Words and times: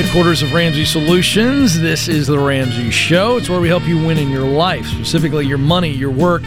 Headquarters 0.00 0.42
of 0.42 0.52
Ramsey 0.52 0.84
Solutions, 0.84 1.80
this 1.80 2.06
is 2.06 2.28
The 2.28 2.38
Ramsey 2.38 2.88
Show. 2.92 3.36
It's 3.36 3.50
where 3.50 3.60
we 3.60 3.66
help 3.66 3.84
you 3.84 3.96
win 3.98 4.16
in 4.16 4.30
your 4.30 4.46
life, 4.46 4.86
specifically 4.86 5.44
your 5.44 5.58
money, 5.58 5.90
your 5.90 6.12
work, 6.12 6.44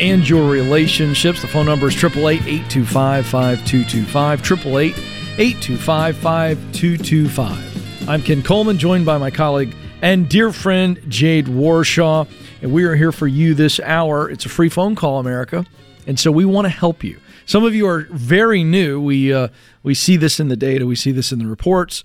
and 0.00 0.28
your 0.28 0.50
relationships. 0.50 1.40
The 1.40 1.46
phone 1.46 1.66
number 1.66 1.86
is 1.86 1.94
888 1.94 2.50
825 2.50 3.26
5225. 3.26 4.40
888 4.40 4.98
825 5.38 6.16
5225. 6.16 8.08
I'm 8.08 8.22
Ken 8.22 8.42
Coleman, 8.42 8.76
joined 8.76 9.06
by 9.06 9.18
my 9.18 9.30
colleague 9.30 9.72
and 10.02 10.28
dear 10.28 10.52
friend 10.52 11.00
Jade 11.06 11.46
Warshaw, 11.46 12.26
and 12.60 12.72
we 12.72 12.82
are 12.82 12.96
here 12.96 13.12
for 13.12 13.28
you 13.28 13.54
this 13.54 13.78
hour. 13.78 14.28
It's 14.28 14.46
a 14.46 14.48
free 14.48 14.68
phone 14.68 14.96
call, 14.96 15.20
America, 15.20 15.64
and 16.08 16.18
so 16.18 16.32
we 16.32 16.44
want 16.44 16.64
to 16.64 16.70
help 16.70 17.04
you. 17.04 17.20
Some 17.46 17.62
of 17.62 17.72
you 17.72 17.86
are 17.86 18.08
very 18.10 18.64
new. 18.64 19.00
We 19.00 19.32
uh, 19.32 19.46
we 19.84 19.94
see 19.94 20.16
this 20.16 20.40
in 20.40 20.48
the 20.48 20.56
data. 20.56 20.88
We 20.88 20.96
see 20.96 21.12
this 21.12 21.30
in 21.30 21.38
the 21.38 21.46
reports 21.46 22.02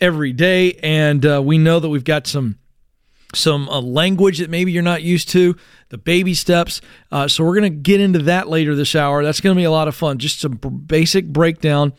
every 0.00 0.32
day, 0.32 0.74
and 0.82 1.24
uh, 1.24 1.42
we 1.42 1.58
know 1.58 1.80
that 1.80 1.88
we've 1.88 2.04
got 2.04 2.26
some 2.26 2.56
some 3.34 3.68
uh, 3.68 3.80
language 3.80 4.38
that 4.38 4.50
maybe 4.50 4.72
you're 4.72 4.82
not 4.82 5.02
used 5.02 5.28
to, 5.30 5.56
the 5.90 5.98
baby 5.98 6.34
steps. 6.34 6.80
Uh, 7.12 7.28
so 7.28 7.44
we're 7.44 7.54
going 7.54 7.72
to 7.72 7.78
get 7.78 8.00
into 8.00 8.18
that 8.20 8.48
later 8.48 8.74
this 8.74 8.96
hour. 8.96 9.22
That's 9.22 9.40
going 9.40 9.54
to 9.54 9.58
be 9.58 9.64
a 9.64 9.70
lot 9.70 9.86
of 9.86 9.94
fun. 9.94 10.18
Just 10.18 10.40
some 10.40 10.54
basic 10.54 11.28
breakdown 11.28 11.92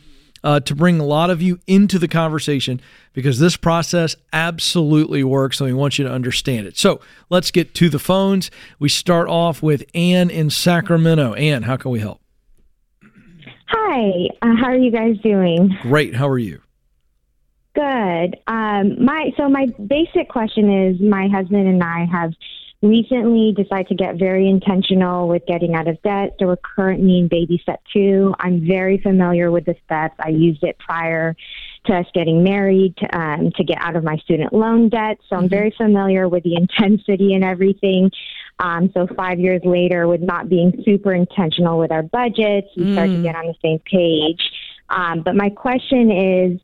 uh, 0.43 0.59
to 0.61 0.75
bring 0.75 0.99
a 0.99 1.05
lot 1.05 1.29
of 1.29 1.41
you 1.41 1.59
into 1.67 1.99
the 1.99 2.07
conversation 2.07 2.81
because 3.13 3.39
this 3.39 3.55
process 3.57 4.15
absolutely 4.33 5.23
works 5.23 5.59
and 5.59 5.67
we 5.67 5.73
want 5.73 5.97
you 5.97 6.05
to 6.05 6.11
understand 6.11 6.67
it. 6.67 6.77
So 6.77 6.99
let's 7.29 7.51
get 7.51 7.73
to 7.75 7.89
the 7.89 7.99
phones. 7.99 8.51
We 8.79 8.89
start 8.89 9.27
off 9.27 9.61
with 9.61 9.83
Ann 9.93 10.29
in 10.29 10.49
Sacramento. 10.49 11.33
Ann, 11.33 11.63
how 11.63 11.77
can 11.77 11.91
we 11.91 11.99
help? 11.99 12.19
Hi, 13.67 14.27
uh, 14.41 14.55
how 14.59 14.65
are 14.65 14.75
you 14.75 14.91
guys 14.91 15.17
doing? 15.23 15.77
Great. 15.81 16.15
How 16.15 16.27
are 16.27 16.37
you? 16.37 16.61
Good. 17.73 18.37
Um, 18.47 19.03
my 19.03 19.31
so 19.37 19.47
my 19.47 19.67
basic 19.87 20.29
question 20.29 20.89
is 20.89 21.01
my 21.01 21.29
husband 21.29 21.67
and 21.67 21.81
I 21.81 22.05
have 22.11 22.33
recently 22.81 23.53
decided 23.55 23.87
to 23.87 23.95
get 23.95 24.17
very 24.17 24.49
intentional 24.49 25.27
with 25.27 25.45
getting 25.45 25.75
out 25.75 25.87
of 25.87 26.01
debt. 26.01 26.35
So 26.39 26.47
we're 26.47 26.57
currently 26.57 27.19
in 27.19 27.27
baby 27.27 27.59
step 27.61 27.81
two. 27.93 28.33
I'm 28.39 28.67
very 28.67 28.97
familiar 28.97 29.51
with 29.51 29.65
the 29.65 29.75
steps. 29.85 30.15
I 30.19 30.29
used 30.29 30.63
it 30.63 30.77
prior 30.79 31.35
to 31.85 31.93
us 31.93 32.05
getting 32.13 32.43
married 32.43 32.97
to, 32.97 33.17
um, 33.17 33.51
to 33.55 33.63
get 33.63 33.77
out 33.79 33.95
of 33.95 34.03
my 34.03 34.17
student 34.17 34.51
loan 34.51 34.89
debt. 34.89 35.19
So 35.29 35.35
I'm 35.35 35.47
very 35.47 35.73
familiar 35.77 36.27
with 36.27 36.43
the 36.43 36.55
intensity 36.55 37.33
and 37.33 37.43
everything. 37.43 38.11
Um, 38.59 38.91
so 38.93 39.07
five 39.15 39.39
years 39.39 39.61
later, 39.63 40.07
with 40.07 40.21
not 40.21 40.49
being 40.49 40.83
super 40.83 41.13
intentional 41.13 41.79
with 41.79 41.91
our 41.91 42.03
budgets, 42.03 42.67
we 42.75 42.83
mm. 42.83 42.93
start 42.93 43.09
to 43.09 43.21
get 43.21 43.35
on 43.35 43.45
the 43.45 43.55
same 43.63 43.79
page. 43.79 44.41
Um, 44.89 45.21
but 45.23 45.35
my 45.35 45.49
question 45.49 46.11
is, 46.11 46.59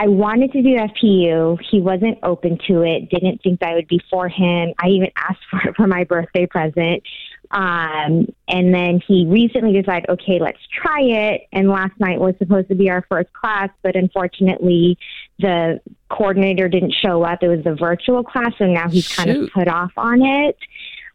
I 0.00 0.08
wanted 0.08 0.50
to 0.52 0.62
do 0.62 0.76
FPU. 0.76 1.58
He 1.70 1.78
wasn't 1.78 2.18
open 2.22 2.58
to 2.68 2.80
it, 2.80 3.10
didn't 3.10 3.42
think 3.42 3.60
that 3.60 3.68
I 3.68 3.74
would 3.74 3.86
be 3.86 4.00
for 4.10 4.30
him. 4.30 4.72
I 4.78 4.88
even 4.88 5.10
asked 5.14 5.40
for 5.50 5.60
it 5.68 5.76
for 5.76 5.86
my 5.86 6.04
birthday 6.04 6.46
present. 6.46 7.02
Um, 7.50 8.28
and 8.48 8.72
then 8.72 9.02
he 9.06 9.26
recently 9.26 9.78
decided, 9.78 10.08
okay, 10.08 10.38
let's 10.40 10.60
try 10.72 11.02
it. 11.02 11.42
And 11.52 11.68
last 11.68 11.92
night 12.00 12.18
was 12.18 12.34
supposed 12.38 12.68
to 12.68 12.74
be 12.74 12.88
our 12.88 13.04
first 13.10 13.30
class, 13.34 13.68
but 13.82 13.94
unfortunately, 13.94 14.96
the 15.38 15.80
coordinator 16.08 16.68
didn't 16.68 16.94
show 16.94 17.22
up. 17.22 17.42
It 17.42 17.48
was 17.48 17.66
a 17.66 17.74
virtual 17.74 18.24
class, 18.24 18.52
so 18.56 18.66
now 18.66 18.88
he's 18.88 19.04
Shoot. 19.04 19.16
kind 19.16 19.30
of 19.30 19.50
put 19.50 19.68
off 19.68 19.92
on 19.98 20.22
it 20.22 20.56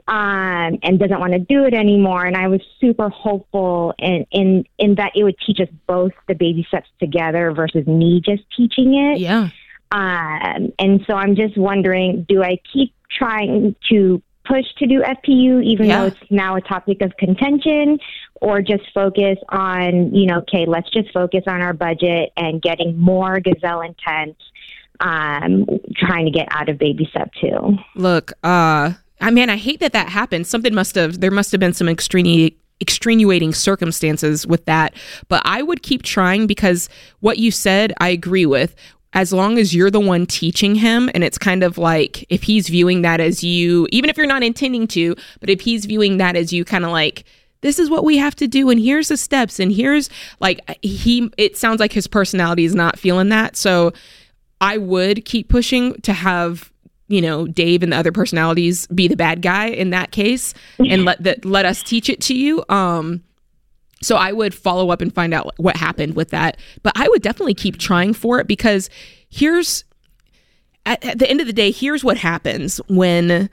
um, 0.07 0.77
and 0.83 0.99
doesn't 0.99 1.19
want 1.19 1.33
to 1.33 1.39
do 1.39 1.65
it 1.65 1.73
anymore. 1.73 2.25
And 2.25 2.35
I 2.35 2.47
was 2.47 2.61
super 2.79 3.09
hopeful 3.09 3.93
in, 3.97 4.25
in, 4.31 4.65
in 4.77 4.95
that 4.95 5.13
it 5.15 5.23
would 5.23 5.35
teach 5.45 5.59
us 5.59 5.69
both 5.87 6.11
the 6.27 6.35
baby 6.35 6.65
steps 6.67 6.89
together 6.99 7.51
versus 7.51 7.87
me 7.87 8.21
just 8.23 8.43
teaching 8.55 8.93
it. 8.93 9.19
Yeah. 9.19 9.49
Um, 9.91 10.73
and 10.77 11.01
so 11.07 11.13
I'm 11.13 11.35
just 11.35 11.57
wondering, 11.57 12.25
do 12.27 12.43
I 12.43 12.59
keep 12.71 12.93
trying 13.09 13.75
to 13.89 14.21
push 14.45 14.65
to 14.77 14.85
do 14.85 15.01
FPU, 15.01 15.63
even 15.63 15.87
yeah. 15.87 16.01
though 16.01 16.05
it's 16.07 16.31
now 16.31 16.55
a 16.55 16.61
topic 16.61 17.01
of 17.01 17.15
contention, 17.17 17.97
or 18.41 18.61
just 18.61 18.83
focus 18.93 19.37
on, 19.49 20.13
you 20.13 20.27
know, 20.27 20.39
okay, 20.39 20.65
let's 20.67 20.89
just 20.91 21.11
focus 21.11 21.43
on 21.47 21.61
our 21.61 21.73
budget 21.73 22.31
and 22.37 22.61
getting 22.61 22.99
more 22.99 23.39
gazelle 23.39 23.81
intense, 23.81 24.37
um, 24.99 25.65
trying 25.95 26.25
to 26.25 26.31
get 26.31 26.47
out 26.51 26.69
of 26.69 26.77
baby 26.77 27.07
step 27.09 27.31
two. 27.41 27.77
Look, 27.95 28.33
uh, 28.43 28.93
I 29.21 29.31
mean, 29.31 29.49
I 29.49 29.57
hate 29.57 29.79
that 29.79 29.93
that 29.93 30.09
happened. 30.09 30.47
Something 30.47 30.73
must 30.73 30.95
have, 30.95 31.21
there 31.21 31.31
must 31.31 31.51
have 31.51 31.59
been 31.59 31.73
some 31.73 31.89
extreme 31.89 32.51
extenuating 32.79 33.53
circumstances 33.53 34.45
with 34.45 34.65
that. 34.65 34.93
But 35.27 35.41
I 35.45 35.61
would 35.61 35.81
keep 35.81 36.03
trying 36.03 36.47
because 36.47 36.89
what 37.21 37.37
you 37.37 37.51
said, 37.51 37.93
I 37.99 38.09
agree 38.09 38.45
with. 38.45 38.75
As 39.13 39.31
long 39.31 39.57
as 39.57 39.73
you're 39.73 39.89
the 39.89 39.99
one 40.01 40.25
teaching 40.25 40.75
him, 40.75 41.09
and 41.13 41.23
it's 41.23 41.37
kind 41.37 41.63
of 41.63 41.77
like 41.77 42.25
if 42.29 42.43
he's 42.43 42.67
viewing 42.67 43.01
that 43.03 43.21
as 43.21 43.41
you, 43.45 43.87
even 43.91 44.09
if 44.09 44.17
you're 44.17 44.27
not 44.27 44.43
intending 44.43 44.87
to, 44.87 45.15
but 45.39 45.49
if 45.49 45.61
he's 45.61 45.85
viewing 45.85 46.17
that 46.17 46.35
as 46.35 46.51
you 46.51 46.65
kind 46.65 46.83
of 46.83 46.91
like, 46.91 47.23
this 47.61 47.79
is 47.79 47.89
what 47.89 48.03
we 48.03 48.17
have 48.17 48.35
to 48.35 48.47
do, 48.47 48.69
and 48.69 48.79
here's 48.79 49.07
the 49.07 49.15
steps, 49.15 49.57
and 49.57 49.71
here's 49.71 50.09
like, 50.41 50.59
he, 50.81 51.31
it 51.37 51.55
sounds 51.55 51.79
like 51.79 51.93
his 51.93 52.07
personality 52.07 52.65
is 52.65 52.75
not 52.75 52.99
feeling 52.99 53.29
that. 53.29 53.55
So 53.55 53.93
I 54.59 54.77
would 54.77 55.23
keep 55.23 55.47
pushing 55.47 55.93
to 56.01 56.11
have 56.11 56.73
you 57.07 57.21
know 57.21 57.47
Dave 57.47 57.83
and 57.83 57.91
the 57.91 57.97
other 57.97 58.11
personalities 58.11 58.87
be 58.87 59.07
the 59.07 59.15
bad 59.15 59.41
guy 59.41 59.67
in 59.67 59.91
that 59.91 60.11
case 60.11 60.53
and 60.79 61.05
let 61.05 61.45
let 61.45 61.65
us 61.65 61.83
teach 61.83 62.09
it 62.09 62.21
to 62.21 62.35
you. 62.35 62.63
Um 62.69 63.23
so 64.01 64.17
I 64.17 64.31
would 64.31 64.53
follow 64.53 64.91
up 64.91 65.01
and 65.01 65.13
find 65.13 65.33
out 65.33 65.53
what 65.57 65.77
happened 65.77 66.15
with 66.15 66.29
that. 66.29 66.57
But 66.83 66.93
I 66.95 67.07
would 67.07 67.21
definitely 67.21 67.53
keep 67.53 67.77
trying 67.77 68.13
for 68.13 68.39
it 68.39 68.47
because 68.47 68.89
here's 69.29 69.83
at, 70.85 71.03
at 71.03 71.19
the 71.19 71.29
end 71.29 71.41
of 71.41 71.47
the 71.47 71.53
day 71.53 71.71
here's 71.71 72.03
what 72.03 72.17
happens 72.17 72.77
when 72.87 73.49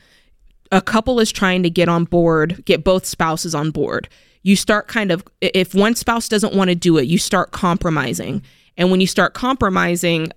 a 0.71 0.81
couple 0.81 1.21
is 1.21 1.31
trying 1.31 1.63
to 1.63 1.71
get 1.71 1.89
on 1.89 2.05
board 2.05 2.65
get 2.65 2.85
both 2.85 3.07
spouses 3.07 3.55
on 3.55 3.71
board. 3.71 4.09
You 4.43 4.57
start 4.57 4.89
kind 4.89 5.11
of 5.11 5.25
if 5.41 5.75
one 5.75 5.95
spouse 5.95 6.29
doesn't 6.29 6.55
want 6.55 6.69
to 6.69 6.75
do 6.75 6.97
it 6.99 7.07
you 7.07 7.19
start 7.19 7.53
compromising. 7.53 8.43
And 8.79 8.91
when 8.91 9.01
you 9.03 9.07
start 9.07 9.35
compromising 9.35 10.33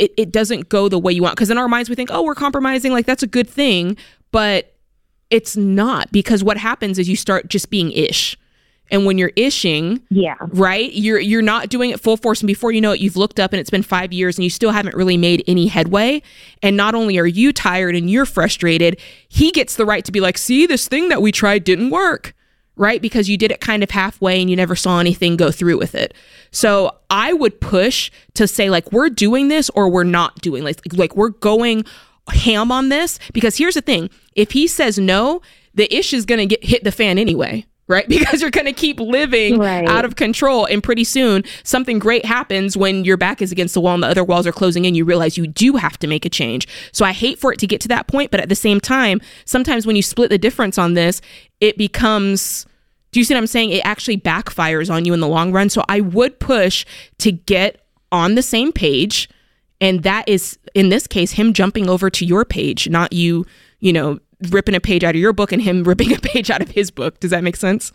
it, 0.00 0.12
it 0.16 0.32
doesn't 0.32 0.68
go 0.68 0.88
the 0.88 0.98
way 0.98 1.12
you 1.12 1.22
want. 1.22 1.36
Because 1.36 1.50
in 1.50 1.58
our 1.58 1.68
minds, 1.68 1.88
we 1.90 1.94
think, 1.94 2.10
oh, 2.10 2.22
we're 2.22 2.34
compromising, 2.34 2.92
like 2.92 3.06
that's 3.06 3.22
a 3.22 3.28
good 3.28 3.48
thing. 3.48 3.96
But 4.32 4.74
it's 5.28 5.56
not 5.56 6.10
because 6.10 6.42
what 6.42 6.56
happens 6.56 6.98
is 6.98 7.08
you 7.08 7.16
start 7.16 7.48
just 7.48 7.70
being 7.70 7.92
ish. 7.92 8.36
And 8.92 9.06
when 9.06 9.18
you're 9.18 9.30
ishing, 9.30 10.02
yeah, 10.10 10.34
right, 10.48 10.92
you're 10.92 11.20
you're 11.20 11.42
not 11.42 11.68
doing 11.68 11.90
it 11.90 12.00
full 12.00 12.16
force, 12.16 12.40
and 12.40 12.48
before 12.48 12.72
you 12.72 12.80
know 12.80 12.90
it, 12.90 12.98
you've 12.98 13.16
looked 13.16 13.38
up 13.38 13.52
and 13.52 13.60
it's 13.60 13.70
been 13.70 13.84
five 13.84 14.12
years, 14.12 14.36
and 14.36 14.42
you 14.42 14.50
still 14.50 14.72
haven't 14.72 14.96
really 14.96 15.16
made 15.16 15.44
any 15.46 15.68
headway. 15.68 16.20
And 16.60 16.76
not 16.76 16.96
only 16.96 17.16
are 17.16 17.26
you 17.26 17.52
tired 17.52 17.94
and 17.94 18.10
you're 18.10 18.26
frustrated, 18.26 18.98
he 19.28 19.52
gets 19.52 19.76
the 19.76 19.86
right 19.86 20.04
to 20.04 20.10
be 20.10 20.18
like, 20.18 20.36
"See, 20.36 20.66
this 20.66 20.88
thing 20.88 21.08
that 21.08 21.22
we 21.22 21.30
tried 21.30 21.62
didn't 21.62 21.90
work." 21.90 22.34
Right? 22.80 23.02
Because 23.02 23.28
you 23.28 23.36
did 23.36 23.52
it 23.52 23.60
kind 23.60 23.82
of 23.82 23.90
halfway 23.90 24.40
and 24.40 24.48
you 24.48 24.56
never 24.56 24.74
saw 24.74 24.98
anything 24.98 25.36
go 25.36 25.50
through 25.52 25.76
with 25.76 25.94
it. 25.94 26.14
So 26.50 26.96
I 27.10 27.34
would 27.34 27.60
push 27.60 28.10
to 28.34 28.48
say, 28.48 28.70
like, 28.70 28.90
we're 28.90 29.10
doing 29.10 29.48
this 29.48 29.68
or 29.70 29.90
we're 29.90 30.02
not 30.02 30.40
doing 30.40 30.64
like, 30.64 30.80
like 30.94 31.14
we're 31.14 31.28
going 31.28 31.84
ham 32.28 32.72
on 32.72 32.88
this. 32.88 33.18
Because 33.34 33.58
here's 33.58 33.74
the 33.74 33.82
thing 33.82 34.08
if 34.34 34.52
he 34.52 34.66
says 34.66 34.98
no, 34.98 35.42
the 35.74 35.94
ish 35.94 36.14
is 36.14 36.24
going 36.24 36.38
to 36.38 36.46
get 36.46 36.64
hit 36.64 36.82
the 36.82 36.90
fan 36.90 37.18
anyway. 37.18 37.66
Right? 37.86 38.08
Because 38.08 38.40
you're 38.40 38.52
going 38.52 38.66
to 38.66 38.72
keep 38.72 39.00
living 39.00 39.58
right. 39.58 39.86
out 39.86 40.04
of 40.04 40.14
control. 40.16 40.64
And 40.64 40.80
pretty 40.80 41.02
soon, 41.04 41.42
something 41.64 41.98
great 41.98 42.24
happens 42.24 42.76
when 42.76 43.04
your 43.04 43.16
back 43.16 43.42
is 43.42 43.50
against 43.52 43.74
the 43.74 43.80
wall 43.80 43.94
and 43.94 44.02
the 44.04 44.06
other 44.06 44.22
walls 44.22 44.46
are 44.46 44.52
closing 44.52 44.84
in. 44.84 44.94
You 44.94 45.04
realize 45.04 45.36
you 45.36 45.48
do 45.48 45.74
have 45.74 45.98
to 45.98 46.06
make 46.06 46.24
a 46.24 46.30
change. 46.30 46.68
So 46.92 47.04
I 47.04 47.12
hate 47.12 47.40
for 47.40 47.52
it 47.52 47.58
to 47.58 47.66
get 47.66 47.80
to 47.82 47.88
that 47.88 48.06
point. 48.06 48.30
But 48.30 48.38
at 48.38 48.48
the 48.48 48.54
same 48.54 48.80
time, 48.80 49.20
sometimes 49.44 49.86
when 49.86 49.96
you 49.96 50.02
split 50.02 50.30
the 50.30 50.38
difference 50.38 50.78
on 50.78 50.94
this, 50.94 51.20
it 51.60 51.76
becomes 51.76 52.64
do 53.12 53.20
you 53.20 53.24
see 53.24 53.34
what 53.34 53.38
I'm 53.38 53.46
saying? 53.46 53.70
It 53.70 53.84
actually 53.84 54.18
backfires 54.18 54.92
on 54.92 55.04
you 55.04 55.12
in 55.12 55.20
the 55.20 55.28
long 55.28 55.52
run. 55.52 55.68
So 55.68 55.84
I 55.88 56.00
would 56.00 56.38
push 56.38 56.86
to 57.18 57.32
get 57.32 57.84
on 58.12 58.34
the 58.34 58.42
same 58.42 58.72
page. 58.72 59.28
And 59.80 60.02
that 60.02 60.28
is, 60.28 60.58
in 60.74 60.90
this 60.90 61.06
case, 61.06 61.32
him 61.32 61.52
jumping 61.52 61.88
over 61.88 62.10
to 62.10 62.24
your 62.24 62.44
page, 62.44 62.88
not 62.88 63.12
you, 63.12 63.46
you 63.80 63.92
know, 63.92 64.18
ripping 64.50 64.74
a 64.74 64.80
page 64.80 65.04
out 65.04 65.14
of 65.14 65.20
your 65.20 65.32
book 65.32 65.52
and 65.52 65.62
him 65.62 65.84
ripping 65.84 66.12
a 66.12 66.18
page 66.18 66.50
out 66.50 66.62
of 66.62 66.70
his 66.70 66.90
book. 66.90 67.20
Does 67.20 67.30
that 67.30 67.42
make 67.42 67.56
sense? 67.56 67.92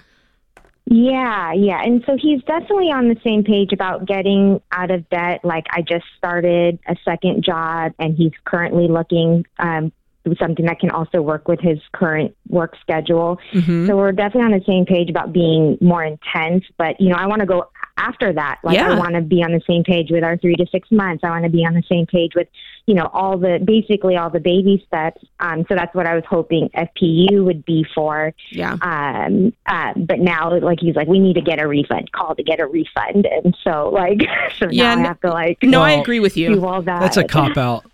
Yeah, 0.87 1.51
yeah. 1.53 1.81
And 1.83 2.03
so 2.05 2.15
he's 2.15 2.43
definitely 2.43 2.91
on 2.91 3.07
the 3.07 3.19
same 3.23 3.43
page 3.43 3.73
about 3.73 4.05
getting 4.05 4.61
out 4.71 4.91
of 4.91 5.09
debt. 5.09 5.43
Like, 5.43 5.65
I 5.71 5.81
just 5.81 6.05
started 6.15 6.77
a 6.87 6.95
second 7.03 7.43
job 7.43 7.93
and 7.97 8.15
he's 8.15 8.33
currently 8.43 8.87
looking 8.87 9.45
um, 9.57 9.91
something 10.39 10.65
that 10.65 10.79
can 10.79 10.89
also 10.91 11.21
work 11.21 11.47
with 11.47 11.59
his 11.59 11.79
current 11.93 12.35
work 12.49 12.75
schedule. 12.81 13.39
Mm-hmm. 13.53 13.87
So 13.87 13.95
we're 13.97 14.11
definitely 14.11 14.53
on 14.53 14.59
the 14.59 14.65
same 14.65 14.85
page 14.85 15.09
about 15.09 15.31
being 15.33 15.77
more 15.81 16.03
intense. 16.03 16.63
But 16.77 16.99
you 16.99 17.09
know, 17.09 17.15
I 17.15 17.27
want 17.27 17.41
to 17.41 17.45
go 17.45 17.69
after 17.97 18.33
that. 18.33 18.59
Like 18.63 18.75
Yeah. 18.75 18.91
I 18.91 18.97
want 18.97 19.13
to 19.15 19.21
be 19.21 19.43
on 19.43 19.51
the 19.51 19.61
same 19.67 19.83
page 19.83 20.07
with 20.11 20.23
our 20.23 20.37
three 20.37 20.55
to 20.55 20.65
six 20.71 20.91
months. 20.91 21.23
I 21.23 21.29
want 21.29 21.43
to 21.45 21.49
be 21.49 21.65
on 21.65 21.73
the 21.73 21.83
same 21.89 22.05
page 22.05 22.31
with, 22.35 22.47
you 22.87 22.93
know, 22.93 23.09
all 23.13 23.37
the 23.37 23.59
basically 23.63 24.17
all 24.17 24.29
the 24.29 24.39
baby 24.41 24.83
steps. 24.87 25.23
Um, 25.39 25.65
so 25.69 25.75
that's 25.75 25.93
what 25.95 26.05
I 26.05 26.15
was 26.15 26.23
hoping 26.29 26.69
FPU 26.75 27.45
would 27.45 27.63
be 27.65 27.85
for. 27.95 28.33
Yeah. 28.49 28.73
Um, 28.81 29.53
uh, 29.65 29.93
but 29.95 30.19
now, 30.19 30.57
like 30.59 30.79
he's 30.81 30.95
like, 30.95 31.07
we 31.07 31.19
need 31.19 31.35
to 31.35 31.41
get 31.41 31.59
a 31.61 31.67
refund. 31.67 32.11
Call 32.11 32.35
to 32.35 32.43
get 32.43 32.59
a 32.59 32.65
refund, 32.67 33.25
and 33.25 33.55
so 33.63 33.89
like, 33.93 34.19
so 34.59 34.67
Yeah, 34.69 34.83
now 34.83 34.89
I 34.89 34.99
n- 34.99 35.05
have 35.05 35.21
to 35.21 35.29
like 35.29 35.57
No, 35.63 35.81
I 35.81 35.91
agree 35.91 36.19
with 36.19 36.33
do 36.33 36.41
you. 36.41 36.65
all 36.65 36.81
that. 36.81 36.99
That's 36.99 37.17
a 37.17 37.23
cop 37.23 37.55
out. 37.57 37.85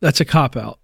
That's 0.00 0.20
a 0.20 0.24
cop 0.24 0.56
out. 0.56 0.78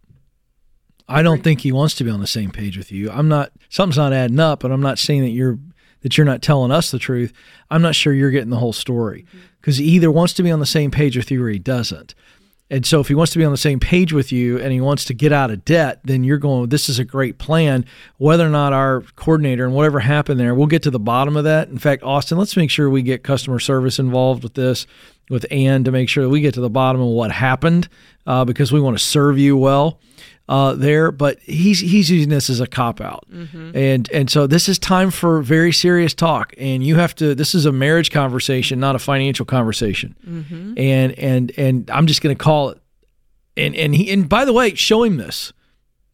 I 1.08 1.22
don't 1.22 1.42
think 1.42 1.60
he 1.60 1.72
wants 1.72 1.94
to 1.96 2.04
be 2.04 2.10
on 2.10 2.20
the 2.20 2.26
same 2.26 2.50
page 2.50 2.78
with 2.78 2.90
you. 2.90 3.10
I'm 3.10 3.28
not. 3.28 3.52
Something's 3.68 3.98
not 3.98 4.12
adding 4.12 4.40
up, 4.40 4.64
and 4.64 4.72
I'm 4.72 4.80
not 4.80 4.98
saying 4.98 5.22
that 5.22 5.30
you're 5.30 5.58
that 6.02 6.16
you're 6.16 6.24
not 6.24 6.42
telling 6.42 6.70
us 6.70 6.90
the 6.90 6.98
truth. 6.98 7.32
I'm 7.70 7.82
not 7.82 7.94
sure 7.94 8.12
you're 8.12 8.30
getting 8.30 8.50
the 8.50 8.58
whole 8.58 8.72
story 8.72 9.26
because 9.60 9.78
he 9.78 9.84
either 9.86 10.10
wants 10.10 10.34
to 10.34 10.42
be 10.42 10.50
on 10.50 10.60
the 10.60 10.66
same 10.66 10.90
page 10.90 11.16
with 11.16 11.30
you 11.30 11.42
or 11.42 11.48
he 11.48 11.58
doesn't. 11.58 12.14
And 12.70 12.86
so, 12.86 13.00
if 13.00 13.08
he 13.08 13.14
wants 13.14 13.32
to 13.32 13.38
be 13.38 13.44
on 13.44 13.52
the 13.52 13.58
same 13.58 13.78
page 13.78 14.12
with 14.12 14.32
you 14.32 14.58
and 14.58 14.72
he 14.72 14.80
wants 14.80 15.04
to 15.06 15.14
get 15.14 15.32
out 15.32 15.50
of 15.50 15.66
debt, 15.66 16.00
then 16.04 16.24
you're 16.24 16.38
going. 16.38 16.70
This 16.70 16.88
is 16.88 16.98
a 16.98 17.04
great 17.04 17.36
plan. 17.36 17.84
Whether 18.16 18.46
or 18.46 18.50
not 18.50 18.72
our 18.72 19.02
coordinator 19.16 19.66
and 19.66 19.74
whatever 19.74 20.00
happened 20.00 20.40
there, 20.40 20.54
we'll 20.54 20.66
get 20.66 20.82
to 20.84 20.90
the 20.90 20.98
bottom 20.98 21.36
of 21.36 21.44
that. 21.44 21.68
In 21.68 21.78
fact, 21.78 22.02
Austin, 22.02 22.38
let's 22.38 22.56
make 22.56 22.70
sure 22.70 22.88
we 22.88 23.02
get 23.02 23.22
customer 23.22 23.58
service 23.58 23.98
involved 23.98 24.42
with 24.42 24.54
this, 24.54 24.86
with 25.28 25.44
Ann, 25.50 25.84
to 25.84 25.92
make 25.92 26.08
sure 26.08 26.24
that 26.24 26.30
we 26.30 26.40
get 26.40 26.54
to 26.54 26.62
the 26.62 26.70
bottom 26.70 27.02
of 27.02 27.08
what 27.08 27.32
happened, 27.32 27.88
uh, 28.26 28.46
because 28.46 28.72
we 28.72 28.80
want 28.80 28.96
to 28.96 29.04
serve 29.04 29.38
you 29.38 29.58
well 29.58 30.00
uh, 30.48 30.74
there. 30.74 31.10
But 31.10 31.38
he's 31.40 31.80
he's 31.80 32.10
using 32.10 32.28
this 32.28 32.50
as 32.50 32.60
a 32.60 32.66
cop 32.66 33.00
out, 33.00 33.24
and 33.74 34.10
and 34.12 34.30
so 34.30 34.46
this 34.46 34.68
is 34.68 34.78
time 34.78 35.10
for 35.10 35.42
very 35.42 35.72
serious 35.72 36.14
talk. 36.14 36.54
And 36.58 36.84
you 36.84 36.96
have 36.96 37.14
to. 37.16 37.34
This 37.34 37.54
is 37.54 37.66
a 37.66 37.72
marriage 37.72 38.10
conversation, 38.10 38.80
not 38.80 38.94
a 38.94 38.98
financial 38.98 39.46
conversation. 39.46 40.14
And 40.76 41.12
and 41.18 41.52
and 41.56 41.90
I'm 41.90 42.06
just 42.06 42.20
going 42.22 42.36
to 42.36 42.42
call 42.42 42.70
it. 42.70 42.78
And 43.56 43.74
and 43.76 43.94
he 43.94 44.12
and 44.12 44.28
by 44.28 44.44
the 44.44 44.52
way, 44.52 44.74
show 44.74 45.02
him 45.04 45.16
this. 45.16 45.52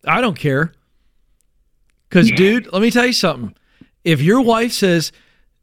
I 0.05 0.21
don't 0.21 0.39
care. 0.39 0.73
Because, 2.09 2.29
dude, 2.33 2.73
let 2.73 2.83
me 2.83 2.91
tell 2.91 3.07
you 3.07 3.13
something. 3.13 3.55
If 4.03 4.21
your 4.21 4.41
wife 4.41 4.73
says 4.73 5.13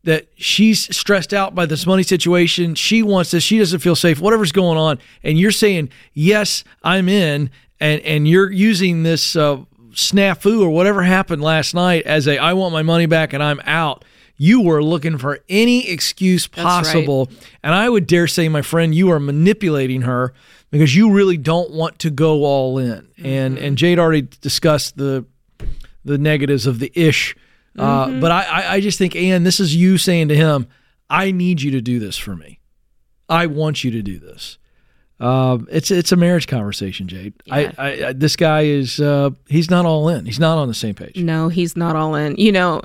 that 0.04 0.28
she's 0.38 0.96
stressed 0.96 1.34
out 1.34 1.54
by 1.54 1.66
this 1.66 1.86
money 1.86 2.04
situation, 2.04 2.74
she 2.76 3.04
wants 3.04 3.32
this, 3.32 3.44
she 3.44 3.58
doesn't 3.60 3.80
feel 3.80 3.96
safe, 3.96 4.22
whatever's 4.22 4.54
going 4.54 4.78
on, 4.78 5.00
and 5.24 5.38
you're 5.38 5.52
saying, 5.52 5.90
yes, 6.14 6.64
I'm 6.84 7.10
in, 7.10 7.50
and, 7.80 8.02
and 8.02 8.28
you're 8.28 8.52
using 8.52 9.04
this 9.04 9.36
uh, 9.36 9.64
snafu 9.92 10.62
or 10.62 10.70
whatever 10.70 11.04
happened 11.04 11.42
last 11.42 11.74
night 11.74 12.06
as 12.06 12.28
a, 12.28 12.38
I 12.38 12.54
want 12.54 12.74
my 12.74 12.84
money 12.84 13.06
back 13.06 13.34
and 13.34 13.42
I'm 13.42 13.60
out. 13.66 14.06
You 14.38 14.62
were 14.62 14.84
looking 14.84 15.18
for 15.18 15.40
any 15.50 15.90
excuse 15.90 16.48
right. 16.56 16.64
possible. 16.64 17.30
And 17.64 17.74
I 17.74 17.90
would 17.90 18.06
dare 18.06 18.28
say, 18.28 18.50
my 18.50 18.62
friend, 18.62 18.94
you 18.94 19.12
are 19.12 19.20
manipulating 19.20 20.04
her 20.04 20.34
because 20.70 20.96
you 20.96 21.12
really 21.12 21.38
don't 21.38 21.72
want 21.72 22.00
to 22.00 22.12
go 22.12 22.44
all 22.44 22.78
in. 22.78 23.08
And 23.24 23.58
and 23.58 23.78
Jade 23.78 23.98
already 23.98 24.28
discussed 24.42 24.98
the 24.98 25.26
the 26.06 26.18
negatives 26.18 26.68
of 26.68 26.80
the 26.80 26.92
ish. 26.94 27.36
Uh, 27.78 28.20
but 28.20 28.32
I, 28.32 28.44
I, 28.44 28.74
I 28.74 28.80
just 28.80 28.98
think, 28.98 29.16
Ann, 29.16 29.44
this 29.44 29.60
is 29.60 29.76
you 29.76 30.00
saying 30.00 30.30
to 30.30 30.36
him, 30.36 30.68
I 31.10 31.32
need 31.32 31.62
you 31.62 31.70
to 31.72 31.82
do 31.82 32.00
this 32.00 32.18
for 32.18 32.36
me. 32.36 32.60
I 33.30 33.46
want 33.46 33.84
you 33.84 33.92
to 33.92 34.02
do 34.02 34.18
this. 34.18 34.58
Uh, 35.20 35.58
it's 35.70 35.90
it's 35.90 36.12
a 36.12 36.16
marriage 36.16 36.48
conversation, 36.48 37.08
Jade. 37.08 37.34
Yeah. 37.46 37.56
I, 37.56 37.74
I, 37.78 38.08
I 38.08 38.14
this 38.14 38.36
guy 38.36 38.62
is 38.62 39.00
uh, 39.00 39.32
he's 39.48 39.70
not 39.70 39.86
all 39.86 40.10
in. 40.10 40.26
He's 40.26 40.40
not 40.40 40.58
on 40.58 40.68
the 40.68 40.74
same 40.74 40.94
page. 40.94 41.18
No, 41.18 41.50
he's 41.50 41.76
not 41.76 41.96
all 41.96 42.14
in. 42.14 42.36
You 42.36 42.52
know, 42.52 42.82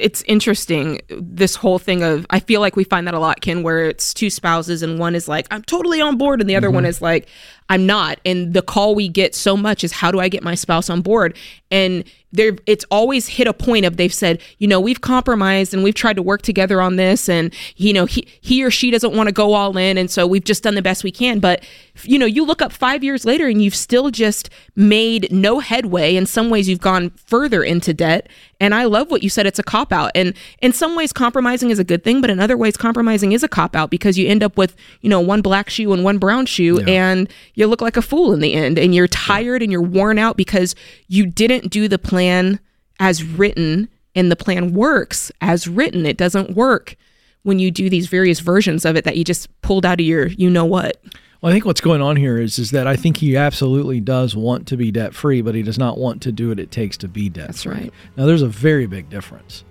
it's 0.00 0.22
interesting 0.22 1.00
this 1.08 1.54
whole 1.54 1.78
thing 1.78 2.02
of 2.02 2.26
I 2.30 2.40
feel 2.40 2.60
like 2.60 2.74
we 2.74 2.84
find 2.84 3.06
that 3.06 3.14
a 3.14 3.20
lot, 3.20 3.40
Ken, 3.40 3.62
where 3.62 3.84
it's 3.84 4.12
two 4.12 4.30
spouses 4.30 4.82
and 4.82 4.98
one 4.98 5.14
is 5.14 5.28
like, 5.28 5.46
I'm 5.50 5.62
totally 5.62 6.00
on 6.00 6.16
board, 6.16 6.40
and 6.40 6.50
the 6.50 6.56
other 6.56 6.70
one 6.70 6.86
is 6.86 7.00
like, 7.00 7.28
I'm 7.70 7.86
not. 7.86 8.18
And 8.26 8.52
the 8.52 8.62
call 8.62 8.94
we 8.94 9.08
get 9.08 9.34
so 9.34 9.56
much 9.56 9.84
is 9.84 9.92
how 9.92 10.10
do 10.10 10.18
I 10.18 10.28
get 10.28 10.42
my 10.42 10.56
spouse 10.56 10.90
on 10.90 11.00
board? 11.00 11.36
And 11.70 12.04
there 12.32 12.56
it's 12.66 12.84
always 12.90 13.26
hit 13.26 13.46
a 13.46 13.52
point 13.52 13.84
of 13.84 13.96
they've 13.96 14.14
said, 14.14 14.40
you 14.58 14.68
know, 14.68 14.80
we've 14.80 15.00
compromised 15.00 15.74
and 15.74 15.82
we've 15.82 15.94
tried 15.94 16.14
to 16.14 16.22
work 16.22 16.42
together 16.42 16.80
on 16.80 16.96
this 16.96 17.28
and 17.28 17.52
you 17.76 17.92
know, 17.92 18.06
he 18.06 18.26
he 18.40 18.62
or 18.64 18.70
she 18.70 18.90
doesn't 18.90 19.14
want 19.14 19.28
to 19.28 19.32
go 19.32 19.52
all 19.52 19.76
in 19.76 19.98
and 19.98 20.10
so 20.10 20.26
we've 20.26 20.44
just 20.44 20.62
done 20.62 20.74
the 20.74 20.82
best 20.82 21.02
we 21.02 21.10
can. 21.10 21.40
But 21.40 21.64
you 22.02 22.18
know, 22.18 22.26
you 22.26 22.44
look 22.44 22.62
up 22.62 22.72
5 22.72 23.02
years 23.04 23.24
later 23.24 23.46
and 23.46 23.62
you've 23.62 23.74
still 23.74 24.10
just 24.10 24.50
made 24.76 25.30
no 25.32 25.60
headway. 25.60 26.16
In 26.16 26.26
some 26.26 26.50
ways 26.50 26.68
you've 26.68 26.80
gone 26.80 27.10
further 27.10 27.62
into 27.62 27.92
debt. 27.92 28.28
And 28.60 28.74
I 28.74 28.84
love 28.84 29.10
what 29.10 29.22
you 29.22 29.30
said 29.30 29.46
it's 29.46 29.58
a 29.58 29.62
cop 29.62 29.92
out. 29.92 30.12
And 30.14 30.34
in 30.60 30.72
some 30.72 30.94
ways 30.94 31.12
compromising 31.12 31.70
is 31.70 31.78
a 31.78 31.84
good 31.84 32.04
thing, 32.04 32.20
but 32.20 32.30
in 32.30 32.38
other 32.38 32.56
ways 32.56 32.76
compromising 32.76 33.32
is 33.32 33.42
a 33.42 33.48
cop 33.48 33.74
out 33.74 33.90
because 33.90 34.18
you 34.18 34.28
end 34.28 34.42
up 34.42 34.56
with, 34.58 34.76
you 35.00 35.08
know, 35.08 35.20
one 35.20 35.40
black 35.40 35.70
shoe 35.70 35.92
and 35.92 36.04
one 36.04 36.18
brown 36.18 36.46
shoe 36.46 36.80
and 36.80 37.28
you 37.60 37.66
look 37.66 37.80
like 37.80 37.96
a 37.96 38.02
fool 38.02 38.32
in 38.32 38.40
the 38.40 38.54
end 38.54 38.78
and 38.78 38.94
you're 38.94 39.08
tired 39.08 39.62
and 39.62 39.70
you're 39.70 39.80
worn 39.82 40.18
out 40.18 40.36
because 40.36 40.74
you 41.06 41.26
didn't 41.26 41.70
do 41.70 41.86
the 41.86 41.98
plan 41.98 42.58
as 42.98 43.22
written 43.22 43.88
and 44.14 44.30
the 44.30 44.36
plan 44.36 44.72
works 44.72 45.30
as 45.40 45.68
written. 45.68 46.06
It 46.06 46.16
doesn't 46.16 46.56
work 46.56 46.96
when 47.42 47.58
you 47.58 47.70
do 47.70 47.88
these 47.88 48.08
various 48.08 48.40
versions 48.40 48.84
of 48.84 48.96
it 48.96 49.04
that 49.04 49.16
you 49.16 49.24
just 49.24 49.48
pulled 49.62 49.86
out 49.86 50.00
of 50.00 50.06
your 50.06 50.26
you 50.26 50.50
know 50.50 50.64
what. 50.64 51.02
Well, 51.40 51.50
I 51.50 51.54
think 51.54 51.64
what's 51.64 51.80
going 51.80 52.02
on 52.02 52.16
here 52.16 52.38
is 52.38 52.58
is 52.58 52.70
that 52.72 52.86
I 52.86 52.96
think 52.96 53.16
he 53.16 53.36
absolutely 53.36 54.00
does 54.00 54.36
want 54.36 54.66
to 54.68 54.76
be 54.76 54.90
debt 54.90 55.14
free, 55.14 55.40
but 55.40 55.54
he 55.54 55.62
does 55.62 55.78
not 55.78 55.96
want 55.96 56.20
to 56.22 56.32
do 56.32 56.48
what 56.48 56.60
it 56.60 56.70
takes 56.70 56.96
to 56.98 57.08
be 57.08 57.28
debt 57.28 57.54
free. 57.54 57.72
That's 57.72 57.82
right. 57.82 57.92
Now, 58.16 58.26
there's 58.26 58.42
a 58.42 58.48
very 58.48 58.86
big 58.86 59.08
difference. 59.08 59.64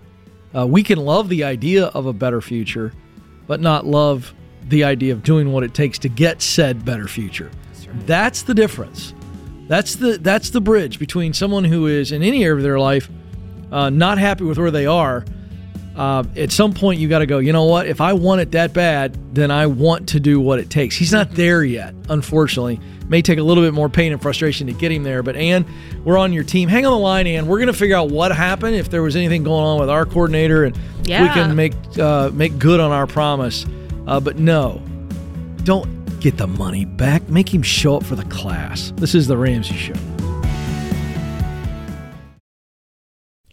Uh, 0.56 0.66
we 0.66 0.82
can 0.82 0.98
love 0.98 1.30
the 1.30 1.44
idea 1.44 1.86
of 1.88 2.08
a 2.08 2.14
better 2.14 2.42
future, 2.42 2.92
but 3.46 3.60
not 3.62 3.86
love 3.86 4.34
the 4.68 4.84
idea 4.84 5.14
of 5.14 5.22
doing 5.22 5.52
what 5.52 5.64
it 5.64 5.76
takes 5.76 6.00
to 6.00 6.10
get 6.10 6.42
said 6.42 6.84
better 6.84 7.08
future. 7.08 7.52
That's 8.06 8.44
the 8.44 8.54
difference. 8.54 9.14
That's 9.68 9.96
the 9.96 10.18
that's 10.18 10.50
the 10.50 10.62
bridge 10.62 10.98
between 10.98 11.34
someone 11.34 11.64
who 11.64 11.86
is 11.88 12.12
in 12.12 12.24
any 12.24 12.44
area 12.44 12.58
of 12.58 12.64
their 12.64 12.80
life 12.80 13.10
uh, 13.72 13.90
not 13.90 14.18
happy 14.18 14.44
with 14.44 14.58
where 14.58 14.72
they 14.72 14.86
are. 14.86 15.26
Uh, 15.96 16.24
at 16.38 16.52
some 16.52 16.74
point, 16.74 17.00
you 17.00 17.10
got 17.10 17.20
to 17.20 17.26
go. 17.26 17.40
You 17.40 17.52
know 17.52 17.66
what? 17.66 17.86
If 17.88 18.00
I 18.00 18.14
want 18.14 18.42
it 18.42 18.52
that 18.52 18.74
bad, 18.74 19.36
then 19.36 19.52
I 19.52 19.68
want 19.68 20.10
to 20.10 20.20
do 20.20 20.40
what 20.40 20.60
it 20.60 20.70
takes. 20.70 20.96
He's 20.96 21.12
not 21.12 21.32
there 21.32 21.64
yet, 21.64 21.94
unfortunately. 22.08 22.80
May 23.10 23.22
take 23.22 23.38
a 23.38 23.44
little 23.44 23.64
bit 23.64 23.74
more 23.74 23.90
pain 23.90 24.14
and 24.14 24.22
frustration 24.22 24.68
to 24.68 24.74
get 24.74 24.92
him 24.92 25.04
there. 25.04 25.24
But 25.24 25.36
Ann, 25.36 25.66
we're 26.06 26.18
on 26.18 26.32
your 26.32 26.44
team. 26.44 26.70
Hang 26.70 26.86
on 26.86 26.94
the 26.94 27.00
line, 27.00 27.28
Ann. 27.28 27.48
We're 27.48 27.58
going 27.58 27.68
to 27.68 27.74
figure 27.74 27.98
out 27.98 28.10
what 28.10 28.32
happened. 28.32 28.76
If 28.76 28.90
there 28.90 29.02
was 29.02 29.16
anything 29.16 29.44
going 29.44 29.66
on 29.66 29.80
with 29.80 29.90
our 29.90 30.06
coordinator, 30.06 30.64
and 30.64 30.78
we 31.24 31.30
can 31.34 31.56
make 31.56 31.74
uh, 31.98 32.30
make 32.34 32.58
good 32.60 32.80
on 32.80 32.92
our 32.92 33.08
promise. 33.08 33.66
Uh, 34.08 34.20
but 34.20 34.38
no, 34.40 34.82
don't 35.64 35.99
get 36.20 36.38
the 36.38 36.48
money 36.48 36.86
back. 36.86 37.28
Make 37.30 37.54
him 37.54 37.62
show 37.62 37.98
up 37.98 38.04
for 38.04 38.16
the 38.16 38.26
class. 38.26 38.94
This 38.98 39.16
is 39.16 39.28
the 39.28 39.38
Ramsey 39.38 39.76
Show. 39.76 39.94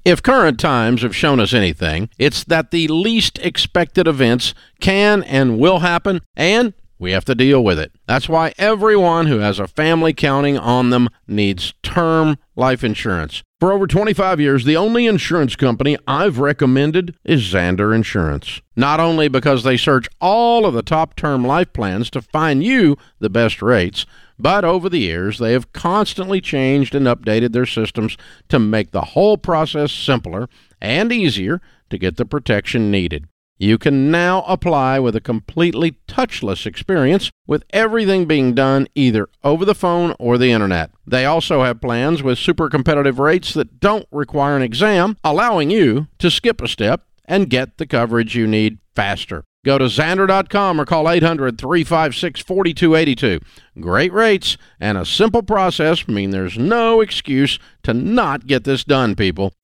If 0.04 0.23
current 0.23 0.61
times 0.61 1.02
have 1.02 1.16
shown 1.16 1.40
us 1.40 1.52
anything, 1.52 2.11
it's 2.16 2.44
that 2.44 2.70
the 2.70 2.87
least 2.87 3.40
expected 3.40 4.06
events 4.06 4.54
can 4.80 5.25
and 5.25 5.58
will 5.58 5.80
happen, 5.80 6.20
and 6.37 6.75
we 6.96 7.11
have 7.11 7.25
to 7.25 7.35
deal 7.35 7.64
with 7.64 7.78
it. 7.78 7.92
That's 8.06 8.28
why 8.28 8.54
everyone 8.56 9.26
who 9.26 9.38
has 9.38 9.58
a 9.58 9.66
family 9.66 10.12
counting 10.12 10.56
on 10.58 10.90
them 10.90 11.08
needs 11.26 11.75
term 11.82 12.38
life 12.54 12.85
insurance. 12.85 13.42
For 13.58 13.72
over 13.72 13.86
25 13.86 14.38
years, 14.38 14.66
the 14.66 14.76
only 14.76 15.06
insurance 15.06 15.56
company 15.56 15.96
I've 16.06 16.38
recommended 16.38 17.16
is 17.25 17.40
Zander 17.42 17.94
Insurance. 17.94 18.60
Not 18.76 19.00
only 19.00 19.28
because 19.28 19.64
they 19.64 19.78
search 19.78 20.08
all 20.20 20.66
of 20.66 20.75
the 20.75 20.82
top 20.82 21.16
term 21.16 21.42
life 21.42 21.72
plans 21.72 22.10
to 22.10 22.20
find 22.20 22.62
you 22.62 22.98
the 23.18 23.30
best 23.30 23.62
rates, 23.62 24.04
but 24.38 24.62
over 24.62 24.90
the 24.90 24.98
years, 24.98 25.38
they 25.38 25.52
have 25.52 25.72
constantly 25.72 26.42
changed 26.42 26.94
and 26.94 27.06
updated 27.06 27.52
their 27.52 27.64
systems 27.64 28.18
to 28.50 28.58
make 28.58 28.90
the 28.90 29.00
whole 29.00 29.38
process 29.38 29.90
simpler 29.90 30.50
and 30.78 31.10
easier 31.10 31.62
to 31.88 31.96
get 31.96 32.18
the 32.18 32.26
protection 32.26 32.90
needed. 32.90 33.26
You 33.58 33.78
can 33.78 34.10
now 34.10 34.42
apply 34.42 34.98
with 34.98 35.16
a 35.16 35.20
completely 35.20 35.96
touchless 36.06 36.66
experience 36.66 37.30
with 37.46 37.64
everything 37.70 38.26
being 38.26 38.54
done 38.54 38.86
either 38.94 39.28
over 39.42 39.64
the 39.64 39.75
phone 39.75 40.14
or 40.18 40.36
the 40.36 40.52
internet. 40.52 40.90
They 41.06 41.25
also 41.25 41.62
have 41.62 41.80
plans 41.80 42.22
with 42.22 42.38
super 42.38 42.68
competitive 42.68 43.18
rates 43.18 43.54
that 43.54 43.80
don't 43.80 44.06
require 44.12 44.56
an 44.56 44.62
exam, 44.62 45.16
allowing 45.25 45.70
you 45.70 46.08
to 46.18 46.30
skip 46.30 46.60
a 46.60 46.68
step 46.68 47.06
and 47.25 47.48
get 47.48 47.78
the 47.78 47.86
coverage 47.86 48.36
you 48.36 48.46
need 48.46 48.78
faster. 48.94 49.42
Go 49.64 49.78
to 49.78 49.86
Zander.com 49.86 50.80
or 50.80 50.84
call 50.84 51.10
800 51.10 51.58
356 51.58 52.40
4282. 52.40 53.40
Great 53.80 54.12
rates 54.12 54.56
and 54.78 54.96
a 54.96 55.04
simple 55.04 55.42
process 55.42 56.06
mean 56.06 56.30
there's 56.30 56.58
no 56.58 57.00
excuse 57.00 57.58
to 57.82 57.92
not 57.92 58.46
get 58.46 58.64
this 58.64 58.84
done, 58.84 59.16
people. 59.16 59.54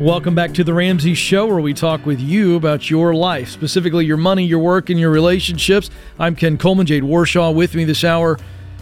Welcome 0.00 0.34
back 0.34 0.52
to 0.54 0.62
the 0.62 0.74
Ramsey 0.74 1.14
Show, 1.14 1.46
where 1.46 1.58
we 1.58 1.72
talk 1.72 2.04
with 2.04 2.20
you 2.20 2.56
about 2.56 2.90
your 2.90 3.14
life, 3.14 3.48
specifically 3.48 4.04
your 4.04 4.18
money, 4.18 4.44
your 4.44 4.58
work, 4.58 4.90
and 4.90 5.00
your 5.00 5.08
relationships. 5.08 5.88
I'm 6.18 6.36
Ken 6.36 6.58
Coleman, 6.58 6.84
Jade 6.84 7.02
Warshaw 7.02 7.54
with 7.54 7.74
me 7.74 7.84
this 7.84 8.04
hour. 8.04 8.38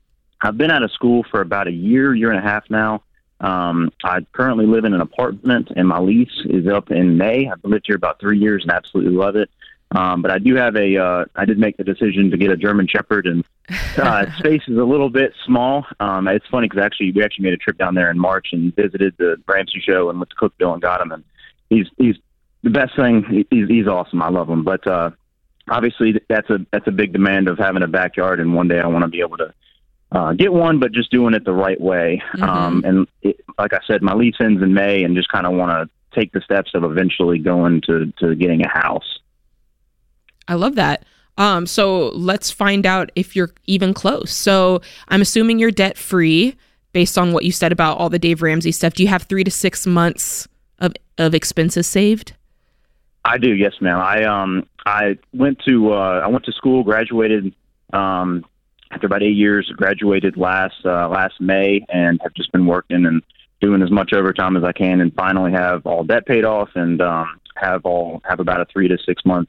I've 0.42 0.58
been 0.58 0.70
out 0.70 0.82
of 0.82 0.92
school 0.92 1.24
for 1.30 1.40
about 1.40 1.66
a 1.66 1.72
year, 1.72 2.14
year 2.14 2.30
and 2.30 2.38
a 2.38 2.42
half 2.42 2.68
now. 2.68 3.02
Um, 3.40 3.90
I 4.04 4.20
currently 4.32 4.66
live 4.66 4.84
in 4.84 4.94
an 4.94 5.00
apartment, 5.00 5.70
and 5.74 5.88
my 5.88 5.98
lease 5.98 6.28
is 6.44 6.66
up 6.66 6.90
in 6.90 7.16
May. 7.16 7.48
I've 7.48 7.64
lived 7.64 7.86
here 7.86 7.96
about 7.96 8.20
three 8.20 8.38
years 8.38 8.62
and 8.62 8.70
absolutely 8.70 9.12
love 9.12 9.36
it. 9.36 9.50
Um, 9.94 10.22
but 10.22 10.30
I 10.30 10.38
do 10.38 10.56
have 10.56 10.74
a, 10.76 10.96
uh, 10.96 11.24
I 11.36 11.44
did 11.44 11.58
make 11.58 11.76
the 11.76 11.84
decision 11.84 12.30
to 12.30 12.36
get 12.36 12.50
a 12.50 12.56
German 12.56 12.88
Shepherd, 12.88 13.26
and 13.26 13.44
uh, 13.96 14.26
space 14.38 14.62
is 14.66 14.76
a 14.76 14.84
little 14.84 15.10
bit 15.10 15.32
small. 15.46 15.86
Um, 16.00 16.26
it's 16.28 16.46
funny 16.50 16.68
because 16.68 16.84
actually 16.84 17.12
we 17.12 17.22
actually 17.22 17.44
made 17.44 17.54
a 17.54 17.58
trip 17.58 17.78
down 17.78 17.94
there 17.94 18.10
in 18.10 18.18
March 18.18 18.48
and 18.52 18.74
visited 18.74 19.14
the 19.18 19.36
Ramsey 19.46 19.80
show 19.80 20.10
and 20.10 20.18
went 20.18 20.30
to 20.30 20.36
Cookeville 20.36 20.72
and 20.72 20.82
got 20.82 21.00
him, 21.00 21.12
and 21.12 21.24
he's 21.70 21.86
he's 21.96 22.16
the 22.62 22.70
best 22.70 22.96
thing. 22.96 23.46
He's 23.50 23.68
he's 23.68 23.86
awesome. 23.86 24.20
I 24.20 24.30
love 24.30 24.48
him, 24.50 24.64
but 24.64 24.84
uh, 24.86 25.10
obviously 25.68 26.20
that's 26.28 26.50
a 26.50 26.58
that's 26.72 26.86
a 26.86 26.92
big 26.92 27.12
demand 27.12 27.48
of 27.48 27.58
having 27.58 27.82
a 27.82 27.88
backyard, 27.88 28.40
and 28.40 28.54
one 28.54 28.68
day 28.68 28.80
I 28.80 28.86
want 28.86 29.02
to 29.02 29.08
be 29.08 29.20
able 29.20 29.36
to 29.38 29.54
uh, 30.12 30.32
get 30.32 30.52
one, 30.52 30.78
but 30.78 30.92
just 30.92 31.10
doing 31.10 31.34
it 31.34 31.44
the 31.44 31.52
right 31.52 31.80
way. 31.80 32.22
Mm-hmm. 32.34 32.42
Um, 32.42 32.82
and 32.84 33.08
it, 33.22 33.40
like 33.58 33.72
I 33.72 33.80
said, 33.86 34.02
my 34.02 34.14
lease 34.14 34.36
ends 34.40 34.62
in 34.62 34.74
May, 34.74 35.04
and 35.04 35.16
just 35.16 35.28
kind 35.28 35.46
of 35.46 35.52
want 35.52 35.70
to 35.70 36.18
take 36.18 36.32
the 36.32 36.40
steps 36.40 36.72
of 36.74 36.84
eventually 36.84 37.38
going 37.38 37.80
to 37.82 38.12
to 38.18 38.34
getting 38.34 38.64
a 38.64 38.68
house. 38.68 39.20
I 40.48 40.54
love 40.54 40.74
that. 40.76 41.04
Um, 41.36 41.66
so 41.66 42.08
let's 42.10 42.50
find 42.50 42.86
out 42.86 43.10
if 43.16 43.34
you're 43.34 43.50
even 43.66 43.92
close. 43.92 44.32
So 44.32 44.80
I'm 45.08 45.20
assuming 45.20 45.58
you're 45.58 45.70
debt 45.70 45.98
free 45.98 46.56
based 46.92 47.18
on 47.18 47.32
what 47.32 47.44
you 47.44 47.52
said 47.52 47.72
about 47.72 47.98
all 47.98 48.08
the 48.08 48.18
Dave 48.18 48.40
Ramsey 48.40 48.72
stuff. 48.72 48.94
Do 48.94 49.02
you 49.02 49.08
have 49.08 49.22
three 49.22 49.44
to 49.44 49.50
six 49.50 49.86
months 49.86 50.46
of, 50.78 50.92
of 51.18 51.34
expenses 51.34 51.86
saved? 51.86 52.34
I 53.24 53.38
do, 53.38 53.54
yes, 53.54 53.72
ma'am. 53.80 53.98
I 53.98 54.24
um 54.24 54.66
I 54.86 55.18
went 55.32 55.58
to 55.66 55.92
uh, 55.92 56.20
I 56.22 56.28
went 56.28 56.44
to 56.44 56.52
school, 56.52 56.82
graduated 56.82 57.54
um, 57.92 58.44
after 58.90 59.06
about 59.06 59.22
eight 59.22 59.36
years. 59.36 59.70
Graduated 59.74 60.36
last 60.36 60.74
uh, 60.84 61.08
last 61.08 61.40
May, 61.40 61.84
and 61.88 62.20
have 62.22 62.34
just 62.34 62.52
been 62.52 62.66
working 62.66 63.06
and 63.06 63.22
doing 63.60 63.82
as 63.82 63.90
much 63.90 64.12
overtime 64.12 64.56
as 64.56 64.62
I 64.62 64.72
can, 64.72 65.00
and 65.00 65.14
finally 65.14 65.52
have 65.52 65.86
all 65.86 66.04
debt 66.04 66.26
paid 66.26 66.44
off, 66.44 66.68
and 66.74 67.00
um, 67.00 67.40
have 67.56 67.86
all 67.86 68.20
have 68.28 68.40
about 68.40 68.60
a 68.60 68.66
three 68.66 68.88
to 68.88 68.98
six 69.06 69.24
month 69.24 69.48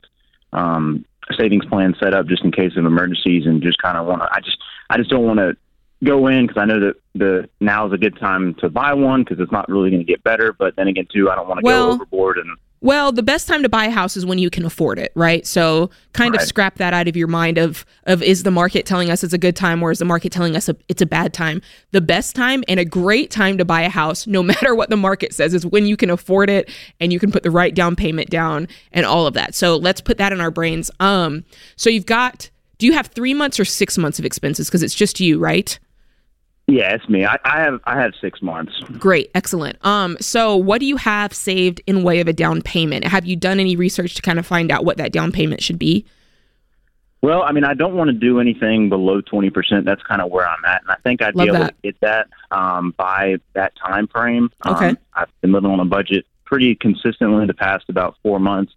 um, 0.56 1.06
savings 1.38 1.66
plan 1.66 1.96
set 2.00 2.14
up 2.14 2.28
just 2.28 2.44
in 2.44 2.52
case 2.52 2.74
of 2.78 2.86
emergencies, 2.86 3.46
and 3.46 3.62
just 3.62 3.82
kind 3.82 3.98
of 3.98 4.06
want 4.06 4.22
to. 4.22 4.30
I 4.32 4.40
just 4.40 4.58
I 4.90 4.98
just 4.98 5.10
don't 5.10 5.26
want 5.26 5.40
to 5.40 5.56
go 6.04 6.28
in 6.28 6.48
because 6.48 6.62
I 6.62 6.66
know 6.66 6.80
that 6.80 6.96
the 7.14 7.50
now 7.60 7.88
is 7.88 7.94
a 7.94 7.98
good 7.98 8.18
time 8.20 8.56
to 8.56 8.70
buy 8.70 8.94
one 8.94 9.24
because 9.24 9.40
it's 9.40 9.52
not 9.52 9.70
really 9.70 9.90
going 9.90 10.06
to 10.06 10.12
get 10.12 10.24
better. 10.24 10.54
But 10.54 10.76
then 10.76 10.88
again, 10.88 11.08
too, 11.12 11.30
I 11.30 11.36
don't 11.36 11.48
want 11.48 11.60
to 11.60 11.66
well, 11.66 11.88
go 11.88 11.94
overboard 11.94 12.38
and 12.38 12.58
well, 12.82 13.12
the 13.12 13.24
best 13.24 13.48
time 13.48 13.64
to 13.64 13.70
buy 13.70 13.86
a 13.86 13.90
house 13.90 14.16
is 14.16 14.26
when 14.26 14.38
you 14.38 14.50
can 14.50 14.66
afford 14.66 15.00
it, 15.00 15.12
right? 15.16 15.48
So 15.48 15.90
kind 16.14 16.34
right. 16.34 16.42
of 16.42 16.48
scrap 16.48 16.76
that 16.76 16.94
out 16.94 17.08
of 17.08 17.16
your 17.16 17.28
mind 17.28 17.58
of 17.58 17.86
of 18.04 18.22
is 18.22 18.44
the 18.44 18.52
market 18.52 18.86
telling 18.86 19.10
us 19.10 19.24
it's 19.24 19.34
a 19.34 19.38
good 19.38 19.56
time 19.56 19.82
or 19.82 19.92
is 19.92 20.00
the 20.00 20.06
market 20.06 20.32
telling 20.32 20.56
us 20.56 20.70
it's 20.88 21.02
a 21.02 21.06
bad 21.06 21.34
time? 21.34 21.62
The 21.92 22.02
best 22.02 22.36
time 22.36 22.64
and 22.68 22.80
a 22.80 22.86
great 22.86 23.32
time 23.32 23.58
to 23.58 23.66
buy 23.66 23.82
a 23.82 23.90
house, 23.90 24.28
no 24.28 24.44
matter 24.52 24.76
what 24.76 24.90
the 24.90 24.98
market 24.98 25.34
says, 25.34 25.54
is 25.54 25.66
when 25.66 25.86
you 25.86 25.98
can 25.98 26.10
afford 26.10 26.50
it 26.50 26.70
and 27.00 27.12
you 27.12 27.20
can 27.20 27.32
put 27.32 27.44
the 27.44 27.52
right 27.52 27.74
down 27.74 27.96
payment 27.96 28.30
down 28.30 28.68
and 28.92 29.06
all 29.06 29.26
of 29.26 29.34
that. 29.34 29.56
So 29.56 29.78
let's 29.78 30.02
put 30.02 30.18
that 30.18 30.32
in 30.32 30.42
our 30.42 30.52
brains. 30.52 30.92
Um, 31.00 31.44
so 31.76 31.90
you've 31.90 32.06
got 32.06 32.50
do 32.78 32.86
you 32.86 32.94
have 32.94 33.08
three 33.08 33.34
months 33.34 33.60
or 33.60 33.66
six 33.66 33.98
months 33.98 34.20
of 34.20 34.26
expenses? 34.26 34.68
Because 34.68 34.84
it's 34.84 34.94
just 34.94 35.20
you, 35.20 35.40
right? 35.40 35.80
Yeah, 36.68 36.96
it's 36.96 37.08
me. 37.08 37.26
I, 37.26 37.38
I, 37.46 37.62
have 37.62 37.80
I 37.84 38.02
have 38.02 38.14
six 38.20 38.42
months. 38.42 38.74
Great, 38.98 39.30
excellent. 39.36 39.78
Um, 39.86 40.18
so 40.20 40.56
what 40.56 40.80
do 40.80 40.88
you 40.88 40.98
have 40.98 41.32
saved 41.32 41.82
in 41.86 42.04
way 42.04 42.20
of 42.20 42.28
a 42.28 42.34
down 42.34 42.64
payment? 42.64 43.06
Have 43.06 43.26
you 43.26 43.36
done 43.36 43.60
any 43.60 43.76
research 43.76 44.16
to 44.16 44.22
kind 44.22 44.40
of 44.40 44.48
find 44.48 44.72
out 44.72 44.84
what 44.84 44.98
that 44.98 45.12
down 45.12 45.32
payment 45.32 45.62
should 45.62 45.78
be? 45.78 46.06
Well, 47.22 47.44
I 47.44 47.52
mean, 47.52 47.64
I 47.64 47.74
don't 47.74 47.96
want 47.96 48.10
to 48.10 48.14
do 48.14 48.40
anything 48.40 48.90
below 48.90 49.22
twenty 49.22 49.50
percent. 49.50 49.86
That's 49.86 50.02
kind 50.04 50.22
of 50.22 50.32
where 50.32 50.48
I'm 50.48 50.64
at, 50.66 50.82
and 50.82 50.92
I 50.92 50.96
think 51.04 51.22
I'd 51.22 51.36
Love 51.36 51.46
be 51.46 51.50
able 51.50 51.60
that. 51.66 51.82
to 51.82 51.92
get 51.92 52.02
that 52.02 52.28
um, 52.52 52.94
by 52.98 53.38
that 53.54 53.74
time 53.76 54.08
frame. 54.08 54.52
Okay. 54.66 54.90
Um, 54.90 54.98
I've 55.14 55.42
been 55.42 55.52
living 55.52 55.72
on 55.72 55.80
a 55.80 55.86
budget 55.86 56.26
pretty 56.46 56.76
consistently 56.76 57.48
the 57.48 57.54
past 57.56 57.86
about 57.90 58.16
four 58.22 58.40
months, 58.40 58.74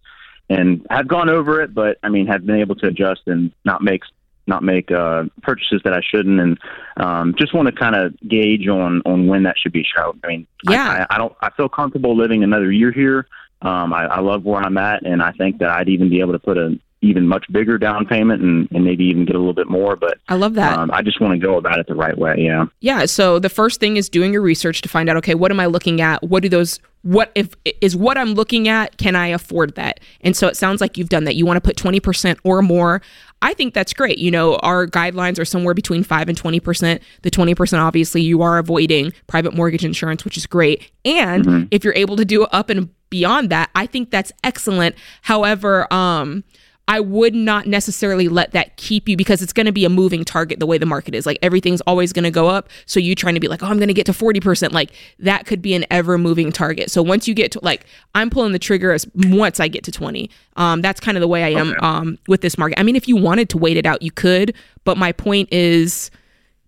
and 0.49 0.87
have 0.89 1.09
gone 1.09 1.29
over 1.29 1.61
it, 1.61 1.75
but 1.75 1.99
I 2.03 2.09
mean, 2.09 2.27
have 2.27 2.47
been 2.47 2.61
able 2.61 2.75
to 2.77 2.87
adjust 2.87 3.23
and 3.27 3.53
not 3.65 3.83
make 3.83 4.03
not 4.49 4.63
make 4.63 4.91
uh, 4.91 5.25
purchases 5.43 5.81
that 5.85 5.93
I 5.93 6.01
shouldn't, 6.01 6.41
and 6.41 6.59
um, 6.97 7.35
just 7.39 7.55
want 7.55 7.67
to 7.67 7.73
kind 7.73 7.95
of 7.95 8.15
gauge 8.27 8.67
on 8.69 9.03
on 9.05 9.27
when 9.27 9.45
that 9.45 9.57
should 9.59 9.73
be 9.73 9.85
shown. 9.85 10.19
I 10.25 10.27
mean, 10.27 10.47
yeah, 10.69 11.07
I, 11.09 11.15
I, 11.15 11.19
don't. 11.19 11.35
I 11.41 11.51
feel 11.51 11.69
comfortable 11.69 12.17
living 12.17 12.43
another 12.43 12.73
year 12.73 12.91
here. 12.91 13.27
Um, 13.63 13.93
I, 13.93 14.07
I 14.07 14.21
love 14.21 14.45
where 14.45 14.63
I'm 14.63 14.79
at, 14.79 15.05
and 15.05 15.23
I 15.23 15.33
think 15.33 15.59
that 15.59 15.71
I'd 15.71 15.89
even 15.89 16.09
be 16.09 16.21
able 16.21 16.33
to 16.33 16.39
put 16.39 16.57
a 16.57 16.79
even 17.01 17.27
much 17.27 17.45
bigger 17.53 17.79
down 17.79 18.07
payment 18.07 18.43
and, 18.43 18.69
and 18.73 18.85
maybe 18.85 19.05
even 19.05 19.25
get 19.25 19.37
a 19.37 19.39
little 19.39 19.55
bit 19.55 19.69
more. 19.69 19.95
But 19.95 20.19
I 20.29 20.35
love 20.35 20.55
that. 20.55 20.77
Um, 20.77 20.91
I 20.93 21.03
just 21.03 21.21
want 21.21 21.33
to 21.33 21.39
go 21.39 21.57
about 21.57 21.79
it 21.79 21.87
the 21.87 21.95
right 21.95 22.17
way. 22.17 22.35
Yeah. 22.39 22.67
Yeah. 22.81 23.07
So 23.07 23.39
the 23.39 23.49
first 23.49 23.79
thing 23.79 23.97
is 23.97 24.09
doing 24.09 24.33
your 24.33 24.43
research 24.43 24.83
to 24.83 24.89
find 24.89 25.09
out, 25.09 25.17
okay, 25.19 25.35
what 25.35 25.51
am 25.51 25.61
I 25.61 25.67
looking 25.67 26.01
at? 26.01 26.23
What 26.25 26.43
do 26.43 26.49
those, 26.49 26.81
what 27.03 27.31
if 27.37 27.55
is 27.81 27.95
what 27.95 28.19
I'm 28.19 28.35
looking 28.35 28.67
at? 28.67 28.97
Can 28.99 29.15
I 29.15 29.29
afford 29.29 29.77
that? 29.77 30.01
And 30.23 30.37
so 30.37 30.49
it 30.49 30.57
sounds 30.57 30.81
like 30.81 30.99
you've 30.99 31.09
done 31.09 31.25
that. 31.25 31.37
You 31.37 31.47
want 31.47 31.57
to 31.57 31.61
put 31.61 31.77
20% 31.77 32.37
or 32.43 32.63
more. 32.63 33.01
I 33.43 33.55
think 33.55 33.75
that's 33.75 33.93
great. 33.93 34.19
You 34.19 34.33
know, 34.33 34.57
our 34.57 34.89
guidelines 34.89 35.39
are 35.39 35.45
somewhere 35.45 35.75
between 35.75 36.03
5 36.03 36.29
and 36.29 36.41
20%. 36.41 37.01
The 37.23 37.31
20% 37.31 37.79
obviously 37.81 38.23
you 38.23 38.43
are 38.43 38.59
avoiding 38.59 39.13
private 39.29 39.55
mortgage 39.55 39.85
insurance, 39.85 40.25
which 40.25 40.37
is 40.37 40.47
great. 40.47 40.91
And 41.05 41.45
mm-hmm. 41.45 41.65
if 41.71 41.85
you're 41.85 41.95
able 41.95 42.17
to 42.17 42.25
do 42.25 42.43
up 42.45 42.71
and 42.71 42.91
beyond 43.11 43.51
that, 43.51 43.71
I 43.77 43.87
think 43.87 44.11
that's 44.11 44.33
excellent. 44.43 44.97
However, 45.23 45.93
um 45.93 46.43
I 46.89 47.01
would 47.01 47.35
not 47.35 47.67
necessarily 47.67 48.29
let 48.29 48.53
that 48.53 48.79
keep 48.79 49.11
you 49.11 49.17
because 49.17 49.43
it's 49.43 49.53
going 49.53 49.67
to 49.67 49.73
be 49.73 49.85
a 49.85 49.91
moving 49.91 50.25
target 50.25 50.59
the 50.59 50.67
way 50.67 50.79
the 50.79 50.87
market 50.87 51.15
is. 51.15 51.27
Like 51.27 51.39
everything's 51.43 51.83
always 51.83 52.15
going 52.15 52.25
to 52.25 52.31
go 52.31 52.49
up. 52.49 52.71
So 52.87 52.99
you 52.99 53.15
trying 53.15 53.35
to 53.35 53.41
be 53.41 53.47
like, 53.47 53.63
oh, 53.63 53.67
I'm 53.67 53.77
going 53.77 53.89
to 53.89 53.95
get 53.95 54.07
to 54.07 54.13
40%. 54.13 54.73
Like 54.73 54.93
that 55.19 55.45
could 55.45 55.61
be 55.61 55.75
an 55.75 55.85
ever 55.91 56.17
moving 56.17 56.51
target. 56.51 56.91
So 56.91 57.03
once 57.03 57.29
you 57.29 57.35
get 57.35 57.53
to 57.53 57.61
like, 57.63 57.85
I'm 58.15 58.31
pulling 58.31 58.53
the 58.53 58.59
trigger 58.59 58.93
as 58.93 59.07
once 59.15 59.61
I 59.61 59.69
get 59.69 59.85
to 59.85 59.93
20. 59.93 60.31
Um, 60.57 60.81
that's 60.81 60.99
kind 60.99 61.19
of 61.19 61.21
the 61.21 61.29
way 61.29 61.45
I 61.45 61.61
am 61.61 61.73
okay. 61.73 61.79
um, 61.83 62.19
with 62.27 62.41
this 62.41 62.57
market. 62.57 62.81
I 62.81 62.83
mean, 62.83 62.97
if 62.97 63.07
you 63.07 63.17
wanted 63.17 63.51
to 63.51 63.59
wait 63.59 63.77
it 63.77 63.85
out, 63.85 64.01
you 64.01 64.11
could. 64.11 64.55
But 64.85 64.97
my 64.97 65.13
point 65.13 65.53
is, 65.53 66.11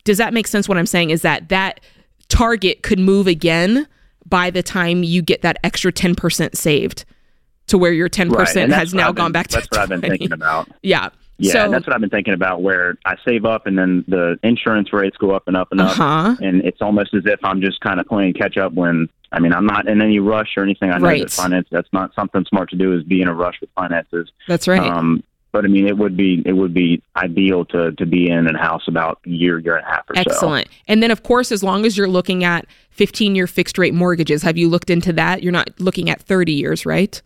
does 0.05 0.19
that 0.19 0.35
make 0.35 0.47
sense? 0.47 0.69
What 0.69 0.77
I'm 0.77 0.87
saying 0.87 1.11
is 1.11 1.23
that 1.23 1.49
that 1.49 1.81
target 2.29 2.83
could 2.83 2.99
move 2.99 3.27
again 3.27 3.89
by 4.27 4.51
the 4.51 4.63
time 4.63 5.03
you 5.03 5.23
get 5.23 5.41
that 5.43 5.57
extra 5.65 5.91
10% 5.91 6.55
saved 6.55 7.07
to 7.71 7.79
where 7.79 7.93
your 7.93 8.09
10% 8.09 8.33
right. 8.33 8.71
has 8.71 8.93
now 8.95 9.13
gone 9.13 9.33
back 9.33 9.49
to 9.49 9.57
That's 9.57 9.69
20. 9.69 9.81
what 9.81 9.83
I've 9.83 10.01
been 10.01 10.11
thinking 10.11 10.33
about. 10.33 10.69
Yeah. 10.83 11.11
Yeah, 11.43 11.53
so, 11.53 11.71
that's 11.71 11.87
what 11.87 11.95
I've 11.95 12.03
been 12.03 12.11
thinking 12.11 12.35
about. 12.35 12.61
Where 12.61 12.99
I 13.07 13.17
save 13.25 13.47
up, 13.47 13.67
and 13.67 13.79
then 13.79 14.05
the 14.07 14.39
insurance 14.43 14.93
rates 14.93 15.17
go 15.17 15.31
up 15.31 15.45
and 15.49 15.57
up 15.57 15.69
and 15.71 15.81
up, 15.81 15.99
uh-huh. 15.99 16.37
and 16.43 16.63
it's 16.67 16.83
almost 16.83 17.15
as 17.15 17.23
if 17.25 17.41
I'm 17.43 17.63
just 17.63 17.81
kind 17.81 17.99
of 17.99 18.07
playing 18.07 18.35
catch 18.35 18.59
up. 18.59 18.75
When 18.75 19.09
I 19.33 19.41
mean, 19.41 19.55
I'm 19.55 19.65
not 19.65 19.89
in 19.89 20.03
any 20.03 20.19
rush 20.19 20.49
or 20.59 20.63
anything. 20.63 20.91
I 20.91 20.99
know 20.99 21.07
right. 21.07 21.23
that 21.23 21.31
finance 21.31 21.67
that's 21.71 21.89
not 21.95 22.15
something 22.15 22.45
smart 22.47 22.69
to 22.71 22.77
do. 22.77 22.95
Is 22.95 23.05
be 23.05 23.23
in 23.23 23.29
a 23.29 23.33
rush 23.35 23.59
with 23.63 23.71
finances. 23.75 24.31
That's 24.49 24.69
right. 24.69 24.83
Um, 24.83 25.23
but 25.53 25.65
I 25.65 25.69
mean, 25.69 25.87
it 25.87 25.97
would 25.97 26.17
be 26.17 26.43
it 26.45 26.53
would 26.53 26.75
be 26.75 27.03
ideal 27.17 27.65
to 27.67 27.93
to 27.93 28.07
be 28.07 28.31
in 28.31 28.47
a 28.47 28.59
house 28.59 28.87
about 28.87 29.21
a 29.27 29.31
year 29.31 29.59
year 29.59 29.77
and 29.77 29.87
a 29.87 29.89
half 29.89 30.11
or 30.11 30.19
Excellent. 30.19 30.27
so. 30.27 30.37
Excellent. 30.37 30.69
And 30.89 31.03
then, 31.03 31.11
of 31.11 31.23
course, 31.23 31.51
as 31.53 31.63
long 31.63 31.87
as 31.87 31.97
you're 31.97 32.09
looking 32.09 32.45
at 32.45 32.67
15 32.91 33.35
year 33.35 33.47
fixed 33.47 33.79
rate 33.79 33.95
mortgages, 33.95 34.43
have 34.43 34.57
you 34.57 34.69
looked 34.69 34.91
into 34.91 35.13
that? 35.15 35.43
You're 35.43 35.53
not 35.53 35.69
looking 35.81 36.11
at 36.11 36.21
30 36.21 36.53
years, 36.53 36.85
right? 36.85 37.21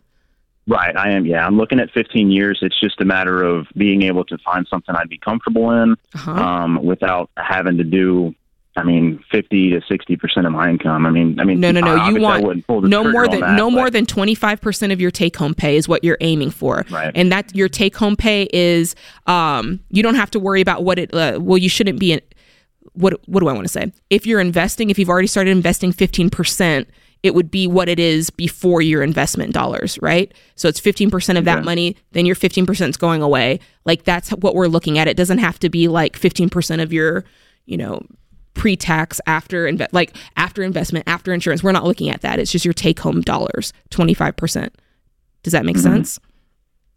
Right, 0.67 0.95
I 0.97 1.11
am. 1.11 1.25
Yeah, 1.25 1.45
I'm 1.45 1.57
looking 1.57 1.79
at 1.79 1.91
15 1.91 2.31
years. 2.31 2.59
It's 2.61 2.79
just 2.79 2.99
a 2.99 3.05
matter 3.05 3.43
of 3.43 3.67
being 3.77 4.01
able 4.01 4.25
to 4.25 4.37
find 4.39 4.65
something 4.67 4.95
I'd 4.95 5.09
be 5.09 5.19
comfortable 5.19 5.71
in 5.71 5.95
uh-huh. 6.15 6.31
um, 6.31 6.83
without 6.83 7.29
having 7.37 7.77
to 7.77 7.83
do. 7.83 8.33
I 8.77 8.83
mean, 8.83 9.23
50 9.31 9.69
to 9.69 9.81
60 9.87 10.17
percent 10.17 10.45
of 10.45 10.51
my 10.51 10.69
income. 10.69 11.05
I 11.05 11.09
mean, 11.09 11.39
I 11.39 11.45
mean, 11.45 11.61
no, 11.61 11.71
no, 11.71 11.79
no. 11.79 12.07
You 12.07 12.19
want 12.19 12.67
no 12.67 13.09
more 13.09 13.25
than 13.27 13.39
that, 13.39 13.55
no 13.55 13.67
but, 13.69 13.75
more 13.75 13.89
than 13.89 14.05
25 14.05 14.59
percent 14.59 14.91
of 14.91 14.99
your 14.99 15.11
take 15.11 15.37
home 15.37 15.53
pay 15.53 15.77
is 15.77 15.87
what 15.87 16.03
you're 16.03 16.17
aiming 16.19 16.51
for, 16.51 16.83
right? 16.89 17.11
And 17.15 17.31
that 17.31 17.55
your 17.55 17.69
take 17.69 17.95
home 17.95 18.17
pay 18.17 18.49
is, 18.51 18.95
um, 19.27 19.79
you 19.91 20.03
don't 20.03 20.15
have 20.15 20.29
to 20.31 20.39
worry 20.39 20.59
about 20.59 20.83
what 20.83 20.99
it. 20.99 21.13
Uh, 21.13 21.39
well, 21.41 21.57
you 21.57 21.69
shouldn't 21.69 21.99
be. 21.99 22.13
In, 22.13 22.21
what 22.93 23.13
what 23.29 23.39
do 23.39 23.47
I 23.47 23.53
want 23.53 23.65
to 23.65 23.71
say? 23.71 23.93
If 24.09 24.25
you're 24.25 24.41
investing, 24.41 24.89
if 24.89 24.99
you've 24.99 25.09
already 25.09 25.27
started 25.27 25.51
investing 25.51 25.93
15 25.93 26.29
percent 26.29 26.89
it 27.25 27.33
would 27.33 27.49
be 27.49 27.65
what 27.65 27.89
it 27.89 27.99
is 27.99 28.29
before 28.29 28.83
your 28.83 29.01
investment 29.01 29.51
dollars, 29.51 29.97
right? 30.01 30.31
So 30.53 30.67
it's 30.67 30.79
15% 30.79 31.39
of 31.39 31.45
that 31.45 31.65
money, 31.65 31.97
then 32.11 32.27
your 32.27 32.35
15% 32.35 32.89
is 32.89 32.97
going 32.97 33.23
away. 33.23 33.59
Like 33.83 34.03
that's 34.03 34.29
what 34.29 34.53
we're 34.53 34.67
looking 34.67 34.99
at. 34.99 35.07
It 35.07 35.17
doesn't 35.17 35.39
have 35.39 35.57
to 35.59 35.69
be 35.69 35.87
like 35.87 36.19
15% 36.19 36.83
of 36.83 36.93
your, 36.93 37.25
you 37.65 37.77
know, 37.77 38.05
pre-tax 38.53 39.19
after 39.25 39.65
inve- 39.65 39.91
like 39.91 40.15
after 40.37 40.63
investment 40.63 41.03
after 41.07 41.33
insurance 41.33 41.61
we're 41.61 41.73
not 41.73 41.83
looking 41.83 42.09
at 42.09 42.21
that 42.21 42.39
it's 42.39 42.53
just 42.53 42.63
your 42.63 42.73
take 42.73 43.01
home 43.01 43.19
dollars 43.19 43.73
25% 43.91 44.69
does 45.43 45.51
that 45.51 45.65
make 45.65 45.75
mm-hmm. 45.75 45.93
sense 45.93 46.21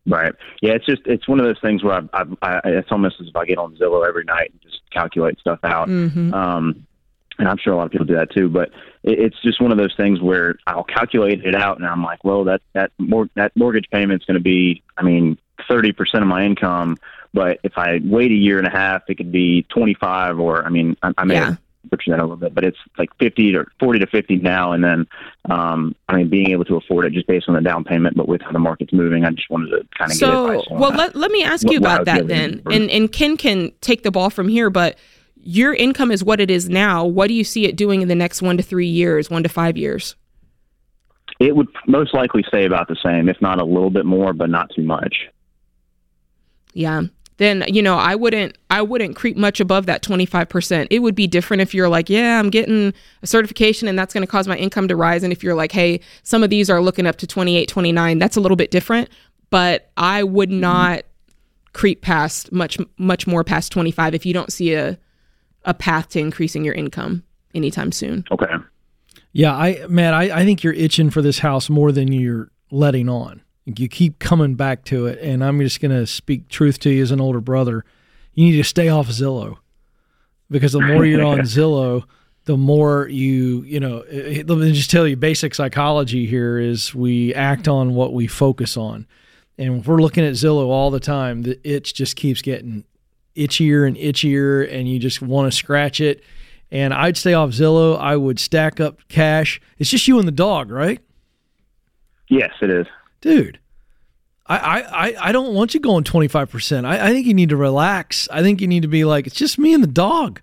right 0.07 0.33
yeah 0.63 0.71
it's 0.71 0.87
just 0.87 1.03
it's 1.05 1.27
one 1.27 1.41
of 1.41 1.47
those 1.47 1.59
things 1.61 1.83
where 1.83 1.95
I, 1.95 2.23
I, 2.23 2.25
I 2.43 2.61
it's 2.65 2.93
almost 2.93 3.17
as 3.21 3.27
if 3.27 3.35
i 3.35 3.45
get 3.45 3.59
on 3.59 3.75
zillow 3.75 4.07
every 4.07 4.23
night 4.23 4.53
and 4.53 4.61
just 4.63 4.83
calculate 4.93 5.41
stuff 5.41 5.59
out 5.65 5.89
mm-hmm. 5.89 6.33
um 6.33 6.87
and 7.39 7.49
i'm 7.49 7.59
sure 7.59 7.73
a 7.73 7.77
lot 7.77 7.87
of 7.87 7.93
people 7.93 8.07
do 8.07 8.17
that 8.17 8.31
too 8.31 8.49
but 8.49 8.71
it, 9.03 9.19
it's 9.19 9.41
just 9.43 9.61
one 9.61 9.73
of 9.73 9.79
those 9.79 9.95
things 9.97 10.21
where 10.21 10.57
i'll 10.67 10.85
calculate 10.85 11.45
it 11.45 11.55
out 11.55 11.79
and 11.79 11.87
i'm 11.87 12.03
like 12.03 12.23
well 12.25 12.45
that 12.45 12.61
that 12.73 12.91
mor- 12.99 13.31
that 13.35 13.55
mortgage 13.57 13.89
payment's 13.91 14.25
going 14.25 14.35
to 14.35 14.41
be 14.41 14.83
i 14.97 15.03
mean 15.03 15.39
30% 15.69 15.99
of 16.23 16.27
my 16.29 16.45
income 16.45 16.97
but 17.33 17.61
if 17.63 17.77
I 17.77 18.01
wait 18.03 18.31
a 18.31 18.35
year 18.35 18.59
and 18.59 18.67
a 18.67 18.71
half, 18.71 19.03
it 19.09 19.17
could 19.17 19.33
be 19.33 19.63
25 19.69 20.39
or, 20.39 20.65
I 20.65 20.71
mean, 20.71 20.97
I, 21.03 21.13
I 21.19 21.25
may 21.25 21.35
yeah. 21.35 21.57
butcher 21.85 22.11
that 22.11 22.21
a 22.21 22.23
little 22.23 22.37
bit, 22.37 22.55
but 22.55 22.65
it's 22.65 22.79
like 22.97 23.11
50 23.19 23.55
or 23.57 23.71
40 23.81 24.01
to 24.01 24.07
50 24.07 24.37
now. 24.37 24.73
And 24.73 24.83
then, 24.83 25.07
um, 25.51 25.95
I 26.09 26.17
mean, 26.17 26.29
being 26.29 26.51
able 26.51 26.65
to 26.67 26.77
afford 26.77 27.05
it 27.05 27.13
just 27.13 27.27
based 27.27 27.49
on 27.49 27.55
the 27.55 27.61
down 27.61 27.85
payment, 27.85 28.17
but 28.17 28.29
with 28.29 28.41
how 28.41 28.53
the 28.53 28.59
market's 28.59 28.93
moving, 28.93 29.25
I 29.25 29.31
just 29.31 29.51
wanted 29.51 29.71
to 29.71 29.89
kind 29.97 30.11
of 30.11 30.19
get 30.19 30.27
your 30.27 30.65
so, 30.65 30.75
Well, 30.75 30.93
let, 30.93 31.15
let 31.15 31.31
me 31.31 31.45
ask 31.45 31.69
you 31.69 31.79
about 31.79 32.07
that 32.07 32.29
then. 32.29 32.63
And, 32.71 32.91
and 32.91 33.13
Ken 33.13 33.37
can 33.37 33.73
take 33.81 34.03
the 34.03 34.11
ball 34.11 34.31
from 34.31 34.49
here, 34.49 34.71
but 34.71 34.99
your 35.43 35.75
income 35.75 36.11
is 36.11 36.23
what 36.23 36.41
it 36.41 36.51
is 36.51 36.69
now. 36.69 37.05
What 37.05 37.29
do 37.29 37.35
you 37.35 37.45
see 37.45 37.67
it 37.67 37.77
doing 37.77 38.03
in 38.03 38.09
the 38.09 38.15
next 38.15 38.43
one 38.43 38.57
to 38.57 38.63
three 38.63 38.87
years, 38.87 39.31
one 39.31 39.43
to 39.43 39.49
five 39.49 39.77
years? 39.77 40.15
It 41.41 41.55
would 41.55 41.69
most 41.87 42.15
likely 42.15 42.43
stay 42.49 42.65
about 42.65 42.89
the 42.89 42.97
same, 43.03 43.29
if 43.29 43.41
not 43.41 43.61
a 43.61 43.65
little 43.65 43.91
bit 43.91 44.05
more, 44.05 44.33
but 44.33 44.51
not 44.51 44.71
too 44.75 44.83
much. 44.83 45.29
Yeah 46.73 47.03
then 47.39 47.65
you 47.67 47.81
know 47.83 47.97
i 47.97 48.15
wouldn't 48.15 48.59
i 48.71 48.83
wouldn't 48.83 49.17
creep 49.17 49.37
much 49.37 49.59
above 49.59 49.87
that 49.87 50.03
25% 50.03 50.87
it 50.91 50.99
would 50.99 51.15
be 51.15 51.27
different 51.27 51.61
if 51.63 51.73
you're 51.73 51.89
like 51.89 52.11
yeah 52.11 52.39
i'm 52.39 52.51
getting 52.51 52.93
a 53.23 53.27
certification 53.27 53.89
and 53.89 53.99
that's 53.99 54.13
going 54.13 54.25
to 54.25 54.31
cause 54.31 54.47
my 54.47 54.57
income 54.57 54.87
to 54.87 54.95
rise 54.95 55.23
and 55.23 55.33
if 55.33 55.43
you're 55.43 55.55
like 55.55 55.73
hey 55.73 55.99
some 56.23 56.43
of 56.43 56.51
these 56.51 56.69
are 56.69 56.83
looking 56.83 57.07
up 57.07 57.17
to 57.17 57.27
28 57.27 57.67
29 57.67 58.19
that's 58.19 58.37
a 58.37 58.41
little 58.41 58.57
bit 58.57 58.71
different 58.71 59.09
but 59.51 59.91
i 59.97 60.23
would 60.23 60.51
mm-hmm. 60.51 60.61
not 60.61 61.03
creep 61.73 62.03
past 62.03 62.53
much 62.53 62.79
much 62.99 63.27
more 63.27 63.43
past 63.43 63.73
25 63.73 64.15
if 64.15 64.27
you 64.27 64.35
don't 64.35 64.53
see 64.53 64.75
a 64.75 64.99
a 65.65 65.75
path 65.75 66.09
to 66.09 66.19
increasing 66.19 66.65
your 66.65 66.75
income 66.75 67.23
anytime 67.55 67.93
soon 67.93 68.25
okay 68.31 68.55
yeah 69.33 69.55
i 69.55 69.85
man 69.89 70.15
i, 70.15 70.41
I 70.41 70.45
think 70.45 70.63
you're 70.63 70.73
itching 70.75 71.11
for 71.11 71.23
this 71.23 71.41
house 71.41 71.69
more 71.69 71.93
than 71.93 72.13
you're 72.13 72.51
letting 72.71 73.09
on 73.09 73.43
you 73.77 73.89
keep 73.89 74.19
coming 74.19 74.55
back 74.55 74.85
to 74.85 75.07
it. 75.07 75.19
And 75.21 75.45
I'm 75.45 75.59
just 75.61 75.81
going 75.81 75.91
to 75.91 76.07
speak 76.07 76.49
truth 76.49 76.79
to 76.81 76.91
you 76.91 77.03
as 77.03 77.11
an 77.11 77.21
older 77.21 77.41
brother. 77.41 77.85
You 78.33 78.47
need 78.47 78.57
to 78.57 78.65
stay 78.65 78.89
off 78.89 79.09
Zillow 79.09 79.59
because 80.51 80.73
the 80.73 80.81
more 80.81 81.05
you're 81.05 81.25
on 81.25 81.39
Zillow, 81.41 82.05
the 82.45 82.57
more 82.57 83.09
you, 83.09 83.63
you 83.63 83.81
know, 83.81 84.05
let 84.11 84.49
me 84.49 84.73
just 84.73 84.91
tell 84.91 85.07
you 85.07 85.17
basic 85.17 85.55
psychology 85.55 86.25
here 86.25 86.59
is 86.59 86.95
we 86.95 87.35
act 87.35 87.69
on 87.69 87.95
what 87.95 88.15
we 88.15 88.27
focus 88.27 88.77
on. 88.77 89.07
And 89.59 89.81
if 89.81 89.87
we're 89.87 90.01
looking 90.01 90.25
at 90.25 90.35
Zillow 90.35 90.69
all 90.69 90.91
the 90.91 91.01
time, 91.01 91.43
the 91.43 91.61
itch 91.69 91.93
just 91.93 92.17
keeps 92.17 92.41
getting 92.41 92.85
itchier 93.37 93.87
and 93.87 93.97
itchier, 93.97 94.73
and 94.73 94.89
you 94.89 94.99
just 94.99 95.23
want 95.23 95.51
to 95.51 95.57
scratch 95.57 96.01
it. 96.01 96.23
And 96.71 96.93
I'd 96.93 97.17
stay 97.17 97.33
off 97.33 97.51
Zillow. 97.51 97.99
I 97.99 98.17
would 98.17 98.39
stack 98.39 98.79
up 98.79 99.01
cash. 99.09 99.61
It's 99.79 99.91
just 99.91 100.07
you 100.07 100.19
and 100.19 100.29
the 100.29 100.33
dog, 100.33 100.71
right? 100.71 101.01
Yes, 102.29 102.53
it 102.61 102.71
is 102.71 102.87
dude. 103.21 103.59
I, 104.51 104.81
I, 104.81 105.29
I 105.29 105.33
don't 105.33 105.55
want 105.55 105.75
you 105.75 105.81
going 105.81 106.05
25%. 106.05 106.87
I, 106.87 107.09
I 107.09 107.11
think 107.11 107.27
you 107.27 107.35
need 107.35 107.51
to 107.51 107.57
relax. 107.57 108.29
I 108.33 108.43
think 108.43 108.63
you 108.63 108.67
need 108.67 108.81
to 108.81 108.89
be 108.89 109.05
like, 109.05 109.27
it's 109.27 109.37
just 109.37 109.59
me 109.59 109.75
and 109.75 109.83
the 109.83 109.89
dog. 109.89 110.41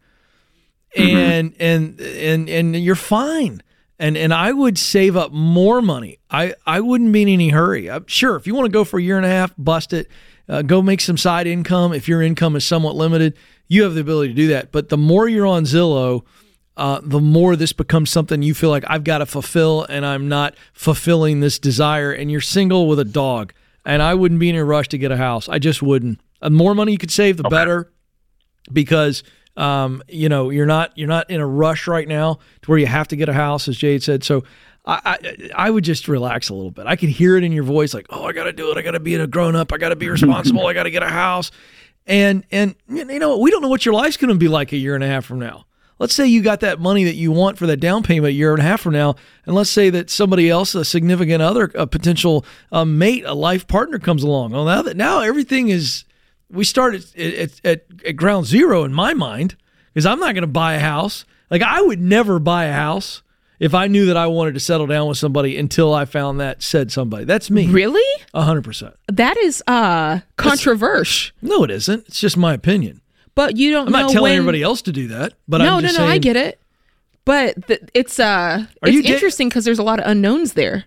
Mm-hmm. 0.95 1.17
And 1.17 1.53
and 1.59 1.99
and 1.99 2.49
and 2.49 2.75
you're 2.75 2.95
fine. 2.95 3.61
And 3.99 4.15
and 4.15 4.33
I 4.33 4.53
would 4.53 4.77
save 4.77 5.17
up 5.17 5.31
more 5.31 5.81
money. 5.81 6.19
I, 6.29 6.53
I 6.65 6.79
wouldn't 6.79 7.11
be 7.11 7.23
in 7.23 7.27
any 7.27 7.49
hurry. 7.49 7.89
I'm, 7.89 8.05
sure, 8.07 8.35
if 8.37 8.47
you 8.47 8.55
want 8.55 8.65
to 8.65 8.71
go 8.71 8.85
for 8.85 8.99
a 8.99 9.03
year 9.03 9.17
and 9.17 9.25
a 9.25 9.29
half, 9.29 9.53
bust 9.57 9.91
it. 9.91 10.07
Uh, 10.47 10.61
go 10.61 10.81
make 10.81 11.01
some 11.01 11.17
side 11.17 11.47
income. 11.47 11.93
If 11.93 12.07
your 12.07 12.21
income 12.21 12.55
is 12.55 12.65
somewhat 12.65 12.95
limited, 12.95 13.35
you 13.67 13.83
have 13.83 13.95
the 13.95 14.01
ability 14.01 14.29
to 14.29 14.35
do 14.35 14.47
that. 14.49 14.71
But 14.71 14.89
the 14.89 14.97
more 14.97 15.27
you're 15.27 15.47
on 15.47 15.63
Zillow, 15.63 16.23
uh, 16.77 16.99
the 17.03 17.19
more 17.19 17.55
this 17.55 17.73
becomes 17.73 18.09
something 18.09 18.41
you 18.41 18.53
feel 18.53 18.69
like 18.69 18.83
I've 18.87 19.03
got 19.03 19.19
to 19.19 19.25
fulfill 19.25 19.83
and 19.83 20.05
I'm 20.05 20.27
not 20.27 20.55
fulfilling 20.73 21.39
this 21.39 21.57
desire. 21.57 22.11
And 22.11 22.31
you're 22.31 22.41
single 22.41 22.87
with 22.87 22.99
a 22.99 23.05
dog. 23.05 23.53
And 23.85 24.01
I 24.01 24.13
wouldn't 24.13 24.39
be 24.39 24.49
in 24.49 24.55
a 24.55 24.65
rush 24.65 24.89
to 24.89 24.97
get 24.97 25.11
a 25.11 25.17
house. 25.17 25.47
I 25.47 25.59
just 25.59 25.81
wouldn't. 25.81 26.19
The 26.41 26.49
more 26.49 26.75
money 26.75 26.91
you 26.91 26.97
could 26.97 27.11
save, 27.11 27.37
the 27.37 27.47
okay. 27.47 27.55
better, 27.55 27.91
because 28.71 29.23
um, 29.57 30.03
you 30.07 30.27
know 30.27 30.49
you're 30.49 30.65
not 30.65 30.91
you're 30.97 31.07
not 31.07 31.29
in 31.29 31.39
a 31.39 31.47
rush 31.47 31.87
right 31.87 32.07
now 32.07 32.39
to 32.61 32.69
where 32.69 32.77
you 32.77 32.87
have 32.87 33.07
to 33.09 33.15
get 33.15 33.29
a 33.29 33.33
house, 33.33 33.67
as 33.67 33.77
Jade 33.77 34.03
said. 34.03 34.23
So 34.23 34.43
I, 34.85 34.99
I, 35.05 35.49
I 35.55 35.69
would 35.69 35.83
just 35.83 36.07
relax 36.07 36.49
a 36.49 36.53
little 36.53 36.71
bit. 36.71 36.85
I 36.85 36.95
can 36.95 37.09
hear 37.09 37.37
it 37.37 37.43
in 37.43 37.51
your 37.51 37.63
voice, 37.63 37.93
like, 37.93 38.05
oh, 38.09 38.25
I 38.25 38.33
got 38.33 38.43
to 38.43 38.53
do 38.53 38.71
it. 38.71 38.77
I 38.77 38.81
got 38.81 38.91
to 38.91 38.99
be 38.99 39.15
a 39.15 39.27
grown 39.27 39.55
up. 39.55 39.73
I 39.73 39.77
got 39.77 39.89
to 39.89 39.95
be 39.95 40.09
responsible. 40.09 40.67
I 40.67 40.73
got 40.73 40.83
to 40.83 40.91
get 40.91 41.03
a 41.03 41.09
house. 41.09 41.51
And 42.07 42.45
and 42.51 42.75
you 42.87 43.03
know 43.17 43.39
we 43.39 43.49
don't 43.49 43.63
know 43.63 43.67
what 43.67 43.83
your 43.83 43.95
life's 43.95 44.17
going 44.17 44.29
to 44.29 44.37
be 44.37 44.47
like 44.47 44.71
a 44.71 44.77
year 44.77 44.93
and 44.93 45.03
a 45.03 45.07
half 45.07 45.25
from 45.25 45.39
now 45.39 45.65
let's 45.99 46.13
say 46.13 46.25
you 46.27 46.41
got 46.41 46.59
that 46.61 46.79
money 46.79 47.03
that 47.05 47.15
you 47.15 47.31
want 47.31 47.57
for 47.57 47.65
that 47.67 47.77
down 47.77 48.03
payment 48.03 48.27
a 48.29 48.33
year 48.33 48.51
and 48.51 48.61
a 48.61 48.65
half 48.65 48.81
from 48.81 48.93
now, 48.93 49.15
and 49.45 49.55
let's 49.55 49.69
say 49.69 49.89
that 49.89 50.09
somebody 50.09 50.49
else, 50.49 50.75
a 50.75 50.85
significant 50.85 51.41
other, 51.41 51.71
a 51.75 51.87
potential 51.87 52.45
um, 52.71 52.97
mate, 52.97 53.23
a 53.25 53.33
life 53.33 53.67
partner 53.67 53.99
comes 53.99 54.23
along. 54.23 54.51
Well, 54.51 54.65
now 54.65 54.81
that 54.81 54.97
now 54.97 55.21
everything 55.21 55.69
is, 55.69 56.05
we 56.49 56.63
start 56.63 56.95
at, 56.95 57.15
at, 57.17 57.61
at, 57.63 57.85
at 58.05 58.15
ground 58.15 58.45
zero 58.45 58.83
in 58.83 58.93
my 58.93 59.13
mind, 59.13 59.55
because 59.93 60.05
I'm 60.05 60.19
not 60.19 60.33
going 60.33 60.43
to 60.43 60.47
buy 60.47 60.73
a 60.73 60.79
house. 60.79 61.25
Like 61.49 61.61
I 61.61 61.81
would 61.81 62.01
never 62.01 62.39
buy 62.39 62.65
a 62.65 62.73
house 62.73 63.21
if 63.65 63.73
I 63.73 63.87
knew 63.87 64.05
that 64.05 64.15
I 64.15 64.27
wanted 64.27 64.53
to 64.53 64.59
settle 64.59 64.85
down 64.85 65.07
with 65.07 65.17
somebody 65.17 65.57
until 65.57 65.91
I 65.91 66.05
found 66.05 66.39
that 66.39 66.61
said 66.61 66.91
somebody. 66.91 67.25
That's 67.25 67.49
me. 67.49 67.65
Really? 67.65 68.23
A 68.31 68.43
hundred 68.43 68.63
percent. 68.63 68.93
That 69.07 69.37
is 69.37 69.63
uh 69.65 70.19
controversial. 70.37 71.35
No, 71.41 71.63
it 71.63 71.71
isn't. 71.71 72.07
It's 72.07 72.19
just 72.19 72.37
my 72.37 72.53
opinion. 72.53 73.01
But 73.33 73.57
you 73.57 73.71
don't. 73.71 73.87
I'm 73.87 73.91
not 73.91 74.11
telling 74.11 74.29
when... 74.31 74.37
everybody 74.37 74.61
else 74.61 74.83
to 74.83 74.91
do 74.91 75.07
that. 75.07 75.33
But 75.47 75.57
no, 75.57 75.77
I'm 75.77 75.81
no, 75.81 75.87
no, 75.87 75.93
no. 75.93 75.93
Saying... 75.93 76.11
I 76.11 76.17
get 76.19 76.35
it. 76.35 76.61
But 77.25 77.65
th- 77.67 77.81
it's 77.95 78.19
uh, 78.19 78.65
Are 78.83 78.87
it's 78.87 79.09
interesting 79.09 79.49
because 79.49 79.65
there's 79.65 79.79
a 79.79 79.83
lot 79.83 79.99
of 79.99 80.05
unknowns 80.05 80.53
there. 80.53 80.85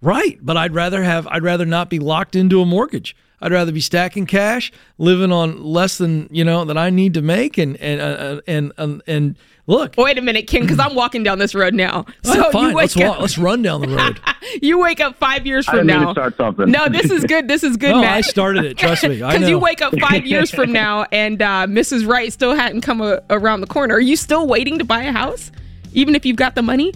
Right, 0.00 0.38
but 0.40 0.56
I'd 0.56 0.74
rather 0.74 1.02
have. 1.02 1.26
I'd 1.26 1.42
rather 1.42 1.66
not 1.66 1.90
be 1.90 1.98
locked 1.98 2.36
into 2.36 2.60
a 2.60 2.64
mortgage. 2.64 3.16
I'd 3.40 3.52
rather 3.52 3.72
be 3.72 3.80
stacking 3.80 4.26
cash, 4.26 4.72
living 4.98 5.32
on 5.32 5.62
less 5.62 5.98
than 5.98 6.28
you 6.30 6.44
know 6.44 6.64
that 6.64 6.78
I 6.78 6.90
need 6.90 7.14
to 7.14 7.22
make, 7.22 7.58
and 7.58 7.76
and 7.76 8.00
uh, 8.00 8.40
and 8.46 8.72
and, 8.78 9.02
and 9.06 9.36
Look. 9.68 9.94
Wait 9.96 10.16
a 10.16 10.22
minute, 10.22 10.46
Ken, 10.46 10.62
because 10.62 10.78
I'm 10.78 10.94
walking 10.94 11.24
down 11.24 11.38
this 11.38 11.54
road 11.54 11.74
now. 11.74 12.06
So 12.22 12.50
fine. 12.50 12.70
You 12.70 12.76
let's, 12.76 12.96
walk, 12.96 13.20
let's 13.20 13.38
run 13.38 13.62
down 13.62 13.80
the 13.80 13.88
road. 13.88 14.20
you 14.62 14.78
wake 14.78 15.00
up 15.00 15.16
five 15.16 15.46
years 15.46 15.64
from 15.64 15.86
now. 15.86 16.12
start 16.12 16.36
something. 16.36 16.70
No, 16.70 16.88
this 16.88 17.10
is 17.10 17.24
good. 17.24 17.48
This 17.48 17.62
is 17.62 17.76
good, 17.76 17.92
no, 17.92 18.00
Matt. 18.00 18.18
I 18.18 18.20
started 18.20 18.64
it. 18.64 18.76
Trust 18.76 19.04
me. 19.04 19.16
Because 19.26 19.48
you 19.48 19.58
wake 19.58 19.80
up 19.80 19.98
five 19.98 20.26
years 20.26 20.50
from 20.50 20.72
now 20.72 21.06
and 21.12 21.40
uh, 21.40 21.66
Mrs. 21.66 22.06
Right 22.06 22.32
still 22.32 22.54
hadn't 22.54 22.82
come 22.82 23.00
a- 23.00 23.22
around 23.30 23.60
the 23.60 23.66
corner. 23.66 23.94
Are 23.94 24.00
you 24.00 24.16
still 24.16 24.46
waiting 24.46 24.78
to 24.78 24.84
buy 24.84 25.02
a 25.04 25.12
house, 25.12 25.50
even 25.92 26.14
if 26.14 26.26
you've 26.26 26.36
got 26.36 26.54
the 26.54 26.62
money? 26.62 26.92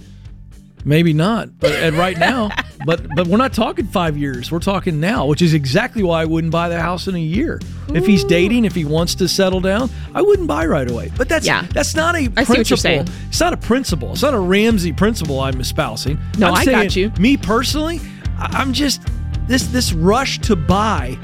Maybe 0.84 1.12
not, 1.12 1.58
but 1.58 1.72
at 1.72 1.92
right 1.94 2.18
now, 2.18 2.50
but 2.86 3.06
but 3.14 3.26
we're 3.26 3.36
not 3.36 3.52
talking 3.52 3.86
five 3.86 4.16
years. 4.16 4.50
We're 4.50 4.60
talking 4.60 5.00
now, 5.00 5.26
which 5.26 5.42
is 5.42 5.54
exactly 5.54 6.02
why 6.02 6.22
I 6.22 6.24
wouldn't 6.24 6.52
buy 6.52 6.68
the 6.68 6.80
house 6.80 7.06
in 7.06 7.14
a 7.14 7.18
year. 7.20 7.60
Ooh. 7.90 7.94
If 7.94 8.06
he's 8.06 8.24
dating, 8.24 8.64
if 8.64 8.74
he 8.74 8.84
wants 8.84 9.14
to 9.16 9.28
settle 9.28 9.60
down, 9.60 9.90
I 10.14 10.22
wouldn't 10.22 10.48
buy 10.48 10.66
right 10.66 10.90
away. 10.90 11.10
But 11.16 11.28
that's 11.28 11.46
yeah. 11.46 11.66
that's 11.72 11.94
not 11.94 12.14
a 12.14 12.30
I 12.36 12.44
principle. 12.44 13.04
It's 13.28 13.40
not 13.40 13.52
a 13.52 13.58
principle. 13.58 14.12
It's 14.12 14.22
not 14.22 14.34
a 14.34 14.40
Ramsey 14.40 14.92
principle 14.92 15.40
I'm 15.40 15.60
espousing. 15.60 16.18
No, 16.38 16.48
I'm 16.48 16.54
I 16.56 16.64
got 16.64 16.96
you. 16.96 17.10
Me 17.18 17.36
personally, 17.36 18.00
I'm 18.38 18.72
just 18.72 19.02
this 19.46 19.66
this 19.66 19.92
rush 19.92 20.38
to 20.40 20.56
buy. 20.56 21.18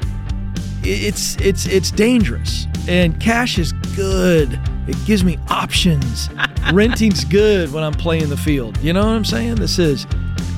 It's 0.89 1.35
it's 1.37 1.65
it's 1.65 1.91
dangerous, 1.91 2.65
and 2.87 3.19
cash 3.19 3.57
is 3.59 3.73
good 3.95 4.59
it 4.87 4.95
gives 5.05 5.23
me 5.23 5.37
options. 5.49 6.29
Renting's 6.73 7.25
good 7.25 7.73
when 7.73 7.83
I'm 7.83 7.93
playing 7.93 8.29
the 8.29 8.37
field. 8.37 8.77
You 8.77 8.93
know 8.93 9.01
what 9.01 9.15
I'm 9.15 9.25
saying? 9.25 9.55
This 9.55 9.79
is 9.79 10.07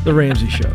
The 0.04 0.14
Ramsey 0.14 0.50
Show. 0.50 0.72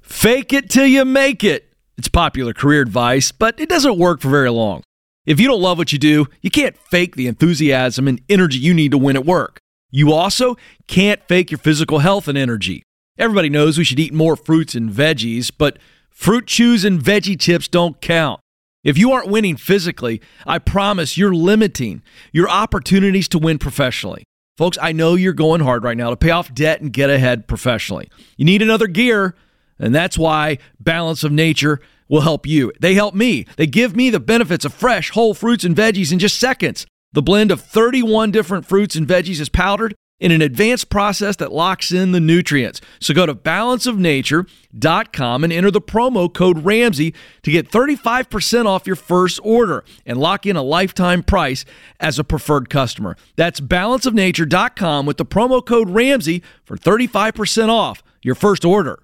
Fake 0.00 0.52
it 0.52 0.70
till 0.70 0.86
you 0.86 1.04
make 1.04 1.44
it. 1.44 1.72
It's 1.98 2.08
popular 2.08 2.54
career 2.54 2.80
advice, 2.80 3.32
but 3.32 3.60
it 3.60 3.68
doesn't 3.68 3.98
work 3.98 4.20
for 4.20 4.30
very 4.30 4.50
long. 4.50 4.82
If 5.26 5.38
you 5.38 5.46
don't 5.46 5.60
love 5.60 5.76
what 5.76 5.92
you 5.92 5.98
do, 5.98 6.26
you 6.40 6.50
can't 6.50 6.76
fake 6.78 7.16
the 7.16 7.26
enthusiasm 7.26 8.08
and 8.08 8.20
energy 8.30 8.58
you 8.58 8.72
need 8.72 8.92
to 8.92 8.98
win 8.98 9.16
at 9.16 9.26
work. 9.26 9.58
You 9.90 10.12
also 10.12 10.56
can't 10.86 11.22
fake 11.28 11.50
your 11.50 11.58
physical 11.58 11.98
health 11.98 12.28
and 12.28 12.38
energy. 12.38 12.82
Everybody 13.18 13.50
knows 13.50 13.76
we 13.76 13.84
should 13.84 14.00
eat 14.00 14.14
more 14.14 14.36
fruits 14.36 14.74
and 14.74 14.88
veggies, 14.90 15.50
but 15.56 15.78
fruit 16.18 16.48
chews 16.48 16.84
and 16.84 17.00
veggie 17.00 17.38
tips 17.38 17.68
don't 17.68 18.00
count. 18.00 18.40
If 18.82 18.98
you 18.98 19.12
aren't 19.12 19.30
winning 19.30 19.56
physically, 19.56 20.20
I 20.44 20.58
promise 20.58 21.16
you're 21.16 21.32
limiting 21.32 22.02
your 22.32 22.48
opportunities 22.48 23.28
to 23.28 23.38
win 23.38 23.58
professionally. 23.58 24.24
Folks, 24.56 24.76
I 24.82 24.90
know 24.90 25.14
you're 25.14 25.32
going 25.32 25.60
hard 25.60 25.84
right 25.84 25.96
now 25.96 26.10
to 26.10 26.16
pay 26.16 26.30
off 26.30 26.52
debt 26.52 26.80
and 26.80 26.92
get 26.92 27.08
ahead 27.08 27.46
professionally. 27.46 28.10
You 28.36 28.44
need 28.44 28.62
another 28.62 28.88
gear, 28.88 29.36
and 29.78 29.94
that's 29.94 30.18
why 30.18 30.58
Balance 30.80 31.22
of 31.22 31.30
Nature 31.30 31.80
will 32.08 32.22
help 32.22 32.48
you. 32.48 32.72
They 32.80 32.94
help 32.94 33.14
me. 33.14 33.46
They 33.56 33.68
give 33.68 33.94
me 33.94 34.10
the 34.10 34.18
benefits 34.18 34.64
of 34.64 34.74
fresh, 34.74 35.10
whole 35.10 35.34
fruits 35.34 35.62
and 35.62 35.76
veggies 35.76 36.10
in 36.10 36.18
just 36.18 36.40
seconds. 36.40 36.84
The 37.12 37.22
blend 37.22 37.52
of 37.52 37.60
31 37.60 38.32
different 38.32 38.66
fruits 38.66 38.96
and 38.96 39.06
veggies 39.06 39.40
is 39.40 39.48
powdered 39.48 39.94
in 40.20 40.30
an 40.32 40.42
advanced 40.42 40.90
process 40.90 41.36
that 41.36 41.52
locks 41.52 41.92
in 41.92 42.10
the 42.12 42.20
nutrients. 42.20 42.82
So 43.00 43.14
go 43.14 43.24
to 43.26 43.34
balanceofnature.com 43.34 45.44
and 45.44 45.52
enter 45.52 45.70
the 45.70 45.80
promo 45.80 46.32
code 46.32 46.64
Ramsey 46.64 47.14
to 47.42 47.50
get 47.50 47.70
35% 47.70 48.66
off 48.66 48.86
your 48.86 48.96
first 48.96 49.40
order 49.42 49.84
and 50.04 50.18
lock 50.18 50.44
in 50.46 50.56
a 50.56 50.62
lifetime 50.62 51.22
price 51.22 51.64
as 52.00 52.18
a 52.18 52.24
preferred 52.24 52.70
customer. 52.70 53.16
That's 53.36 53.60
balanceofnature.com 53.60 55.06
with 55.06 55.18
the 55.18 55.26
promo 55.26 55.64
code 55.64 55.90
Ramsey 55.90 56.42
for 56.64 56.76
35% 56.76 57.68
off 57.68 58.02
your 58.22 58.34
first 58.34 58.64
order. 58.64 59.00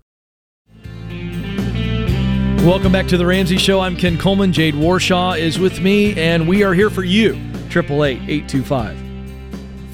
Welcome 2.65 2.93
back 2.93 3.07
to 3.09 3.19
the 3.19 3.27
Ramsey 3.27 3.59
Show. 3.59 3.81
I'm 3.81 3.95
Ken 3.95 4.17
Coleman. 4.17 4.51
Jade 4.51 4.73
Warshaw 4.73 5.39
is 5.39 5.59
with 5.59 5.81
me, 5.81 6.15
and 6.15 6.49
we 6.49 6.65
are 6.65 6.73
here 6.73 6.89
for 6.89 7.05
you. 7.05 7.35
888 7.69 8.23
825 8.23 9.04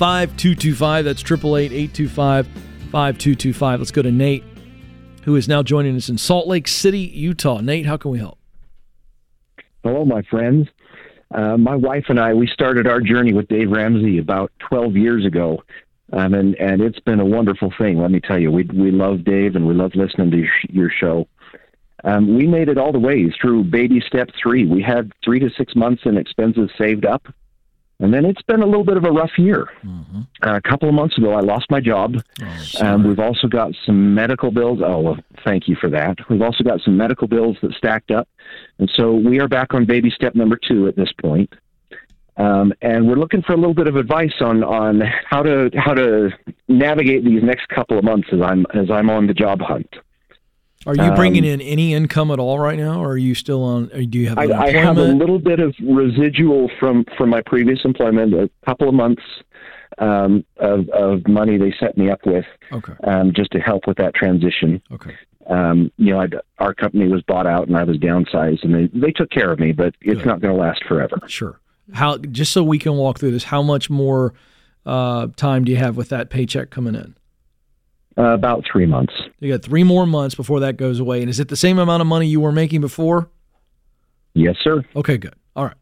5225. 0.01 1.05
That's 1.05 1.21
888 1.21 1.73
825 1.73 2.47
5225. 2.47 3.81
Let's 3.81 3.91
go 3.91 4.01
to 4.01 4.11
Nate, 4.11 4.43
who 5.25 5.37
is 5.37 5.47
now 5.47 5.63
joining 5.63 5.95
us 5.95 6.09
in 6.09 6.17
Salt 6.17 6.47
Lake 6.47 6.69
City, 6.69 7.01
Utah. 7.01 7.61
Nate, 7.61 7.85
how 7.85 7.99
can 7.99 8.11
we 8.11 8.19
help? 8.19 8.39
Hello, 9.85 10.07
my 10.07 10.23
friends. 10.23 10.69
Uh, 11.35 11.59
my 11.59 11.77
wife 11.77 12.07
and 12.09 12.19
I, 12.19 12.33
we 12.33 12.47
started 12.47 12.87
our 12.87 13.03
journey 13.03 13.35
with 13.35 13.47
Dave 13.49 13.71
Ramsey 13.71 14.17
about 14.17 14.51
12 14.71 14.97
years 14.97 15.27
ago. 15.27 15.63
Um, 16.15 16.33
and, 16.33 16.55
and 16.55 16.81
it's 16.81 16.99
been 17.01 17.21
a 17.21 17.27
wonderful 17.27 17.71
thing, 17.77 18.01
let 18.01 18.11
me 18.11 18.21
tell 18.21 18.39
you. 18.39 18.51
We, 18.51 18.65
we 18.65 18.91
love 18.91 19.23
Dave 19.23 19.55
and 19.55 19.67
we 19.67 19.75
love 19.75 19.95
listening 19.95 20.31
to 20.31 20.39
your, 20.39 20.51
your 20.71 20.91
show. 20.91 21.29
Um, 22.05 22.39
we 22.39 22.47
made 22.47 22.71
it 22.71 22.79
all 22.79 22.93
the 22.93 22.99
way 22.99 23.31
through 23.39 23.65
baby 23.65 24.03
step 24.07 24.31
three. 24.43 24.65
We 24.65 24.83
had 24.83 25.13
three 25.23 25.41
to 25.41 25.51
six 25.59 25.77
months 25.77 26.05
in 26.07 26.17
expenses 26.17 26.71
saved 26.79 27.05
up. 27.05 27.27
And 28.01 28.15
then 28.15 28.25
it's 28.25 28.41
been 28.43 28.63
a 28.63 28.67
little 28.67 28.85
bit 28.85 28.97
of 28.97 29.05
a 29.05 29.11
rough 29.11 29.33
year. 29.37 29.69
Mm-hmm. 29.85 30.21
Uh, 30.43 30.57
a 30.57 30.61
couple 30.63 30.89
of 30.89 30.95
months 30.95 31.19
ago, 31.19 31.33
I 31.33 31.41
lost 31.41 31.67
my 31.71 31.81
job. 31.81 32.15
Oh, 32.43 32.67
um, 32.81 33.07
we've 33.07 33.19
also 33.19 33.47
got 33.47 33.73
some 33.85 34.15
medical 34.15 34.51
bills. 34.51 34.81
Oh, 34.83 35.01
well, 35.01 35.19
thank 35.45 35.69
you 35.69 35.77
for 35.79 35.91
that. 35.91 36.17
We've 36.31 36.41
also 36.41 36.65
got 36.65 36.81
some 36.81 36.97
medical 36.97 37.29
bills 37.29 37.59
that 37.63 37.73
stacked 37.75 38.11
up. 38.11 38.27
And 38.79 38.91
so 38.97 39.13
we 39.13 39.39
are 39.41 39.49
back 39.49 39.75
on 39.75 39.85
baby 39.85 40.11
step 40.11 40.35
number 40.35 40.59
two 40.67 40.89
at 40.89 40.97
this 40.97 41.13
point. 41.21 41.53
Um, 42.39 42.73
and 42.81 43.07
we're 43.07 43.17
looking 43.17 43.43
for 43.43 43.53
a 43.53 43.57
little 43.57 43.75
bit 43.75 43.87
of 43.87 43.97
advice 43.97 44.33
on, 44.41 44.65
on 44.65 45.03
how 45.29 45.43
to 45.43 45.71
how 45.77 45.93
to 45.93 46.31
navigate 46.69 47.23
these 47.23 47.43
next 47.43 47.69
couple 47.69 47.99
of 47.99 48.05
months 48.05 48.29
as 48.33 48.41
I'm 48.41 48.65
as 48.73 48.91
I'm 48.91 49.11
on 49.11 49.27
the 49.27 49.35
job 49.35 49.61
hunt. 49.61 49.89
Are 50.87 50.95
you 50.95 51.12
bringing 51.14 51.45
um, 51.45 51.51
in 51.51 51.61
any 51.61 51.93
income 51.93 52.31
at 52.31 52.38
all 52.38 52.59
right 52.59 52.79
now, 52.79 53.03
or 53.03 53.11
are 53.11 53.19
you 53.19 53.35
still 53.35 53.62
on? 53.62 53.88
do 53.88 54.19
you 54.19 54.31
have? 54.31 54.38
I, 54.38 54.45
I, 54.45 54.73
have 54.73 54.97
a 54.97 55.03
little 55.03 55.38
bit 55.38 55.61
of 55.61 55.75
residual 55.79 56.71
from 56.81 57.05
from 57.19 57.29
my 57.29 57.43
previous 57.43 57.81
employment, 57.85 58.33
a 58.33 58.49
couple 58.64 58.88
of 58.88 58.95
months 58.95 59.23
um, 59.99 60.43
of 60.57 60.88
of 60.88 61.29
money 61.29 61.59
they 61.59 61.75
set 61.79 61.99
me 61.99 62.11
up 62.11 62.21
with, 62.25 62.47
okay. 62.73 62.95
um, 63.05 63.33
just 63.37 63.51
to 63.51 63.59
help 63.59 63.87
with 63.87 63.99
that 63.99 64.14
transition. 64.14 64.81
Okay. 64.90 65.14
Um, 65.49 65.93
you 65.99 66.14
know, 66.14 66.21
I'd, 66.21 66.37
our 66.59 66.73
company 66.73 67.09
was 67.09 67.23
bought 67.23 67.47
out 67.47 67.69
and 67.69 67.77
I 67.77 67.85
was 67.85 67.99
downsized, 67.99 68.64
and 68.64 68.75
they 68.75 68.87
they 68.99 69.12
took 69.12 69.31
care 69.31 69.53
of 69.53 69.59
me, 69.59 69.73
but 69.73 69.95
it's 70.01 70.21
Good. 70.21 70.27
not 70.27 70.40
going 70.40 70.55
to 70.55 70.61
last 70.61 70.83
forever. 70.88 71.19
Sure. 71.27 71.61
How? 71.93 72.16
Just 72.16 72.53
so 72.53 72.64
we 72.64 72.79
can 72.79 72.97
walk 72.97 73.19
through 73.19 73.33
this, 73.33 73.45
how 73.45 73.61
much 73.61 73.90
more 73.90 74.33
uh, 74.87 75.27
time 75.37 75.64
do 75.64 75.73
you 75.73 75.79
have 75.79 75.99
with 75.99 76.09
that 76.09 76.31
paycheck 76.31 76.71
coming 76.71 76.95
in? 76.95 77.16
Uh, 78.18 78.35
about 78.35 78.64
three 78.70 78.87
months. 78.87 79.14
You 79.38 79.53
got 79.53 79.62
three 79.62 79.85
more 79.85 80.05
months 80.07 80.35
before 80.35 80.61
that 80.61 80.77
goes 80.77 80.99
away. 80.99 81.20
And 81.20 81.31
is 81.31 81.38
it 81.38 81.49
the 81.49 81.57
same 81.57 81.79
amount 81.79 82.01
of 82.01 82.07
money 82.07 82.27
you 82.27 82.40
were 82.40 82.53
making 82.53 82.81
before? 82.81 83.31
Yes, 84.35 84.57
sir. 84.62 84.85
Okay, 84.96 85.16
good. 85.16 85.35
All 85.55 85.64
right. 85.64 85.77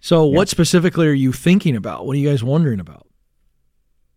So, 0.00 0.28
yep. 0.28 0.36
what 0.36 0.48
specifically 0.48 1.06
are 1.06 1.12
you 1.12 1.32
thinking 1.32 1.76
about? 1.76 2.06
What 2.06 2.14
are 2.16 2.18
you 2.18 2.28
guys 2.28 2.42
wondering 2.42 2.80
about? 2.80 3.06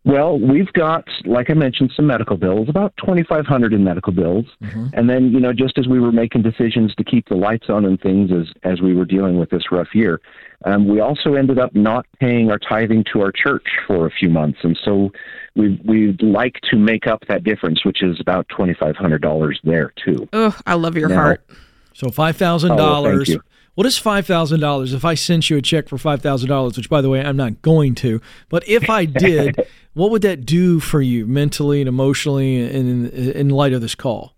Well, 0.06 0.38
we've 0.40 0.72
got, 0.74 1.04
like 1.26 1.50
I 1.50 1.56
mentioned, 1.56 1.92
some 1.96 2.06
medical 2.06 2.38
bills, 2.38 2.70
about 2.70 2.96
twenty 2.96 3.24
five 3.24 3.48
hundred 3.48 3.74
in 3.74 3.84
medical 3.84 4.14
bills, 4.14 4.46
mm-hmm. 4.62 4.88
and 4.94 5.10
then 5.10 5.32
you 5.32 5.40
know, 5.40 5.52
just 5.52 5.80
as 5.80 5.88
we 5.88 6.00
were 6.00 6.12
making 6.12 6.44
decisions 6.44 6.94
to 6.96 7.04
keep 7.04 7.28
the 7.28 7.36
lights 7.36 7.70
on 7.70 7.86
and 7.86 8.00
things 8.00 8.32
as 8.32 8.54
as 8.64 8.82
we 8.82 8.94
were 8.94 9.06
dealing 9.06 9.40
with 9.40 9.50
this 9.50 9.72
rough 9.72 9.96
year, 9.96 10.22
um, 10.66 10.88
we 10.88 11.00
also 11.00 11.34
ended 11.34 11.58
up 11.58 11.74
not 11.74 12.06
paying 12.20 12.52
our 12.52 12.60
tithing 12.60 13.04
to 13.14 13.22
our 13.22 13.32
church 13.32 13.66
for 13.88 14.06
a 14.06 14.12
few 14.12 14.30
months, 14.30 14.60
and 14.62 14.78
so 14.86 15.12
we 15.56 15.82
we'd 15.84 16.22
like 16.22 16.60
to 16.70 16.78
make 16.78 17.08
up 17.08 17.24
that 17.28 17.44
difference, 17.44 17.84
which 17.84 18.04
is 18.04 18.20
about 18.20 18.48
twenty 18.48 18.76
five 18.76 18.96
hundred 18.96 19.24
dollars 19.24 19.60
there 19.64 19.92
too. 20.06 20.30
Oh, 20.34 20.56
I 20.68 20.76
love 20.76 20.96
your 20.96 21.10
now, 21.10 21.16
heart. 21.16 21.46
So 21.94 22.12
five 22.12 22.38
thousand 22.38 22.74
oh, 22.74 22.78
dollars. 22.78 23.36
What 23.76 23.86
is 23.86 23.98
five 23.98 24.26
thousand 24.26 24.62
dollars 24.62 24.94
if 24.94 25.06
I 25.06 25.14
sent 25.14 25.50
you 25.50 25.58
a 25.58 25.62
check 25.62 25.90
for 25.90 25.98
five 25.98 26.22
thousand 26.22 26.50
dollars? 26.50 26.78
Which, 26.78 26.90
by 26.90 27.02
the 27.02 27.10
way, 27.10 27.24
I'm 27.24 27.38
not 27.38 27.62
going 27.62 27.94
to. 27.96 28.22
But 28.50 28.68
if 28.68 28.90
I 28.90 29.06
did, 29.06 29.58
what 29.94 30.12
would 30.12 30.22
that 30.24 30.46
do 30.46 30.80
for 30.80 31.02
you 31.02 31.28
mentally 31.28 31.82
and 31.82 31.88
emotionally, 31.90 32.56
in 32.56 33.10
in 33.10 33.50
light 33.50 33.74
of 33.74 33.82
this 33.82 33.94
call? 33.96 34.34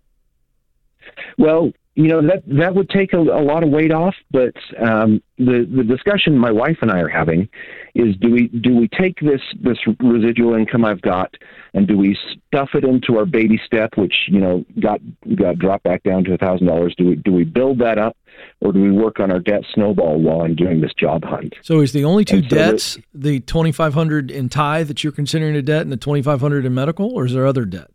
Well, 1.38 1.72
you 1.98 2.06
know 2.06 2.22
that 2.22 2.44
that 2.46 2.76
would 2.76 2.88
take 2.90 3.12
a, 3.12 3.18
a 3.18 3.42
lot 3.42 3.64
of 3.64 3.70
weight 3.70 3.90
off. 3.90 4.14
But 4.30 4.54
um, 4.80 5.20
the 5.36 5.68
the 5.68 5.82
discussion 5.82 6.38
my 6.38 6.52
wife 6.52 6.78
and 6.80 6.92
I 6.92 7.00
are 7.00 7.08
having 7.08 7.48
is 7.96 8.14
do 8.20 8.30
we 8.30 8.46
do 8.46 8.76
we 8.76 8.88
take 8.88 9.18
this 9.18 9.40
this 9.60 9.78
residual 9.98 10.54
income 10.54 10.84
I've 10.84 11.02
got 11.02 11.34
and 11.74 11.88
do 11.88 11.98
we 11.98 12.16
stuff 12.46 12.70
it 12.74 12.84
into 12.84 13.18
our 13.18 13.26
baby 13.26 13.60
step, 13.66 13.96
which 13.96 14.14
you 14.28 14.38
know 14.38 14.64
got 14.78 15.00
got 15.34 15.58
dropped 15.58 15.82
back 15.82 16.04
down 16.04 16.22
to 16.24 16.34
a 16.34 16.38
thousand 16.38 16.68
dollars? 16.68 16.94
Do 16.96 17.06
we 17.06 17.16
do 17.16 17.32
we 17.32 17.42
build 17.42 17.80
that 17.80 17.98
up, 17.98 18.16
or 18.60 18.72
do 18.72 18.80
we 18.80 18.92
work 18.92 19.18
on 19.18 19.32
our 19.32 19.40
debt 19.40 19.62
snowball 19.74 20.20
while 20.20 20.42
I'm 20.42 20.54
doing 20.54 20.80
this 20.80 20.94
job 20.94 21.24
hunt? 21.24 21.56
So 21.62 21.80
is 21.80 21.92
the 21.92 22.04
only 22.04 22.24
two 22.24 22.42
so 22.44 22.48
debts 22.48 22.98
the 23.12 23.40
twenty 23.40 23.72
five 23.72 23.94
hundred 23.94 24.30
in 24.30 24.48
tithe 24.48 24.86
that 24.86 25.02
you're 25.02 25.12
considering 25.12 25.56
a 25.56 25.62
debt, 25.62 25.82
and 25.82 25.90
the 25.90 25.96
twenty 25.96 26.22
five 26.22 26.40
hundred 26.40 26.64
in 26.64 26.74
medical, 26.74 27.10
or 27.10 27.26
is 27.26 27.34
there 27.34 27.44
other 27.44 27.64
debt? 27.64 27.90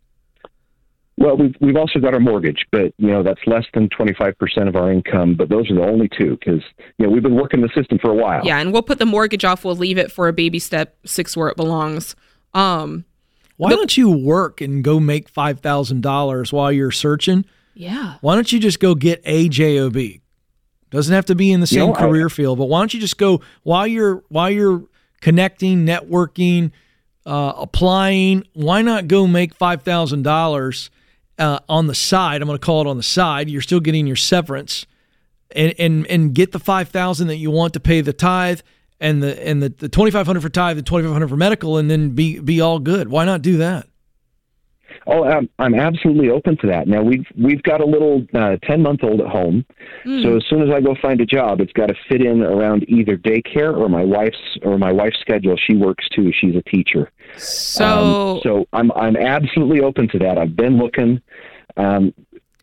Well, 1.23 1.37
we've 1.37 1.55
we've 1.61 1.77
also 1.77 1.99
got 1.99 2.13
our 2.13 2.19
mortgage, 2.19 2.65
but 2.69 2.93
you 2.97 3.07
know 3.07 3.23
that's 3.23 3.39
less 3.47 3.63
than 3.73 3.87
twenty 3.87 4.13
five 4.13 4.37
percent 4.37 4.67
of 4.67 4.75
our 4.75 4.91
income. 4.91 5.35
But 5.35 5.47
those 5.47 5.71
are 5.71 5.75
the 5.75 5.87
only 5.87 6.09
two 6.19 6.31
because 6.37 6.61
you 6.97 7.05
know 7.05 7.09
we've 7.09 7.23
been 7.23 7.35
working 7.35 7.61
the 7.61 7.69
system 7.73 7.97
for 7.97 8.11
a 8.11 8.13
while. 8.13 8.41
Yeah, 8.43 8.57
and 8.59 8.73
we'll 8.73 8.81
put 8.81 8.99
the 8.99 9.05
mortgage 9.05 9.45
off. 9.45 9.63
We'll 9.63 9.77
leave 9.77 9.97
it 9.97 10.11
for 10.11 10.27
a 10.27 10.33
baby 10.33 10.59
step 10.59 10.97
six 11.05 11.37
where 11.37 11.47
it 11.47 11.55
belongs. 11.55 12.17
Um, 12.53 13.05
why 13.55 13.69
but, 13.69 13.77
don't 13.77 13.95
you 13.95 14.11
work 14.11 14.59
and 14.59 14.83
go 14.83 14.99
make 14.99 15.29
five 15.29 15.61
thousand 15.61 16.01
dollars 16.01 16.51
while 16.51 16.73
you're 16.73 16.91
searching? 16.91 17.45
Yeah. 17.73 18.15
Why 18.19 18.35
don't 18.35 18.51
you 18.51 18.59
just 18.59 18.81
go 18.81 18.93
get 18.93 19.21
a 19.23 19.47
job? 19.47 19.95
Doesn't 20.89 21.15
have 21.15 21.25
to 21.27 21.35
be 21.35 21.53
in 21.53 21.61
the 21.61 21.67
same 21.67 21.79
you 21.79 21.87
know, 21.87 21.93
career 21.93 22.25
I, 22.25 22.29
field, 22.29 22.57
but 22.57 22.65
why 22.65 22.81
don't 22.81 22.93
you 22.93 22.99
just 22.99 23.17
go 23.17 23.39
while 23.63 23.87
you're 23.87 24.25
while 24.27 24.49
you're 24.49 24.83
connecting, 25.21 25.85
networking, 25.85 26.71
uh, 27.25 27.53
applying? 27.55 28.45
Why 28.51 28.81
not 28.81 29.07
go 29.07 29.25
make 29.25 29.55
five 29.55 29.83
thousand 29.83 30.23
dollars? 30.23 30.89
Uh, 31.43 31.59
on 31.67 31.87
the 31.87 31.95
side. 31.95 32.41
I'm 32.41 32.47
going 32.47 32.57
to 32.57 32.65
call 32.65 32.81
it 32.81 32.87
on 32.87 32.97
the 32.97 33.03
side. 33.03 33.49
You're 33.49 33.61
still 33.61 33.81
getting 33.81 34.07
your 34.07 34.15
severance, 34.15 34.85
and 35.51 35.73
and 35.77 36.07
and 36.07 36.33
get 36.33 36.51
the 36.51 36.59
five 36.59 36.89
thousand 36.89 37.27
that 37.27 37.35
you 37.35 37.51
want 37.51 37.73
to 37.73 37.79
pay 37.79 38.01
the 38.01 38.13
tithe, 38.13 38.61
and 38.99 39.21
the 39.21 39.45
and 39.45 39.61
the, 39.61 39.69
the 39.69 39.89
twenty 39.89 40.11
five 40.11 40.25
hundred 40.25 40.41
for 40.41 40.49
tithe, 40.49 40.77
the 40.77 40.83
twenty 40.83 41.05
five 41.05 41.13
hundred 41.13 41.27
for 41.27 41.37
medical, 41.37 41.77
and 41.77 41.91
then 41.91 42.11
be 42.11 42.39
be 42.39 42.61
all 42.61 42.79
good. 42.79 43.09
Why 43.09 43.25
not 43.25 43.41
do 43.41 43.57
that? 43.57 43.87
Oh, 45.05 45.25
I'm, 45.25 45.49
I'm 45.59 45.75
absolutely 45.75 46.29
open 46.29 46.57
to 46.57 46.67
that. 46.67 46.87
Now 46.87 47.01
we've 47.01 47.25
we've 47.37 47.61
got 47.63 47.81
a 47.81 47.85
little 47.85 48.25
ten 48.33 48.61
uh, 48.71 48.77
month 48.77 49.03
old 49.03 49.21
at 49.21 49.27
home, 49.27 49.65
mm. 50.05 50.23
so 50.23 50.37
as 50.37 50.43
soon 50.49 50.61
as 50.61 50.69
I 50.69 50.79
go 50.81 50.95
find 51.01 51.19
a 51.21 51.25
job, 51.25 51.59
it's 51.59 51.73
got 51.73 51.87
to 51.87 51.95
fit 52.09 52.21
in 52.21 52.41
around 52.41 52.85
either 52.87 53.17
daycare 53.17 53.75
or 53.77 53.89
my 53.89 54.03
wife's 54.03 54.37
or 54.61 54.77
my 54.77 54.91
wife's 54.91 55.19
schedule. 55.19 55.57
She 55.57 55.75
works 55.75 56.07
too; 56.09 56.31
she's 56.33 56.55
a 56.55 56.61
teacher. 56.63 57.11
So, 57.37 57.85
um, 57.85 58.39
so 58.43 58.65
I'm 58.71 58.91
I'm 58.93 59.17
absolutely 59.17 59.81
open 59.81 60.07
to 60.09 60.19
that. 60.19 60.37
I've 60.37 60.55
been 60.55 60.77
looking. 60.77 61.21
Um, 61.75 62.13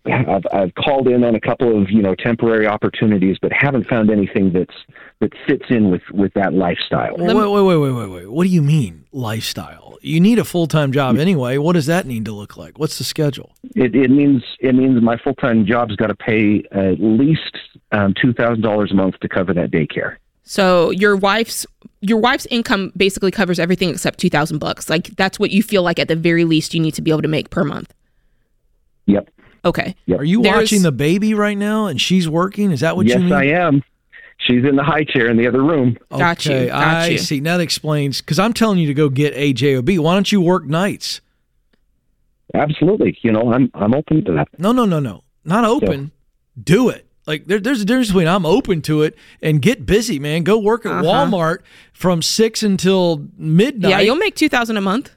I've 0.07 0.47
I've 0.53 0.75
called 0.75 1.09
in 1.09 1.25
on 1.25 1.35
a 1.35 1.41
couple 1.41 1.81
of 1.81 1.91
you 1.91 2.01
know 2.01 2.15
temporary 2.15 2.67
opportunities, 2.67 3.37
but 3.41 3.53
haven't 3.53 3.87
found 3.87 4.11
anything 4.11 4.53
that's 4.53 4.75
that 5.21 5.33
fits 5.47 5.67
in 5.69 5.91
with 5.91 6.03
with 6.13 6.33
that 6.35 6.55
lifestyle. 6.55 7.17
Wait, 7.19 7.35
wait, 7.35 7.51
wait, 7.51 7.77
wait, 7.77 7.91
wait, 7.93 8.07
wait. 8.09 8.31
What 8.31 8.45
do 8.45 8.51
you 8.51 8.63
mean 8.63 9.05
lifestyle? 9.13 9.99
You 10.01 10.19
need 10.19 10.39
a 10.39 10.45
full 10.45 10.67
time 10.67 10.93
job 10.93 11.19
anyway. 11.19 11.59
What 11.59 11.75
does 11.75 11.87
that 11.87 12.07
need 12.07 12.25
to 12.25 12.33
look 12.33 12.57
like? 12.57 12.79
What's 12.79 12.97
the 12.97 13.05
schedule? 13.05 13.55
It 13.77 13.95
it 13.95 14.11
means 14.11 14.43
it 14.61 14.75
means 14.75 15.01
my 15.03 15.19
full 15.19 15.35
time 15.35 15.67
job's 15.67 15.97
got 15.97 16.07
to 16.07 16.15
pay 16.15 16.65
at 16.73 16.99
least 16.99 17.57
um, 17.93 18.15
two 18.21 18.33
thousand 18.33 18.63
dollars 18.63 18.93
a 18.93 18.95
month 18.95 19.21
to 19.21 19.29
cover 19.29 19.53
that 19.53 19.71
daycare. 19.71 20.17
So 20.45 20.91
your 20.91 21.15
wife's 21.15 21.67
your 22.01 22.19
wife's 22.19 22.47
income 22.47 22.93
basically 22.97 23.31
covers 23.31 23.59
everything 23.59 23.91
except 23.91 24.19
two 24.19 24.31
thousand 24.31 24.59
bucks. 24.61 24.89
Like 24.89 25.09
that's 25.17 25.39
what 25.39 25.51
you 25.51 25.63
feel 25.63 25.83
like 25.83 25.99
at 25.99 26.09
the 26.09 26.17
very 26.17 26.47
least 26.47 26.73
you 26.73 26.81
need 26.81 26.95
to 26.95 27.03
be 27.03 27.11
able 27.11 27.23
to 27.23 27.29
make 27.29 27.51
per 27.51 27.65
month. 27.65 27.93
Yep. 29.07 29.29
Okay. 29.65 29.95
Yep. 30.07 30.21
Are 30.21 30.25
you 30.25 30.43
There's... 30.43 30.57
watching 30.57 30.83
the 30.83 30.93
baby 30.93 31.35
right 31.35 31.57
now 31.59 31.87
and 31.87 32.01
she's 32.01 32.29
working? 32.29 32.71
Is 32.71 32.81
that 32.81 32.97
what 32.97 33.07
yes, 33.07 33.17
you 33.17 33.21
mean? 33.25 33.31
Yes, 33.31 33.39
I 33.39 33.45
am. 33.67 33.83
She's 34.39 34.65
in 34.65 34.77
the 34.77 34.83
high 34.83 35.05
chair 35.05 35.29
in 35.29 35.37
the 35.37 35.47
other 35.47 35.63
room. 35.63 35.99
Got 36.11 36.47
okay, 36.47 36.65
you. 36.65 36.69
Got 36.69 36.83
I 36.83 37.07
you. 37.09 37.19
see. 37.19 37.41
Now 37.41 37.59
that 37.59 37.63
explains 37.63 38.21
because 38.23 38.39
I'm 38.39 38.55
telling 38.55 38.79
you 38.79 38.87
to 38.87 38.95
go 38.95 39.11
get 39.11 39.35
a 39.37 39.53
job. 39.53 39.89
Why 39.89 40.15
don't 40.15 40.33
you 40.33 40.41
work 40.41 40.65
nights? 40.65 41.21
Absolutely. 42.55 43.19
You 43.23 43.33
know, 43.33 43.53
I'm 43.53 43.71
I'm 43.75 43.95
open 43.95 44.25
to 44.25 44.33
that. 44.33 44.49
No, 44.59 44.73
no, 44.73 44.85
no, 44.87 44.99
no. 44.99 45.25
Not 45.45 45.65
open. 45.65 46.07
So. 46.07 46.63
Do 46.63 46.89
it. 46.89 47.07
Like 47.27 47.47
there, 47.47 47.61
there's 47.61 47.83
a 47.83 47.85
difference 47.85 48.09
between 48.09 48.27
I'm 48.29 48.47
open 48.47 48.83
to 48.83 49.03
it 49.03 49.17
and 49.43 49.61
get 49.61 49.87
busy, 49.87 50.19
man. 50.19 50.43
Go 50.43 50.59
work 50.59 50.87
at 50.87 50.93
Uh-huh. 50.93 51.05
Walmart 51.05 51.59
from 51.93 52.23
six 52.23 52.63
until 52.63 53.29
midnight. 53.37 53.91
Yeah, 53.91 54.01
you'll 54.01 54.17
make 54.17 54.35
two 54.37 54.49
thousand 54.49 54.79
a 54.79 54.81
month. 54.81 55.11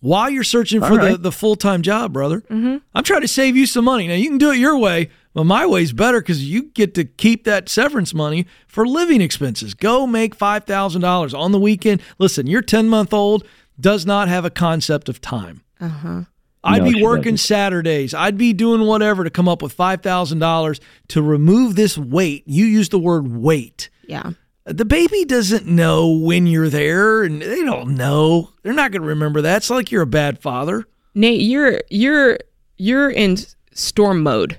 While 0.00 0.30
you're 0.30 0.44
searching 0.44 0.82
All 0.82 0.88
for 0.88 0.94
the, 0.96 1.00
right. 1.10 1.22
the 1.22 1.32
full 1.32 1.56
time 1.56 1.82
job, 1.82 2.12
brother. 2.12 2.40
Mm-hmm. 2.42 2.76
I'm 2.94 3.04
trying 3.04 3.22
to 3.22 3.28
save 3.28 3.56
you 3.56 3.66
some 3.66 3.84
money. 3.84 4.06
Now 4.08 4.14
you 4.14 4.28
can 4.28 4.38
do 4.38 4.50
it 4.52 4.58
your 4.58 4.78
way, 4.78 5.10
but 5.34 5.44
my 5.44 5.66
way's 5.66 5.92
better 5.92 6.20
because 6.20 6.44
you 6.48 6.64
get 6.64 6.94
to 6.94 7.04
keep 7.04 7.44
that 7.44 7.68
severance 7.68 8.14
money 8.14 8.46
for 8.66 8.86
living 8.86 9.20
expenses. 9.20 9.74
Go 9.74 10.06
make 10.06 10.34
five 10.34 10.64
thousand 10.64 11.02
dollars 11.02 11.34
on 11.34 11.52
the 11.52 11.58
weekend. 11.60 12.00
Listen, 12.18 12.46
your 12.46 12.62
ten 12.62 12.88
month 12.88 13.12
old 13.12 13.46
does 13.80 14.04
not 14.06 14.28
have 14.28 14.44
a 14.44 14.50
concept 14.50 15.08
of 15.08 15.20
time. 15.20 15.62
Uh 15.80 15.88
huh. 15.88 16.22
I'd 16.64 16.82
No, 16.84 16.90
be 16.92 17.02
working 17.02 17.34
doesn't. 17.34 17.46
Saturdays. 17.46 18.12
I'd 18.14 18.36
be 18.36 18.52
doing 18.52 18.84
whatever 18.84 19.22
to 19.22 19.30
come 19.30 19.48
up 19.48 19.62
with 19.62 19.72
five 19.72 20.02
thousand 20.02 20.40
dollars 20.40 20.80
to 21.08 21.22
remove 21.22 21.76
this 21.76 21.96
weight. 21.96 22.42
You 22.46 22.64
use 22.66 22.88
the 22.88 22.98
word 22.98 23.28
weight. 23.28 23.90
Yeah. 24.06 24.32
The 24.68 24.84
baby 24.84 25.24
doesn't 25.24 25.66
know 25.66 26.08
when 26.08 26.46
you're 26.46 26.68
there, 26.68 27.22
and 27.22 27.40
they 27.40 27.62
don't 27.64 27.96
know. 27.96 28.50
They're 28.62 28.72
not 28.74 28.92
going 28.92 29.02
to 29.02 29.08
remember 29.08 29.40
that. 29.42 29.56
It's 29.58 29.70
like 29.70 29.90
you're 29.90 30.02
a 30.02 30.06
bad 30.06 30.38
father. 30.40 30.84
Nate, 31.14 31.40
you're 31.40 31.80
you're 31.90 32.38
you're 32.76 33.10
in 33.10 33.38
storm 33.72 34.22
mode 34.22 34.58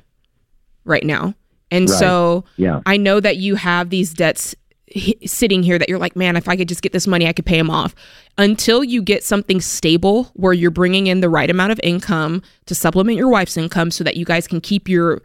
right 0.84 1.06
now, 1.06 1.36
and 1.72 1.90
Right. 1.90 2.00
so 2.00 2.44
Yeah. 2.58 2.82
I 2.86 2.98
know 2.98 3.20
that 3.20 3.38
you 3.38 3.56
have 3.56 3.90
these 3.92 4.14
debts 4.14 4.56
sitting 5.26 5.62
here 5.62 5.78
that 5.78 5.88
you're 5.88 6.00
like, 6.00 6.16
man, 6.16 6.36
if 6.36 6.48
I 6.48 6.58
could 6.58 6.68
just 6.68 6.82
get 6.82 6.92
this 6.92 7.06
money, 7.06 7.28
I 7.28 7.34
could 7.34 7.46
pay 7.46 7.58
them 7.58 7.70
off. 7.70 7.94
Until 8.40 8.84
you 8.84 9.04
get 9.04 9.24
something 9.24 9.62
stable 9.62 10.32
where 10.34 10.54
you're 10.54 10.72
bringing 10.72 11.06
in 11.06 11.22
the 11.22 11.30
right 11.30 11.50
amount 11.50 11.72
of 11.72 11.80
income 11.84 12.42
to 12.66 12.74
supplement 12.74 13.16
your 13.16 13.30
wife's 13.30 13.56
income, 13.58 13.92
so 13.92 14.04
that 14.04 14.18
you 14.18 14.26
guys 14.26 14.48
can 14.48 14.60
keep 14.60 14.90
your 14.90 15.22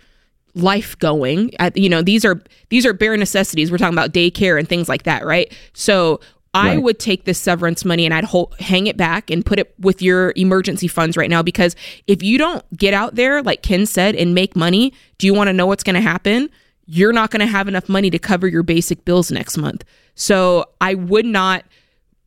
life 0.55 0.99
going 0.99 1.51
at 1.59 1.77
you 1.77 1.89
know 1.89 2.01
these 2.03 2.25
are 2.25 2.41
these 2.69 2.87
are 2.87 2.93
bare 2.93 3.17
necessities 3.17 3.71
we're 3.73 3.79
talking 3.79 3.95
about 3.95 4.13
daycare 4.13 4.59
and 4.59 4.69
things 4.69 4.89
like 4.89 5.03
that 5.03 5.25
right 5.25 5.53
so 5.73 6.21
I 6.57 6.75
Right. 6.75 6.83
would 6.85 6.99
take 7.01 7.25
this 7.25 7.41
severance 7.41 7.85
money 7.85 8.05
and 8.05 8.15
I'd 8.15 8.23
hold, 8.23 8.55
hang 8.61 8.87
it 8.87 8.97
back 8.97 9.29
and 9.29 9.45
put 9.45 9.59
it 9.59 9.75
with 9.81 10.01
your 10.01 10.33
emergency 10.37 10.87
funds 10.87 11.17
right 11.17 11.29
now 11.29 11.43
because 11.43 11.75
if 12.07 12.23
you 12.23 12.39
don't 12.39 12.65
get 12.77 12.95
out 12.95 13.17
there, 13.17 13.43
like 13.43 13.63
Ken 13.63 13.87
said, 13.87 14.15
and 14.15 14.37
make 14.37 14.55
money, 14.55 14.93
do 15.19 15.27
you 15.27 15.35
want 15.35 15.49
to 15.49 15.53
know 15.53 15.67
what's 15.67 15.83
going 15.83 15.97
to 15.97 16.01
happen? 16.01 16.49
You're 16.87 17.13
not 17.13 17.33
going 17.33 17.41
to 17.41 17.47
have 17.47 17.67
enough 17.67 17.89
money 17.89 18.09
to 18.09 18.21
cover 18.21 18.47
your 18.47 18.63
basic 18.63 19.05
bills 19.05 19.33
next 19.33 19.59
month. 19.59 19.83
So 20.15 20.67
I 20.81 20.95
would 20.95 21.27
not 21.27 21.65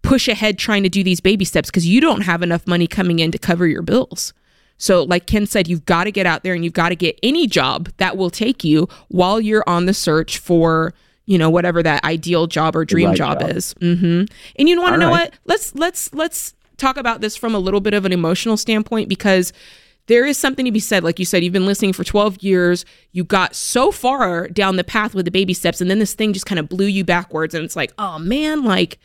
push 0.02 0.28
ahead 0.28 0.58
trying 0.58 0.84
to 0.84 0.90
do 0.90 1.06
these 1.06 1.22
baby 1.22 1.46
steps 1.46 1.70
because 1.70 1.88
you 1.88 2.02
don't 2.02 2.22
have 2.22 2.42
enough 2.44 2.68
money 2.68 2.86
coming 2.86 3.20
in 3.20 3.32
to 3.32 3.38
cover 3.38 3.66
your 3.66 3.82
bills. 3.82 4.34
So, 4.78 5.04
like 5.04 5.26
Ken 5.26 5.46
said, 5.48 5.68
you've 5.68 5.86
got 5.86 6.04
to 6.04 6.12
get 6.12 6.26
out 6.26 6.44
there 6.44 6.54
and 6.54 6.64
you've 6.64 6.74
got 6.74 6.90
to 6.90 6.96
get 6.96 7.20
any 7.24 7.48
job 7.48 7.90
that 7.98 8.16
will 8.16 8.30
take 8.30 8.64
you 8.64 8.88
while 9.08 9.42
you're 9.42 9.64
on 9.68 9.86
the 9.86 9.94
search 9.94 10.38
for, 10.38 10.94
you 11.26 11.38
know, 11.38 11.50
whatever 11.50 11.82
that 11.82 12.04
ideal 12.04 12.48
job 12.48 12.76
or 12.76 12.86
dream 12.86 13.10
right 13.10 13.18
job, 13.18 13.40
job. 13.40 13.50
is. 13.50 13.74
hmm 13.80 14.24
And 14.56 14.70
you 14.70 14.80
want 14.80 14.94
to 14.94 15.00
know 15.00 15.10
right. 15.10 15.32
what? 15.32 15.34
Let's 15.46 15.74
let's 15.76 16.14
let's 16.14 16.54
talk 16.78 16.98
about 16.98 17.22
this 17.22 17.36
from 17.36 17.56
a 17.56 17.60
little 17.60 17.82
bit 17.82 17.96
of 17.96 18.06
an 18.06 18.14
emotional 18.14 18.56
standpoint 18.56 19.10
because 19.10 19.52
there 20.06 20.26
is 20.26 20.38
something 20.38 20.64
to 20.66 20.72
be 20.72 20.80
said. 20.80 21.04
Like 21.04 21.20
you 21.20 21.26
said, 21.26 21.44
you've 21.44 21.54
been 21.54 21.66
listening 21.66 21.92
for 21.92 22.04
12 22.04 22.42
years. 22.42 22.86
You 23.12 23.24
got 23.24 23.56
so 23.56 23.92
far 23.92 24.48
down 24.48 24.78
the 24.78 24.84
path 24.84 25.14
with 25.14 25.26
the 25.26 25.32
baby 25.32 25.54
steps, 25.54 25.82
and 25.82 25.90
then 25.90 26.00
this 26.00 26.14
thing 26.14 26.34
just 26.34 26.46
kind 26.46 26.60
of 26.60 26.70
blew 26.70 26.86
you 26.86 27.04
backwards. 27.04 27.54
And 27.54 27.66
it's 27.66 27.76
like, 27.76 27.94
oh 27.98 28.18
man, 28.20 28.64
like 28.64 29.00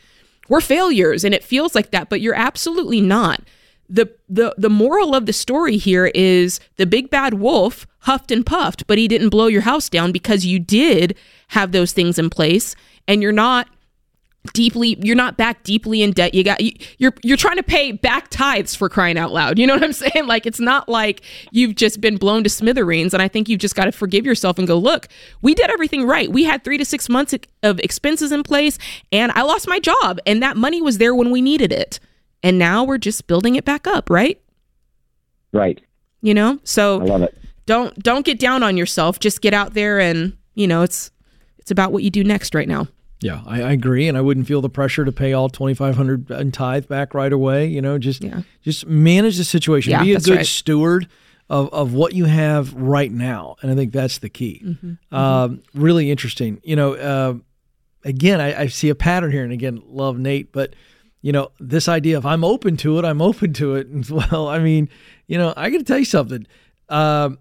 we're 0.49 0.61
failures. 0.61 1.23
And 1.23 1.33
it 1.33 1.43
feels 1.43 1.75
like 1.75 1.91
that, 1.91 2.09
but 2.09 2.21
you're 2.21 2.35
absolutely 2.35 3.01
not. 3.01 3.41
The, 3.89 4.11
the 4.29 4.55
the 4.57 4.69
moral 4.69 5.13
of 5.13 5.25
the 5.25 5.33
story 5.33 5.77
here 5.77 6.07
is 6.15 6.59
the 6.77 6.85
big 6.85 7.09
bad 7.09 7.35
wolf 7.35 7.85
huffed 7.99 8.31
and 8.31 8.45
puffed, 8.45 8.87
but 8.87 8.97
he 8.97 9.07
didn't 9.07 9.29
blow 9.29 9.47
your 9.47 9.61
house 9.61 9.89
down 9.89 10.11
because 10.11 10.45
you 10.45 10.57
did 10.57 11.15
have 11.49 11.71
those 11.71 11.91
things 11.91 12.17
in 12.17 12.29
place 12.29 12.75
and 13.07 13.21
you're 13.21 13.31
not 13.31 13.67
deeply 14.51 14.97
you're 15.01 15.15
not 15.15 15.37
back 15.37 15.63
deeply 15.63 16.01
in 16.01 16.11
debt. 16.11 16.33
You 16.33 16.43
got 16.43 16.59
you, 16.59 16.73
you're 16.97 17.13
you're 17.23 17.37
trying 17.37 17.55
to 17.57 17.63
pay 17.63 17.93
back 17.93 18.27
tithes 18.29 18.75
for 18.75 18.89
crying 18.89 19.17
out 19.17 19.31
loud. 19.31 19.57
You 19.57 19.65
know 19.65 19.75
what 19.75 19.83
i'm 19.83 19.93
saying? 19.93 20.27
Like 20.27 20.45
it's 20.45 20.59
not 20.59 20.89
like 20.89 21.21
you've 21.51 21.75
just 21.75 22.01
been 22.01 22.17
blown 22.17 22.43
to 22.43 22.49
smithereens 22.49 23.13
and 23.13 23.23
i 23.23 23.27
think 23.27 23.47
you've 23.47 23.61
just 23.61 23.75
got 23.75 23.85
to 23.85 23.91
forgive 23.91 24.25
yourself 24.25 24.57
and 24.57 24.67
go 24.67 24.77
look 24.77 25.07
we 25.41 25.53
did 25.53 25.69
everything 25.69 26.05
right. 26.05 26.31
We 26.31 26.43
had 26.43 26.63
3 26.63 26.77
to 26.77 26.85
6 26.85 27.09
months 27.09 27.35
of 27.63 27.79
expenses 27.79 28.31
in 28.31 28.43
place 28.43 28.77
and 29.11 29.31
i 29.33 29.43
lost 29.43 29.67
my 29.67 29.79
job 29.79 30.19
and 30.25 30.43
that 30.43 30.57
money 30.57 30.81
was 30.81 30.97
there 30.97 31.15
when 31.15 31.31
we 31.31 31.41
needed 31.41 31.71
it 31.71 31.99
and 32.43 32.59
now 32.59 32.83
we're 32.83 32.97
just 32.97 33.25
building 33.27 33.55
it 33.55 33.65
back 33.65 33.87
up 33.87 34.09
right 34.09 34.39
Right. 35.51 35.81
you 36.21 36.33
know 36.33 36.59
so 36.63 36.99
I 37.01 37.05
love 37.05 37.21
it. 37.23 37.37
don't 37.65 37.97
don't 38.01 38.25
get 38.25 38.39
down 38.39 38.63
on 38.63 38.75
yourself 38.77 39.19
just 39.19 39.41
get 39.41 39.53
out 39.53 39.73
there 39.73 39.99
and 39.99 40.35
you 40.55 40.67
know 40.67 40.81
it's 40.81 41.11
it's 41.59 41.71
about 41.71 41.91
what 41.91 42.03
you 42.03 42.09
do 42.09 42.23
next 42.23 42.53
right 42.55 42.67
now 42.67 42.87
Yeah, 43.21 43.41
I, 43.45 43.61
I 43.61 43.71
agree, 43.71 44.09
and 44.09 44.17
I 44.17 44.21
wouldn't 44.21 44.47
feel 44.47 44.59
the 44.61 44.69
pressure 44.69 45.05
to 45.05 45.11
pay 45.13 45.31
all 45.31 45.47
twenty 45.47 45.73
five 45.75 45.95
hundred 45.95 46.29
in 46.31 46.51
tithe 46.51 46.87
back 46.89 47.13
right 47.13 47.31
away. 47.31 47.67
You 47.67 47.81
know, 47.81 47.97
just 47.97 48.21
Yeah. 48.21 48.41
just 48.61 48.85
manage 48.85 49.37
the 49.37 49.45
situation. 49.45 49.91
Yeah, 49.91 50.03
Be 50.03 50.13
a 50.13 50.19
good 50.19 50.37
right. 50.37 50.45
steward 50.45 51.07
of 51.49 51.69
of 51.71 51.93
what 51.93 52.13
you 52.13 52.25
have 52.25 52.73
right 52.73 53.09
now, 53.11 53.55
and 53.61 53.71
I 53.71 53.75
think 53.75 53.93
that's 53.93 54.17
the 54.17 54.27
key. 54.27 54.61
Mm-hmm. 54.65 55.15
Um, 55.15 55.61
really 55.73 56.11
interesting. 56.11 56.59
You 56.65 56.75
know, 56.75 56.95
uh, 56.95 57.33
again, 58.03 58.41
I, 58.41 58.63
I 58.63 58.67
see 58.67 58.89
a 58.89 58.95
pattern 58.95 59.31
here, 59.31 59.43
and 59.45 59.53
again, 59.53 59.81
love 59.87 60.17
Nate, 60.19 60.51
but 60.51 60.73
you 61.23 61.31
know, 61.31 61.49
this 61.59 61.87
idea 61.87 62.17
of 62.17 62.25
I'm 62.27 62.43
open 62.43 62.77
to 62.77 62.99
it, 62.99 63.05
I'm 63.05 63.21
open 63.21 63.53
to 63.53 63.73
it. 63.75 63.87
And 63.87 64.07
well, 64.09 64.47
I 64.47 64.59
mean, 64.59 64.89
you 65.25 65.39
know, 65.39 65.53
I 65.57 65.71
got 65.71 65.79
to 65.79 65.83
tell 65.83 65.97
you 65.97 66.05
something. 66.05 66.45
Um, 66.89 67.39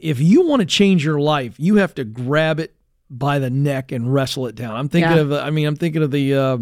if 0.00 0.18
you 0.20 0.46
want 0.48 0.60
to 0.60 0.66
change 0.66 1.04
your 1.04 1.20
life, 1.20 1.54
you 1.58 1.76
have 1.76 1.94
to 1.96 2.04
grab 2.04 2.58
it 2.58 2.74
by 3.10 3.38
the 3.38 3.50
neck 3.50 3.92
and 3.92 4.12
wrestle 4.12 4.46
it 4.46 4.54
down. 4.56 4.74
I'm 4.74 4.88
thinking 4.88 5.12
Yeah. 5.12 5.20
of, 5.20 5.32
I 5.32 5.50
mean, 5.50 5.66
I'm 5.66 5.76
thinking 5.76 6.02
of 6.02 6.10
the, 6.10 6.34
uh, 6.34 6.58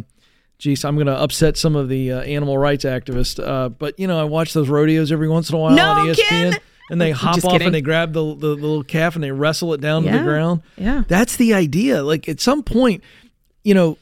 geez, 0.59 0.85
I'm 0.85 0.97
going 0.97 1.07
to 1.07 1.13
upset 1.17 1.57
some 1.57 1.77
of 1.77 1.89
the 1.89 2.13
uh, 2.13 2.21
animal 2.23 2.57
rights 2.59 2.85
activists. 2.85 3.43
Uh, 3.43 3.69
but 3.69 3.99
you 3.99 4.07
know, 4.07 4.19
I 4.21 4.25
watch 4.25 4.53
those 4.53 4.69
rodeos 4.69 5.11
every 5.13 5.29
once 5.29 5.49
in 5.51 5.57
a 5.57 5.59
while 5.59 5.77
No, 5.77 5.91
on 5.91 6.07
ESPN, 6.09 6.53
Ken! 6.53 6.55
and 6.91 7.01
they 7.01 7.11
hop 7.23 7.35
Just 7.37 7.47
off 7.47 7.53
kidding. 7.53 7.67
and 7.67 7.75
they 7.75 7.81
grab 7.81 8.13
the, 8.13 8.23
the 8.35 8.49
little 8.49 8.83
calf 8.83 9.15
and 9.15 9.23
they 9.25 9.33
wrestle 9.33 9.73
it 9.75 9.81
down 9.81 10.03
to 10.05 10.11
the 10.11 10.17
Yeah. 10.17 10.23
ground. 10.25 10.63
yeah 10.77 11.05
That's 11.09 11.37
the 11.37 11.53
idea. 11.55 12.03
Like 12.03 12.29
at 12.29 12.41
some 12.41 12.63
point, 12.63 13.03
you 13.65 13.75
know, 13.75 13.99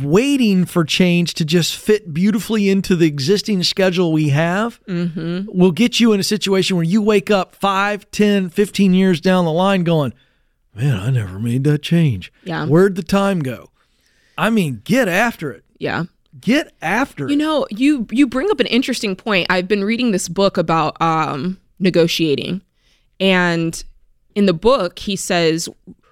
waiting 0.00 0.64
for 0.64 0.84
change 0.84 1.34
to 1.34 1.44
just 1.44 1.76
fit 1.76 2.14
beautifully 2.14 2.70
into 2.70 2.96
the 2.96 3.06
existing 3.06 3.62
schedule 3.62 4.12
we 4.12 4.30
have 4.30 4.82
mm-hmm 4.86 5.46
will 5.52 5.70
get 5.72 6.00
you 6.00 6.12
in 6.12 6.20
a 6.20 6.22
situation 6.22 6.76
where 6.76 6.84
you 6.84 7.02
wake 7.02 7.30
up 7.30 7.54
5, 7.54 8.10
10, 8.10 8.48
15 8.48 8.94
years 8.94 9.20
down 9.20 9.44
the 9.44 9.52
line 9.52 9.84
going, 9.84 10.14
man, 10.74 10.96
I 10.98 11.10
never 11.10 11.38
made 11.38 11.64
that 11.64 11.82
change. 11.82 12.32
Yeah. 12.44 12.66
Where'd 12.66 12.94
the 12.96 13.02
time 13.02 13.40
go? 13.40 13.70
I 14.38 14.48
mean, 14.50 14.80
get 14.84 15.08
after 15.08 15.50
it. 15.52 15.64
yeah 15.78 16.04
Get 16.40 16.72
after 16.80 17.24
You 17.24 17.28
it. 17.28 17.32
You 17.32 17.36
know, 17.36 17.66
you 17.70 18.06
you 18.10 18.26
bring 18.26 18.50
up 18.50 18.60
an 18.60 18.66
interesting 18.68 19.14
point. 19.14 19.46
I've 19.50 19.68
been 19.68 19.84
reading 19.84 20.12
this 20.12 20.28
book 20.28 20.56
about 20.56 21.00
um, 21.02 21.58
negotiating, 21.78 22.62
and 23.20 23.84
in 24.34 24.46
the 24.46 24.54
book, 24.54 24.98
he 24.98 25.14
says 25.14 25.68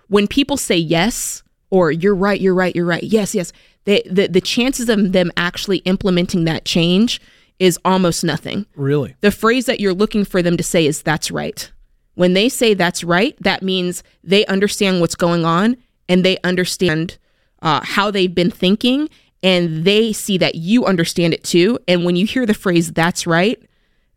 when 0.08 0.26
people 0.26 0.58
say 0.58 0.76
yes 0.76 1.42
or 1.70 1.90
you're 1.90 2.14
right, 2.14 2.38
you're 2.38 2.54
right, 2.54 2.76
you're 2.76 2.84
right, 2.84 3.02
yes, 3.02 3.34
yes, 3.34 3.52
they, 3.84 4.02
the 4.10 4.26
the 4.26 4.40
chances 4.40 4.88
of 4.88 5.12
them 5.12 5.30
actually 5.36 5.78
implementing 5.78 6.44
that 6.44 6.64
change 6.64 7.20
is 7.58 7.78
almost 7.84 8.24
nothing. 8.24 8.66
Really? 8.74 9.14
The 9.20 9.30
phrase 9.30 9.66
that 9.66 9.80
you're 9.80 9.94
looking 9.94 10.24
for 10.24 10.42
them 10.42 10.56
to 10.56 10.62
say 10.62 10.86
is 10.86 11.02
"that's 11.02 11.30
right." 11.30 11.70
When 12.14 12.34
they 12.34 12.48
say 12.48 12.74
"that's 12.74 13.04
right," 13.04 13.36
that 13.40 13.62
means 13.62 14.02
they 14.22 14.44
understand 14.46 15.00
what's 15.00 15.14
going 15.14 15.44
on 15.44 15.76
and 16.08 16.24
they 16.24 16.38
understand 16.44 17.18
uh, 17.62 17.80
how 17.82 18.10
they've 18.10 18.34
been 18.34 18.50
thinking, 18.50 19.08
and 19.42 19.84
they 19.84 20.12
see 20.12 20.38
that 20.38 20.56
you 20.56 20.84
understand 20.84 21.32
it 21.34 21.44
too. 21.44 21.78
And 21.86 22.04
when 22.04 22.16
you 22.16 22.26
hear 22.26 22.46
the 22.46 22.54
phrase 22.54 22.92
"that's 22.92 23.26
right," 23.26 23.60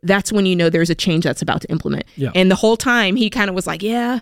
that's 0.01 0.31
when 0.31 0.45
you 0.45 0.55
know 0.55 0.69
there's 0.69 0.89
a 0.89 0.95
change 0.95 1.23
that's 1.23 1.41
about 1.41 1.61
to 1.61 1.71
implement. 1.71 2.05
Yeah. 2.15 2.31
And 2.35 2.51
the 2.51 2.55
whole 2.55 2.77
time 2.77 3.15
he 3.15 3.29
kind 3.29 3.49
of 3.49 3.55
was 3.55 3.67
like, 3.67 3.81
"Yeah, 3.81 4.19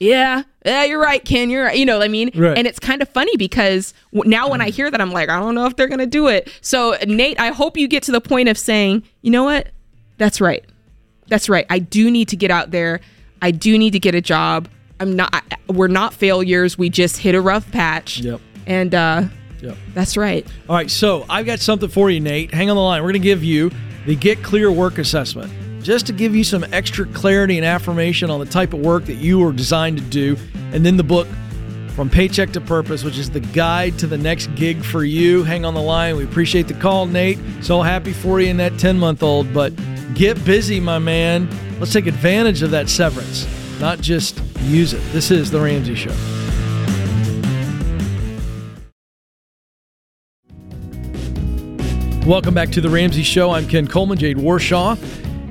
yeah, 0.00 0.42
yeah, 0.64 0.84
you're 0.84 1.00
right, 1.00 1.24
Ken. 1.24 1.50
You're 1.50 1.64
right. 1.64 1.76
You 1.76 1.86
know 1.86 1.98
what 1.98 2.04
I 2.04 2.08
mean? 2.08 2.30
Right. 2.34 2.56
And 2.56 2.66
it's 2.66 2.78
kind 2.78 3.02
of 3.02 3.08
funny 3.08 3.36
because 3.36 3.94
now 4.12 4.48
when 4.48 4.60
I 4.60 4.70
hear 4.70 4.90
that, 4.90 5.00
I'm 5.00 5.10
like, 5.12 5.28
I 5.28 5.38
don't 5.40 5.54
know 5.54 5.66
if 5.66 5.76
they're 5.76 5.88
going 5.88 5.98
to 5.98 6.06
do 6.06 6.28
it. 6.28 6.52
So, 6.60 6.96
Nate, 7.06 7.40
I 7.40 7.48
hope 7.48 7.76
you 7.76 7.88
get 7.88 8.02
to 8.04 8.12
the 8.12 8.20
point 8.20 8.48
of 8.48 8.56
saying, 8.58 9.02
you 9.22 9.30
know 9.30 9.44
what? 9.44 9.70
That's 10.18 10.40
right. 10.40 10.64
That's 11.28 11.48
right. 11.48 11.66
I 11.70 11.78
do 11.78 12.10
need 12.10 12.28
to 12.28 12.36
get 12.36 12.50
out 12.50 12.70
there. 12.70 13.00
I 13.42 13.50
do 13.50 13.76
need 13.78 13.92
to 13.92 13.98
get 13.98 14.14
a 14.14 14.20
job. 14.20 14.68
I'm 15.00 15.14
not, 15.16 15.30
I, 15.32 15.42
we're 15.72 15.88
not 15.88 16.12
failures. 16.14 16.76
We 16.78 16.90
just 16.90 17.18
hit 17.18 17.34
a 17.34 17.40
rough 17.40 17.70
patch. 17.70 18.20
Yep. 18.20 18.40
And 18.66 18.94
uh, 18.94 19.24
Yep. 19.62 19.76
that's 19.94 20.16
right. 20.16 20.46
All 20.68 20.76
right, 20.76 20.90
so 20.90 21.24
I've 21.28 21.46
got 21.46 21.58
something 21.60 21.88
for 21.88 22.10
you, 22.10 22.20
Nate. 22.20 22.52
Hang 22.52 22.70
on 22.70 22.76
the 22.76 22.82
line. 22.82 23.02
We're 23.02 23.10
going 23.10 23.20
to 23.22 23.26
give 23.26 23.42
you 23.42 23.70
the 24.06 24.14
Get 24.14 24.42
Clear 24.42 24.70
Work 24.70 24.98
Assessment 24.98 25.52
just 25.88 26.06
to 26.06 26.12
give 26.12 26.36
you 26.36 26.44
some 26.44 26.66
extra 26.70 27.06
clarity 27.06 27.56
and 27.56 27.64
affirmation 27.64 28.28
on 28.28 28.38
the 28.38 28.44
type 28.44 28.74
of 28.74 28.80
work 28.80 29.06
that 29.06 29.14
you 29.14 29.42
are 29.42 29.52
designed 29.52 29.96
to 29.96 30.04
do. 30.04 30.36
And 30.74 30.84
then 30.84 30.98
the 30.98 31.02
book, 31.02 31.26
From 31.96 32.10
Paycheck 32.10 32.52
to 32.52 32.60
Purpose, 32.60 33.02
which 33.02 33.16
is 33.16 33.30
the 33.30 33.40
guide 33.40 33.98
to 34.00 34.06
the 34.06 34.18
next 34.18 34.54
gig 34.54 34.84
for 34.84 35.02
you. 35.02 35.44
Hang 35.44 35.64
on 35.64 35.72
the 35.72 35.80
line. 35.80 36.18
We 36.18 36.24
appreciate 36.24 36.68
the 36.68 36.74
call, 36.74 37.06
Nate. 37.06 37.38
So 37.62 37.80
happy 37.80 38.12
for 38.12 38.38
you 38.38 38.50
and 38.50 38.60
that 38.60 38.78
10 38.78 38.98
month 38.98 39.22
old. 39.22 39.54
But 39.54 39.72
get 40.12 40.44
busy, 40.44 40.78
my 40.78 40.98
man. 40.98 41.48
Let's 41.80 41.94
take 41.94 42.06
advantage 42.06 42.62
of 42.62 42.70
that 42.72 42.90
severance, 42.90 43.48
not 43.80 43.98
just 44.02 44.42
use 44.64 44.92
it. 44.92 45.00
This 45.12 45.30
is 45.30 45.50
The 45.50 45.58
Ramsey 45.58 45.94
Show. 45.94 46.12
Welcome 52.28 52.52
back 52.52 52.68
to 52.72 52.82
The 52.82 52.90
Ramsey 52.90 53.22
Show. 53.22 53.52
I'm 53.52 53.66
Ken 53.66 53.88
Coleman. 53.88 54.18
Jade 54.18 54.36
Warshaw 54.36 54.98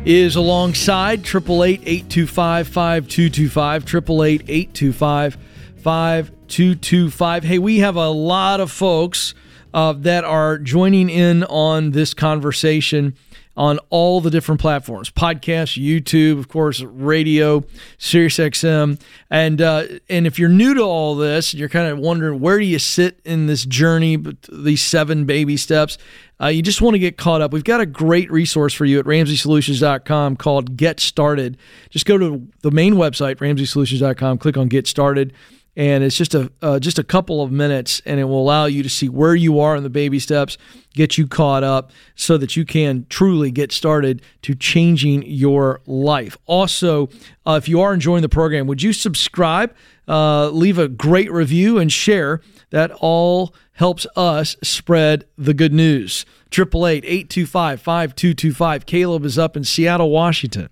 is 0.05 0.35
alongside 0.35 1.19
888 1.19 1.81
825 1.85 2.67
5225. 2.67 3.83
888 3.83 4.49
825 4.49 5.37
5225. 5.77 7.43
Hey, 7.43 7.59
we 7.59 7.79
have 7.79 7.95
a 7.95 8.09
lot 8.09 8.59
of 8.59 8.71
folks 8.71 9.33
uh, 9.73 9.93
that 9.93 10.23
are 10.23 10.57
joining 10.57 11.09
in 11.09 11.43
on 11.45 11.91
this 11.91 12.13
conversation 12.13 13.15
on 13.57 13.79
all 13.89 14.21
the 14.21 14.29
different 14.29 14.61
platforms 14.61 15.09
podcasts 15.09 15.81
YouTube, 15.81 16.37
of 16.37 16.47
course, 16.47 16.81
radio, 16.81 17.61
SiriusXM. 17.97 19.01
And, 19.31 19.61
uh, 19.61 19.83
and 20.09 20.27
if 20.27 20.37
you're 20.37 20.47
new 20.47 20.75
to 20.75 20.83
all 20.83 21.15
this, 21.15 21.55
you're 21.55 21.67
kind 21.67 21.91
of 21.91 21.97
wondering 21.97 22.39
where 22.39 22.59
do 22.59 22.65
you 22.65 22.77
sit 22.79 23.19
in 23.25 23.47
this 23.47 23.65
journey, 23.65 24.23
these 24.49 24.83
seven 24.83 25.25
baby 25.25 25.57
steps, 25.57 25.97
uh, 26.39 26.47
you 26.47 26.61
just 26.61 26.81
want 26.81 26.93
to 26.93 26.99
get 26.99 27.17
caught 27.17 27.41
up. 27.41 27.51
We've 27.51 27.63
got 27.63 27.81
a 27.81 27.85
great 27.87 28.29
resource 28.31 28.73
for 28.73 28.85
you 28.85 28.99
at 28.99 29.05
RamseySolutions.com 29.05 30.37
called 30.37 30.77
Get 30.77 30.99
Started. 30.99 31.57
Just 31.89 32.05
go 32.05 32.19
to 32.19 32.47
the 32.61 32.69
main 32.69 32.93
website, 32.93 33.37
RamseySolutions.com, 33.37 34.37
click 34.37 34.55
on 34.55 34.67
Get 34.67 34.85
Started 34.85 35.33
and 35.77 36.03
it's 36.03 36.17
just 36.17 36.33
a 36.33 36.51
uh, 36.63 36.79
just 36.79 36.97
a 36.97 37.03
couple 37.03 37.41
of 37.43 37.51
minutes, 37.51 38.01
and 38.03 38.19
it 38.19 38.23
will 38.23 38.41
allow 38.41 38.65
you 38.65 38.81
to 38.81 38.89
see 38.89 39.07
where 39.07 39.35
you 39.35 39.59
are 39.59 39.75
in 39.75 39.83
the 39.83 39.91
baby 39.91 40.19
steps, 40.19 40.57
get 40.95 41.19
you 41.19 41.27
caught 41.27 41.63
up, 41.63 41.91
so 42.15 42.35
that 42.37 42.57
you 42.57 42.65
can 42.65 43.05
truly 43.09 43.51
get 43.51 43.71
started 43.71 44.23
to 44.41 44.55
changing 44.55 45.21
your 45.23 45.79
life. 45.85 46.35
Also, 46.47 47.09
uh, 47.45 47.53
if 47.53 47.69
you 47.69 47.79
are 47.79 47.93
enjoying 47.93 48.23
the 48.23 48.27
program, 48.27 48.65
would 48.65 48.81
you 48.81 48.91
subscribe, 48.91 49.73
uh, 50.07 50.49
leave 50.49 50.79
a 50.79 50.87
great 50.87 51.31
review, 51.31 51.77
and 51.77 51.93
share? 51.93 52.41
That 52.71 52.91
all 52.99 53.53
helps 53.73 54.05
us 54.17 54.57
spread 54.61 55.23
the 55.37 55.53
good 55.53 55.71
news. 55.71 56.25
Triple 56.49 56.87
eight 56.87 57.05
eight 57.07 57.29
two 57.29 57.45
five 57.45 57.79
five 57.79 58.15
two 58.15 58.33
two 58.33 58.51
five. 58.51 58.87
Caleb 58.87 59.23
is 59.23 59.37
up 59.37 59.55
in 59.55 59.63
Seattle, 59.63 60.09
Washington. 60.09 60.69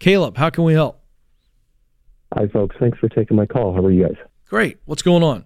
Caleb, 0.00 0.36
how 0.36 0.50
can 0.50 0.64
we 0.64 0.74
help? 0.74 1.00
Hi, 2.34 2.48
folks. 2.48 2.76
Thanks 2.78 2.98
for 2.98 3.08
taking 3.08 3.36
my 3.36 3.46
call. 3.46 3.72
How 3.72 3.84
are 3.84 3.90
you 3.90 4.08
guys? 4.08 4.16
Great. 4.48 4.78
What's 4.86 5.02
going 5.02 5.22
on? 5.22 5.44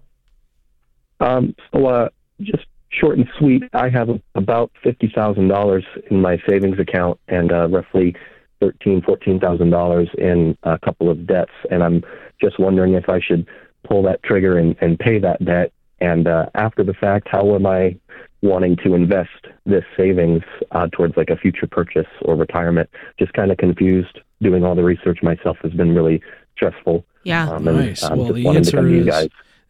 Um, 1.19 1.55
so, 1.71 1.85
uh, 1.87 2.09
just 2.41 2.65
short 2.89 3.17
and 3.17 3.27
sweet, 3.37 3.63
I 3.73 3.89
have 3.89 4.09
about 4.35 4.71
fifty 4.83 5.11
thousand 5.13 5.47
dollars 5.47 5.85
in 6.09 6.21
my 6.21 6.37
savings 6.47 6.79
account 6.79 7.19
and 7.27 7.51
uh, 7.51 7.67
roughly 7.67 8.15
thirteen, 8.59 9.01
fourteen 9.01 9.39
thousand 9.39 9.69
dollars 9.69 10.09
in 10.17 10.57
a 10.63 10.79
couple 10.79 11.09
of 11.09 11.27
debts, 11.27 11.51
and 11.69 11.83
I'm 11.83 12.03
just 12.41 12.59
wondering 12.59 12.93
if 12.93 13.09
I 13.09 13.19
should 13.19 13.47
pull 13.87 14.03
that 14.03 14.23
trigger 14.23 14.57
and, 14.57 14.75
and 14.81 14.97
pay 14.97 15.19
that 15.19 15.43
debt. 15.43 15.71
And 15.99 16.27
uh, 16.27 16.47
after 16.55 16.83
the 16.83 16.93
fact, 16.93 17.27
how 17.29 17.55
am 17.55 17.65
I 17.65 17.97
wanting 18.41 18.75
to 18.83 18.93
invest 18.93 19.47
this 19.65 19.83
savings 19.97 20.43
uh, 20.71 20.87
towards 20.91 21.15
like 21.15 21.29
a 21.29 21.37
future 21.37 21.67
purchase 21.67 22.07
or 22.23 22.35
retirement? 22.35 22.89
Just 23.19 23.33
kind 23.33 23.51
of 23.51 23.57
confused. 23.57 24.19
Doing 24.41 24.65
all 24.65 24.75
the 24.75 24.83
research 24.83 25.19
myself 25.23 25.57
has 25.63 25.71
been 25.71 25.95
really 25.95 26.21
stressful. 26.55 27.05
Yeah. 27.23 27.49
Um, 27.49 27.63
nice. 27.63 28.03
And, 28.03 28.13
um, 28.13 28.19
well, 28.19 28.33
the 28.33 28.47
answer 28.47 28.87
is 28.87 29.05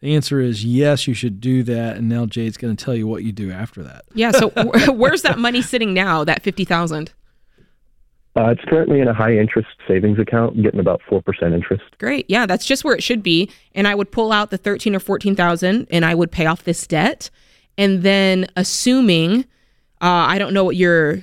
the 0.00 0.14
answer 0.14 0.40
is 0.40 0.64
yes. 0.64 1.06
You 1.08 1.14
should 1.14 1.40
do 1.40 1.62
that, 1.64 1.96
and 1.96 2.08
now 2.08 2.26
Jade's 2.26 2.56
going 2.56 2.76
to 2.76 2.84
tell 2.84 2.94
you 2.94 3.06
what 3.06 3.24
you 3.24 3.32
do 3.32 3.50
after 3.50 3.82
that. 3.82 4.04
Yeah. 4.14 4.32
So 4.32 4.50
where's 4.92 5.22
that 5.22 5.38
money 5.38 5.62
sitting 5.62 5.94
now? 5.94 6.24
That 6.24 6.42
fifty 6.42 6.64
thousand. 6.64 7.12
Uh, 8.36 8.46
it's 8.46 8.64
currently 8.64 8.98
in 8.98 9.06
a 9.06 9.14
high 9.14 9.36
interest 9.36 9.68
savings 9.86 10.18
account, 10.18 10.60
getting 10.60 10.80
about 10.80 11.00
four 11.08 11.22
percent 11.22 11.54
interest. 11.54 11.84
Great, 11.98 12.28
yeah, 12.28 12.46
that's 12.46 12.66
just 12.66 12.82
where 12.84 12.94
it 12.94 13.02
should 13.02 13.22
be. 13.22 13.48
And 13.74 13.86
I 13.86 13.94
would 13.94 14.10
pull 14.10 14.32
out 14.32 14.50
the 14.50 14.58
thirteen 14.58 14.94
or 14.94 15.00
fourteen 15.00 15.36
thousand, 15.36 15.86
and 15.90 16.04
I 16.04 16.14
would 16.14 16.32
pay 16.32 16.46
off 16.46 16.64
this 16.64 16.86
debt. 16.86 17.30
And 17.76 18.02
then, 18.02 18.46
assuming, 18.56 19.40
uh, 20.00 20.26
I 20.28 20.38
don't 20.38 20.52
know 20.52 20.64
what 20.64 20.76
your 20.76 21.20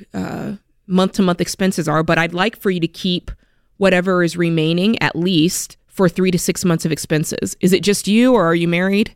month 0.92 1.14
to 1.14 1.22
month 1.22 1.42
expenses 1.42 1.88
are, 1.88 2.04
but 2.04 2.18
I'd 2.18 2.34
like 2.34 2.56
for 2.58 2.70
you 2.70 2.80
to 2.80 2.88
keep 2.88 3.32
whatever 3.78 4.24
is 4.24 4.38
remaining 4.38 5.02
at 5.02 5.16
least 5.16 5.78
for 5.92 6.10
three 6.10 6.32
to 6.32 6.40
six 6.40 6.66
months 6.66 6.86
of 6.86 6.92
expenses. 6.92 7.56
Is 7.60 7.74
it 7.74 7.84
just 7.84 8.08
you, 8.08 8.34
or 8.34 8.46
are 8.46 8.56
you 8.56 8.68
married? 8.68 9.16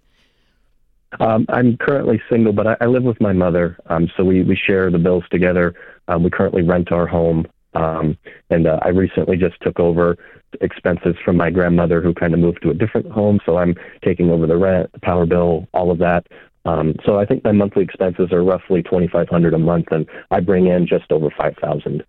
Um, 1.19 1.45
I'm 1.49 1.77
currently 1.77 2.21
single, 2.29 2.51
but 2.51 2.67
I, 2.67 2.77
I 2.81 2.85
live 2.85 3.03
with 3.03 3.19
my 3.21 3.31
mother, 3.31 3.77
um, 3.87 4.11
so 4.15 4.23
we 4.23 4.43
we 4.43 4.55
share 4.55 4.91
the 4.91 4.99
bills 4.99 5.23
together. 5.31 5.73
Um, 6.07 6.23
we 6.23 6.29
currently 6.29 6.61
rent 6.61 6.91
our 6.91 7.07
home, 7.07 7.47
um, 7.73 8.17
and 8.49 8.67
uh, 8.67 8.79
I 8.81 8.89
recently 8.89 9.37
just 9.37 9.55
took 9.61 9.79
over 9.79 10.17
expenses 10.61 11.15
from 11.23 11.37
my 11.37 11.49
grandmother, 11.49 12.01
who 12.01 12.13
kind 12.13 12.33
of 12.33 12.39
moved 12.39 12.61
to 12.63 12.69
a 12.69 12.73
different 12.73 13.09
home. 13.09 13.39
So 13.45 13.57
I'm 13.57 13.75
taking 14.03 14.29
over 14.29 14.45
the 14.45 14.57
rent, 14.57 14.91
the 14.91 14.99
power 14.99 15.25
bill, 15.25 15.67
all 15.73 15.89
of 15.89 15.99
that. 15.99 16.27
Um, 16.65 16.95
so 17.05 17.19
I 17.19 17.25
think 17.25 17.43
my 17.43 17.51
monthly 17.51 17.83
expenses 17.83 18.33
are 18.33 18.43
roughly 18.43 18.83
twenty 18.83 19.07
five 19.07 19.29
hundred 19.29 19.53
a 19.53 19.59
month, 19.59 19.87
and 19.91 20.05
I 20.31 20.41
bring 20.41 20.67
in 20.67 20.85
just 20.85 21.11
over 21.11 21.29
five 21.37 21.55
thousand. 21.61 22.03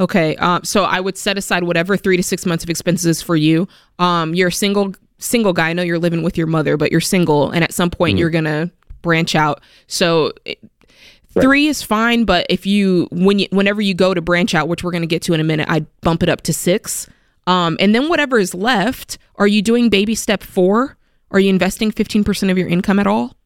Okay, 0.00 0.34
um, 0.36 0.64
so 0.64 0.84
I 0.84 0.98
would 0.98 1.18
set 1.18 1.36
aside 1.36 1.62
whatever 1.62 1.94
three 1.94 2.16
to 2.16 2.22
six 2.22 2.46
months 2.46 2.64
of 2.64 2.70
expenses 2.70 3.20
for 3.20 3.36
you. 3.36 3.68
Um, 3.98 4.34
you're 4.34 4.48
a 4.48 4.52
single 4.52 4.94
single 5.18 5.52
guy. 5.52 5.68
I 5.68 5.72
know 5.74 5.82
you're 5.82 5.98
living 5.98 6.22
with 6.22 6.38
your 6.38 6.46
mother, 6.46 6.78
but 6.78 6.90
you're 6.90 7.02
single, 7.02 7.50
and 7.50 7.62
at 7.62 7.74
some 7.74 7.90
point 7.90 8.12
mm-hmm. 8.12 8.20
you're 8.20 8.30
gonna 8.30 8.70
branch 9.02 9.34
out. 9.34 9.60
So 9.88 10.32
it, 10.46 10.58
right. 11.34 11.42
three 11.42 11.66
is 11.68 11.82
fine, 11.82 12.24
but 12.24 12.46
if 12.48 12.64
you 12.64 13.08
when 13.12 13.38
you 13.38 13.46
whenever 13.50 13.82
you 13.82 13.92
go 13.92 14.14
to 14.14 14.22
branch 14.22 14.54
out, 14.54 14.68
which 14.68 14.82
we're 14.82 14.92
gonna 14.92 15.04
get 15.04 15.20
to 15.22 15.34
in 15.34 15.40
a 15.40 15.44
minute, 15.44 15.68
I'd 15.68 15.86
bump 16.00 16.22
it 16.22 16.30
up 16.30 16.40
to 16.42 16.54
six. 16.54 17.06
Um, 17.46 17.76
and 17.78 17.94
then 17.94 18.08
whatever 18.08 18.38
is 18.38 18.54
left, 18.54 19.18
are 19.36 19.46
you 19.46 19.60
doing 19.60 19.90
baby 19.90 20.14
step 20.14 20.42
four? 20.42 20.96
Are 21.30 21.40
you 21.40 21.50
investing 21.50 21.90
fifteen 21.90 22.24
percent 22.24 22.50
of 22.50 22.56
your 22.56 22.68
income 22.68 22.98
at 22.98 23.06
all? 23.06 23.36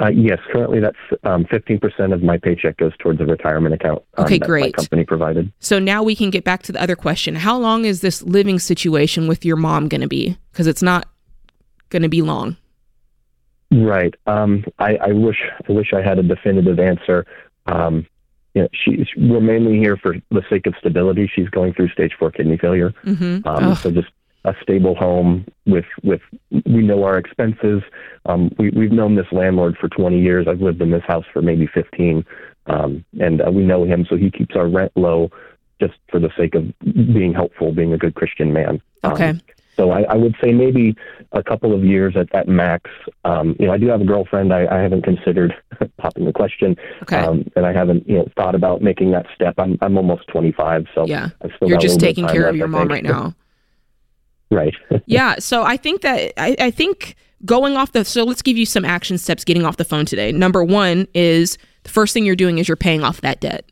Uh, 0.00 0.10
yes, 0.10 0.38
currently 0.52 0.78
that's 0.78 0.96
um, 1.24 1.44
15% 1.46 2.12
of 2.12 2.22
my 2.22 2.38
paycheck 2.38 2.76
goes 2.76 2.92
towards 2.98 3.20
a 3.20 3.24
retirement 3.24 3.74
account. 3.74 4.02
Um, 4.16 4.26
okay, 4.26 4.38
great. 4.38 4.74
company 4.74 5.04
provided. 5.04 5.52
So 5.58 5.80
now 5.80 6.04
we 6.04 6.14
can 6.14 6.30
get 6.30 6.44
back 6.44 6.62
to 6.64 6.72
the 6.72 6.80
other 6.80 6.94
question. 6.94 7.34
How 7.34 7.58
long 7.58 7.84
is 7.84 8.00
this 8.00 8.22
living 8.22 8.60
situation 8.60 9.26
with 9.26 9.44
your 9.44 9.56
mom 9.56 9.88
going 9.88 10.02
to 10.02 10.08
be? 10.08 10.38
Because 10.52 10.68
it's 10.68 10.82
not 10.82 11.08
going 11.88 12.02
to 12.02 12.08
be 12.08 12.22
long. 12.22 12.56
Right. 13.72 14.14
Um, 14.26 14.64
I, 14.78 14.96
I, 14.96 15.12
wish 15.12 15.38
I 15.68 15.72
wish 15.72 15.92
I 15.92 16.00
had 16.00 16.18
a 16.18 16.22
definitive 16.22 16.78
answer. 16.78 17.26
Um, 17.66 18.06
you 18.54 18.62
know, 18.62 18.68
she, 18.72 19.04
we're 19.16 19.40
mainly 19.40 19.78
here 19.78 19.96
for 19.96 20.14
the 20.30 20.42
sake 20.48 20.66
of 20.66 20.74
stability. 20.78 21.30
She's 21.34 21.48
going 21.48 21.74
through 21.74 21.88
stage 21.88 22.12
four 22.18 22.30
kidney 22.30 22.56
failure. 22.56 22.92
Mm-hmm. 23.04 23.46
Um, 23.46 23.74
so 23.74 23.90
just 23.90 24.08
a 24.48 24.54
stable 24.62 24.94
home 24.94 25.46
with 25.66 25.84
with 26.02 26.20
we 26.50 26.82
know 26.82 27.04
our 27.04 27.18
expenses. 27.18 27.82
Um, 28.26 28.50
we 28.58 28.70
we've 28.70 28.92
known 28.92 29.14
this 29.14 29.26
landlord 29.32 29.76
for 29.78 29.88
20 29.88 30.20
years. 30.20 30.46
I've 30.48 30.60
lived 30.60 30.80
in 30.80 30.90
this 30.90 31.04
house 31.06 31.24
for 31.32 31.42
maybe 31.42 31.66
15, 31.66 32.24
um, 32.66 33.04
and 33.20 33.40
uh, 33.40 33.50
we 33.50 33.62
know 33.64 33.84
him, 33.84 34.06
so 34.08 34.16
he 34.16 34.30
keeps 34.30 34.56
our 34.56 34.68
rent 34.68 34.92
low, 34.96 35.30
just 35.80 35.94
for 36.08 36.18
the 36.18 36.30
sake 36.36 36.54
of 36.54 36.64
being 36.82 37.34
helpful, 37.34 37.72
being 37.72 37.92
a 37.92 37.98
good 37.98 38.14
Christian 38.14 38.52
man. 38.52 38.80
Um, 39.02 39.12
okay. 39.12 39.30
Um, 39.30 39.40
so 39.76 39.92
I, 39.92 40.02
I 40.02 40.14
would 40.16 40.34
say 40.42 40.52
maybe 40.52 40.96
a 41.30 41.42
couple 41.42 41.72
of 41.72 41.84
years 41.84 42.16
at 42.16 42.32
that 42.32 42.48
max. 42.48 42.90
Um, 43.24 43.54
you 43.60 43.66
know, 43.66 43.72
I 43.72 43.78
do 43.78 43.86
have 43.86 44.00
a 44.00 44.04
girlfriend. 44.04 44.52
I, 44.52 44.66
I 44.66 44.80
haven't 44.80 45.02
considered 45.02 45.54
popping 45.98 46.24
the 46.24 46.32
question, 46.32 46.76
okay. 47.02 47.18
um, 47.18 47.48
and 47.54 47.64
I 47.64 47.72
haven't 47.72 48.08
you 48.08 48.18
know 48.18 48.28
thought 48.36 48.56
about 48.56 48.82
making 48.82 49.12
that 49.12 49.26
step. 49.34 49.54
I'm 49.56 49.78
I'm 49.80 49.96
almost 49.96 50.26
25, 50.28 50.86
so 50.94 51.06
yeah, 51.06 51.28
you're 51.62 51.78
just 51.78 52.00
taking 52.00 52.26
care 52.26 52.48
of 52.48 52.56
your 52.56 52.68
mom 52.68 52.88
right 52.88 53.04
now. 53.04 53.34
Right. 54.50 54.74
yeah. 55.06 55.36
So 55.38 55.62
I 55.62 55.76
think 55.76 56.02
that 56.02 56.32
I, 56.36 56.56
I 56.58 56.70
think 56.70 57.16
going 57.44 57.76
off 57.76 57.92
the 57.92 58.04
so 58.04 58.24
let's 58.24 58.42
give 58.42 58.56
you 58.56 58.66
some 58.66 58.84
action 58.84 59.18
steps 59.18 59.44
getting 59.44 59.64
off 59.64 59.76
the 59.76 59.84
phone 59.84 60.04
today. 60.04 60.32
Number 60.32 60.64
one 60.64 61.06
is 61.14 61.58
the 61.84 61.90
first 61.90 62.14
thing 62.14 62.24
you're 62.24 62.36
doing 62.36 62.58
is 62.58 62.68
you're 62.68 62.76
paying 62.76 63.02
off 63.02 63.20
that 63.20 63.40
debt. 63.40 63.64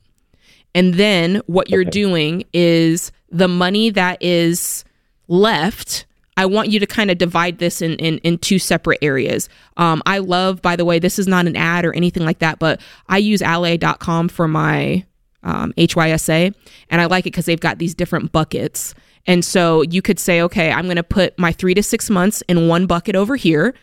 And 0.74 0.94
then 0.94 1.40
what 1.46 1.70
you're 1.70 1.82
okay. 1.82 1.90
doing 1.90 2.44
is 2.52 3.10
the 3.30 3.48
money 3.48 3.90
that 3.90 4.22
is 4.22 4.84
left. 5.28 6.04
I 6.36 6.44
want 6.44 6.68
you 6.68 6.78
to 6.78 6.86
kind 6.86 7.10
of 7.10 7.16
divide 7.16 7.58
this 7.58 7.80
in, 7.80 7.94
in, 7.94 8.18
in 8.18 8.36
two 8.36 8.58
separate 8.58 8.98
areas. 9.00 9.48
Um, 9.78 10.02
I 10.04 10.18
love, 10.18 10.60
by 10.60 10.76
the 10.76 10.84
way, 10.84 10.98
this 10.98 11.18
is 11.18 11.26
not 11.26 11.46
an 11.46 11.56
ad 11.56 11.86
or 11.86 11.94
anything 11.94 12.26
like 12.26 12.40
that, 12.40 12.58
but 12.58 12.80
I 13.08 13.16
use 13.18 13.40
ally.com 13.40 14.28
for 14.28 14.46
my 14.46 15.06
um, 15.42 15.72
HYSA, 15.78 16.54
and 16.90 17.00
I 17.00 17.06
like 17.06 17.22
it 17.22 17.30
because 17.30 17.46
they've 17.46 17.58
got 17.58 17.78
these 17.78 17.94
different 17.94 18.32
buckets. 18.32 18.94
And 19.26 19.44
so 19.44 19.82
you 19.82 20.02
could 20.02 20.18
say, 20.18 20.40
okay, 20.42 20.70
I'm 20.70 20.84
going 20.84 20.96
to 20.96 21.02
put 21.02 21.38
my 21.38 21.52
three 21.52 21.74
to 21.74 21.82
six 21.82 22.08
months 22.08 22.42
in 22.48 22.68
one 22.68 22.86
bucket 22.86 23.16
over 23.16 23.36
here, 23.36 23.74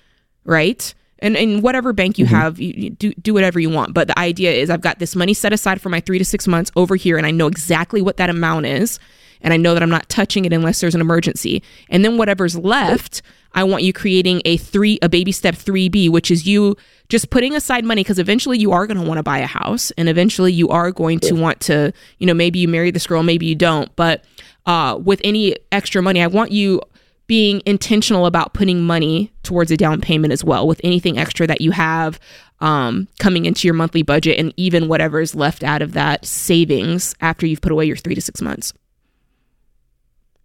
right? 0.45 0.93
And 1.19 1.35
in 1.35 1.61
whatever 1.61 1.93
bank 1.93 2.17
you 2.17 2.25
mm-hmm. 2.25 2.35
have, 2.35 2.59
you, 2.59 2.73
you 2.75 2.89
do 2.89 3.13
do 3.13 3.33
whatever 3.33 3.59
you 3.59 3.69
want. 3.69 3.93
But 3.93 4.07
the 4.07 4.19
idea 4.19 4.51
is, 4.51 4.69
I've 4.69 4.81
got 4.81 4.99
this 4.99 5.15
money 5.15 5.33
set 5.33 5.53
aside 5.53 5.81
for 5.81 5.89
my 5.89 5.99
three 5.99 6.17
to 6.17 6.25
six 6.25 6.47
months 6.47 6.71
over 6.75 6.95
here, 6.95 7.17
and 7.17 7.25
I 7.25 7.31
know 7.31 7.47
exactly 7.47 8.01
what 8.01 8.17
that 8.17 8.29
amount 8.29 8.65
is, 8.65 8.99
and 9.41 9.53
I 9.53 9.57
know 9.57 9.73
that 9.73 9.83
I'm 9.83 9.89
not 9.89 10.09
touching 10.09 10.45
it 10.45 10.53
unless 10.53 10.81
there's 10.81 10.95
an 10.95 11.01
emergency. 11.01 11.63
And 11.89 12.03
then 12.03 12.17
whatever's 12.17 12.57
left, 12.57 13.21
I 13.53 13.63
want 13.63 13.83
you 13.83 13.93
creating 13.93 14.41
a 14.45 14.57
three 14.57 14.99
a 15.01 15.09
baby 15.09 15.31
step 15.31 15.55
3B, 15.55 16.09
which 16.09 16.31
is 16.31 16.47
you 16.47 16.75
just 17.09 17.29
putting 17.29 17.55
aside 17.55 17.85
money 17.85 18.01
because 18.01 18.19
eventually 18.19 18.57
you 18.57 18.71
are 18.71 18.87
going 18.87 18.99
to 18.99 19.07
want 19.07 19.19
to 19.19 19.23
buy 19.23 19.39
a 19.39 19.45
house 19.45 19.91
and 19.91 20.09
eventually 20.09 20.51
you 20.51 20.69
are 20.69 20.91
going 20.91 21.19
to 21.19 21.35
want 21.35 21.59
to, 21.61 21.93
you 22.17 22.25
know, 22.25 22.33
maybe 22.33 22.59
you 22.59 22.67
marry 22.67 22.89
this 22.91 23.05
girl, 23.05 23.21
maybe 23.21 23.45
you 23.45 23.55
don't, 23.55 23.95
but 23.95 24.23
uh, 24.65 24.97
with 25.03 25.21
any 25.23 25.55
extra 25.71 26.01
money, 26.01 26.21
I 26.21 26.27
want 26.27 26.51
you 26.51 26.81
being 27.27 27.61
intentional 27.65 28.25
about 28.25 28.53
putting 28.53 28.81
money 28.81 29.31
towards 29.43 29.71
a 29.71 29.77
down 29.77 30.01
payment 30.01 30.33
as 30.33 30.43
well 30.43 30.67
with 30.67 30.81
anything 30.83 31.17
extra 31.17 31.47
that 31.47 31.61
you 31.61 31.71
have 31.71 32.19
um, 32.59 33.07
coming 33.19 33.45
into 33.45 33.67
your 33.67 33.73
monthly 33.73 34.03
budget 34.03 34.37
and 34.37 34.53
even 34.57 34.87
whatever 34.87 35.19
is 35.21 35.33
left 35.33 35.63
out 35.63 35.81
of 35.81 35.93
that 35.93 36.25
savings 36.25 37.15
after 37.21 37.45
you've 37.45 37.61
put 37.61 37.71
away 37.71 37.85
your 37.85 37.95
three 37.95 38.13
to 38.15 38.21
six 38.21 38.41
months. 38.41 38.73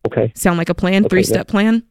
Okay. 0.07 0.33
Sound 0.35 0.59
like 0.59 0.69
a 0.69 0.75
plan? 0.75 1.03
Okay, 1.05 1.09
Three 1.11 1.23
step 1.23 1.47
yeah. 1.49 1.51
plan? 1.51 1.83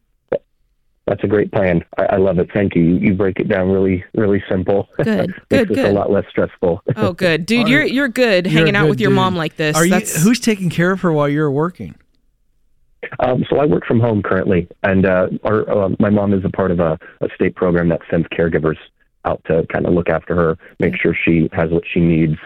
That's 1.06 1.24
a 1.24 1.26
great 1.26 1.50
plan. 1.52 1.82
I, 1.96 2.04
I 2.04 2.16
love 2.16 2.38
it. 2.38 2.50
Thank 2.52 2.74
you. 2.74 2.82
you. 2.82 2.96
You 2.98 3.14
break 3.14 3.38
it 3.40 3.48
down 3.48 3.70
really, 3.70 4.04
really 4.14 4.42
simple. 4.48 4.88
Good, 5.02 5.06
Makes 5.50 5.68
good, 5.68 5.68
this 5.68 5.86
a 5.86 5.92
lot 5.92 6.10
less 6.10 6.24
stressful. 6.28 6.82
Oh, 6.96 7.12
good, 7.14 7.46
dude. 7.46 7.66
Are- 7.66 7.70
You're 7.70 7.84
you're 7.84 8.08
good 8.08 8.44
You're 8.46 8.52
hanging 8.52 8.76
out 8.76 8.82
good 8.84 8.90
with 8.90 9.00
your 9.00 9.10
dude. 9.10 9.16
mom 9.16 9.34
like 9.36 9.56
this. 9.56 9.74
Are 9.76 9.86
you? 9.86 10.00
Who's 10.00 10.40
taking 10.40 10.68
care 10.68 10.90
of 10.90 11.00
her 11.02 11.12
while 11.12 11.28
you're 11.28 11.50
working? 11.50 11.94
Um, 13.20 13.44
so 13.48 13.58
I 13.58 13.66
work 13.66 13.84
from 13.86 14.00
home 14.00 14.22
currently, 14.22 14.68
and 14.82 15.06
uh, 15.06 15.28
our, 15.44 15.68
uh, 15.70 15.88
my 15.98 16.10
mom 16.10 16.32
is 16.34 16.44
a 16.44 16.48
part 16.48 16.70
of 16.70 16.80
a, 16.80 16.98
a 17.20 17.28
state 17.34 17.54
program 17.54 17.88
that 17.90 18.00
sends 18.10 18.26
caregivers 18.28 18.76
out 19.24 19.42
to 19.46 19.66
kind 19.72 19.86
of 19.86 19.92
look 19.94 20.08
after 20.08 20.34
her, 20.34 20.58
make 20.80 20.94
sure 20.96 21.14
she 21.24 21.48
has 21.52 21.70
what 21.70 21.84
she 21.92 22.00
needs. 22.00 22.36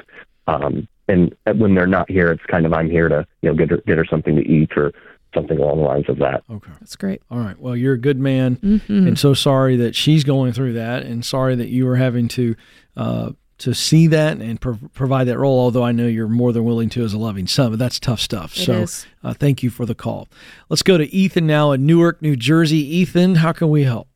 Um, 0.46 0.86
and 1.08 1.34
when 1.56 1.74
they're 1.74 1.86
not 1.86 2.10
here, 2.10 2.28
it's 2.28 2.42
kind 2.46 2.64
of 2.66 2.72
I'm 2.72 2.88
here 2.90 3.08
to 3.08 3.26
you 3.42 3.50
know 3.50 3.56
get 3.56 3.70
her 3.70 3.78
get 3.86 3.98
her 3.98 4.04
something 4.04 4.36
to 4.36 4.42
eat 4.42 4.70
or 4.76 4.92
something 5.34 5.58
along 5.58 5.78
the 5.78 5.84
lines 5.84 6.08
of 6.08 6.18
that. 6.18 6.42
Okay. 6.50 6.70
that's 6.78 6.94
great. 6.96 7.22
All 7.30 7.38
right. 7.38 7.58
Well, 7.58 7.74
you're 7.74 7.94
a 7.94 7.98
good 7.98 8.18
man, 8.18 8.56
Mhm. 8.56 9.06
and 9.08 9.18
so 9.18 9.32
sorry 9.34 9.76
that 9.76 9.94
she's 9.94 10.24
going 10.24 10.52
through 10.52 10.74
that, 10.74 11.04
and 11.04 11.24
sorry 11.24 11.54
that 11.56 11.68
you 11.68 11.88
are 11.88 11.96
having 11.96 12.28
to 12.28 12.54
uh, 12.96 13.30
to 13.62 13.74
see 13.74 14.08
that 14.08 14.38
and 14.38 14.60
pro- 14.60 14.78
provide 14.92 15.24
that 15.24 15.38
role. 15.38 15.58
Although 15.58 15.84
I 15.84 15.92
know 15.92 16.06
you're 16.06 16.28
more 16.28 16.52
than 16.52 16.64
willing 16.64 16.88
to 16.90 17.04
as 17.04 17.12
a 17.12 17.18
loving 17.18 17.46
son, 17.46 17.70
but 17.70 17.78
that's 17.78 18.00
tough 18.00 18.20
stuff. 18.20 18.56
It 18.56 18.64
so, 18.64 18.72
is. 18.72 19.06
Uh, 19.22 19.34
thank 19.34 19.62
you 19.62 19.70
for 19.70 19.86
the 19.86 19.94
call. 19.94 20.28
Let's 20.68 20.82
go 20.82 20.98
to 20.98 21.12
Ethan 21.14 21.46
now 21.46 21.70
in 21.70 21.86
Newark, 21.86 22.20
New 22.20 22.34
Jersey. 22.34 22.78
Ethan, 22.78 23.36
how 23.36 23.52
can 23.52 23.70
we 23.70 23.84
help? 23.84 24.08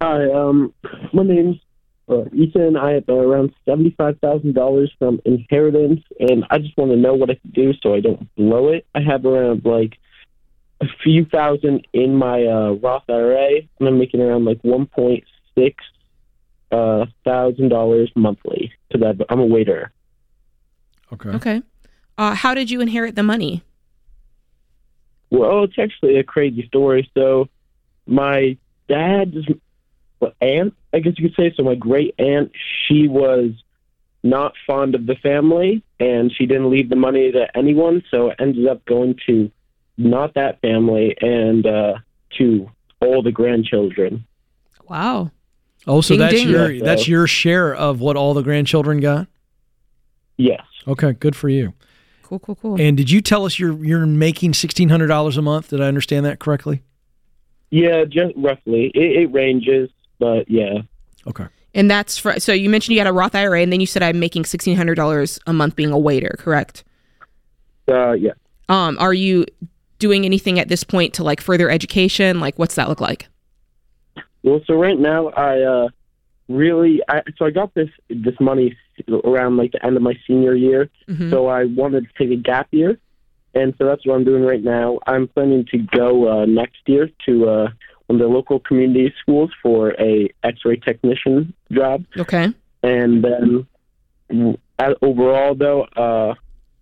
Hi, 0.00 0.30
um, 0.30 0.72
my 1.12 1.24
name's 1.24 1.56
uh, 2.08 2.24
Ethan. 2.32 2.76
I 2.76 2.92
have 2.92 3.08
uh, 3.08 3.14
around 3.14 3.52
seventy-five 3.66 4.18
thousand 4.20 4.54
dollars 4.54 4.90
from 4.98 5.20
inheritance, 5.26 6.00
and 6.18 6.44
I 6.50 6.58
just 6.58 6.76
want 6.78 6.92
to 6.92 6.96
know 6.96 7.14
what 7.14 7.28
I 7.30 7.34
can 7.34 7.50
do 7.50 7.74
so 7.82 7.94
I 7.94 8.00
don't 8.00 8.34
blow 8.34 8.68
it. 8.68 8.86
I 8.94 9.00
have 9.02 9.26
around 9.26 9.66
like 9.66 9.98
a 10.80 10.86
few 11.02 11.26
thousand 11.26 11.86
in 11.92 12.14
my 12.14 12.46
uh, 12.46 12.70
Roth 12.82 13.02
IRA, 13.10 13.60
and 13.78 13.88
I'm 13.88 13.98
making 13.98 14.22
around 14.22 14.46
like 14.46 14.60
one 14.62 14.86
point 14.86 15.24
six 15.54 15.84
thousand 16.70 17.68
dollars 17.68 18.10
monthly 18.14 18.72
because 18.90 19.16
I'm 19.28 19.40
a 19.40 19.46
waiter. 19.46 19.92
Okay. 21.12 21.30
Okay. 21.30 21.62
Uh, 22.16 22.34
how 22.34 22.54
did 22.54 22.70
you 22.70 22.80
inherit 22.80 23.14
the 23.14 23.22
money? 23.22 23.62
Well, 25.30 25.64
it's 25.64 25.78
actually 25.78 26.16
a 26.16 26.24
crazy 26.24 26.66
story. 26.66 27.10
So, 27.14 27.48
my 28.06 28.56
dad's 28.88 29.36
aunt, 30.40 30.74
I 30.92 30.98
guess 30.98 31.14
you 31.18 31.28
could 31.28 31.36
say, 31.36 31.54
so 31.56 31.62
my 31.62 31.74
great 31.74 32.14
aunt, 32.18 32.52
she 32.86 33.08
was 33.08 33.50
not 34.22 34.54
fond 34.66 34.94
of 34.94 35.06
the 35.06 35.14
family 35.16 35.82
and 36.00 36.32
she 36.32 36.46
didn't 36.46 36.70
leave 36.70 36.88
the 36.88 36.96
money 36.96 37.30
to 37.30 37.56
anyone. 37.56 38.02
So, 38.10 38.30
it 38.30 38.36
ended 38.40 38.66
up 38.66 38.84
going 38.84 39.18
to 39.26 39.50
not 39.96 40.34
that 40.34 40.60
family 40.60 41.16
and 41.20 41.66
uh, 41.66 41.94
to 42.38 42.70
all 43.00 43.22
the 43.22 43.32
grandchildren. 43.32 44.24
Wow. 44.88 45.30
Oh, 45.86 46.00
so 46.00 46.14
Ding, 46.14 46.20
that's 46.20 46.34
ding. 46.34 46.48
your 46.48 46.70
Yeah, 46.70 46.78
so- 46.80 46.84
that's 46.84 47.08
your 47.08 47.26
share 47.26 47.74
of 47.74 48.00
what 48.00 48.16
all 48.16 48.34
the 48.34 48.42
grandchildren 48.42 49.00
got. 49.00 49.28
Yes. 50.36 50.62
Okay, 50.86 51.12
good 51.12 51.34
for 51.36 51.48
you. 51.48 51.74
Cool, 52.22 52.38
cool, 52.38 52.56
cool. 52.56 52.80
And 52.80 52.96
did 52.96 53.10
you 53.10 53.20
tell 53.22 53.46
us 53.46 53.58
you're 53.58 53.82
you're 53.84 54.04
making 54.06 54.54
sixteen 54.54 54.90
hundred 54.90 55.06
dollars 55.06 55.36
a 55.36 55.42
month? 55.42 55.70
Did 55.70 55.80
I 55.80 55.86
understand 55.86 56.26
that 56.26 56.38
correctly? 56.38 56.82
Yeah, 57.70 58.04
just 58.04 58.34
roughly. 58.36 58.90
It, 58.94 59.22
it 59.22 59.32
ranges, 59.32 59.90
but 60.18 60.50
yeah. 60.50 60.82
Okay. 61.26 61.46
And 61.74 61.90
that's 61.90 62.18
for 62.18 62.38
so 62.38 62.52
you 62.52 62.68
mentioned 62.68 62.94
you 62.94 63.00
had 63.00 63.06
a 63.06 63.12
Roth 63.12 63.34
IRA, 63.34 63.62
and 63.62 63.72
then 63.72 63.80
you 63.80 63.86
said 63.86 64.02
I'm 64.02 64.18
making 64.20 64.44
sixteen 64.44 64.76
hundred 64.76 64.96
dollars 64.96 65.38
a 65.46 65.52
month 65.52 65.74
being 65.74 65.90
a 65.90 65.98
waiter, 65.98 66.34
correct? 66.38 66.84
Uh, 67.90 68.12
yeah. 68.12 68.32
Um, 68.68 68.98
are 68.98 69.14
you 69.14 69.46
doing 69.98 70.24
anything 70.26 70.58
at 70.58 70.68
this 70.68 70.84
point 70.84 71.14
to 71.14 71.24
like 71.24 71.40
further 71.40 71.70
education? 71.70 72.40
Like, 72.40 72.58
what's 72.58 72.74
that 72.74 72.88
look 72.88 73.00
like? 73.00 73.26
Well, 74.42 74.60
so 74.66 74.74
right 74.74 74.98
now 74.98 75.28
I 75.28 75.60
uh, 75.62 75.88
really 76.48 77.00
I 77.08 77.22
so 77.36 77.44
I 77.46 77.50
got 77.50 77.74
this 77.74 77.88
this 78.08 78.34
money 78.40 78.76
around 79.24 79.56
like 79.56 79.72
the 79.72 79.84
end 79.84 79.96
of 79.96 80.02
my 80.02 80.14
senior 80.26 80.54
year, 80.54 80.88
Mhm. 81.08 81.30
so 81.30 81.46
I 81.46 81.64
wanted 81.64 82.06
to 82.08 82.10
take 82.18 82.30
a 82.36 82.40
gap 82.40 82.68
year, 82.70 82.98
and 83.54 83.74
so 83.78 83.84
that's 83.86 84.04
what 84.06 84.14
I'm 84.14 84.24
doing 84.24 84.42
right 84.44 84.62
now. 84.62 84.98
I'm 85.06 85.28
planning 85.28 85.64
to 85.72 85.78
go 85.78 86.28
uh, 86.28 86.44
next 86.46 86.78
year 86.86 87.10
to 87.26 87.48
uh, 87.48 87.68
one 88.06 88.20
of 88.20 88.26
the 88.26 88.28
local 88.28 88.58
community 88.60 89.12
schools 89.20 89.50
for 89.62 89.94
a 90.00 90.30
X-ray 90.42 90.76
technician 90.76 91.52
job, 91.72 92.04
Okay. 92.18 92.48
and 92.82 93.22
then 93.24 93.66
uh, 94.78 94.94
overall 95.02 95.54
though, 95.54 95.82
uh, 95.96 96.34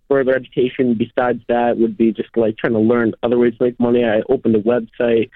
further 0.07 0.35
education 0.35 0.93
besides 0.93 1.41
that 1.49 1.77
would 1.77 1.97
be 1.97 2.11
just 2.13 2.29
like 2.37 2.57
trying 2.57 2.73
to 2.73 2.79
learn 2.79 3.13
other 3.23 3.37
ways 3.37 3.53
to 3.57 3.65
make 3.65 3.79
money. 3.79 4.05
I 4.05 4.21
opened 4.29 4.55
a 4.55 4.59
website, 4.61 5.29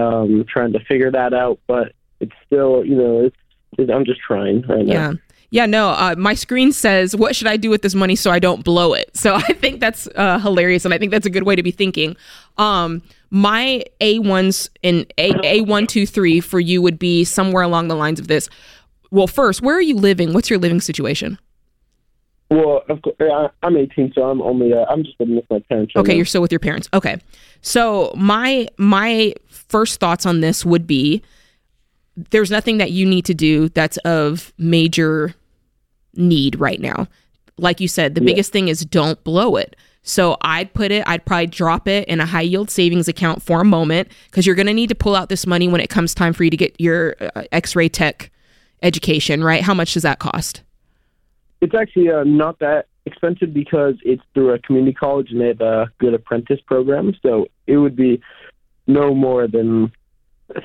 um, 0.00 0.44
trying 0.48 0.72
to 0.72 0.80
figure 0.80 1.10
that 1.10 1.34
out, 1.34 1.60
but 1.66 1.92
it's 2.20 2.32
still, 2.46 2.84
you 2.84 2.96
know, 2.96 3.24
it's, 3.24 3.36
it's 3.78 3.90
I'm 3.90 4.04
just 4.04 4.20
trying 4.20 4.62
right 4.62 4.84
now. 4.84 4.92
Yeah. 4.92 5.12
Yeah, 5.52 5.66
no, 5.66 5.88
uh, 5.88 6.14
my 6.16 6.34
screen 6.34 6.70
says, 6.70 7.16
What 7.16 7.34
should 7.34 7.48
I 7.48 7.56
do 7.56 7.70
with 7.70 7.82
this 7.82 7.94
money 7.94 8.14
so 8.14 8.30
I 8.30 8.38
don't 8.38 8.64
blow 8.64 8.94
it? 8.94 9.10
So 9.16 9.34
I 9.48 9.52
think 9.52 9.80
that's 9.80 10.06
uh, 10.14 10.38
hilarious. 10.38 10.84
And 10.84 10.94
I 10.94 10.98
think 10.98 11.10
that's 11.10 11.26
a 11.26 11.30
good 11.30 11.42
way 11.42 11.56
to 11.56 11.62
be 11.62 11.72
thinking. 11.72 12.16
Um, 12.56 13.02
my 13.30 13.84
A1s 14.00 14.68
in 14.82 15.06
A, 15.18 15.32
A123 15.32 16.42
for 16.42 16.60
you 16.60 16.80
would 16.82 16.98
be 16.98 17.24
somewhere 17.24 17.64
along 17.64 17.88
the 17.88 17.96
lines 17.96 18.20
of 18.20 18.28
this. 18.28 18.48
Well, 19.10 19.26
first, 19.26 19.60
where 19.60 19.76
are 19.76 19.82
you 19.82 19.96
living? 19.96 20.32
What's 20.32 20.50
your 20.50 20.58
living 20.60 20.80
situation? 20.80 21.36
Well, 22.50 22.82
of 22.88 23.00
course, 23.02 23.16
I'm 23.62 23.76
18, 23.76 24.12
so 24.14 24.22
I'm 24.28 24.42
only 24.42 24.72
uh, 24.72 24.84
I'm 24.90 25.04
just 25.04 25.18
living 25.20 25.36
with 25.36 25.44
my 25.50 25.60
parents. 25.68 25.94
right 25.94 26.00
Okay, 26.00 26.12
now. 26.12 26.16
you're 26.16 26.24
still 26.24 26.42
with 26.42 26.50
your 26.52 26.58
parents. 26.58 26.88
Okay. 26.92 27.16
So 27.62 28.12
my 28.16 28.68
my 28.76 29.34
first 29.48 30.00
thoughts 30.00 30.26
on 30.26 30.40
this 30.40 30.64
would 30.64 30.86
be 30.86 31.22
there's 32.30 32.50
nothing 32.50 32.78
that 32.78 32.90
you 32.90 33.06
need 33.06 33.24
to 33.26 33.34
do 33.34 33.68
that's 33.68 33.96
of 33.98 34.52
major 34.58 35.34
need 36.14 36.58
right 36.58 36.80
now. 36.80 37.06
Like 37.56 37.80
you 37.80 37.86
said, 37.88 38.14
the 38.16 38.20
Yeah. 38.20 38.26
biggest 38.26 38.52
thing 38.52 38.66
is 38.68 38.84
don't 38.84 39.22
blow 39.22 39.54
it. 39.56 39.76
So 40.02 40.36
I'd 40.40 40.72
put 40.74 40.90
it, 40.90 41.04
I'd 41.06 41.24
probably 41.24 41.46
drop 41.46 41.86
it 41.86 42.08
in 42.08 42.20
a 42.20 42.26
high 42.26 42.40
yield 42.40 42.70
savings 42.70 43.06
account 43.06 43.42
for 43.42 43.60
a 43.60 43.64
moment 43.64 44.08
because 44.30 44.44
you're 44.46 44.56
going 44.56 44.66
to 44.66 44.74
need 44.74 44.88
to 44.88 44.94
pull 44.94 45.14
out 45.14 45.28
this 45.28 45.46
money 45.46 45.68
when 45.68 45.80
it 45.80 45.88
comes 45.90 46.14
time 46.14 46.32
for 46.32 46.42
you 46.42 46.50
to 46.50 46.56
get 46.56 46.74
your 46.80 47.14
uh, 47.20 47.42
X-ray 47.52 47.90
tech 47.90 48.30
education, 48.82 49.44
right? 49.44 49.62
How 49.62 49.74
much 49.74 49.92
does 49.94 50.02
that 50.02 50.18
cost? 50.18 50.62
It's 51.60 51.74
actually 51.74 52.10
uh, 52.10 52.24
not 52.24 52.58
that 52.60 52.86
expensive 53.06 53.52
because 53.52 53.94
it's 54.02 54.22
through 54.34 54.54
a 54.54 54.58
community 54.60 54.94
college 54.94 55.30
and 55.30 55.40
they 55.40 55.48
have 55.48 55.60
a 55.60 55.90
good 55.98 56.14
apprentice 56.14 56.60
program. 56.66 57.14
So 57.22 57.46
it 57.66 57.76
would 57.76 57.96
be 57.96 58.20
no 58.86 59.14
more 59.14 59.46
than 59.46 59.92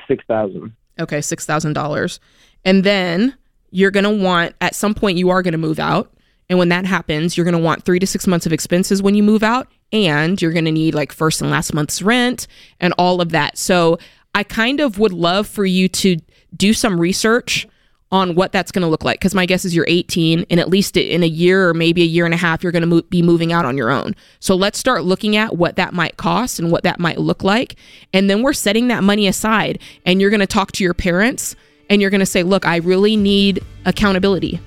six 0.07 0.23
thousand. 0.27 0.73
Okay, 0.99 1.19
$6,000. 1.19 2.19
And 2.63 2.83
then 2.83 3.35
you're 3.71 3.91
going 3.91 4.05
to 4.05 4.23
want, 4.23 4.55
at 4.61 4.75
some 4.75 4.93
point, 4.93 5.17
you 5.17 5.29
are 5.29 5.41
going 5.41 5.51
to 5.51 5.57
move 5.57 5.79
out. 5.79 6.11
And 6.49 6.59
when 6.59 6.69
that 6.69 6.85
happens, 6.85 7.35
you're 7.35 7.43
going 7.43 7.57
to 7.57 7.59
want 7.59 7.83
three 7.83 7.99
to 7.99 8.07
six 8.07 8.27
months 8.27 8.45
of 8.45 8.53
expenses 8.53 9.01
when 9.01 9.15
you 9.15 9.23
move 9.23 9.43
out. 9.43 9.67
And 9.91 10.41
you're 10.41 10.53
going 10.53 10.65
to 10.65 10.71
need 10.71 10.93
like 10.93 11.11
first 11.11 11.41
and 11.41 11.51
last 11.51 11.73
month's 11.73 12.01
rent 12.01 12.47
and 12.79 12.93
all 12.97 13.19
of 13.19 13.29
that. 13.31 13.57
So 13.57 13.97
I 14.33 14.43
kind 14.43 14.79
of 14.79 14.99
would 14.99 15.11
love 15.11 15.47
for 15.47 15.65
you 15.65 15.89
to 15.89 16.17
do 16.55 16.73
some 16.73 16.99
research 16.99 17.67
on 18.11 18.35
what 18.35 18.51
that's 18.51 18.71
going 18.71 18.83
to 18.83 18.87
look 18.87 19.03
like. 19.03 19.19
Because 19.19 19.35
my 19.35 19.45
guess 19.45 19.65
is 19.65 19.75
you're 19.75 19.85
18, 19.87 20.45
and 20.49 20.59
at 20.59 20.69
least 20.69 20.95
in 20.95 21.23
a 21.23 21.27
year 21.27 21.69
or 21.69 21.73
maybe 21.73 22.01
a 22.01 22.05
year 22.05 22.25
and 22.25 22.33
a 22.33 22.37
half, 22.37 22.63
you're 22.63 22.71
going 22.71 22.81
to 22.81 22.87
mo- 22.87 23.01
be 23.09 23.21
moving 23.21 23.51
out 23.51 23.65
on 23.65 23.77
your 23.77 23.89
own. 23.89 24.15
So 24.39 24.55
let's 24.55 24.77
start 24.77 25.03
looking 25.03 25.35
at 25.35 25.55
what 25.57 25.75
that 25.75 25.93
might 25.93 26.17
cost 26.17 26.59
and 26.59 26.71
what 26.71 26.83
that 26.83 26.99
might 26.99 27.17
look 27.17 27.43
like. 27.43 27.75
And 28.13 28.29
then 28.29 28.41
we're 28.41 28.53
setting 28.53 28.87
that 28.89 29.03
money 29.03 29.27
aside, 29.27 29.79
and 30.05 30.21
you're 30.21 30.29
going 30.29 30.39
to 30.39 30.47
talk 30.47 30.71
to 30.73 30.83
your 30.83 30.93
parents 30.93 31.55
and 31.89 32.01
you're 32.01 32.09
going 32.09 32.19
to 32.19 32.25
say, 32.25 32.43
Look, 32.43 32.65
I 32.65 32.77
really 32.77 33.15
need 33.15 33.63
accountability. 33.85 34.59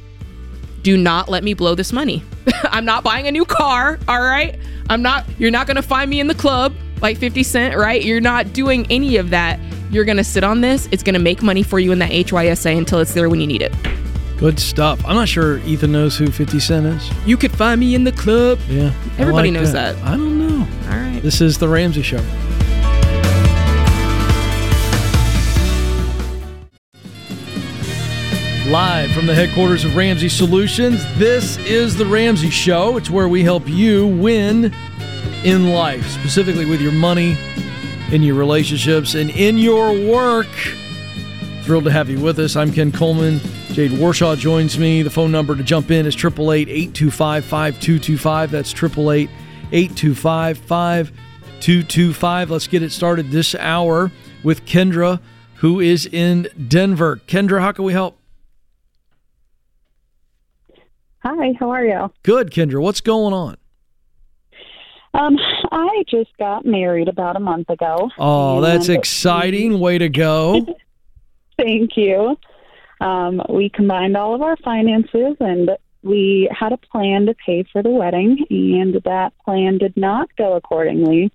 Do 0.82 0.96
not 0.96 1.28
let 1.28 1.42
me 1.42 1.54
blow 1.54 1.74
this 1.74 1.92
money. 1.92 2.22
I'm 2.64 2.84
not 2.84 3.02
buying 3.02 3.26
a 3.26 3.32
new 3.32 3.44
car, 3.44 3.98
all 4.06 4.20
right? 4.20 4.58
I'm 4.88 5.02
not, 5.02 5.26
you're 5.38 5.50
not 5.50 5.66
going 5.66 5.76
to 5.76 5.82
find 5.82 6.08
me 6.08 6.20
in 6.20 6.28
the 6.28 6.34
club 6.34 6.72
like 7.00 7.18
50 7.18 7.42
Cent, 7.42 7.76
right? 7.76 8.02
You're 8.02 8.20
not 8.20 8.52
doing 8.52 8.86
any 8.90 9.16
of 9.16 9.30
that. 9.30 9.60
You're 9.90 10.04
going 10.04 10.16
to 10.18 10.24
sit 10.24 10.44
on 10.44 10.60
this. 10.60 10.88
It's 10.92 11.02
going 11.02 11.14
to 11.14 11.20
make 11.20 11.42
money 11.42 11.62
for 11.62 11.78
you 11.78 11.92
in 11.92 11.98
that 12.00 12.10
HYSA 12.10 12.76
until 12.76 12.98
it's 13.00 13.14
there 13.14 13.28
when 13.28 13.40
you 13.40 13.46
need 13.46 13.62
it. 13.62 13.72
Good 14.38 14.60
stuff. 14.60 15.04
I'm 15.04 15.16
not 15.16 15.28
sure 15.28 15.58
Ethan 15.60 15.90
knows 15.90 16.16
who 16.16 16.30
50 16.30 16.60
Cent 16.60 16.86
is. 16.86 17.10
You 17.26 17.36
could 17.36 17.52
find 17.52 17.80
me 17.80 17.94
in 17.94 18.04
the 18.04 18.12
club. 18.12 18.58
Yeah. 18.68 18.92
Everybody 19.18 19.50
like 19.50 19.60
knows 19.60 19.72
that. 19.72 19.96
I 19.96 20.16
don't 20.16 20.38
know. 20.38 20.66
All 20.90 20.96
right. 20.98 21.20
This 21.22 21.40
is 21.40 21.58
The 21.58 21.68
Ramsey 21.68 22.02
Show. 22.02 22.22
Live 28.70 29.10
from 29.12 29.24
the 29.24 29.34
headquarters 29.34 29.86
of 29.86 29.96
Ramsey 29.96 30.28
Solutions, 30.28 31.02
this 31.16 31.56
is 31.60 31.96
The 31.96 32.04
Ramsey 32.04 32.50
Show. 32.50 32.98
It's 32.98 33.08
where 33.08 33.26
we 33.26 33.42
help 33.42 33.66
you 33.66 34.06
win 34.06 34.74
in 35.44 35.70
life, 35.70 36.06
specifically 36.06 36.64
with 36.64 36.80
your 36.80 36.92
money, 36.92 37.36
in 38.10 38.22
your 38.22 38.34
relationships 38.34 39.14
and 39.14 39.30
in 39.30 39.58
your 39.58 39.92
work. 39.92 40.46
Thrilled 41.62 41.84
to 41.84 41.90
have 41.90 42.08
you 42.08 42.18
with 42.18 42.38
us. 42.38 42.56
I'm 42.56 42.72
Ken 42.72 42.90
Coleman. 42.90 43.40
Jade 43.72 43.92
Warshaw 43.92 44.36
joins 44.36 44.78
me. 44.78 45.02
The 45.02 45.10
phone 45.10 45.30
number 45.30 45.54
to 45.54 45.62
jump 45.62 45.90
in 45.90 46.06
is 46.06 46.16
888 46.16 46.68
825 46.68 47.44
5225. 47.44 48.50
That's 48.50 48.72
888 48.72 49.30
825 49.70 50.58
5225. 50.58 52.50
Let's 52.50 52.66
get 52.66 52.82
it 52.82 52.90
started 52.90 53.30
this 53.30 53.54
hour 53.54 54.10
with 54.42 54.64
Kendra, 54.64 55.20
who 55.56 55.78
is 55.78 56.06
in 56.06 56.48
Denver. 56.66 57.20
Kendra, 57.26 57.60
how 57.60 57.72
can 57.72 57.84
we 57.84 57.92
help? 57.92 58.18
Hi, 61.20 61.52
how 61.60 61.70
are 61.70 61.84
you? 61.84 62.10
Good, 62.22 62.50
Kendra. 62.50 62.80
What's 62.80 63.00
going 63.00 63.34
on? 63.34 63.56
Um, 65.14 65.36
I 65.70 66.04
just 66.08 66.30
got 66.38 66.66
married 66.66 67.08
about 67.08 67.36
a 67.36 67.40
month 67.40 67.70
ago. 67.70 68.10
Oh, 68.18 68.60
that's 68.60 68.88
exciting. 68.88 69.80
Way 69.80 69.98
to 69.98 70.08
go. 70.08 70.66
Thank 71.58 71.96
you. 71.96 72.36
Um, 73.00 73.42
we 73.48 73.68
combined 73.68 74.16
all 74.16 74.34
of 74.34 74.42
our 74.42 74.56
finances 74.56 75.36
and 75.40 75.70
we 76.02 76.48
had 76.52 76.72
a 76.72 76.76
plan 76.76 77.26
to 77.26 77.34
pay 77.34 77.64
for 77.72 77.82
the 77.82 77.90
wedding, 77.90 78.44
and 78.50 78.94
that 79.04 79.32
plan 79.44 79.78
did 79.78 79.96
not 79.96 80.28
go 80.36 80.54
accordingly. 80.54 81.32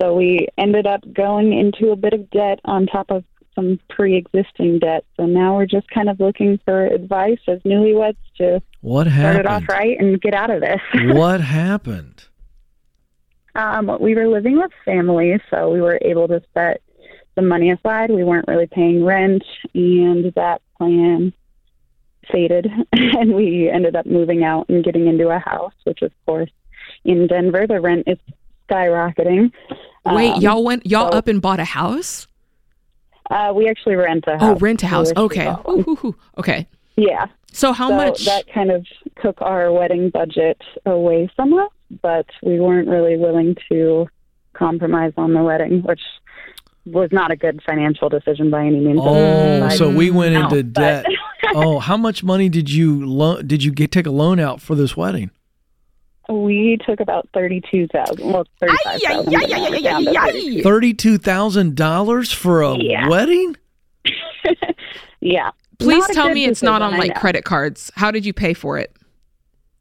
So 0.00 0.14
we 0.14 0.48
ended 0.56 0.86
up 0.86 1.00
going 1.12 1.52
into 1.52 1.90
a 1.90 1.96
bit 1.96 2.12
of 2.12 2.30
debt 2.30 2.60
on 2.64 2.86
top 2.86 3.10
of 3.10 3.24
some 3.54 3.80
pre-existing 3.88 4.78
debt. 4.78 5.04
So 5.16 5.26
now 5.26 5.56
we're 5.56 5.66
just 5.66 5.88
kind 5.90 6.08
of 6.08 6.20
looking 6.20 6.60
for 6.64 6.86
advice 6.86 7.38
as 7.48 7.58
newlyweds 7.60 8.16
to 8.36 8.62
What 8.82 9.06
start 9.06 9.36
it 9.36 9.46
off 9.46 9.64
right 9.68 9.98
and 9.98 10.20
get 10.20 10.34
out 10.34 10.50
of 10.50 10.60
this. 10.60 10.80
what 11.16 11.40
happened? 11.40 12.25
Um, 13.56 13.96
we 14.00 14.14
were 14.14 14.28
living 14.28 14.58
with 14.58 14.70
family, 14.84 15.40
so 15.50 15.70
we 15.70 15.80
were 15.80 15.98
able 16.02 16.28
to 16.28 16.42
set 16.54 16.82
some 17.34 17.48
money 17.48 17.70
aside. 17.70 18.10
We 18.10 18.24
weren't 18.24 18.48
really 18.48 18.66
paying 18.66 19.04
rent, 19.04 19.42
and 19.74 20.32
that 20.34 20.60
plan 20.76 21.32
faded, 22.30 22.66
and 22.92 23.34
we 23.34 23.70
ended 23.70 23.96
up 23.96 24.06
moving 24.06 24.44
out 24.44 24.68
and 24.68 24.84
getting 24.84 25.06
into 25.06 25.28
a 25.28 25.38
house, 25.38 25.72
which, 25.84 26.02
of 26.02 26.12
course, 26.26 26.50
in 27.04 27.26
Denver, 27.28 27.66
the 27.66 27.80
rent 27.80 28.04
is 28.06 28.18
skyrocketing. 28.68 29.52
Wait, 30.04 30.32
Um, 30.32 30.40
y'all 30.42 30.64
went 30.64 30.86
y'all 30.86 31.10
so- 31.12 31.18
up 31.18 31.28
and 31.28 31.40
bought 31.40 31.60
a 31.60 31.64
house? 31.64 32.26
Uh, 33.30 33.52
we 33.56 33.68
actually 33.68 33.96
rent 33.96 34.24
a 34.28 34.32
house. 34.38 34.42
Oh, 34.42 34.54
rent 34.56 34.82
a 34.84 34.86
house. 34.86 35.12
We 35.16 35.22
Okay. 35.22 35.48
Ooh, 35.68 35.80
ooh, 35.80 35.98
ooh. 36.04 36.16
Okay. 36.38 36.68
Yeah. 36.96 37.26
So 37.52 37.72
how 37.72 37.88
so 37.88 37.96
much? 37.96 38.24
that 38.24 38.46
kind 38.52 38.70
of 38.70 38.86
took 39.22 39.40
our 39.40 39.72
wedding 39.72 40.10
budget 40.10 40.60
away 40.84 41.30
from 41.36 41.52
us, 41.54 41.70
but 42.02 42.26
we 42.42 42.60
weren't 42.60 42.88
really 42.88 43.16
willing 43.16 43.56
to 43.70 44.06
compromise 44.54 45.12
on 45.16 45.32
the 45.32 45.42
wedding, 45.42 45.82
which 45.82 46.00
was 46.84 47.10
not 47.12 47.30
a 47.30 47.36
good 47.36 47.60
financial 47.66 48.08
decision 48.08 48.50
by 48.50 48.64
any 48.64 48.78
means. 48.80 49.00
Oh, 49.02 49.68
so 49.70 49.90
we 49.90 50.10
went 50.10 50.34
No, 50.34 50.44
into 50.44 50.62
debt. 50.62 51.04
oh, 51.54 51.78
how 51.78 51.96
much 51.96 52.22
money 52.22 52.48
did 52.48 52.70
you 52.70 53.04
lo- 53.04 53.42
did 53.42 53.64
you 53.64 53.72
get 53.72 53.90
take 53.92 54.06
a 54.06 54.10
loan 54.10 54.38
out 54.38 54.60
for 54.60 54.74
this 54.74 54.96
wedding? 54.96 55.30
We 56.28 56.76
took 56.84 56.98
about 57.00 57.28
thirty-two 57.32 57.86
thousand, 57.88 58.32
well, 58.32 58.44
thirty-five 58.60 59.00
thousand. 59.00 60.62
Thirty 60.62 60.92
two 60.94 61.18
thousand 61.18 61.76
dollars 61.76 62.32
for 62.32 62.62
a 62.62 62.76
Yeah. 62.76 63.08
wedding? 63.08 63.56
Yeah. 65.20 65.50
Please 65.78 66.06
Not 66.08 66.12
tell 66.12 66.28
me 66.30 66.44
it's 66.44 66.62
not 66.62 66.82
on 66.82 66.94
I 66.94 66.98
like 66.98 67.14
know. 67.14 67.20
credit 67.20 67.44
cards. 67.44 67.90
How 67.96 68.10
did 68.10 68.24
you 68.24 68.32
pay 68.32 68.54
for 68.54 68.78
it? 68.78 68.94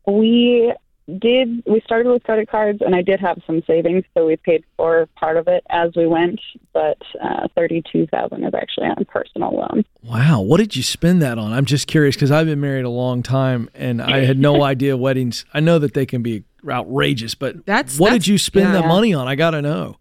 We 0.07 0.73
did. 1.19 1.63
We 1.67 1.81
started 1.85 2.09
with 2.11 2.23
credit 2.23 2.49
cards, 2.49 2.79
and 2.81 2.95
I 2.95 3.01
did 3.01 3.19
have 3.19 3.39
some 3.45 3.61
savings, 3.67 4.03
so 4.13 4.25
we 4.25 4.37
paid 4.37 4.63
for 4.75 5.07
part 5.15 5.37
of 5.37 5.47
it 5.47 5.63
as 5.69 5.91
we 5.95 6.07
went. 6.07 6.39
But 6.73 6.97
uh, 7.23 7.47
thirty-two 7.55 8.07
thousand 8.07 8.43
is 8.43 8.53
actually 8.53 8.87
on 8.87 9.05
personal 9.05 9.55
loan. 9.55 9.85
Wow, 10.03 10.41
what 10.41 10.57
did 10.57 10.75
you 10.75 10.83
spend 10.83 11.21
that 11.21 11.37
on? 11.37 11.53
I'm 11.53 11.65
just 11.65 11.87
curious 11.87 12.15
because 12.15 12.31
I've 12.31 12.45
been 12.47 12.61
married 12.61 12.85
a 12.85 12.89
long 12.89 13.23
time 13.23 13.69
and 13.75 14.01
I 14.01 14.25
had 14.25 14.37
no 14.39 14.63
idea 14.73 14.97
weddings. 14.97 15.45
I 15.53 15.59
know 15.59 15.79
that 15.79 15.93
they 15.93 16.05
can 16.05 16.21
be 16.21 16.43
outrageous, 16.69 17.35
but 17.35 17.65
That's 17.65 17.99
what 17.99 18.07
that's- 18.09 18.23
did 18.25 18.27
you 18.31 18.37
spend 18.37 18.67
yeah. 18.73 18.81
that 18.81 18.87
money 18.87 19.13
on? 19.13 19.27
I 19.27 19.35
got 19.35 19.51
to 19.51 19.61
know. 19.61 19.97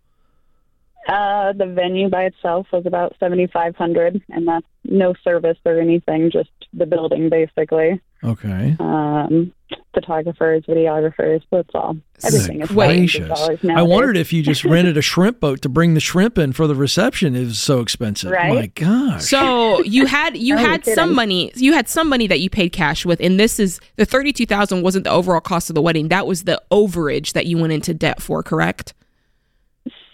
Uh, 1.06 1.52
the 1.52 1.66
venue 1.66 2.08
by 2.08 2.24
itself 2.24 2.66
was 2.72 2.86
about 2.86 3.14
seventy-five 3.20 3.76
hundred, 3.76 4.22
and 4.30 4.48
that's 4.48 4.66
no 4.84 5.12
service 5.22 5.58
or 5.66 5.78
anything, 5.78 6.30
just 6.30 6.48
the 6.72 6.86
building 6.86 7.28
basically. 7.28 8.00
Okay. 8.22 8.74
Um, 8.80 9.52
photographers, 9.92 10.64
videographers, 10.68 11.42
that's 11.50 11.68
all. 11.74 11.96
Everything 12.24 12.62
is 12.62 12.68
Gracious. 12.68 13.28
$500 13.28 13.76
I 13.76 13.82
wondered 13.82 14.16
if 14.16 14.32
you 14.32 14.42
just 14.42 14.64
rented 14.64 14.96
a 14.96 15.02
shrimp 15.02 15.40
boat 15.40 15.62
to 15.62 15.68
bring 15.68 15.94
the 15.94 16.00
shrimp 16.00 16.38
in 16.38 16.52
for 16.52 16.66
the 16.66 16.74
reception. 16.74 17.34
It 17.36 17.44
was 17.44 17.58
so 17.58 17.80
expensive. 17.80 18.30
Right? 18.30 18.52
My 18.54 18.66
gosh. 18.66 19.24
So 19.24 19.82
you 19.82 20.06
had 20.06 20.36
you 20.36 20.54
Oh, 20.56 20.58
you're 20.60 20.68
had 20.68 20.84
some 20.84 21.14
money 21.14 21.52
you 21.54 21.72
had 21.72 21.88
some 21.88 22.08
money 22.08 22.26
that 22.26 22.40
you 22.40 22.50
paid 22.50 22.70
cash 22.72 23.04
with, 23.06 23.20
and 23.20 23.38
this 23.38 23.58
is 23.60 23.80
the 23.96 24.04
thirty 24.06 24.32
two 24.32 24.46
thousand 24.46 24.82
wasn't 24.82 25.04
the 25.04 25.10
overall 25.10 25.40
cost 25.40 25.70
of 25.70 25.74
the 25.74 25.82
wedding. 25.82 26.08
That 26.08 26.26
was 26.26 26.44
the 26.44 26.60
overage 26.70 27.32
that 27.32 27.46
you 27.46 27.58
went 27.58 27.72
into 27.72 27.94
debt 27.94 28.20
for, 28.22 28.42
correct? 28.42 28.94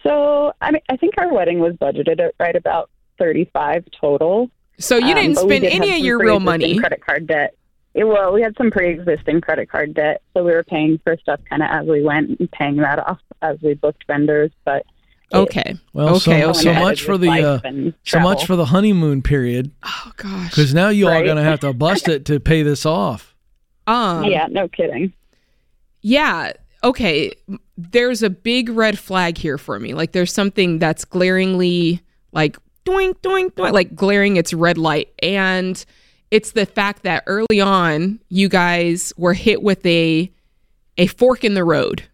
So, 0.02 0.52
I 0.60 0.70
mean, 0.70 0.82
I 0.88 0.96
think 0.96 1.14
our 1.18 1.32
wedding 1.32 1.58
was 1.60 1.74
budgeted 1.74 2.20
at 2.20 2.34
right 2.38 2.56
about 2.56 2.90
thirty-five 3.18 3.84
total. 4.00 4.50
So 4.78 4.96
you 4.96 5.08
Um, 5.08 5.14
didn't 5.14 5.34
but 5.34 5.46
we 5.46 5.56
spend 5.56 5.64
did 5.64 5.72
any 5.74 5.92
of 5.92 5.98
your 5.98 6.18
real 6.18 6.40
pre-existing 6.40 6.44
money. 6.44 6.78
Credit 6.78 7.04
card 7.04 7.26
debt. 7.26 7.54
Yeah, 7.94 8.04
well, 8.04 8.32
we 8.32 8.40
had 8.42 8.54
some 8.56 8.70
pre-existing 8.70 9.40
credit 9.40 9.68
card 9.70 9.94
debt, 9.94 10.22
so 10.32 10.44
we 10.44 10.52
were 10.52 10.62
paying 10.62 11.00
for 11.02 11.16
stuff 11.20 11.40
kind 11.48 11.62
of 11.62 11.68
as 11.70 11.86
we 11.86 12.02
went 12.04 12.38
and 12.38 12.50
paying 12.52 12.76
that 12.76 13.00
off 13.00 13.18
as 13.42 13.58
we 13.62 13.74
booked 13.74 14.04
vendors. 14.06 14.50
But 14.64 14.78
it- 15.32 15.36
Okay. 15.36 15.76
Well, 15.92 16.18
so, 16.20 16.32
okay. 16.32 16.52
so 16.52 16.72
much 16.74 17.02
for 17.02 17.16
the 17.16 17.30
uh, 17.30 17.92
so 18.04 18.18
much 18.20 18.46
for 18.46 18.56
the 18.56 18.64
honeymoon 18.66 19.22
period 19.22 19.70
oh 19.84 20.12
gosh. 20.16 20.50
because 20.50 20.74
now 20.74 20.88
you 20.88 21.06
all 21.06 21.12
Right. 21.14 21.24
going 21.24 21.36
to 21.36 21.42
have 21.44 21.60
to 21.60 21.72
bust 21.72 22.08
it 22.08 22.24
to 22.26 22.40
pay 22.40 22.62
this 22.64 22.84
off. 22.84 23.34
Um, 23.86 24.24
yeah, 24.24 24.46
no 24.50 24.66
kidding. 24.68 25.12
Yeah. 26.00 26.52
Okay. 26.82 27.32
There's 27.76 28.22
a 28.22 28.30
big 28.30 28.70
red 28.70 28.98
flag 28.98 29.38
here 29.38 29.58
for 29.58 29.78
me. 29.78 29.94
Like 29.94 30.12
there's 30.12 30.32
something 30.32 30.78
that's 30.80 31.04
glaringly 31.04 32.00
like 32.32 32.56
doink 32.84 33.18
doink 33.20 33.52
doink 33.52 33.72
like 33.72 33.94
glaring 33.94 34.36
its 34.36 34.52
red 34.52 34.78
light 34.78 35.12
and 35.22 35.84
it's 36.30 36.52
the 36.52 36.66
fact 36.66 37.02
that 37.02 37.24
early 37.26 37.60
on 37.60 38.20
you 38.28 38.48
guys 38.48 39.12
were 39.16 39.34
hit 39.34 39.62
with 39.62 39.84
a 39.86 40.30
a 40.98 41.06
fork 41.06 41.44
in 41.44 41.54
the 41.54 41.64
road. 41.64 42.04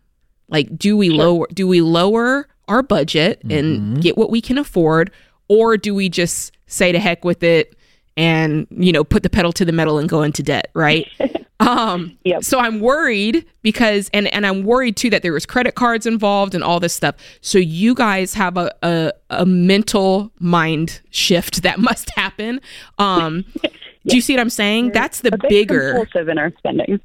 Like 0.49 0.77
do 0.79 0.97
we 0.97 1.11
lower 1.11 1.47
do 1.53 1.67
we 1.67 1.81
lower 1.81 2.49
our 2.69 2.83
budget 2.83 3.43
and 3.49 4.01
get 4.03 4.17
what 4.17 4.31
we 4.31 4.41
can 4.41 4.59
afford 4.59 5.11
or 5.49 5.77
do 5.77 5.95
we 5.95 6.09
just 6.09 6.53
say 6.67 6.91
to 6.93 6.99
heck 6.99 7.25
with 7.25 7.43
it 7.43 7.77
and 8.17 8.67
you 8.71 8.91
know 8.93 9.05
put 9.05 9.23
the 9.23 9.31
pedal 9.31 9.53
to 9.53 9.65
the 9.65 9.73
metal 9.73 9.99
and 9.99 10.09
go 10.09 10.23
into 10.23 10.43
debt, 10.43 10.71
right? 10.75 11.07
Um, 11.59 12.19
Yep. 12.25 12.45
so 12.45 12.59
I'm 12.59 12.81
worried 12.81 13.47
because, 13.63 14.11
and 14.13 14.29
and 14.35 14.47
I'm 14.47 14.63
worried 14.63 14.95
too 14.95 15.09
that 15.09 15.23
there 15.23 15.33
was 15.33 15.47
credit 15.47 15.75
cards 15.75 16.05
involved 16.05 16.55
and 16.55 16.63
all 16.63 16.81
this 16.81 16.93
stuff. 16.93 17.15
So 17.41 17.57
you 17.59 17.95
guys 17.95 18.35
have 18.35 18.59
a 18.59 18.71
a, 18.83 19.13
a 19.31 19.47
mental 19.47 20.31
mind 20.39 21.01
shift 21.11 21.63
that 21.63 21.79
must 21.89 22.11
happen. 22.11 22.61
Um, 22.99 23.47
do 24.07 24.17
you 24.17 24.23
see 24.23 24.35
what 24.35 24.41
I'm 24.41 24.51
saying? 24.51 24.93
That's 24.93 25.21
the 25.21 25.37
bigger, 25.49 25.95
compulsive 25.95 26.29
in 26.29 26.39
our 26.39 26.53
spending. 26.59 27.01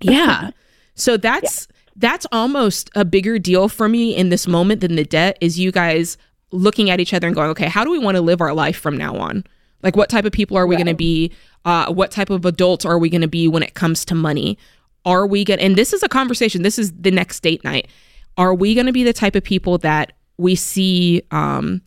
yeah. 0.00 0.50
So 0.96 1.16
that's 1.16 1.66
that's 1.96 2.26
almost 2.30 2.90
a 2.94 3.06
bigger 3.06 3.38
deal 3.38 3.68
for 3.70 3.88
me 3.88 4.14
in 4.14 4.28
this 4.28 4.46
moment 4.46 4.82
than 4.82 4.96
the 4.96 5.04
debt. 5.04 5.38
Is 5.40 5.58
you 5.58 5.72
guys 5.72 6.18
looking 6.50 6.90
at 6.90 7.00
each 7.00 7.14
other 7.14 7.26
and 7.26 7.34
going, 7.34 7.48
okay, 7.50 7.68
how 7.68 7.84
do 7.84 7.90
we 7.90 7.98
want 7.98 8.16
to 8.16 8.20
live 8.20 8.40
our 8.42 8.52
life 8.52 8.78
from 8.78 8.98
now 8.98 9.16
on? 9.16 9.44
Like, 9.82 9.96
what 9.96 10.10
type 10.10 10.24
of 10.26 10.32
people 10.32 10.58
are 10.58 10.66
we 10.66 10.76
going 10.76 10.86
to 10.86 10.94
be? 10.94 11.32
Uh, 11.64 11.92
what 11.92 12.10
type 12.10 12.28
of 12.28 12.44
adults 12.44 12.84
are 12.84 12.98
we 12.98 13.08
going 13.08 13.22
to 13.22 13.28
be 13.28 13.48
when 13.48 13.62
it 13.62 13.74
comes 13.74 14.04
to 14.06 14.14
money? 14.14 14.58
Are 15.04 15.26
we 15.26 15.44
going? 15.44 15.60
And 15.60 15.76
this 15.76 15.92
is 15.92 16.02
a 16.02 16.08
conversation. 16.08 16.62
This 16.62 16.78
is 16.78 16.92
the 16.92 17.10
next 17.10 17.40
date 17.40 17.64
night. 17.64 17.88
Are 18.36 18.54
we 18.54 18.74
going 18.74 18.86
to 18.86 18.92
be 18.92 19.04
the 19.04 19.12
type 19.12 19.34
of 19.34 19.42
people 19.42 19.78
that 19.78 20.12
we 20.36 20.54
see 20.54 21.22
um, 21.30 21.80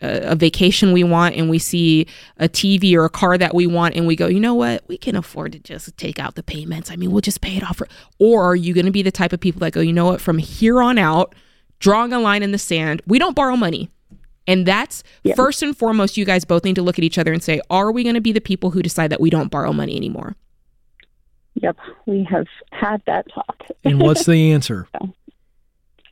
a, 0.00 0.32
a 0.32 0.34
vacation 0.34 0.92
we 0.92 1.04
want 1.04 1.34
and 1.34 1.50
we 1.50 1.58
see 1.58 2.06
a 2.38 2.48
TV 2.48 2.94
or 2.94 3.04
a 3.04 3.10
car 3.10 3.38
that 3.38 3.54
we 3.54 3.66
want 3.66 3.94
and 3.94 4.06
we 4.06 4.16
go, 4.16 4.26
you 4.26 4.40
know 4.40 4.54
what, 4.54 4.84
we 4.88 4.96
can 4.96 5.16
afford 5.16 5.52
to 5.52 5.58
just 5.58 5.96
take 5.96 6.18
out 6.18 6.34
the 6.34 6.42
payments. 6.42 6.90
I 6.90 6.96
mean, 6.96 7.10
we'll 7.10 7.20
just 7.20 7.40
pay 7.40 7.56
it 7.56 7.62
off. 7.62 7.80
Or 8.18 8.44
are 8.44 8.56
you 8.56 8.74
going 8.74 8.86
to 8.86 8.92
be 8.92 9.02
the 9.02 9.10
type 9.10 9.32
of 9.32 9.40
people 9.40 9.60
that 9.60 9.72
go, 9.72 9.80
you 9.80 9.92
know 9.92 10.06
what, 10.06 10.20
from 10.20 10.38
here 10.38 10.82
on 10.82 10.98
out, 10.98 11.34
drawing 11.78 12.12
a 12.12 12.20
line 12.20 12.42
in 12.42 12.52
the 12.52 12.58
sand, 12.58 13.02
we 13.06 13.18
don't 13.18 13.34
borrow 13.34 13.56
money. 13.56 13.90
And 14.46 14.64
that's 14.64 15.04
first 15.36 15.62
and 15.62 15.76
foremost, 15.76 16.16
you 16.16 16.24
guys 16.24 16.46
both 16.46 16.64
need 16.64 16.76
to 16.76 16.82
look 16.82 16.98
at 16.98 17.04
each 17.04 17.18
other 17.18 17.34
and 17.34 17.42
say, 17.42 17.60
are 17.68 17.92
we 17.92 18.02
going 18.02 18.14
to 18.14 18.20
be 18.20 18.32
the 18.32 18.40
people 18.40 18.70
who 18.70 18.82
decide 18.82 19.10
that 19.10 19.20
we 19.20 19.28
don't 19.28 19.50
borrow 19.50 19.74
money 19.74 19.94
anymore? 19.94 20.36
Yep, 21.54 21.76
we 22.06 22.26
have 22.30 22.46
had 22.70 23.02
that 23.06 23.26
talk. 23.32 23.66
And 23.84 24.00
what's 24.00 24.24
the 24.24 24.52
answer? 24.52 24.88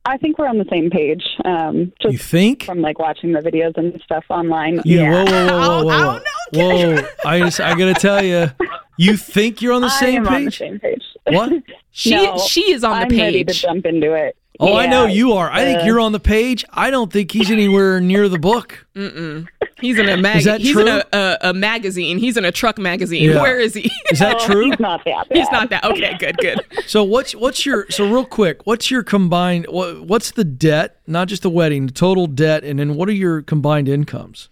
I 0.07 0.17
think 0.19 0.39
we're 0.39 0.49
on 0.49 0.59
the 0.59 0.67
same 0.71 0.89
page. 0.91 1.25
Um, 1.45 1.93
just 2.01 2.13
You 2.13 2.19
think? 2.19 2.65
from 2.65 2.81
like 2.81 2.99
watching 2.99 3.33
the 3.33 3.41
videos 3.41 3.77
and 3.77 4.01
stuff 4.03 4.25
online. 4.31 4.81
You, 4.85 5.01
yeah. 5.03 5.11
Whoa, 5.11 5.25
whoa, 5.25 5.85
whoa, 5.85 5.85
whoa, 5.85 6.21
whoa, 6.53 6.95
whoa! 7.03 7.09
I 7.25 7.41
just, 7.41 7.61
I 7.61 7.71
gotta 7.77 7.95
tell 7.95 8.25
you, 8.25 8.51
you 8.97 9.17
think 9.17 9.61
you're 9.61 9.73
on 9.75 9.83
the 9.83 9.89
I 9.89 10.01
same 10.01 10.27
am 10.27 10.29
on 10.29 10.45
the 10.45 10.51
page? 10.51 10.59
same 10.59 10.79
page. 10.79 11.03
What? 11.27 11.53
She 11.99 12.11
No, 12.11 12.37
she 12.37 12.73
is 12.73 12.85
on 12.85 12.91
the 13.09 13.15
I'm 13.15 13.21
ready 13.21 13.43
to 13.43 13.55
jump 13.55 13.87
into 13.87 14.13
it. 14.13 14.37
Oh, 14.61 14.77
I 14.77 14.87
know 14.87 15.07
you 15.07 15.33
are. 15.33 15.51
I 15.51 15.65
think 15.65 15.81
uh, 15.81 15.85
you're 15.85 15.99
on 16.01 16.13
the 16.13 16.21
page. 16.21 16.63
I 16.71 16.91
don't 16.91 17.11
think 17.11 17.31
he's 17.33 17.51
anywhere 17.51 18.01
near 18.01 18.29
the 18.29 18.39
book. 18.39 18.87
Mm-mm. 18.95 19.49
He's 19.81 19.99
in 19.99 20.09
a 20.09 20.17
mag. 20.17 20.37
Is 20.39 20.45
that 20.45 20.61
he's 20.61 20.73
true? 20.73 20.83
in 20.83 20.89
a, 20.89 21.05
a, 21.13 21.39
a 21.51 21.53
magazine. 21.55 22.17
He's 22.19 22.37
in 22.37 22.45
a 22.47 22.53
truck 22.53 22.79
magazine. 22.79 23.31
Yeah. 23.31 23.43
Where 23.43 23.61
is 23.61 23.75
he? 23.75 23.91
Is 24.11 24.21
that 24.21 24.37
Oh, 24.41 24.47
true? 24.47 24.71
He's 24.71 24.81
not 24.81 25.05
that 25.05 25.29
bad. 25.29 25.37
He's 25.39 25.51
not 25.51 25.69
that. 25.71 25.85
Okay, 25.85 26.17
good, 26.19 26.37
good. 26.39 26.61
So 26.87 27.03
what's 27.05 27.35
what's 27.35 27.67
your 27.67 27.87
so 27.91 28.09
real 28.11 28.25
quick? 28.25 28.65
What's 28.67 28.91
your 28.91 29.03
combined? 29.03 29.67
What, 29.69 30.03
what's 30.07 30.31
the 30.31 30.45
debt? 30.45 31.01
Not 31.07 31.29
just 31.29 31.43
the 31.43 31.51
wedding, 31.51 31.87
the 31.87 31.93
total 31.93 32.27
debt, 32.27 32.65
and 32.65 32.79
then 32.79 32.95
what 32.95 33.09
are 33.09 33.13
your 33.13 33.43
combined 33.43 33.89
incomes? 33.89 34.49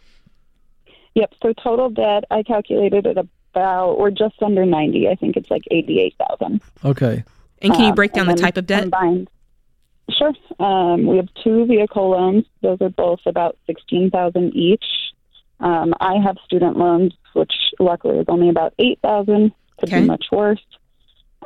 Yep. 1.14 1.32
So 1.42 1.52
total 1.52 1.90
debt, 1.90 2.24
I 2.30 2.42
calculated 2.42 3.06
it 3.06 3.16
about, 3.16 3.98
we're 4.00 4.10
just 4.10 4.42
under 4.42 4.66
90. 4.66 5.08
I 5.08 5.14
think 5.14 5.36
it's 5.36 5.48
like 5.50 5.62
88,000. 5.70 6.60
Okay. 6.84 7.22
And 7.62 7.72
can 7.72 7.82
you 7.82 7.88
Um, 7.90 7.94
break 7.94 8.12
down 8.12 8.26
the 8.26 8.34
type 8.34 8.56
of 8.56 8.66
debt? 8.66 8.82
Combined. 8.82 9.28
Sure. 10.10 10.32
Um, 10.58 11.06
we 11.06 11.16
have 11.16 11.28
two 11.42 11.64
vehicle 11.66 12.10
loans. 12.10 12.44
Those 12.62 12.78
are 12.80 12.90
both 12.90 13.20
about 13.26 13.56
16000 13.66 14.54
each. 14.56 14.84
Um, 15.64 15.94
I 16.00 16.16
have 16.24 16.36
student 16.44 16.76
loans, 16.76 17.12
which 17.32 17.52
luckily 17.80 18.18
is 18.18 18.26
only 18.28 18.48
about 18.50 18.74
8000 18.78 19.50
Could 19.80 19.88
Okay. 19.88 20.00
be 20.02 20.06
much 20.06 20.26
worse. 20.30 20.60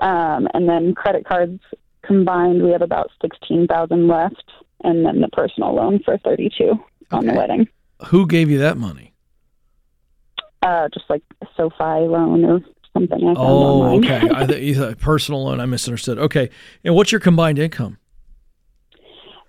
Um, 0.01 0.49
and 0.53 0.69
then 0.69 0.95
credit 0.95 1.25
cards 1.25 1.61
combined, 2.03 2.63
we 2.63 2.71
have 2.73 2.83
about 2.83 3.11
16000 3.23 4.07
left. 4.09 4.45
And 4.85 5.05
then 5.07 5.21
the 5.21 5.29
personal 5.29 5.75
loan 5.75 6.01
for 6.05 6.19
32 6.19 6.73
on 7.11 7.27
the 7.27 7.33
wedding. 7.33 7.67
Who 8.09 8.27
gave 8.27 8.49
you 8.51 8.59
that 8.59 8.77
money? 8.77 9.13
Uh, 10.63 10.89
just 10.93 11.09
like 11.09 11.23
a 11.43 11.47
SoFi 11.57 12.07
loan 12.07 12.45
or 12.45 12.61
something 12.93 13.19
I 13.23 13.35
found 13.35 13.39
Oh, 13.39 13.83
online. 13.83 14.05
okay. 14.05 14.29
I 14.35 14.47
th- 14.47 14.99
personal 14.99 15.45
loan. 15.45 15.59
I 15.61 15.67
misunderstood. 15.67 16.19
Okay. 16.19 16.51
And 16.85 16.95
what's 16.95 17.11
your 17.13 17.21
combined 17.21 17.59
income? 17.59 17.99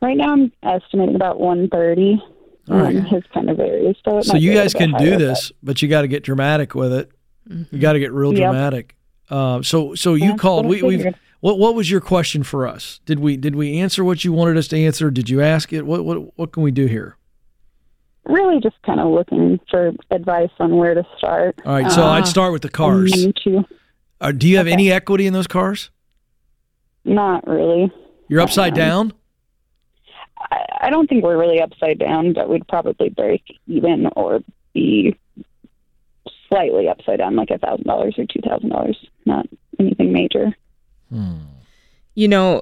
Right 0.01 0.15
now, 0.17 0.31
I'm 0.33 0.51
estimating 0.63 1.15
about 1.15 1.39
130. 1.39 2.21
All 2.23 2.38
right. 2.77 2.95
Um, 2.97 3.05
his 3.05 3.23
kind 3.33 3.49
of 3.49 3.57
varies. 3.57 3.95
So, 4.05 4.21
So 4.21 4.37
you 4.37 4.53
guys 4.53 4.73
can 4.73 4.93
do 4.93 5.17
this, 5.17 5.51
but 5.63 5.81
you 5.81 5.87
got 5.87 6.01
to 6.01 6.07
get 6.07 6.23
dramatic 6.23 6.75
with 6.75 6.93
it. 6.93 7.11
You 7.71 7.79
got 7.79 7.93
to 7.93 7.99
get 7.99 8.11
real 8.13 8.33
Yep. 8.33 8.51
dramatic. 8.51 8.95
Uh, 9.29 9.61
so 9.61 9.95
so 9.95 10.13
you 10.15 10.29
That's 10.29 10.41
called. 10.41 10.65
what 10.65 10.81
We 10.83 10.97
we 10.97 11.11
what 11.41 11.57
what 11.59 11.75
was 11.75 11.89
your 11.89 12.01
question 12.01 12.43
for 12.43 12.67
us? 12.67 12.99
Did 13.05 13.19
we 13.19 13.37
did 13.37 13.55
we 13.55 13.79
answer 13.79 14.03
what 14.03 14.23
you 14.23 14.33
wanted 14.33 14.57
us 14.57 14.67
to 14.69 14.77
answer? 14.77 15.09
Did 15.11 15.29
you 15.29 15.41
ask 15.41 15.71
it? 15.73 15.85
What 15.85 16.03
what 16.05 16.37
what 16.37 16.51
can 16.51 16.63
we 16.63 16.71
do 16.71 16.85
here? 16.85 17.15
Really, 18.25 18.59
just 18.61 18.75
kind 18.85 18.99
of 18.99 19.07
looking 19.11 19.59
for 19.71 19.91
advice 20.11 20.49
on 20.59 20.77
where 20.77 20.93
to 20.93 21.03
start. 21.17 21.59
All 21.65 21.73
right. 21.73 21.91
So 21.91 22.03
Ah. 22.03 22.13
I'd 22.15 22.27
start 22.27 22.53
with 22.53 22.61
the 22.61 22.69
cars. 22.69 23.11
Uh, 24.21 24.31
do 24.31 24.47
you 24.47 24.57
have 24.57 24.65
Okay. 24.67 24.73
any 24.73 24.91
equity 24.91 25.25
in 25.25 25.33
those 25.33 25.47
cars? 25.47 25.89
Not 27.05 27.47
really. 27.47 27.91
You're 28.27 28.41
upside 28.41 28.73
Um, 28.73 28.77
down. 28.77 29.13
I, 30.39 30.65
I 30.83 30.89
don't 30.89 31.07
think 31.07 31.23
we're 31.23 31.37
really 31.37 31.61
upside 31.61 31.99
down, 31.99 32.33
but 32.33 32.49
we'd 32.49 32.67
probably 32.67 33.09
break 33.09 33.43
even 33.67 34.07
or 34.15 34.41
be 34.73 35.17
slightly 36.47 36.87
upside 36.87 37.19
down, 37.19 37.35
like 37.35 37.51
a 37.51 37.57
thousand 37.57 37.85
dollars 37.85 38.15
or 38.17 38.25
two 38.25 38.41
thousand 38.41 38.69
dollars. 38.69 38.97
Not 39.25 39.47
anything 39.79 40.11
major. 40.11 40.55
Hmm. 41.09 41.37
you 42.13 42.27
know 42.27 42.61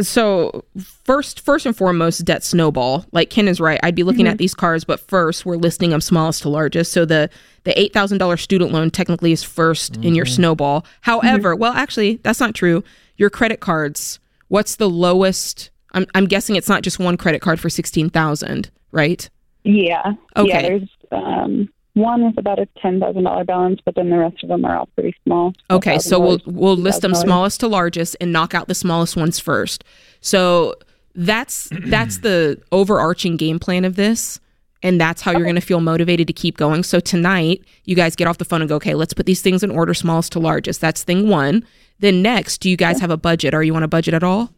so 0.00 0.64
first 1.04 1.40
first 1.40 1.64
and 1.64 1.76
foremost 1.76 2.24
debt 2.24 2.44
snowball. 2.44 3.06
Like 3.12 3.30
ken 3.30 3.48
is 3.48 3.60
right. 3.60 3.80
I'd 3.82 3.94
be 3.94 4.02
looking 4.02 4.26
at 4.26 4.32
mm-hmm. 4.32 4.38
these 4.38 4.54
cars 4.54 4.84
but 4.84 5.00
first 5.00 5.46
we're 5.46 5.56
listing 5.56 5.90
them 5.90 6.00
smallest 6.00 6.42
to 6.42 6.48
largest. 6.48 6.92
So 6.92 7.04
the 7.04 7.30
the 7.64 7.72
$8000 7.72 8.38
student 8.38 8.72
loan 8.72 8.90
technically 8.90 9.32
is 9.32 9.42
1st 9.42 10.04
in 10.04 10.14
your 10.14 10.26
mm-hmm. 10.26 10.34
snowball. 10.34 10.86
However 11.00 11.54
mm-hmm. 11.54 11.60
well 11.60 11.72
actually 11.72 12.16
that's 12.16 12.40
not 12.40 12.54
true. 12.54 12.84
Your 13.16 13.30
credit 13.30 13.60
cards 13.60 14.20
what's 14.48 14.76
the 14.76 14.88
lowest 14.88 15.70
i'm, 15.96 16.06
I'm 16.14 16.26
guessing 16.26 16.54
it's 16.54 16.68
not 16.68 16.82
just 16.82 17.00
one 17.00 17.16
credit 17.16 17.42
card 17.42 17.58
for 17.58 17.68
16000 17.68 18.70
right 18.92 19.28
Yeah. 19.64 20.12
Okay. 20.36 20.48
Yeah. 20.48 20.62
There's 20.62 20.88
um, 21.10 21.68
one 21.94 22.24
with 22.24 22.38
about 22.38 22.58
a 22.60 22.68
ten 22.80 23.00
thousand 23.00 23.24
dollar 23.24 23.44
balance, 23.44 23.80
but 23.84 23.94
then 23.96 24.10
the 24.10 24.18
rest 24.18 24.42
of 24.44 24.48
them 24.48 24.64
are 24.64 24.76
all 24.76 24.88
pretty 24.94 25.16
small. 25.24 25.54
Okay, 25.70 25.98
so 25.98 26.20
we'll 26.20 26.40
we'll 26.46 26.76
list 26.76 27.00
them 27.00 27.14
smallest 27.14 27.60
to 27.60 27.68
largest 27.68 28.16
and 28.20 28.32
knock 28.32 28.54
out 28.54 28.68
the 28.68 28.74
smallest 28.74 29.16
ones 29.16 29.40
first. 29.40 29.82
So 30.20 30.74
that's 31.14 31.68
that's 31.86 32.18
the 32.18 32.62
overarching 32.70 33.36
game 33.36 33.58
plan 33.58 33.84
of 33.84 33.96
this 33.96 34.38
and 34.82 35.00
that's 35.00 35.22
how 35.22 35.32
you're 35.32 35.42
going 35.42 35.54
to 35.54 35.60
feel 35.60 35.80
motivated 35.80 36.26
to 36.26 36.32
keep 36.32 36.58
going. 36.58 36.82
So 36.84 37.00
tonight, 37.00 37.64
you 37.84 37.96
guys 37.96 38.14
get 38.14 38.28
off 38.28 38.38
the 38.38 38.44
phone 38.44 38.60
and 38.60 38.68
go, 38.68 38.76
"Okay, 38.76 38.94
let's 38.94 39.14
put 39.14 39.26
these 39.26 39.40
things 39.40 39.62
in 39.62 39.70
order 39.70 39.94
smallest 39.94 40.32
to 40.32 40.38
largest." 40.38 40.80
That's 40.80 41.02
thing 41.02 41.28
1. 41.28 41.64
Then 41.98 42.22
next, 42.22 42.58
do 42.58 42.68
you 42.70 42.76
guys 42.76 43.00
have 43.00 43.10
a 43.10 43.16
budget? 43.16 43.54
Are 43.54 43.64
you 43.64 43.74
on 43.74 43.82
a 43.82 43.88
budget 43.88 44.14
at 44.14 44.22
all? 44.22 44.52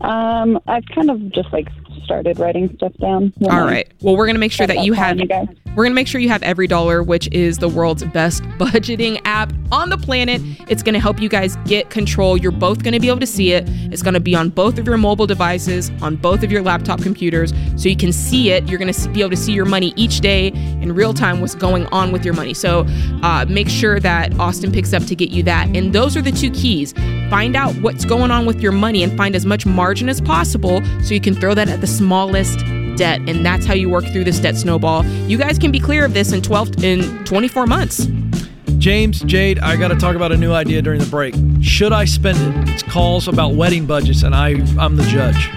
Um, 0.00 0.60
I've 0.66 0.84
kind 0.94 1.10
of 1.10 1.32
just 1.32 1.52
like 1.52 1.68
started 2.04 2.38
writing 2.38 2.74
stuff 2.76 2.94
down. 2.94 3.32
All 3.50 3.60
right. 3.60 3.86
Well, 4.00 4.16
we're 4.16 4.26
to 4.36 4.40
make 4.40 4.52
sure 4.52 4.66
that 4.66 4.84
you 4.84 4.94
have 4.94 5.18
you. 5.18 5.28
We're 5.76 5.84
to 5.92 5.94
make 5.94 6.08
sure 6.08 6.20
you 6.20 6.30
have 6.30 6.40
EveryDollar, 6.40 7.06
which 7.06 7.28
is 7.30 7.58
the 7.58 7.68
world's 7.68 8.02
best 8.04 8.42
budgeting 8.58 9.20
app 9.24 9.52
on 9.70 9.90
the 9.90 9.98
planet. 9.98 10.40
It's 10.68 10.82
to 10.94 11.00
help 11.00 11.20
you 11.20 11.28
guys 11.28 11.56
get 11.66 11.90
control. 11.90 12.36
You're 12.36 12.50
both 12.50 12.82
to 12.94 13.00
be 13.00 13.08
able 13.08 13.20
to 13.20 13.26
see 13.26 13.52
it. 13.52 13.64
It's 13.92 14.02
to 14.14 14.20
be 14.20 14.34
on 14.34 14.48
both 14.48 14.78
of 14.78 14.86
your 14.86 14.96
mobile 14.96 15.26
devices, 15.26 15.90
on 16.02 16.16
both 16.16 16.42
of 16.42 16.50
your 16.50 16.62
laptop 16.62 17.02
computers, 17.02 17.52
so 17.76 17.88
you 17.88 17.96
can 17.96 18.12
see 18.12 18.50
it. 18.50 18.68
You're 18.68 18.78
to 18.92 19.08
be 19.10 19.20
able 19.20 19.30
to 19.30 19.36
see 19.36 19.52
your 19.52 19.66
money 19.66 19.92
each 19.94 20.20
day 20.20 20.48
in 20.48 20.94
real 20.94 21.12
time, 21.12 21.40
what's 21.40 21.54
going 21.54 21.86
on 21.86 22.10
with 22.10 22.24
your 22.24 22.34
money. 22.34 22.54
So 22.54 22.86
uh, 23.22 23.44
make 23.48 23.68
sure 23.68 24.00
that 24.00 24.36
Austin 24.40 24.72
picks 24.72 24.92
up 24.92 25.04
to 25.04 25.14
get 25.14 25.30
you 25.30 25.42
that. 25.44 25.68
And 25.76 25.92
those 25.92 26.16
are 26.16 26.22
the 26.22 26.32
two 26.32 26.50
keys. 26.50 26.94
Find 27.30 27.56
out 27.56 27.74
what's 27.76 28.04
going 28.04 28.30
on 28.30 28.46
with 28.46 28.60
your 28.60 28.72
money 28.72 29.02
and 29.02 29.16
find 29.16 29.36
as 29.36 29.44
much 29.44 29.66
margin 29.66 30.08
as 30.08 30.20
possible 30.20 30.82
so 31.02 31.14
you 31.14 31.20
can 31.20 31.34
throw 31.34 31.54
that 31.54 31.68
at 31.68 31.80
the 31.80 31.86
smallest 31.86 32.58
debt 32.96 33.20
and 33.28 33.44
that's 33.44 33.64
how 33.66 33.74
you 33.74 33.88
work 33.88 34.04
through 34.06 34.24
this 34.24 34.40
debt 34.40 34.56
snowball 34.56 35.04
you 35.28 35.38
guys 35.38 35.56
can 35.56 35.70
be 35.70 35.78
clear 35.78 36.04
of 36.04 36.14
this 36.14 36.32
in 36.32 36.42
12 36.42 36.82
in 36.82 37.24
24 37.24 37.66
months 37.66 38.08
James, 38.78 39.20
Jade, 39.20 39.58
I 39.58 39.76
got 39.76 39.88
to 39.88 39.96
talk 39.96 40.14
about 40.14 40.30
a 40.30 40.36
new 40.36 40.52
idea 40.52 40.80
during 40.80 41.00
the 41.00 41.06
break. 41.06 41.34
Should 41.60 41.92
I 41.92 42.04
spend 42.04 42.38
it? 42.38 42.72
It's 42.72 42.82
calls 42.84 43.26
about 43.26 43.54
wedding 43.54 43.86
budgets, 43.86 44.22
and 44.22 44.32
I 44.34 44.50
I'm 44.78 44.94
the 44.94 45.02
judge. 45.02 45.50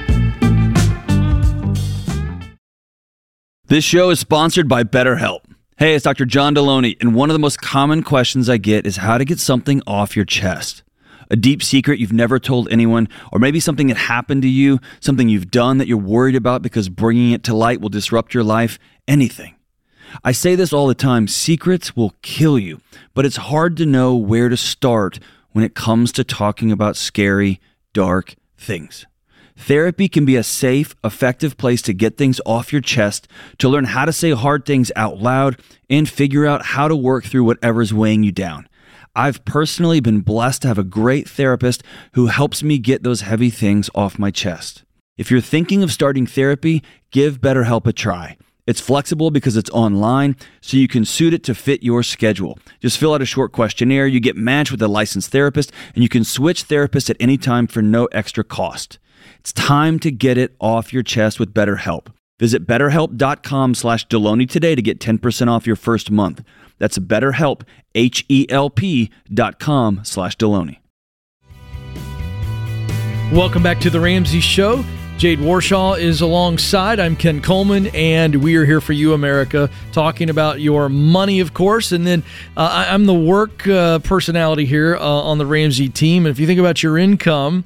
This 3.66 3.84
show 3.84 4.10
is 4.10 4.20
sponsored 4.20 4.68
by 4.68 4.84
BetterHelp. 4.84 5.42
Hey, 5.78 5.94
it's 5.94 6.04
Dr. 6.04 6.26
John 6.26 6.56
Deloney, 6.56 6.98
and 7.00 7.14
one 7.14 7.30
of 7.30 7.36
the 7.36 7.40
most 7.40 7.62
common 7.62 8.02
questions 8.02 8.50
I 8.50 8.58
get 8.58 8.88
is 8.88 8.98
how 8.98 9.20
to 9.20 9.24
get 9.24 9.40
something 9.40 9.84
off 9.86 10.16
your 10.16 10.26
chest. 10.26 10.82
A 11.32 11.38
deep 11.38 11.64
secret 11.64 11.98
you've 11.98 12.12
never 12.12 12.40
told 12.40 12.68
anyone, 12.70 13.08
or 13.32 13.40
maybe 13.40 13.62
something 13.62 13.88
that 13.88 13.96
happened 13.96 14.42
to 14.42 14.50
you, 14.50 14.80
something 15.00 15.30
you've 15.30 15.50
done 15.50 15.78
that 15.78 15.88
you're 15.88 15.98
worried 15.98 16.36
about 16.36 16.62
because 16.62 16.90
bringing 16.90 17.32
it 17.32 17.46
to 17.46 17.56
light 17.56 17.80
will 17.80 17.88
disrupt 17.88 18.34
your 18.34 18.44
life, 18.44 18.78
anything. 19.08 19.56
I 20.26 20.34
say 20.34 20.56
this 20.56 20.74
all 20.74 20.88
the 20.88 20.94
time 20.94 21.30
secrets 21.30 21.96
will 21.96 22.16
kill 22.22 22.60
you, 22.60 22.82
but 23.14 23.26
it's 23.26 23.38
hard 23.38 23.78
to 23.78 23.86
know 23.86 24.14
where 24.14 24.50
to 24.50 24.58
start 24.58 25.20
when 25.52 25.64
it 25.64 25.74
comes 25.74 26.12
to 26.14 26.26
talking 26.26 26.70
about 26.70 26.98
scary, 26.98 27.62
dark 27.94 28.36
things. 28.58 29.06
Therapy 29.56 30.10
can 30.10 30.26
be 30.26 30.36
a 30.36 30.44
safe, 30.44 30.96
effective 31.02 31.56
place 31.56 31.82
to 31.84 31.94
get 31.94 32.18
things 32.18 32.42
off 32.46 32.74
your 32.74 32.82
chest, 32.82 33.30
to 33.60 33.70
learn 33.70 33.86
how 33.86 34.04
to 34.04 34.12
say 34.12 34.32
hard 34.32 34.66
things 34.66 34.92
out 34.98 35.20
loud, 35.20 35.62
and 35.90 36.10
figure 36.10 36.46
out 36.46 36.66
how 36.66 36.90
to 36.90 36.96
work 36.96 37.24
through 37.24 37.46
whatever's 37.46 37.94
weighing 37.94 38.24
you 38.24 38.34
down. 38.34 38.68
I've 39.16 39.44
personally 39.44 40.00
been 40.00 40.22
blessed 40.22 40.62
to 40.62 40.70
have 40.70 40.78
a 40.78 40.84
great 40.84 41.28
therapist 41.28 41.84
who 42.14 42.28
helps 42.28 42.64
me 42.64 42.78
get 42.78 43.04
those 43.04 43.22
heavy 43.22 43.50
things 43.50 43.90
off 43.94 44.18
my 44.18 44.32
chest. 44.32 44.84
If 45.18 45.30
you're 45.30 45.42
thinking 45.42 45.84
of 45.84 45.92
starting 45.92 46.26
therapy, 46.26 46.82
give 47.12 47.42
BetterHelp 47.42 47.86
a 47.86 47.94
try. 47.94 48.38
It's 48.66 48.80
flexible 48.80 49.30
because 49.30 49.58
it's 49.58 49.70
online, 49.72 50.38
so 50.62 50.78
you 50.78 50.88
can 50.88 51.04
suit 51.04 51.34
it 51.34 51.44
to 51.44 51.56
fit 51.56 51.84
your 51.84 52.04
schedule. 52.04 52.58
Just 52.80 52.98
fill 52.98 53.14
out 53.14 53.22
a 53.22 53.26
short 53.26 53.52
questionnaire, 53.52 54.08
you 54.08 54.22
get 54.22 54.38
matched 54.38 54.72
with 54.72 54.82
a 54.82 54.88
licensed 54.88 55.32
therapist, 55.32 55.74
and 55.94 56.04
you 56.04 56.10
can 56.10 56.24
switch 56.24 56.68
therapists 56.70 57.10
at 57.10 57.18
any 57.20 57.38
time 57.38 57.68
for 57.68 57.82
no 57.82 58.06
extra 58.14 58.46
cost. 58.46 58.98
It's 59.40 59.52
time 59.52 60.00
to 60.00 60.12
get 60.12 60.38
it 60.38 60.56
off 60.62 60.94
your 60.94 61.04
chest 61.04 61.38
with 61.38 61.54
BetterHelp. 61.54 62.08
Visit 62.42 62.66
betterhelp.com 62.66 63.76
slash 63.76 64.08
Deloney 64.08 64.50
today 64.50 64.74
to 64.74 64.82
get 64.82 65.00
10% 65.00 65.48
off 65.48 65.68
your 65.68 65.76
first 65.76 66.10
month. 66.10 66.44
That's 66.80 66.98
betterhelp, 66.98 67.62
H-E-L-P 67.94 69.12
dot 69.32 69.60
com 69.60 70.02
slash 70.04 70.36
Deloney. 70.38 70.80
Welcome 73.32 73.62
back 73.62 73.80
to 73.82 73.92
the 73.92 74.00
Ramsey 74.00 74.40
Show. 74.40 74.84
Jade 75.20 75.38
Warshaw 75.38 76.00
is 76.00 76.22
alongside. 76.22 77.00
I'm 77.00 77.16
Ken 77.16 77.44
Coleman, 77.44 77.86
and 77.94 78.38
we 78.38 78.56
are 78.56 78.66
here 78.66 78.82
for 78.82 78.94
you, 78.94 79.14
America, 79.14 79.70
talking 79.92 80.32
about 80.32 80.62
your 80.62 80.90
money, 80.90 81.42
of 81.42 81.54
course. 81.54 81.92
And 81.92 82.08
then 82.08 82.24
uh, 82.58 82.62
I- 82.88 82.92
I'm 82.92 83.06
the 83.06 83.14
work 83.14 83.68
uh, 83.68 84.00
personality 84.00 84.66
here 84.66 84.96
uh, 84.98 85.00
on 85.04 85.38
the 85.38 85.46
Ramsey 85.46 85.90
team. 85.90 86.26
And 86.26 86.32
if 86.32 86.40
you 86.40 86.48
think 86.48 86.60
about 86.60 86.82
your 86.82 86.98
income 86.98 87.66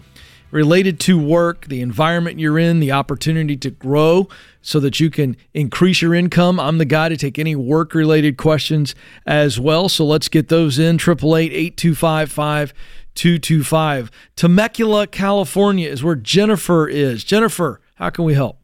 related 0.56 1.02
to 1.02 1.20
work, 1.20 1.68
the 1.68 1.82
environment 1.82 2.40
you're 2.40 2.58
in, 2.58 2.80
the 2.80 2.94
opportunity 2.94 3.58
to 3.58 3.70
grow 3.70 4.26
so 4.62 4.80
that 4.80 5.02
you 5.02 5.10
can 5.10 5.36
increase 5.54 6.02
your 6.02 6.16
income, 6.16 6.62
I'm 6.62 6.78
the 6.78 6.86
guy 6.86 7.10
to 7.10 7.18
take 7.18 7.38
any 7.38 7.58
work 7.58 7.94
related 7.94 8.38
questions 8.38 8.96
as 9.26 9.60
well. 9.60 9.90
So 9.90 10.06
let's 10.06 10.30
get 10.30 10.48
those 10.48 10.80
in. 10.80 10.96
888 10.96 11.74
825 11.74 12.74
225. 13.16 14.12
Temecula, 14.38 15.08
California 15.08 15.90
is 15.90 16.02
where 16.02 16.16
Jennifer 16.16 16.88
is. 16.88 17.26
Jennifer, 17.26 17.82
how 17.96 18.10
can 18.10 18.24
we 18.24 18.34
help? 18.34 18.58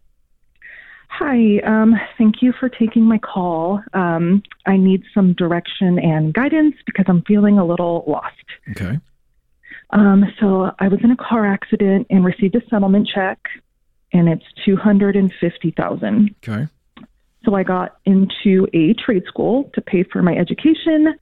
Hi, 1.09 1.59
um, 1.65 1.93
thank 2.17 2.41
you 2.41 2.53
for 2.57 2.69
taking 2.69 3.03
my 3.03 3.17
call. 3.17 3.83
Um, 3.93 4.43
I 4.65 4.77
need 4.77 5.03
some 5.13 5.33
direction 5.33 5.99
and 5.99 6.33
guidance 6.33 6.75
because 6.85 7.05
I'm 7.09 7.21
feeling 7.23 7.59
a 7.59 7.65
little 7.65 8.05
lost. 8.07 8.37
Okay. 8.71 8.97
Um, 9.91 10.25
so 10.39 10.71
I 10.79 10.87
was 10.87 10.99
in 11.03 11.11
a 11.11 11.17
car 11.17 11.45
accident 11.45 12.07
and 12.09 12.23
received 12.23 12.55
a 12.55 12.61
settlement 12.69 13.09
check, 13.13 13.39
and 14.13 14.29
it's 14.29 14.45
two 14.65 14.75
hundred 14.75 15.15
and 15.15 15.31
fifty 15.39 15.71
thousand. 15.71 16.35
Okay. 16.47 16.67
So 17.43 17.55
I 17.55 17.63
got 17.63 17.97
into 18.05 18.67
a 18.73 18.93
trade 18.93 19.23
school 19.27 19.71
to 19.73 19.81
pay 19.81 20.03
for 20.03 20.21
my 20.21 20.35
education, 20.35 21.15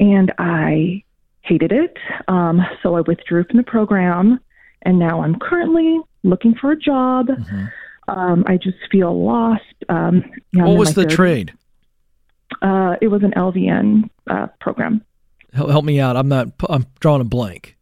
and 0.00 0.32
I 0.38 1.04
hated 1.42 1.72
it. 1.72 1.96
Um, 2.26 2.62
so 2.82 2.96
I 2.96 3.02
withdrew 3.02 3.44
from 3.44 3.58
the 3.58 3.62
program, 3.62 4.40
and 4.82 4.98
now 4.98 5.22
I'm 5.22 5.38
currently 5.38 6.00
looking 6.22 6.54
for 6.54 6.72
a 6.72 6.76
job. 6.76 7.28
Um, 8.08 8.44
I 8.46 8.56
just 8.56 8.78
feel 8.90 9.24
lost. 9.24 9.62
Um, 9.88 10.24
what 10.52 10.76
was 10.78 10.94
the 10.94 11.04
30s. 11.04 11.10
trade? 11.10 11.52
Uh, 12.62 12.96
it 13.00 13.08
was 13.08 13.22
an 13.22 13.32
LVN 13.36 14.08
uh, 14.28 14.46
program. 14.60 15.04
Help, 15.52 15.70
help 15.70 15.84
me 15.84 16.00
out. 16.00 16.16
I'm 16.16 16.28
not. 16.28 16.48
I'm 16.68 16.86
drawing 17.00 17.20
a 17.20 17.24
blank. 17.24 17.76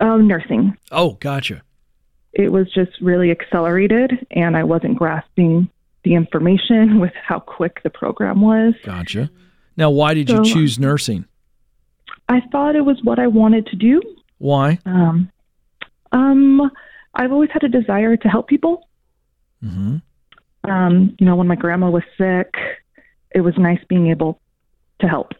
Um, 0.00 0.26
nursing. 0.26 0.76
Oh, 0.90 1.12
gotcha. 1.20 1.62
It 2.32 2.52
was 2.52 2.70
just 2.72 2.92
really 3.00 3.30
accelerated, 3.30 4.26
and 4.30 4.56
I 4.56 4.64
wasn't 4.64 4.98
grasping 4.98 5.68
the 6.04 6.14
information 6.14 7.00
with 7.00 7.12
how 7.26 7.40
quick 7.40 7.82
the 7.82 7.90
program 7.90 8.40
was. 8.40 8.74
Gotcha. 8.84 9.30
Now, 9.76 9.90
why 9.90 10.14
did 10.14 10.30
you 10.30 10.44
choose 10.44 10.78
nursing? 10.78 11.26
I 12.28 12.40
thought 12.50 12.76
it 12.76 12.84
was 12.84 12.98
what 13.02 13.18
I 13.18 13.26
wanted 13.26 13.66
to 13.66 13.76
do. 13.76 14.00
Why? 14.38 14.78
Um, 14.84 15.30
um, 16.12 16.70
I've 17.14 17.32
always 17.32 17.50
had 17.52 17.62
a 17.62 17.68
desire 17.68 18.16
to 18.16 18.28
help 18.28 18.48
people. 18.48 18.88
Mm-hmm. 19.62 19.96
Um, 20.70 21.16
you 21.18 21.26
know, 21.26 21.36
when 21.36 21.46
my 21.46 21.56
grandma 21.56 21.90
was 21.90 22.02
sick, 22.18 22.54
it 23.34 23.40
was 23.40 23.54
nice 23.58 23.80
being 23.88 24.08
able 24.08 24.40
to 25.00 25.06
help. 25.06 25.32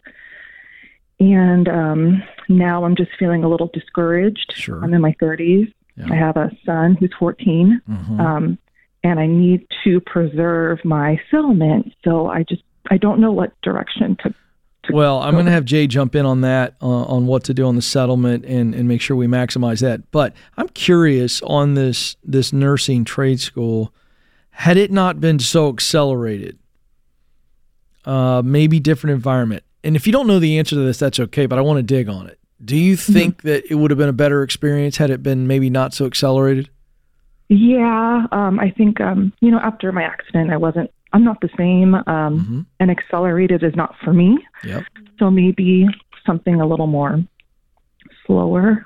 And 1.19 1.67
um, 1.67 2.23
now 2.47 2.83
I'm 2.83 2.95
just 2.95 3.11
feeling 3.17 3.43
a 3.43 3.49
little 3.49 3.69
discouraged. 3.73 4.53
Sure. 4.55 4.83
I'm 4.83 4.93
in 4.93 5.01
my 5.01 5.13
30s. 5.21 5.73
I 6.11 6.15
have 6.15 6.37
a 6.37 6.51
son 6.63 6.95
who's 6.99 7.11
14. 7.17 7.81
Mhm. 7.89 8.19
Um, 8.19 8.57
and 9.03 9.19
I 9.19 9.25
need 9.25 9.65
to 9.83 9.99
preserve 10.01 10.83
my 10.85 11.19
settlement. 11.31 11.93
So 12.03 12.27
I 12.27 12.43
just, 12.43 12.61
I 12.91 12.97
don't 12.97 13.19
know 13.19 13.31
what 13.31 13.59
direction 13.61 14.15
to. 14.23 14.33
Well, 14.89 15.19
I'm 15.21 15.33
going 15.33 15.47
to 15.47 15.51
have 15.51 15.65
Jay 15.65 15.87
jump 15.87 16.15
in 16.15 16.25
on 16.25 16.41
that, 16.41 16.75
uh, 16.81 16.85
on 16.85 17.25
what 17.25 17.43
to 17.45 17.53
do 17.53 17.65
on 17.65 17.75
the 17.75 17.81
settlement, 17.81 18.45
and, 18.45 18.73
and 18.73 18.87
make 18.87 19.01
sure 19.01 19.17
we 19.17 19.27
maximize 19.27 19.81
that. 19.81 20.11
But 20.11 20.33
I'm 20.55 20.69
curious 20.69 21.41
on 21.41 21.73
this 21.73 22.15
this 22.23 22.53
nursing 22.53 23.03
trade 23.03 23.41
school. 23.41 23.93
Had 24.51 24.77
it 24.77 24.91
not 24.91 25.19
been 25.19 25.39
so 25.39 25.67
accelerated, 25.69 26.57
uh, 28.05 28.41
maybe 28.45 28.79
different 28.79 29.13
environment. 29.15 29.63
And 29.87 29.95
if 29.95 30.05
you 30.05 30.11
don't 30.11 30.27
know 30.27 30.37
the 30.37 30.59
answer 30.59 30.75
to 30.75 30.81
this, 30.81 30.99
that's 30.99 31.17
okay. 31.17 31.45
But 31.45 31.57
I 31.57 31.61
want 31.61 31.77
to 31.77 31.83
dig 31.83 32.09
on 32.09 32.27
it. 32.27 32.37
Do 32.63 32.75
you 32.75 32.97
think 32.97 33.43
that 33.43 33.63
it 33.71 33.75
would 33.75 33.89
have 33.89 33.97
been 33.97 34.09
a 34.09 34.13
better 34.13 34.43
experience 34.43 34.97
had 34.97 35.09
it 35.09 35.23
been 35.23 35.47
maybe 35.47 35.69
not 35.69 35.93
so 35.93 36.05
accelerated? 36.05 36.69
Yeah, 37.47 38.27
um, 38.33 38.59
I 38.59 38.71
think, 38.71 38.99
um, 38.99 39.31
you 39.39 39.49
know, 39.49 39.59
after 39.59 39.89
my 39.93 40.03
accident, 40.03 40.51
I 40.51 40.57
wasn't, 40.57 40.91
I'm 41.13 41.23
not 41.23 41.39
the 41.39 41.49
same. 41.57 41.95
Um, 42.05 42.67
And 42.81 42.91
accelerated 42.91 43.63
is 43.63 43.75
not 43.77 43.95
for 44.03 44.11
me. 44.11 44.37
Yep. 44.65 44.83
So 45.19 45.31
maybe 45.31 45.87
something 46.25 46.59
a 46.59 46.67
little 46.67 46.87
more 46.87 47.23
slower. 48.25 48.83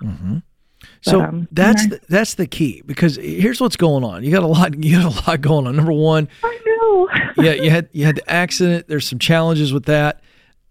So 1.01 1.19
But, 1.19 1.29
um, 1.29 1.47
that's 1.51 1.87
the, 1.87 1.99
that's 2.09 2.35
the 2.35 2.45
key 2.45 2.83
because 2.85 3.15
here's 3.15 3.59
what's 3.59 3.77
going 3.77 4.03
on. 4.03 4.23
You 4.23 4.29
got 4.29 4.43
a 4.43 4.47
lot. 4.47 4.75
You 4.83 5.01
got 5.01 5.25
a 5.25 5.29
lot 5.31 5.41
going 5.41 5.65
on. 5.65 5.75
Number 5.75 5.93
one, 5.93 6.29
I 6.43 6.59
know. 6.65 7.09
yeah, 7.43 7.53
you 7.53 7.71
had 7.71 7.89
you 7.91 8.05
had 8.05 8.17
the 8.17 8.29
accident. 8.31 8.87
There's 8.87 9.07
some 9.07 9.17
challenges 9.17 9.73
with 9.73 9.85
that. 9.85 10.21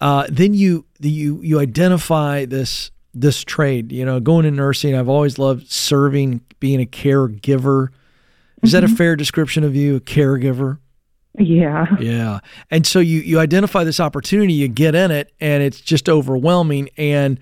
Uh, 0.01 0.26
then 0.28 0.55
you 0.55 0.86
you 1.01 1.40
you 1.42 1.59
identify 1.59 2.44
this 2.44 2.90
this 3.12 3.44
trade. 3.44 3.92
You 3.92 4.05
know, 4.05 4.20
going 4.20 4.44
to 4.44 4.51
nursing. 4.51 4.94
I've 4.94 5.09
always 5.09 5.38
loved 5.38 5.70
serving, 5.70 6.40
being 6.59 6.80
a 6.80 6.86
caregiver. 6.86 7.88
Is 8.62 8.72
that 8.72 8.84
a 8.84 8.88
fair 8.88 9.16
description 9.16 9.64
of 9.64 9.74
you, 9.74 9.96
a 9.96 10.01
caregiver? 10.01 10.78
Yeah. 11.38 11.86
Yeah. 12.01 12.40
And 12.70 12.86
so 12.86 12.98
you 12.98 13.20
you 13.20 13.38
identify 13.38 13.84
this 13.84 14.01
opportunity, 14.01 14.53
you 14.53 14.68
get 14.68 14.94
in 14.94 15.11
it, 15.11 15.32
and 15.40 15.62
it's 15.62 15.80
just 15.80 16.09
overwhelming. 16.09 16.90
And 16.96 17.40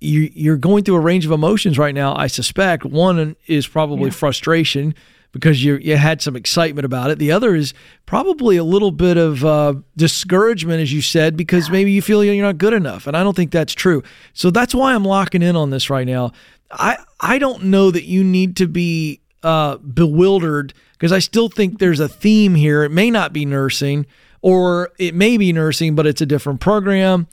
you 0.00 0.30
you're 0.32 0.56
going 0.56 0.84
through 0.84 0.96
a 0.96 1.00
range 1.00 1.24
of 1.26 1.32
emotions 1.32 1.78
right 1.78 1.94
now. 1.94 2.14
I 2.14 2.26
suspect 2.26 2.84
one 2.84 3.36
is 3.46 3.66
probably 3.66 4.10
frustration 4.10 4.94
because 5.32 5.62
you 5.62 5.76
you 5.76 5.96
had 5.96 6.22
some 6.22 6.36
excitement 6.36 6.84
about 6.84 7.10
it. 7.10 7.18
The 7.18 7.32
other 7.32 7.54
is 7.54 7.74
probably 8.06 8.56
a 8.56 8.64
little 8.64 8.90
bit 8.90 9.16
of 9.16 9.44
uh, 9.44 9.74
discouragement, 9.96 10.80
as 10.80 10.92
you 10.92 11.02
said, 11.02 11.36
because 11.36 11.70
maybe 11.70 11.92
you 11.92 12.02
feel 12.02 12.24
you're 12.24 12.44
not 12.44 12.58
good 12.58 12.72
enough. 12.72 13.06
And 13.06 13.16
I 13.16 13.22
don't 13.22 13.36
think 13.36 13.50
that's 13.50 13.74
true. 13.74 14.02
So 14.32 14.50
that's 14.50 14.74
why 14.74 14.94
I'm 14.94 15.04
locking 15.04 15.42
in 15.42 15.56
on 15.56 15.70
this 15.70 15.90
right 15.90 16.06
now. 16.06 16.32
I 16.70 16.98
I 17.20 17.38
don't 17.38 17.64
know 17.64 17.90
that 17.90 18.04
you 18.04 18.24
need 18.24 18.56
to 18.56 18.66
be 18.66 19.20
uh, 19.42 19.76
bewildered 19.78 20.74
because 20.92 21.12
I 21.12 21.20
still 21.20 21.48
think 21.48 21.78
there's 21.78 22.00
a 22.00 22.08
theme 22.08 22.54
here. 22.54 22.82
It 22.82 22.90
may 22.90 23.10
not 23.10 23.32
be 23.32 23.44
nursing, 23.44 24.06
or 24.42 24.90
it 24.98 25.14
may 25.14 25.36
be 25.36 25.52
nursing, 25.52 25.94
but 25.94 26.06
it's 26.06 26.20
a 26.20 26.26
different 26.26 26.60
program. 26.60 27.28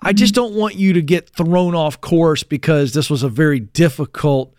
I 0.00 0.12
just 0.12 0.34
don't 0.34 0.54
want 0.54 0.74
you 0.76 0.92
to 0.94 1.02
get 1.02 1.30
thrown 1.30 1.74
off 1.74 2.00
course 2.00 2.42
because 2.42 2.92
this 2.92 3.08
was 3.08 3.22
a 3.22 3.28
very 3.28 3.60
difficult 3.60 4.54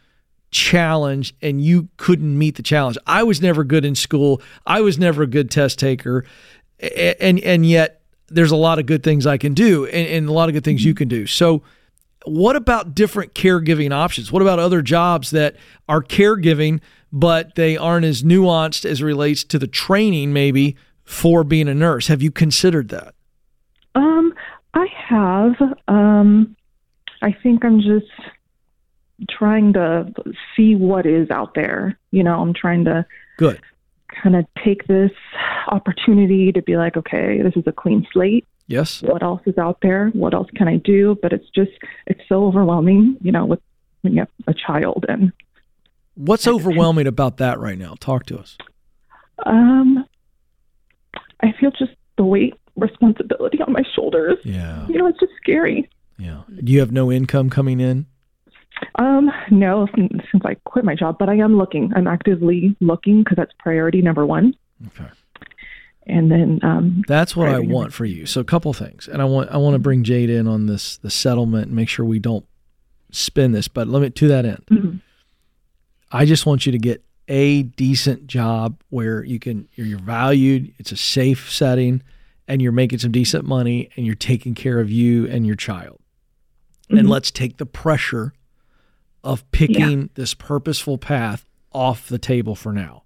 challenge 0.55 1.35
and 1.41 1.63
you 1.63 1.89
couldn't 1.97 2.37
meet 2.37 2.55
the 2.55 2.63
challenge. 2.63 2.97
I 3.05 3.23
was 3.23 3.41
never 3.41 3.63
good 3.63 3.83
in 3.83 3.93
school. 3.93 4.41
I 4.65 4.81
was 4.81 4.97
never 4.97 5.23
a 5.23 5.27
good 5.27 5.51
test 5.51 5.77
taker. 5.77 6.25
And 6.79 7.39
and 7.41 7.65
yet 7.65 8.01
there's 8.27 8.51
a 8.51 8.55
lot 8.55 8.79
of 8.79 8.85
good 8.85 9.03
things 9.03 9.27
I 9.27 9.37
can 9.37 9.53
do 9.53 9.85
and, 9.85 10.07
and 10.07 10.29
a 10.29 10.31
lot 10.31 10.49
of 10.49 10.53
good 10.53 10.63
things 10.63 10.83
you 10.83 10.93
can 10.93 11.07
do. 11.07 11.27
So 11.27 11.61
what 12.25 12.55
about 12.55 12.95
different 12.95 13.33
caregiving 13.33 13.91
options? 13.91 14.31
What 14.31 14.41
about 14.41 14.57
other 14.57 14.81
jobs 14.81 15.31
that 15.31 15.57
are 15.87 16.01
caregiving, 16.01 16.79
but 17.11 17.55
they 17.55 17.77
aren't 17.77 18.05
as 18.05 18.23
nuanced 18.23 18.85
as 18.85 19.03
relates 19.03 19.43
to 19.43 19.59
the 19.59 19.67
training, 19.67 20.33
maybe 20.33 20.75
for 21.03 21.43
being 21.43 21.67
a 21.67 21.75
nurse? 21.75 22.07
Have 22.07 22.21
you 22.21 22.31
considered 22.31 22.89
that? 22.89 23.13
Um, 23.93 24.33
I 24.73 24.87
have. 25.07 25.55
Um, 25.87 26.55
I 27.21 27.31
think 27.31 27.63
I'm 27.63 27.79
just 27.79 28.11
trying 29.29 29.73
to 29.73 30.11
see 30.55 30.75
what 30.75 31.05
is 31.05 31.29
out 31.31 31.53
there. 31.55 31.97
You 32.11 32.23
know, 32.23 32.39
I'm 32.41 32.53
trying 32.53 32.85
to 32.85 33.05
Good. 33.37 33.61
kind 34.21 34.35
of 34.35 34.45
take 34.63 34.87
this 34.87 35.11
opportunity 35.67 36.51
to 36.51 36.61
be 36.61 36.77
like, 36.77 36.97
okay, 36.97 37.41
this 37.41 37.53
is 37.55 37.63
a 37.67 37.71
clean 37.71 38.05
slate. 38.11 38.45
Yes. 38.67 39.01
What 39.03 39.21
else 39.23 39.41
is 39.45 39.57
out 39.57 39.77
there? 39.81 40.09
What 40.09 40.33
else 40.33 40.49
can 40.55 40.67
I 40.67 40.77
do? 40.77 41.17
But 41.21 41.33
it's 41.33 41.49
just, 41.55 41.71
it's 42.07 42.21
so 42.27 42.45
overwhelming, 42.45 43.17
you 43.21 43.31
know, 43.31 43.45
with 43.45 43.59
when 44.01 44.13
you 44.13 44.19
have 44.19 44.29
a 44.47 44.53
child 44.53 45.05
and 45.07 45.31
What's 46.15 46.47
overwhelming 46.47 47.07
about 47.07 47.37
that 47.37 47.59
right 47.59 47.77
now? 47.77 47.95
Talk 47.99 48.25
to 48.27 48.37
us. 48.39 48.57
um, 49.45 50.05
I 51.41 51.51
feel 51.59 51.71
just 51.71 51.91
the 52.17 52.23
weight, 52.23 52.53
responsibility 52.77 53.59
on 53.61 53.73
my 53.73 53.83
shoulders. 53.95 54.37
Yeah. 54.45 54.87
You 54.87 54.97
know, 54.97 55.07
it's 55.07 55.19
just 55.19 55.33
scary. 55.41 55.89
Yeah. 56.17 56.43
Do 56.63 56.71
you 56.71 56.79
have 56.79 56.91
no 56.93 57.11
income 57.11 57.49
coming 57.49 57.79
in? 57.81 58.05
Um, 58.95 59.29
no, 59.51 59.87
since 59.95 60.43
I 60.45 60.55
quit 60.65 60.85
my 60.85 60.95
job, 60.95 61.17
but 61.17 61.29
I 61.29 61.35
am 61.35 61.57
looking. 61.57 61.91
I'm 61.95 62.07
actively 62.07 62.75
looking 62.79 63.23
because 63.23 63.37
that's 63.37 63.51
priority 63.59 64.01
number 64.01 64.25
one. 64.25 64.53
Okay. 64.87 65.09
And 66.07 66.31
then, 66.31 66.59
um, 66.61 67.03
That's 67.07 67.35
what 67.35 67.49
I 67.49 67.59
want 67.59 67.91
for 67.93 68.05
you. 68.05 68.25
So 68.25 68.39
a 68.39 68.43
couple 68.43 68.71
things, 68.73 69.07
and 69.07 69.21
I 69.21 69.25
want 69.25 69.49
I 69.49 69.57
want 69.57 69.73
to 69.73 69.79
bring 69.79 70.03
Jade 70.03 70.29
in 70.29 70.47
on 70.47 70.67
this 70.67 70.97
the 70.97 71.09
settlement 71.09 71.67
and 71.67 71.75
make 71.75 71.89
sure 71.89 72.05
we 72.05 72.19
don't 72.19 72.45
spin 73.11 73.53
this. 73.53 73.67
But 73.67 73.87
let 73.87 74.01
me 74.01 74.09
to 74.11 74.27
that 74.27 74.45
end, 74.45 74.63
Mhm. 74.69 74.99
I 76.11 76.25
just 76.25 76.45
want 76.45 76.65
you 76.65 76.71
to 76.71 76.77
get 76.77 77.03
a 77.27 77.63
decent 77.63 78.27
job 78.27 78.79
where 78.89 79.23
you 79.23 79.39
can 79.39 79.67
you're, 79.73 79.87
you're 79.87 79.99
valued. 79.99 80.71
It's 80.77 80.91
a 80.91 80.97
safe 80.97 81.51
setting, 81.51 82.03
and 82.47 82.61
you're 82.61 82.71
making 82.71 82.99
some 82.99 83.11
decent 83.11 83.45
money, 83.45 83.89
and 83.97 84.05
you're 84.05 84.13
taking 84.15 84.53
care 84.53 84.79
of 84.79 84.91
you 84.91 85.25
and 85.27 85.45
your 85.47 85.55
child. 85.55 85.99
And 86.89 86.99
Mhm. 86.99 87.09
let's 87.09 87.31
take 87.31 87.57
the 87.57 87.65
pressure 87.65 88.33
of 89.25 89.49
picking 89.51 90.11
this 90.13 90.33
purposeful 90.33 90.97
path 90.97 91.45
off 91.73 92.07
the 92.07 92.19
table 92.19 92.55
for 92.55 92.71
now. 92.71 93.03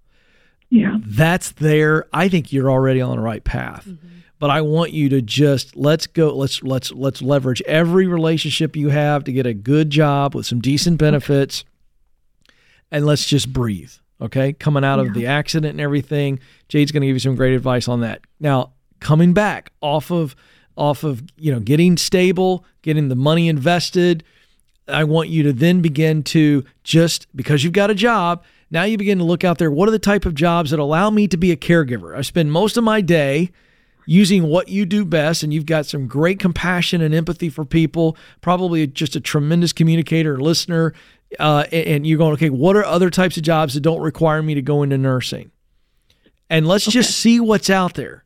Yeah. 0.68 0.98
That's 1.04 1.50
there. 1.52 2.06
I 2.12 2.28
think 2.28 2.52
you're 2.52 2.70
already 2.70 3.00
on 3.00 3.16
the 3.16 3.22
right 3.22 3.42
path. 3.42 3.86
Mm-hmm. 3.86 4.06
But 4.38 4.50
I 4.50 4.60
want 4.60 4.92
you 4.92 5.08
to 5.10 5.20
just 5.20 5.76
let's 5.76 6.06
go 6.06 6.34
let's 6.34 6.62
let's 6.62 6.92
let's 6.92 7.20
leverage 7.20 7.60
every 7.62 8.06
relationship 8.06 8.74
you 8.74 8.88
have 8.88 9.24
to 9.24 9.32
get 9.32 9.44
a 9.44 9.52
good 9.52 9.90
job 9.90 10.34
with 10.34 10.46
some 10.46 10.60
decent 10.60 10.98
benefits 10.98 11.64
and 12.90 13.04
let's 13.04 13.26
just 13.26 13.52
breathe. 13.52 13.92
Okay? 14.20 14.52
Coming 14.52 14.84
out 14.84 14.98
of 14.98 15.14
the 15.14 15.26
accident 15.26 15.72
and 15.72 15.80
everything, 15.80 16.38
Jade's 16.68 16.92
going 16.92 17.00
to 17.00 17.06
give 17.06 17.16
you 17.16 17.20
some 17.20 17.36
great 17.36 17.54
advice 17.54 17.88
on 17.88 18.00
that. 18.00 18.20
Now, 18.38 18.72
coming 19.00 19.32
back 19.32 19.72
off 19.80 20.10
of 20.10 20.36
off 20.76 21.04
of, 21.04 21.22
you 21.36 21.52
know, 21.52 21.60
getting 21.60 21.96
stable, 21.96 22.64
getting 22.82 23.08
the 23.08 23.16
money 23.16 23.48
invested, 23.48 24.24
I 24.90 25.04
want 25.04 25.28
you 25.28 25.42
to 25.44 25.52
then 25.52 25.80
begin 25.80 26.22
to 26.24 26.64
just 26.84 27.26
because 27.34 27.64
you've 27.64 27.72
got 27.72 27.90
a 27.90 27.94
job, 27.94 28.44
now 28.70 28.84
you 28.84 28.96
begin 28.98 29.18
to 29.18 29.24
look 29.24 29.44
out 29.44 29.58
there. 29.58 29.70
What 29.70 29.88
are 29.88 29.92
the 29.92 29.98
type 29.98 30.26
of 30.26 30.34
jobs 30.34 30.70
that 30.70 30.78
allow 30.78 31.10
me 31.10 31.26
to 31.28 31.36
be 31.36 31.50
a 31.50 31.56
caregiver? 31.56 32.16
I 32.16 32.22
spend 32.22 32.52
most 32.52 32.76
of 32.76 32.84
my 32.84 33.00
day 33.00 33.50
using 34.06 34.44
what 34.44 34.68
you 34.68 34.84
do 34.84 35.04
best, 35.04 35.42
and 35.42 35.54
you've 35.54 35.66
got 35.66 35.86
some 35.86 36.06
great 36.06 36.38
compassion 36.38 37.00
and 37.00 37.14
empathy 37.14 37.48
for 37.48 37.64
people, 37.64 38.16
probably 38.40 38.86
just 38.86 39.14
a 39.14 39.20
tremendous 39.20 39.72
communicator, 39.72 40.40
listener. 40.40 40.92
Uh, 41.38 41.64
and, 41.70 41.86
and 41.86 42.06
you're 42.06 42.18
going, 42.18 42.32
okay, 42.32 42.50
what 42.50 42.76
are 42.76 42.84
other 42.84 43.10
types 43.10 43.36
of 43.36 43.42
jobs 43.42 43.74
that 43.74 43.80
don't 43.80 44.00
require 44.00 44.42
me 44.42 44.54
to 44.54 44.62
go 44.62 44.82
into 44.82 44.98
nursing? 44.98 45.50
And 46.48 46.66
let's 46.66 46.84
just 46.86 47.16
see 47.18 47.38
what's 47.38 47.70
out 47.70 47.94
there. 47.94 48.24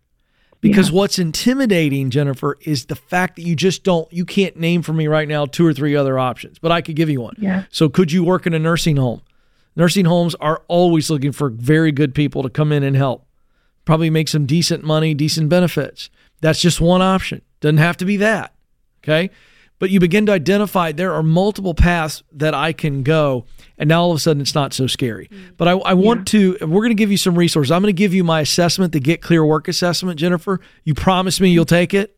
Because 0.71 0.91
what's 0.91 1.19
intimidating, 1.19 2.11
Jennifer, 2.11 2.57
is 2.63 2.87
the 2.87 2.97
fact 2.97 3.37
that 3.37 3.43
you 3.43 3.55
just 3.55 3.85
don't, 3.85 4.11
you 4.13 4.25
can't 4.25 4.57
name 4.57 4.83
for 4.83 4.93
me 4.93 5.07
right 5.07 5.29
now 5.29 5.45
two 5.45 5.67
or 5.67 5.75
three 5.75 5.95
other 5.95 6.19
options, 6.19 6.59
but 6.59 6.73
I 6.73 6.81
could 6.81 6.97
give 6.97 7.11
you 7.11 7.21
one. 7.21 7.37
Yeah. 7.39 7.65
So 7.71 7.89
could 7.89 8.11
you 8.11 8.25
work 8.25 8.47
in 8.47 8.55
a 8.55 8.59
nursing 8.59 8.97
home? 8.97 9.21
Nursing 9.77 10.07
homes 10.07 10.35
are 10.37 10.63
always 10.69 11.11
looking 11.11 11.33
for 11.33 11.51
very 11.51 11.93
good 11.93 12.15
people 12.15 12.43
to 12.43 12.49
come 12.49 12.73
in 12.73 12.83
and 12.83 12.97
help. 12.97 13.27
Probably 13.85 14.09
make 14.09 14.29
some 14.29 14.47
decent 14.47 14.85
money, 14.85 15.13
decent 15.13 15.49
benefits. 15.49 16.09
That's 16.41 16.61
just 16.61 16.81
one 16.81 17.03
option. 17.03 17.43
Doesn't 17.61 17.79
have 17.79 17.99
to 17.99 18.05
be 18.05 18.17
that. 18.19 18.55
Okay. 19.03 19.31
But 19.79 19.91
you 19.91 20.01
begin 20.01 20.25
to 20.27 20.33
identify 20.33 20.93
there 20.93 21.13
are 21.13 21.23
multiple 21.23 21.75
paths 21.75 22.23
that 22.33 22.55
I 22.55 22.73
can 22.73 23.03
go. 23.03 23.45
And 23.79 23.89
now 23.89 24.03
all 24.03 24.11
of 24.11 24.17
a 24.17 24.21
sudden 24.21 24.41
it's 24.41 24.55
not 24.55 24.73
so 24.73 24.87
scary. 24.87 25.29
Mm. 25.29 25.57
But 25.57 25.69
I, 25.69 25.73
I 25.73 25.95
want 25.95 26.29
to, 26.29 26.57
we're 26.61 26.81
going 26.81 26.91
to 26.91 26.95
give 26.95 27.11
you 27.11 27.17
some 27.17 27.37
resources. 27.37 27.71
I'm 27.71 27.83
going 27.83 27.95
to 27.95 27.99
give 27.99 28.15
you 28.15 28.25
my 28.25 28.41
assessment, 28.41 28.93
the 28.93 29.01
Get 29.01 29.21
Clear 29.21 29.45
Work 29.45 29.69
Assessment, 29.69 30.19
Jennifer. 30.19 30.61
You 30.85 30.95
promise 30.95 31.41
me 31.41 31.51
you'll 31.51 31.65
take 31.65 31.95
it? 31.95 32.17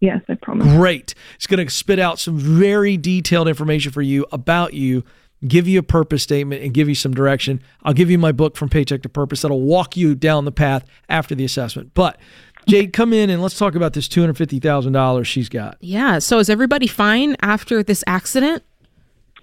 Yes, 0.00 0.22
I 0.28 0.34
promise. 0.34 0.66
Great. 0.66 1.14
It's 1.36 1.46
going 1.46 1.64
to 1.66 1.72
spit 1.72 1.98
out 1.98 2.18
some 2.18 2.38
very 2.38 2.96
detailed 2.96 3.48
information 3.48 3.92
for 3.92 4.02
you 4.02 4.26
about 4.32 4.74
you, 4.74 5.04
give 5.46 5.66
you 5.66 5.78
a 5.78 5.82
purpose 5.82 6.22
statement, 6.22 6.62
and 6.62 6.74
give 6.74 6.88
you 6.88 6.94
some 6.94 7.14
direction. 7.14 7.62
I'll 7.82 7.94
give 7.94 8.10
you 8.10 8.18
my 8.18 8.32
book, 8.32 8.56
From 8.56 8.68
Paycheck 8.68 9.02
to 9.02 9.08
Purpose, 9.08 9.42
that'll 9.42 9.62
walk 9.62 9.96
you 9.96 10.14
down 10.14 10.44
the 10.44 10.52
path 10.52 10.84
after 11.08 11.34
the 11.34 11.44
assessment. 11.44 11.92
But, 11.94 12.18
Jade, 12.66 12.92
come 12.92 13.12
in 13.12 13.30
and 13.30 13.42
let's 13.42 13.58
talk 13.58 13.74
about 13.74 13.92
this 13.94 14.08
$250,000 14.08 15.24
she's 15.24 15.48
got. 15.48 15.76
Yeah. 15.80 16.18
So 16.18 16.38
is 16.38 16.50
everybody 16.50 16.86
fine 16.86 17.36
after 17.40 17.82
this 17.82 18.04
accident? 18.06 18.62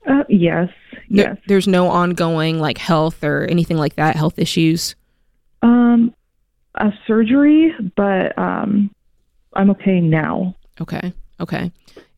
Uh, 0.07 0.23
yes. 0.29 0.69
No- 1.09 1.23
Yes. 1.23 1.37
There's 1.47 1.67
no 1.67 1.87
ongoing 1.89 2.59
like 2.59 2.77
health 2.77 3.23
or 3.23 3.45
anything 3.45 3.77
like 3.77 3.95
that, 3.95 4.15
health 4.15 4.39
issues. 4.39 4.95
Um, 5.61 6.13
a 6.75 6.91
surgery, 7.05 7.73
but 7.95 8.37
um, 8.37 8.89
I'm 9.53 9.69
okay 9.71 9.99
now. 9.99 10.55
Okay. 10.79 11.13
Okay. 11.39 11.71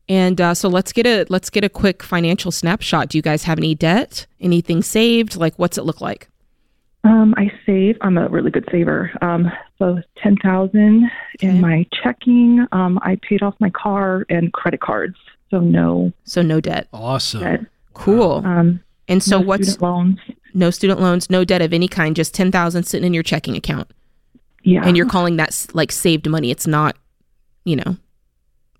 And 0.08 0.40
uh, 0.40 0.54
so 0.54 0.70
let's 0.70 0.92
get 0.94 1.08
a 1.08 1.26
let's 1.30 1.50
get 1.50 1.64
a 1.64 1.70
quick 1.70 2.04
financial 2.04 2.52
snapshot. 2.52 3.10
Do 3.10 3.18
you 3.18 3.22
guys 3.22 3.44
have 3.44 3.58
any 3.58 3.74
debt? 3.74 4.28
Anything 4.40 4.82
saved? 4.84 5.36
Like 5.38 5.58
what's 5.58 5.78
it 5.78 5.84
look 5.86 6.02
like? 6.02 6.30
Um, 7.06 7.34
I 7.38 7.52
save. 7.66 7.98
I'm 8.02 8.18
a 8.18 8.28
really 8.30 8.52
good 8.52 8.68
saver. 8.72 9.12
Um, 9.22 9.52
so 9.80 10.02
ten 10.22 10.38
thousand 10.38 11.10
in 11.42 11.60
my 11.60 11.86
checking. 12.04 12.66
Um, 12.72 13.00
I 13.02 13.18
paid 13.28 13.42
off 13.42 13.56
my 13.60 13.70
car 13.72 14.26
and 14.30 14.54
credit 14.54 14.82
cards, 14.82 15.16
so 15.50 15.60
no. 15.60 16.12
So 16.26 16.42
no 16.42 16.62
debt. 16.62 16.88
Awesome. 16.94 17.42
Debt. 17.42 17.62
Cool. 17.94 18.42
Um, 18.46 18.82
and 19.08 19.22
so 19.22 19.40
no 19.40 19.46
what's 19.46 19.80
loans? 19.82 20.20
no 20.54 20.70
student 20.70 21.00
loans, 21.02 21.30
no 21.30 21.44
debt 21.44 21.62
of 21.62 21.74
any 21.74 21.88
kind, 21.88 22.16
just 22.16 22.34
ten 22.34 22.52
thousand 22.52 22.84
sitting 22.84 23.06
in 23.06 23.14
your 23.14 23.24
checking 23.24 23.56
account. 23.56 23.92
Yeah. 24.64 24.86
And 24.86 24.96
you're 24.96 25.08
calling 25.08 25.36
that 25.38 25.66
like 25.74 25.92
saved 25.92 26.30
money. 26.30 26.50
It's 26.50 26.66
not, 26.66 26.96
you 27.66 27.76
know, 27.76 27.98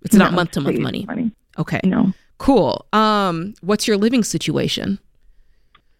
it's 0.02 0.14
not 0.14 0.32
month 0.32 0.52
to 0.52 0.60
month 0.60 0.78
money. 0.78 1.04
money. 1.06 1.30
Okay. 1.58 1.80
No. 1.84 2.12
Cool. 2.38 2.86
Um, 2.92 3.54
what's 3.60 3.86
your 3.86 3.96
living 3.96 4.24
situation? 4.24 4.98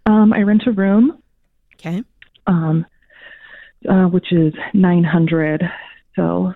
Um, 0.07 0.33
I 0.33 0.43
rent 0.43 0.63
a 0.67 0.73
room. 0.73 1.23
Okay. 1.75 2.03
Um, 2.47 2.87
uh, 3.89 4.05
which 4.07 4.33
is 4.33 4.55
nine 4.73 5.05
hundred. 5.05 5.63
So 6.17 6.55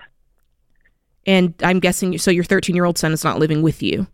And 1.27 1.53
I'm 1.61 1.79
guessing 1.79 2.17
so 2.17 2.31
your 2.31 2.43
13 2.43 2.75
year 2.75 2.85
old 2.85 2.97
son 2.97 3.11
is 3.11 3.23
not 3.23 3.37
living 3.39 3.61
with 3.61 3.83
you. 3.83 4.07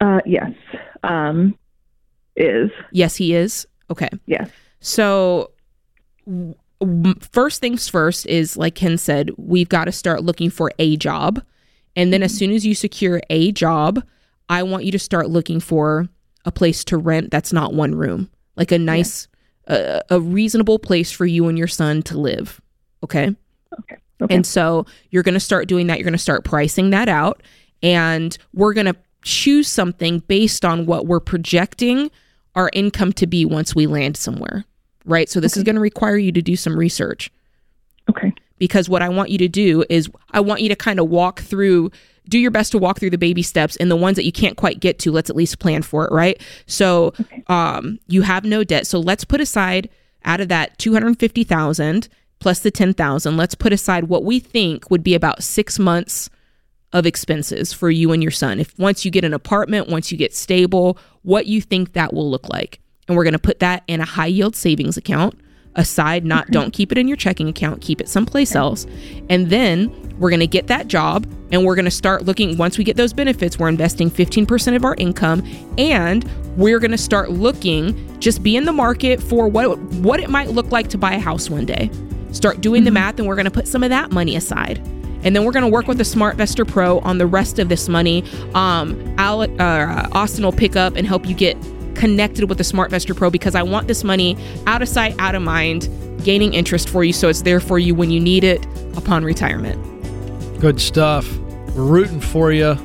uh, 0.00 0.20
yes. 0.26 0.50
Um, 1.06 1.58
is 2.36 2.70
Yes, 2.92 3.16
he 3.16 3.34
is. 3.34 3.66
Okay. 3.90 4.08
yes. 4.26 4.50
So, 4.80 5.52
w- 6.26 7.14
first 7.32 7.60
things 7.60 7.88
first 7.88 8.26
is 8.26 8.56
like 8.56 8.74
Ken 8.74 8.98
said, 8.98 9.30
we've 9.36 9.68
got 9.68 9.84
to 9.84 9.92
start 9.92 10.22
looking 10.22 10.50
for 10.50 10.70
a 10.78 10.96
job. 10.96 11.42
And 11.94 12.12
then, 12.12 12.22
as 12.22 12.36
soon 12.36 12.50
as 12.50 12.66
you 12.66 12.74
secure 12.74 13.20
a 13.30 13.52
job, 13.52 14.04
I 14.48 14.62
want 14.62 14.84
you 14.84 14.92
to 14.92 14.98
start 14.98 15.30
looking 15.30 15.60
for 15.60 16.08
a 16.44 16.52
place 16.52 16.84
to 16.84 16.98
rent 16.98 17.30
that's 17.30 17.52
not 17.52 17.74
one 17.74 17.94
room, 17.94 18.30
like 18.56 18.70
a 18.70 18.78
nice, 18.78 19.28
uh, 19.66 20.00
a 20.10 20.20
reasonable 20.20 20.78
place 20.78 21.10
for 21.10 21.26
you 21.26 21.48
and 21.48 21.56
your 21.58 21.66
son 21.68 22.02
to 22.02 22.18
live. 22.18 22.60
Okay. 23.02 23.34
Okay. 24.22 24.34
And 24.34 24.46
so 24.46 24.86
you're 25.10 25.22
going 25.22 25.34
to 25.34 25.40
start 25.40 25.68
doing 25.68 25.88
that. 25.88 25.98
You're 25.98 26.04
going 26.04 26.12
to 26.12 26.18
start 26.18 26.44
pricing 26.44 26.90
that 26.90 27.08
out. 27.08 27.42
And 27.82 28.36
we're 28.54 28.72
going 28.72 28.86
to 28.86 28.96
choose 29.26 29.66
something 29.66 30.20
based 30.20 30.64
on 30.64 30.86
what 30.86 31.06
we're 31.06 31.20
projecting 31.20 32.10
our 32.54 32.70
income 32.72 33.12
to 33.12 33.26
be 33.26 33.44
once 33.44 33.74
we 33.74 33.86
land 33.86 34.16
somewhere. 34.16 34.64
Right. 35.04 35.28
So 35.28 35.40
this 35.40 35.56
is 35.56 35.64
going 35.64 35.74
to 35.74 35.80
require 35.80 36.16
you 36.16 36.32
to 36.32 36.40
do 36.40 36.56
some 36.56 36.78
research. 36.78 37.30
Okay. 38.08 38.32
Because 38.58 38.88
what 38.88 39.02
I 39.02 39.08
want 39.08 39.30
you 39.30 39.38
to 39.38 39.48
do 39.48 39.84
is 39.90 40.08
I 40.30 40.40
want 40.40 40.62
you 40.62 40.68
to 40.68 40.76
kind 40.76 41.00
of 41.00 41.08
walk 41.08 41.40
through, 41.40 41.90
do 42.28 42.38
your 42.38 42.52
best 42.52 42.72
to 42.72 42.78
walk 42.78 42.98
through 42.98 43.10
the 43.10 43.18
baby 43.18 43.42
steps 43.42 43.76
and 43.76 43.90
the 43.90 43.96
ones 43.96 44.16
that 44.16 44.24
you 44.24 44.32
can't 44.32 44.56
quite 44.56 44.80
get 44.80 44.98
to, 45.00 45.12
let's 45.12 45.28
at 45.28 45.36
least 45.36 45.58
plan 45.58 45.82
for 45.82 46.06
it. 46.06 46.12
Right. 46.12 46.40
So 46.66 47.12
um, 47.48 47.98
you 48.06 48.22
have 48.22 48.44
no 48.44 48.62
debt. 48.64 48.86
So 48.86 49.00
let's 49.00 49.24
put 49.24 49.40
aside 49.40 49.90
out 50.24 50.40
of 50.40 50.48
that 50.48 50.78
250,000 50.78 52.08
plus 52.38 52.60
the 52.60 52.70
10,000, 52.70 53.36
let's 53.36 53.54
put 53.54 53.72
aside 53.72 54.04
what 54.04 54.22
we 54.22 54.38
think 54.38 54.90
would 54.90 55.02
be 55.02 55.14
about 55.14 55.42
6 55.42 55.78
months 55.78 56.30
of 56.96 57.04
expenses 57.04 57.74
for 57.74 57.90
you 57.90 58.12
and 58.12 58.22
your 58.22 58.32
son. 58.32 58.58
If 58.58 58.76
once 58.78 59.04
you 59.04 59.10
get 59.10 59.22
an 59.22 59.34
apartment, 59.34 59.88
once 59.88 60.10
you 60.10 60.16
get 60.16 60.34
stable, 60.34 60.98
what 61.22 61.46
you 61.46 61.60
think 61.60 61.92
that 61.92 62.14
will 62.14 62.30
look 62.30 62.48
like. 62.48 62.80
And 63.06 63.16
we're 63.16 63.24
going 63.24 63.34
to 63.34 63.38
put 63.38 63.60
that 63.60 63.84
in 63.86 64.00
a 64.00 64.04
high 64.06 64.26
yield 64.26 64.56
savings 64.56 64.96
account 64.96 65.38
aside, 65.74 66.24
not 66.24 66.50
don't 66.50 66.72
keep 66.72 66.90
it 66.90 66.96
in 66.96 67.06
your 67.06 67.18
checking 67.18 67.48
account, 67.48 67.82
keep 67.82 68.00
it 68.00 68.08
someplace 68.08 68.54
else. 68.54 68.86
And 69.28 69.50
then 69.50 69.92
we're 70.18 70.30
going 70.30 70.40
to 70.40 70.46
get 70.46 70.68
that 70.68 70.88
job 70.88 71.26
and 71.52 71.66
we're 71.66 71.74
going 71.74 71.84
to 71.84 71.90
start 71.90 72.24
looking 72.24 72.56
once 72.56 72.78
we 72.78 72.84
get 72.84 72.96
those 72.96 73.12
benefits, 73.12 73.58
we're 73.58 73.68
investing 73.68 74.10
15% 74.10 74.74
of 74.74 74.86
our 74.86 74.94
income 74.94 75.46
and 75.76 76.24
we're 76.56 76.78
going 76.78 76.92
to 76.92 76.98
start 76.98 77.30
looking 77.30 78.18
just 78.20 78.42
be 78.42 78.56
in 78.56 78.64
the 78.64 78.72
market 78.72 79.22
for 79.22 79.46
what 79.46 79.78
what 79.78 80.18
it 80.18 80.30
might 80.30 80.48
look 80.48 80.72
like 80.72 80.88
to 80.88 80.96
buy 80.96 81.12
a 81.12 81.18
house 81.18 81.50
one 81.50 81.66
day. 81.66 81.90
Start 82.32 82.62
doing 82.62 82.84
the 82.84 82.88
mm-hmm. 82.88 82.94
math 82.94 83.18
and 83.18 83.28
we're 83.28 83.36
going 83.36 83.44
to 83.44 83.50
put 83.50 83.68
some 83.68 83.82
of 83.82 83.90
that 83.90 84.10
money 84.10 84.34
aside. 84.34 84.82
And 85.22 85.34
then 85.34 85.44
we're 85.44 85.52
going 85.52 85.64
to 85.64 85.70
work 85.70 85.86
with 85.86 85.98
the 85.98 86.04
SmartVestor 86.04 86.66
Pro 86.66 87.00
on 87.00 87.18
the 87.18 87.26
rest 87.26 87.58
of 87.58 87.68
this 87.68 87.88
money. 87.88 88.24
Um, 88.54 89.14
Alec, 89.18 89.50
uh, 89.60 90.08
Austin 90.12 90.44
will 90.44 90.52
pick 90.52 90.76
up 90.76 90.96
and 90.96 91.06
help 91.06 91.26
you 91.26 91.34
get 91.34 91.56
connected 91.94 92.48
with 92.48 92.58
the 92.58 92.64
SmartVestor 92.64 93.16
Pro 93.16 93.30
because 93.30 93.54
I 93.54 93.62
want 93.62 93.88
this 93.88 94.04
money 94.04 94.36
out 94.66 94.82
of 94.82 94.88
sight, 94.88 95.14
out 95.18 95.34
of 95.34 95.42
mind, 95.42 95.88
gaining 96.22 96.54
interest 96.54 96.88
for 96.88 97.04
you 97.04 97.12
so 97.12 97.28
it's 97.28 97.42
there 97.42 97.60
for 97.60 97.78
you 97.78 97.94
when 97.94 98.10
you 98.10 98.20
need 98.20 98.44
it 98.44 98.64
upon 98.96 99.24
retirement. 99.24 99.80
Good 100.60 100.80
stuff. 100.80 101.26
We're 101.74 101.84
rooting 101.84 102.20
for 102.20 102.52
you. 102.52 102.76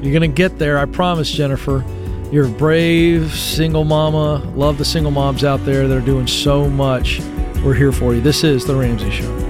You're 0.00 0.12
going 0.12 0.22
to 0.22 0.28
get 0.28 0.58
there. 0.58 0.78
I 0.78 0.86
promise, 0.86 1.30
Jennifer. 1.30 1.84
You're 2.30 2.46
a 2.46 2.50
brave 2.50 3.34
single 3.34 3.84
mama. 3.84 4.36
Love 4.54 4.78
the 4.78 4.84
single 4.84 5.10
moms 5.10 5.42
out 5.42 5.64
there 5.64 5.88
that 5.88 5.96
are 5.96 6.00
doing 6.00 6.28
so 6.28 6.68
much. 6.68 7.20
We're 7.64 7.74
here 7.74 7.92
for 7.92 8.14
you. 8.14 8.20
This 8.20 8.44
is 8.44 8.64
The 8.64 8.76
Ramsey 8.76 9.10
Show. 9.10 9.49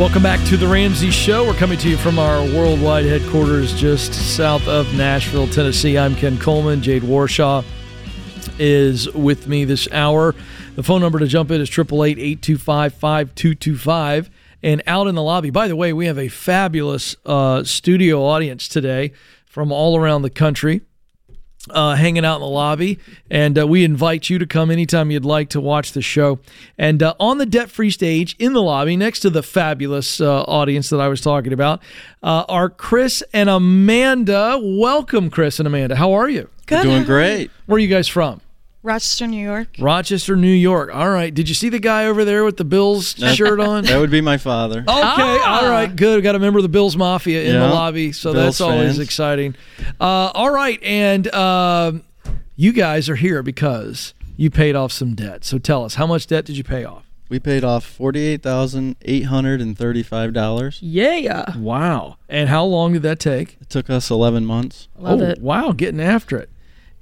Welcome 0.00 0.22
back 0.22 0.42
to 0.46 0.56
The 0.56 0.66
Ramsey 0.66 1.10
Show. 1.10 1.46
We're 1.46 1.52
coming 1.52 1.76
to 1.76 1.90
you 1.90 1.98
from 1.98 2.18
our 2.18 2.42
worldwide 2.42 3.04
headquarters 3.04 3.78
just 3.78 4.14
south 4.14 4.66
of 4.66 4.94
Nashville, 4.94 5.46
Tennessee. 5.46 5.98
I'm 5.98 6.16
Ken 6.16 6.38
Coleman. 6.38 6.80
Jade 6.80 7.02
Warshaw 7.02 7.62
is 8.58 9.12
with 9.12 9.46
me 9.46 9.66
this 9.66 9.86
hour. 9.92 10.34
The 10.74 10.82
phone 10.82 11.02
number 11.02 11.18
to 11.18 11.26
jump 11.26 11.50
in 11.50 11.60
is 11.60 11.68
888 11.68 12.18
825 12.18 12.94
5225. 12.94 14.30
And 14.62 14.82
out 14.86 15.06
in 15.06 15.16
the 15.16 15.22
lobby, 15.22 15.50
by 15.50 15.68
the 15.68 15.76
way, 15.76 15.92
we 15.92 16.06
have 16.06 16.18
a 16.18 16.28
fabulous 16.28 17.14
uh, 17.26 17.62
studio 17.64 18.24
audience 18.24 18.68
today 18.68 19.12
from 19.44 19.70
all 19.70 19.98
around 19.98 20.22
the 20.22 20.30
country 20.30 20.80
uh, 21.68 21.94
hanging 21.94 22.24
out 22.24 22.36
in 22.36 22.40
the 22.40 22.46
lobby. 22.46 22.98
And 23.30 23.58
uh, 23.58 23.66
we 23.66 23.84
invite 23.84 24.30
you 24.30 24.38
to 24.38 24.46
come 24.46 24.70
anytime 24.70 25.10
you'd 25.10 25.24
like 25.24 25.50
to 25.50 25.60
watch 25.60 25.92
the 25.92 26.02
show. 26.02 26.38
And 26.78 27.02
uh, 27.02 27.14
on 27.20 27.38
the 27.38 27.46
debt 27.46 27.70
free 27.70 27.90
stage 27.90 28.34
in 28.38 28.52
the 28.52 28.62
lobby, 28.62 28.96
next 28.96 29.20
to 29.20 29.30
the 29.30 29.42
fabulous 29.42 30.20
uh, 30.20 30.42
audience 30.44 30.88
that 30.90 31.00
I 31.00 31.08
was 31.08 31.20
talking 31.20 31.52
about, 31.52 31.82
uh, 32.22 32.44
are 32.48 32.70
Chris 32.70 33.22
and 33.32 33.50
Amanda. 33.50 34.58
Welcome, 34.62 35.30
Chris 35.30 35.58
and 35.58 35.66
Amanda. 35.66 35.96
How 35.96 36.12
are 36.12 36.28
you? 36.28 36.48
Good, 36.66 36.82
Doing 36.84 37.04
great. 37.04 37.50
Where 37.66 37.76
are 37.76 37.80
you 37.80 37.88
guys 37.88 38.08
from? 38.08 38.40
Rochester, 38.82 39.26
New 39.26 39.42
York. 39.44 39.68
Rochester, 39.78 40.36
New 40.36 40.48
York. 40.48 40.94
All 40.94 41.10
right. 41.10 41.32
Did 41.34 41.48
you 41.50 41.54
see 41.54 41.68
the 41.68 41.78
guy 41.78 42.06
over 42.06 42.24
there 42.24 42.44
with 42.44 42.56
the 42.56 42.64
Bills 42.64 43.12
That- 43.18 43.36
shirt 43.36 43.60
on? 43.60 43.84
That 43.84 43.98
would 43.98 44.10
be 44.10 44.20
my 44.22 44.38
father. 44.38 44.80
Okay, 44.80 44.88
all 44.88 45.68
right, 45.68 45.94
good. 45.94 46.16
We 46.16 46.22
got 46.22 46.34
a 46.34 46.38
member 46.38 46.58
of 46.58 46.62
the 46.62 46.68
Bills 46.70 46.96
Mafia 46.96 47.42
in 47.44 47.52
the 47.58 47.68
lobby, 47.68 48.12
so 48.12 48.32
Bills 48.32 48.44
that's 48.44 48.60
always 48.60 48.80
fans. 48.92 48.98
exciting. 48.98 49.54
Uh, 50.00 50.30
all 50.34 50.50
right, 50.50 50.82
and 50.82 51.32
um, 51.34 52.02
you 52.56 52.72
guys 52.72 53.08
are 53.10 53.16
here 53.16 53.42
because 53.42 54.14
you 54.36 54.50
paid 54.50 54.74
off 54.76 54.92
some 54.92 55.14
debt. 55.14 55.44
So 55.44 55.58
tell 55.58 55.84
us, 55.84 55.96
how 55.96 56.06
much 56.06 56.26
debt 56.26 56.46
did 56.46 56.56
you 56.56 56.64
pay 56.64 56.84
off? 56.84 57.04
We 57.28 57.38
paid 57.38 57.62
off 57.62 57.84
forty-eight 57.84 58.42
thousand 58.42 58.96
eight 59.02 59.26
hundred 59.26 59.60
and 59.60 59.78
thirty-five 59.78 60.32
dollars. 60.32 60.78
Yeah. 60.82 61.14
Yeah. 61.16 61.56
Wow. 61.58 62.16
And 62.28 62.48
how 62.48 62.64
long 62.64 62.94
did 62.94 63.02
that 63.02 63.20
take? 63.20 63.56
It 63.60 63.68
took 63.70 63.88
us 63.88 64.10
eleven 64.10 64.44
months. 64.44 64.88
Love 64.98 65.20
oh, 65.20 65.24
it. 65.24 65.40
wow, 65.40 65.70
getting 65.72 66.00
after 66.00 66.38
it. 66.38 66.48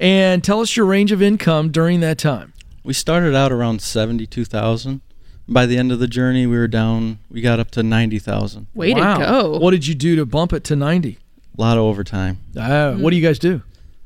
And 0.01 0.45
tell 0.45 0.61
us 0.61 0.77
your 0.77 0.87
range 0.87 1.13
of 1.13 1.21
income 1.21 1.71
during 1.71 2.01
that 2.01 2.19
time. 2.19 2.53
We 2.85 2.93
started 2.93 3.35
out 3.35 3.53
around 3.53 3.83
seventy-two 3.83 4.45
thousand. 4.45 5.01
By 5.51 5.65
the 5.67 5.79
end 5.79 5.91
of 5.93 5.99
the 5.99 6.07
journey, 6.07 6.47
we 6.47 6.57
were 6.59 6.69
down. 6.69 7.19
We 7.31 7.41
got 7.41 7.59
up 7.59 7.71
to 7.73 7.83
ninety 7.83 8.19
thousand. 8.19 8.67
Way 8.75 8.93
wow. 8.95 9.19
to 9.19 9.25
go. 9.25 9.59
What 9.59 9.73
did 9.73 9.87
you 9.87 9.95
do 9.95 10.15
to 10.17 10.27
bump 10.27 10.53
it 10.53 10.63
to 10.65 10.77
90? 10.77 11.19
A 11.57 11.61
lot 11.61 11.77
of 11.79 11.85
overtime. 11.85 12.39
Uh, 12.57 12.95
What 12.95 13.11
do 13.11 13.17
you 13.17 13.23
guys 13.23 13.39
do? 13.39 13.63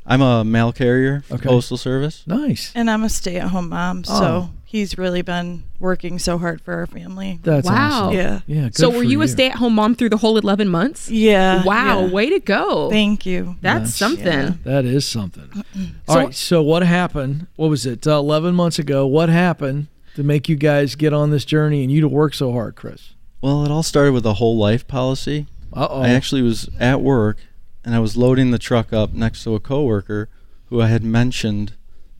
I'm 0.06 0.22
a 0.22 0.42
mail 0.44 0.72
carrier 0.72 1.22
for 1.28 1.34
Okay. 1.34 1.48
Postal 1.48 1.76
Service. 1.76 2.24
Nice. 2.26 2.72
And 2.74 2.90
I'm 2.90 3.04
a 3.04 3.08
stay 3.08 3.36
at 3.36 3.48
home 3.48 3.68
mom, 3.68 4.04
so 4.04 4.14
Oh. 4.14 4.50
He's 4.72 4.96
really 4.96 5.20
been 5.20 5.62
working 5.78 6.18
so 6.18 6.38
hard 6.38 6.58
for 6.62 6.72
our 6.72 6.86
family. 6.86 7.38
That's 7.42 7.68
wow. 7.68 8.06
awesome. 8.06 8.16
Yeah. 8.16 8.40
Yeah. 8.46 8.68
So 8.72 8.88
were 8.88 8.96
for 8.96 9.02
you, 9.02 9.20
a 9.20 9.28
stay-at-home 9.28 9.74
mom 9.74 9.94
through 9.94 10.08
the 10.08 10.16
whole 10.16 10.38
11 10.38 10.66
months? 10.66 11.10
Yeah. 11.10 11.62
Wow, 11.62 12.06
yeah. 12.06 12.10
way 12.10 12.30
to 12.30 12.40
go. 12.40 12.88
Thank 12.88 13.26
you. 13.26 13.56
That's, 13.60 13.94
something. 13.94 14.26
yeah. 14.26 14.54
That 14.64 14.86
is 14.86 15.06
something. 15.06 15.62
All 16.08 16.16
right. 16.16 16.34
So 16.34 16.62
what 16.62 16.82
happened? 16.82 17.48
What 17.56 17.68
was 17.68 17.84
it? 17.84 18.06
Uh, 18.06 18.18
Eleven 18.18 18.54
months 18.54 18.78
ago. 18.78 19.06
What 19.06 19.28
happened 19.28 19.88
to 20.14 20.22
make 20.22 20.48
you 20.48 20.56
guys 20.56 20.94
get 20.94 21.12
on 21.12 21.28
this 21.30 21.44
journey 21.44 21.82
and 21.82 21.92
you 21.92 22.00
to 22.00 22.08
work 22.08 22.32
so 22.32 22.52
hard, 22.52 22.74
Chris? 22.74 23.12
Well, 23.42 23.66
it 23.66 23.70
all 23.70 23.82
started 23.82 24.12
with 24.12 24.24
a 24.24 24.34
whole 24.34 24.56
life 24.56 24.88
policy. 24.88 25.46
Uh 25.72 25.86
oh. 25.90 26.00
I 26.00 26.08
actually 26.08 26.40
was 26.40 26.70
at 26.80 27.02
work 27.02 27.38
and 27.84 27.94
I 27.94 27.98
was 27.98 28.16
loading 28.16 28.52
the 28.52 28.58
truck 28.58 28.92
up 28.92 29.12
next 29.12 29.44
to 29.44 29.54
a 29.54 29.60
coworker 29.60 30.30
who 30.66 30.80
I 30.80 30.86
had 30.86 31.04
mentioned 31.04 31.74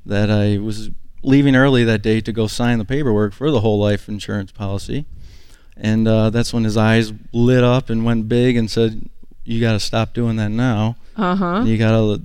that 0.05 0.31
I 0.31 0.59
was 0.59 0.91
leaving 1.23 1.55
early 1.57 1.85
that 1.85 2.03
day 2.03 2.21
to 2.21 2.33
go 2.33 2.47
sign 2.47 2.79
the 2.79 2.85
paperwork 2.85 3.33
for 3.33 3.51
the 3.51 3.61
whole 3.61 3.79
life 3.79 4.09
insurance 4.09 4.51
policy. 4.53 5.07
And 5.77 6.07
uh, 6.07 6.31
that's 6.31 6.53
when 6.53 6.65
his 6.65 6.77
eyes 6.77 7.13
lit 7.33 7.65
up 7.65 7.89
and 7.91 8.05
went 8.05 8.29
big 8.29 8.57
and 8.57 8.71
said, 8.71 9.09
"You 9.45 9.61
got 9.61 9.73
to 9.73 9.81
stop 9.81 10.13
doing 10.15 10.37
that 10.37 10.51
now. 10.51 10.97
Uh-huh. 11.17 11.63
You 11.65 11.79
got 11.79 11.93
to 11.93 12.23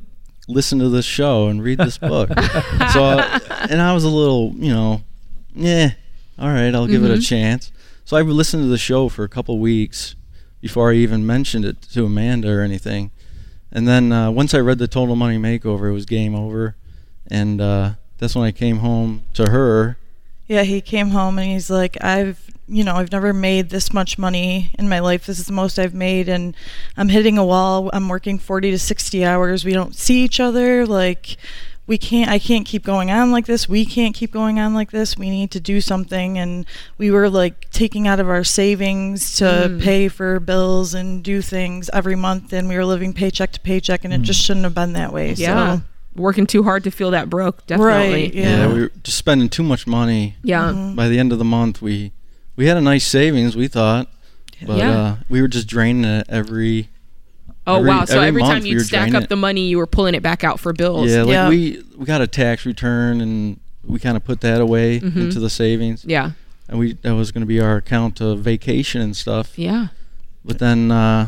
listen 0.47 0.79
to 0.79 0.89
this 0.89 1.05
show 1.05 1.47
and 1.47 1.63
read 1.63 1.77
this 1.79 1.97
book." 1.97 2.29
so, 2.91 3.03
uh, 3.03 3.39
and 3.69 3.81
I 3.81 3.93
was 3.93 4.03
a 4.03 4.09
little, 4.09 4.51
you 4.55 4.73
know, 4.73 5.01
yeah, 5.55 5.91
all 6.37 6.49
right, 6.49 6.73
I'll 6.75 6.87
give 6.87 7.03
it 7.05 7.11
a 7.11 7.15
Mhm. 7.15 7.27
chance. 7.27 7.71
So 8.05 8.17
I 8.17 8.21
listened 8.21 8.63
to 8.63 8.67
the 8.69 8.77
show 8.77 9.09
for 9.09 9.23
a 9.23 9.29
couple 9.29 9.57
weeks 9.59 10.15
before 10.61 10.91
I 10.91 10.95
even 10.95 11.25
mentioned 11.25 11.65
it 11.65 11.81
to 11.93 12.05
Amanda 12.05 12.49
or 12.51 12.61
anything. 12.61 13.11
And 13.71 13.87
then 13.87 14.11
uh, 14.11 14.31
once 14.31 14.53
I 14.53 14.59
read 14.59 14.77
the 14.77 14.87
Total 14.87 15.15
Money 15.15 15.37
Makeover, 15.37 15.89
it 15.89 15.93
was 15.93 16.05
game 16.05 16.33
over. 16.35 16.75
And 17.29 17.59
uh, 17.59 17.91
that's 18.17 18.35
when 18.35 18.45
I 18.45 18.51
came 18.51 18.77
home 18.79 19.23
to 19.35 19.49
her. 19.51 19.97
Yeah, 20.47 20.63
he 20.63 20.79
came 20.81 21.09
home 21.09 21.37
and 21.39 21.51
he's 21.51 21.69
like, 21.69 21.97
I've, 22.01 22.39
you 22.69 22.83
know, 22.83 22.95
I've 22.95 23.11
never 23.11 23.33
made 23.33 23.69
this 23.69 23.91
much 23.93 24.17
money 24.17 24.71
in 24.79 24.87
my 24.87 24.99
life. 24.99 25.25
This 25.25 25.39
is 25.39 25.45
the 25.47 25.53
most 25.53 25.77
I've 25.77 25.93
made, 25.93 26.29
and 26.29 26.55
I'm 26.95 27.09
hitting 27.09 27.37
a 27.37 27.45
wall. 27.45 27.89
I'm 27.93 28.07
working 28.09 28.39
40 28.39 28.71
to 28.71 28.79
60 28.79 29.25
hours. 29.25 29.65
We 29.65 29.73
don't 29.73 29.93
see 29.95 30.23
each 30.23 30.39
other. 30.39 30.85
Like, 30.85 31.35
we 31.85 31.97
can't, 31.97 32.29
I 32.29 32.39
can't 32.39 32.65
keep 32.65 32.83
going 32.83 33.11
on 33.11 33.31
like 33.31 33.45
this. 33.45 33.67
We 33.69 33.85
can't 33.85 34.13
keep 34.15 34.31
going 34.31 34.57
on 34.59 34.73
like 34.73 34.91
this. 34.91 35.17
We 35.17 35.29
need 35.29 35.51
to 35.51 35.59
do 35.61 35.79
something. 35.79 36.37
And 36.37 36.65
we 36.97 37.11
were 37.11 37.29
like 37.29 37.69
taking 37.71 38.07
out 38.07 38.19
of 38.19 38.27
our 38.29 38.43
savings 38.43 39.35
to 39.37 39.45
Mm. 39.45 39.81
pay 39.81 40.07
for 40.09 40.39
bills 40.41 40.93
and 40.93 41.23
do 41.23 41.41
things 41.41 41.89
every 41.93 42.15
month. 42.15 42.51
And 42.53 42.67
we 42.69 42.75
were 42.75 42.85
living 42.85 43.13
paycheck 43.13 43.51
to 43.53 43.59
paycheck, 43.61 44.03
and 44.05 44.13
it 44.13 44.21
just 44.21 44.41
shouldn't 44.41 44.65
have 44.65 44.75
been 44.75 44.93
that 44.93 45.13
way. 45.13 45.31
Yeah. 45.33 45.77
So. 45.77 45.81
Working 46.17 46.47
too 46.47 46.63
hard 46.63 46.83
to 46.85 46.91
feel 46.91 47.11
that 47.11 47.29
broke, 47.29 47.65
definitely. 47.67 48.23
Right, 48.23 48.33
Yeah. 48.33 48.67
we 48.73 48.81
were 48.81 48.91
just 49.03 49.17
spending 49.17 49.49
too 49.49 49.63
much 49.63 49.85
money. 49.87 50.35
Yeah. 50.43 50.71
Mhm. 50.73 50.95
By 50.95 51.07
the 51.09 51.19
end 51.19 51.31
of 51.31 51.37
the 51.39 51.45
month, 51.45 51.81
we 51.81 52.11
we 52.55 52.65
had 52.65 52.75
a 52.75 52.81
nice 52.81 53.05
savings, 53.05 53.55
we 53.55 53.67
thought. 53.67 54.07
But 54.65 54.77
Yeah. 54.79 54.91
uh, 54.99 55.15
we 55.29 55.41
were 55.41 55.47
just 55.47 55.67
draining 55.67 56.03
it 56.05 56.25
every. 56.27 56.89
Oh 57.67 57.75
every- 57.77 57.89
wow! 57.89 58.05
So 58.05 58.19
every, 58.21 58.41
month 58.41 58.53
time 58.53 58.65
you'd 58.65 58.77
were 58.79 58.83
stack 58.83 59.13
up 59.13 59.23
it. 59.23 59.29
the 59.29 59.35
money, 59.35 59.67
you 59.67 59.77
were 59.77 59.85
pulling 59.85 60.15
it 60.15 60.23
back 60.23 60.43
out 60.43 60.59
for 60.59 60.73
bills. 60.73 61.11
Yeah, 61.11 61.21
like 61.23 61.33
Yeah. 61.33 61.49
we 61.49 61.83
we 61.97 62.05
got 62.05 62.21
a 62.21 62.27
tax 62.27 62.65
return 62.65 63.21
and 63.21 63.59
we 63.85 63.99
kind 63.99 64.17
of 64.17 64.23
put 64.23 64.41
that 64.41 64.59
away 64.59 64.99
Mhm. 64.99 65.15
into 65.15 65.39
the 65.39 65.49
savings. 65.49 66.03
Yeah. 66.07 66.31
And 66.67 66.79
we 66.79 66.93
that 67.03 67.13
was 67.13 67.31
going 67.31 67.41
to 67.41 67.47
be 67.47 67.59
our 67.59 67.77
account 67.77 68.15
to 68.17 68.35
vacation 68.35 69.01
and 69.01 69.15
stuff. 69.15 69.53
Yeah. 69.57 69.87
But 70.43 70.57
then 70.59 70.91
uh, 70.91 71.27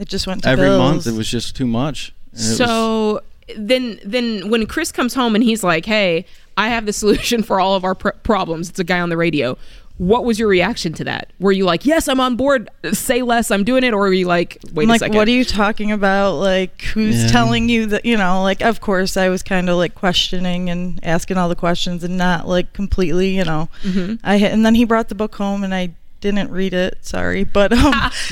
It 0.00 0.08
just 0.08 0.26
went 0.26 0.42
to 0.42 0.48
every 0.48 0.66
bills. 0.66 0.78
month 0.78 1.06
it 1.06 1.14
was 1.14 1.28
just 1.30 1.54
too 1.54 1.66
much. 1.66 2.12
And 2.32 2.40
it 2.40 2.48
was- 2.48 2.56
So 2.56 3.20
then, 3.56 4.00
then 4.04 4.48
when 4.50 4.66
Chris 4.66 4.92
comes 4.92 5.14
home 5.14 5.34
and 5.34 5.44
he's 5.44 5.62
like, 5.62 5.86
"Hey, 5.86 6.24
I 6.56 6.68
have 6.68 6.86
the 6.86 6.92
solution 7.02 7.42
for 7.42 7.60
all 7.60 7.74
of 7.74 7.84
our 7.84 7.94
pr- 7.94 8.10
problems," 8.22 8.68
it's 8.70 8.78
a 8.78 8.84
guy 8.84 9.00
on 9.00 9.08
the 9.08 9.16
radio. 9.16 9.56
What 9.98 10.24
was 10.24 10.38
your 10.38 10.48
reaction 10.48 10.94
to 10.94 11.04
that? 11.04 11.30
Were 11.40 11.52
you 11.52 11.66
like, 11.66 11.84
"Yes, 11.84 12.08
I'm 12.08 12.20
on 12.20 12.34
board. 12.36 12.70
Say 12.92 13.20
less. 13.20 13.50
I'm 13.50 13.64
doing 13.64 13.84
it," 13.84 13.92
or 13.92 13.98
were 13.98 14.12
you 14.14 14.26
like, 14.26 14.56
"Wait 14.72 14.84
I'm 14.84 14.88
a 14.88 14.92
like, 14.94 15.00
second. 15.00 15.16
what 15.16 15.28
are 15.28 15.32
you 15.32 15.44
talking 15.44 15.92
about? 15.92 16.36
Like, 16.36 16.80
who's 16.94 17.24
Yeah. 17.24 17.28
telling 17.28 17.68
you 17.68 17.84
that? 17.86 18.06
You 18.06 18.16
know, 18.16 18.42
like, 18.42 18.62
of 18.62 18.80
course, 18.80 19.18
I 19.18 19.28
was 19.28 19.42
kind 19.42 19.68
of 19.68 19.76
like 19.76 19.94
questioning 19.94 20.70
and 20.70 20.98
asking 21.02 21.36
all 21.36 21.50
the 21.50 21.54
questions 21.54 22.02
and 22.02 22.16
not 22.16 22.48
like 22.48 22.72
completely, 22.72 23.36
you 23.36 23.44
know. 23.44 23.68
Mhm. 23.82 24.18
I 24.24 24.36
and 24.36 24.64
then 24.64 24.74
he 24.74 24.84
brought 24.84 25.10
the 25.10 25.14
book 25.14 25.34
home 25.34 25.62
and 25.64 25.74
I 25.74 25.90
didn't 26.20 26.50
read 26.50 26.74
it. 26.74 26.98
Sorry, 27.02 27.44
but 27.44 27.72
um, 27.72 27.92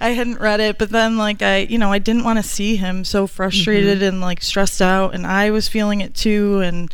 I 0.00 0.10
hadn't 0.16 0.40
read 0.40 0.60
it. 0.60 0.78
But 0.78 0.90
then, 0.90 1.16
like, 1.16 1.42
I, 1.42 1.58
you 1.58 1.78
know, 1.78 1.92
I 1.92 1.98
didn't 1.98 2.24
want 2.24 2.38
to 2.38 2.42
see 2.42 2.76
him 2.76 3.04
so 3.04 3.26
frustrated 3.26 3.98
Mm-hmm. 3.98 4.06
and 4.08 4.20
like 4.20 4.42
stressed 4.42 4.82
out, 4.82 5.14
and 5.14 5.26
I 5.26 5.50
was 5.50 5.68
feeling 5.68 6.00
it 6.00 6.14
too, 6.14 6.60
and. 6.60 6.92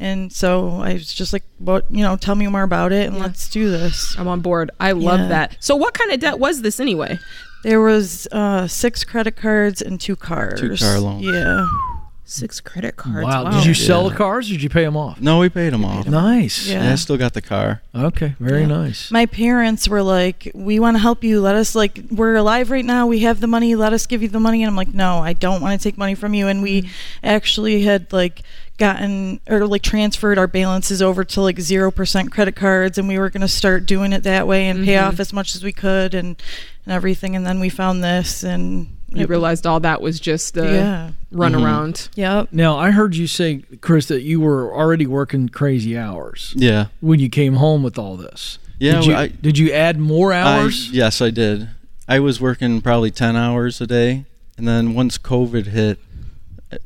And 0.00 0.32
so 0.32 0.80
I 0.82 0.94
was 0.94 1.14
just 1.14 1.32
like, 1.32 1.44
"What? 1.58 1.86
You 1.88 2.02
know, 2.02 2.16
tell 2.16 2.34
me 2.34 2.48
more 2.48 2.64
about 2.64 2.90
it, 2.90 3.06
and 3.06 3.14
Yeah. 3.18 3.22
let's 3.22 3.48
do 3.48 3.70
this." 3.70 4.16
I'm 4.18 4.26
on 4.26 4.40
board. 4.40 4.72
I 4.80 4.90
love 4.92 5.20
Yeah. 5.20 5.28
that. 5.28 5.56
So, 5.60 5.76
what 5.76 5.94
kind 5.94 6.10
of 6.10 6.18
debt 6.18 6.40
was 6.40 6.62
this 6.62 6.80
anyway? 6.80 7.20
There 7.62 7.80
was 7.80 8.26
uh, 8.32 8.66
six 8.66 9.04
credit 9.04 9.36
cards 9.36 9.80
and 9.80 10.00
two 10.00 10.16
cars. 10.16 10.58
Two 10.58 10.74
car 10.76 10.98
loans. 10.98 11.22
Yeah. 11.24 11.68
Six 12.32 12.60
credit 12.62 12.96
cards. 12.96 13.24
Wow. 13.26 13.44
Wow. 13.44 13.50
Did 13.50 13.66
you 13.66 13.74
sell 13.74 14.04
Yeah. 14.04 14.08
the 14.08 14.14
cars 14.16 14.48
or 14.48 14.52
did 14.54 14.62
you 14.62 14.70
pay 14.70 14.84
them 14.84 14.96
off? 14.96 15.20
no, 15.20 15.38
we 15.38 15.50
paid 15.50 15.70
them 15.72 15.84
off. 15.84 16.06
Nice. 16.06 16.66
Yeah. 16.66 16.82
Yeah, 16.84 16.92
I 16.92 16.94
still 16.94 17.18
got 17.18 17.34
the 17.34 17.42
car. 17.42 17.82
Okay. 17.94 18.34
Very 18.40 18.62
Yeah. 18.62 18.68
nice. 18.68 19.10
My 19.10 19.26
parents 19.26 19.86
were 19.86 20.02
like, 20.02 20.50
"We 20.54 20.80
want 20.80 20.94
to 20.96 20.98
help 21.00 21.22
you. 21.22 21.42
Let 21.42 21.56
us 21.56 21.74
like 21.74 22.00
we're 22.10 22.36
alive 22.36 22.70
right 22.70 22.84
now. 22.86 23.06
We 23.06 23.18
have 23.20 23.40
the 23.40 23.46
money. 23.46 23.74
Let 23.74 23.92
us 23.92 24.06
give 24.06 24.22
you 24.22 24.28
the 24.28 24.40
money." 24.40 24.62
And 24.62 24.70
I'm 24.70 24.76
like, 24.76 24.94
"No, 24.94 25.18
I 25.18 25.34
don't 25.34 25.60
want 25.60 25.78
to 25.78 25.82
take 25.88 25.98
money 25.98 26.14
from 26.14 26.32
you." 26.32 26.48
And 26.48 26.62
we 26.62 26.88
actually 27.22 27.82
had 27.82 28.10
like 28.14 28.42
gotten 28.78 29.38
or 29.50 29.66
like 29.66 29.82
transferred 29.82 30.38
our 30.38 30.46
balances 30.46 31.02
over 31.02 31.24
to 31.24 31.40
like 31.42 31.56
0% 31.58 32.30
credit 32.32 32.56
cards 32.56 32.96
and 32.96 33.06
we 33.06 33.18
were 33.18 33.28
going 33.28 33.42
to 33.42 33.46
start 33.46 33.84
doing 33.86 34.12
it 34.14 34.22
that 34.22 34.48
way 34.48 34.66
and 34.68 34.84
pay 34.86 34.94
Mhm. 34.94 35.06
off 35.06 35.20
as 35.20 35.32
much 35.32 35.54
as 35.54 35.62
we 35.62 35.70
could 35.72 36.14
and 36.14 36.36
and 36.86 36.92
everything 36.94 37.36
and 37.36 37.46
then 37.46 37.60
we 37.60 37.68
found 37.68 38.02
this 38.02 38.42
and 38.42 38.88
You 39.14 39.22
it- 39.24 39.28
realized 39.28 39.66
all 39.66 39.80
that 39.80 40.00
was 40.00 40.18
just 40.20 40.54
the 40.54 40.64
yeah. 40.64 41.10
run 41.30 41.52
Mhm. 41.52 41.64
around. 41.64 42.08
Yep. 42.16 42.48
Now 42.52 42.78
I 42.78 42.90
heard 42.90 43.14
you 43.16 43.26
say, 43.26 43.62
Chris, 43.80 44.06
that 44.06 44.22
you 44.22 44.40
were 44.40 44.74
already 44.74 45.06
working 45.06 45.48
crazy 45.48 45.96
hours 45.98 46.52
Yeah. 46.56 46.86
when 47.00 47.20
you 47.20 47.28
came 47.28 47.54
home 47.56 47.82
with 47.82 47.98
all 47.98 48.16
this. 48.16 48.58
Yeah, 48.78 48.96
Did 48.96 49.04
you, 49.06 49.14
I- 49.14 49.28
did 49.28 49.58
you 49.58 49.72
add 49.72 49.98
more 49.98 50.32
hours? 50.32 50.88
I, 50.92 50.94
yes, 50.96 51.20
I 51.20 51.30
did. 51.30 51.68
I 52.08 52.18
was 52.18 52.40
working 52.40 52.80
probably 52.80 53.10
10 53.10 53.36
hours 53.36 53.80
a 53.80 53.86
day. 53.86 54.24
And 54.58 54.66
then 54.68 54.94
once 54.94 55.18
COVID 55.18 55.66
hit, 55.66 55.98
uh, 56.72 56.76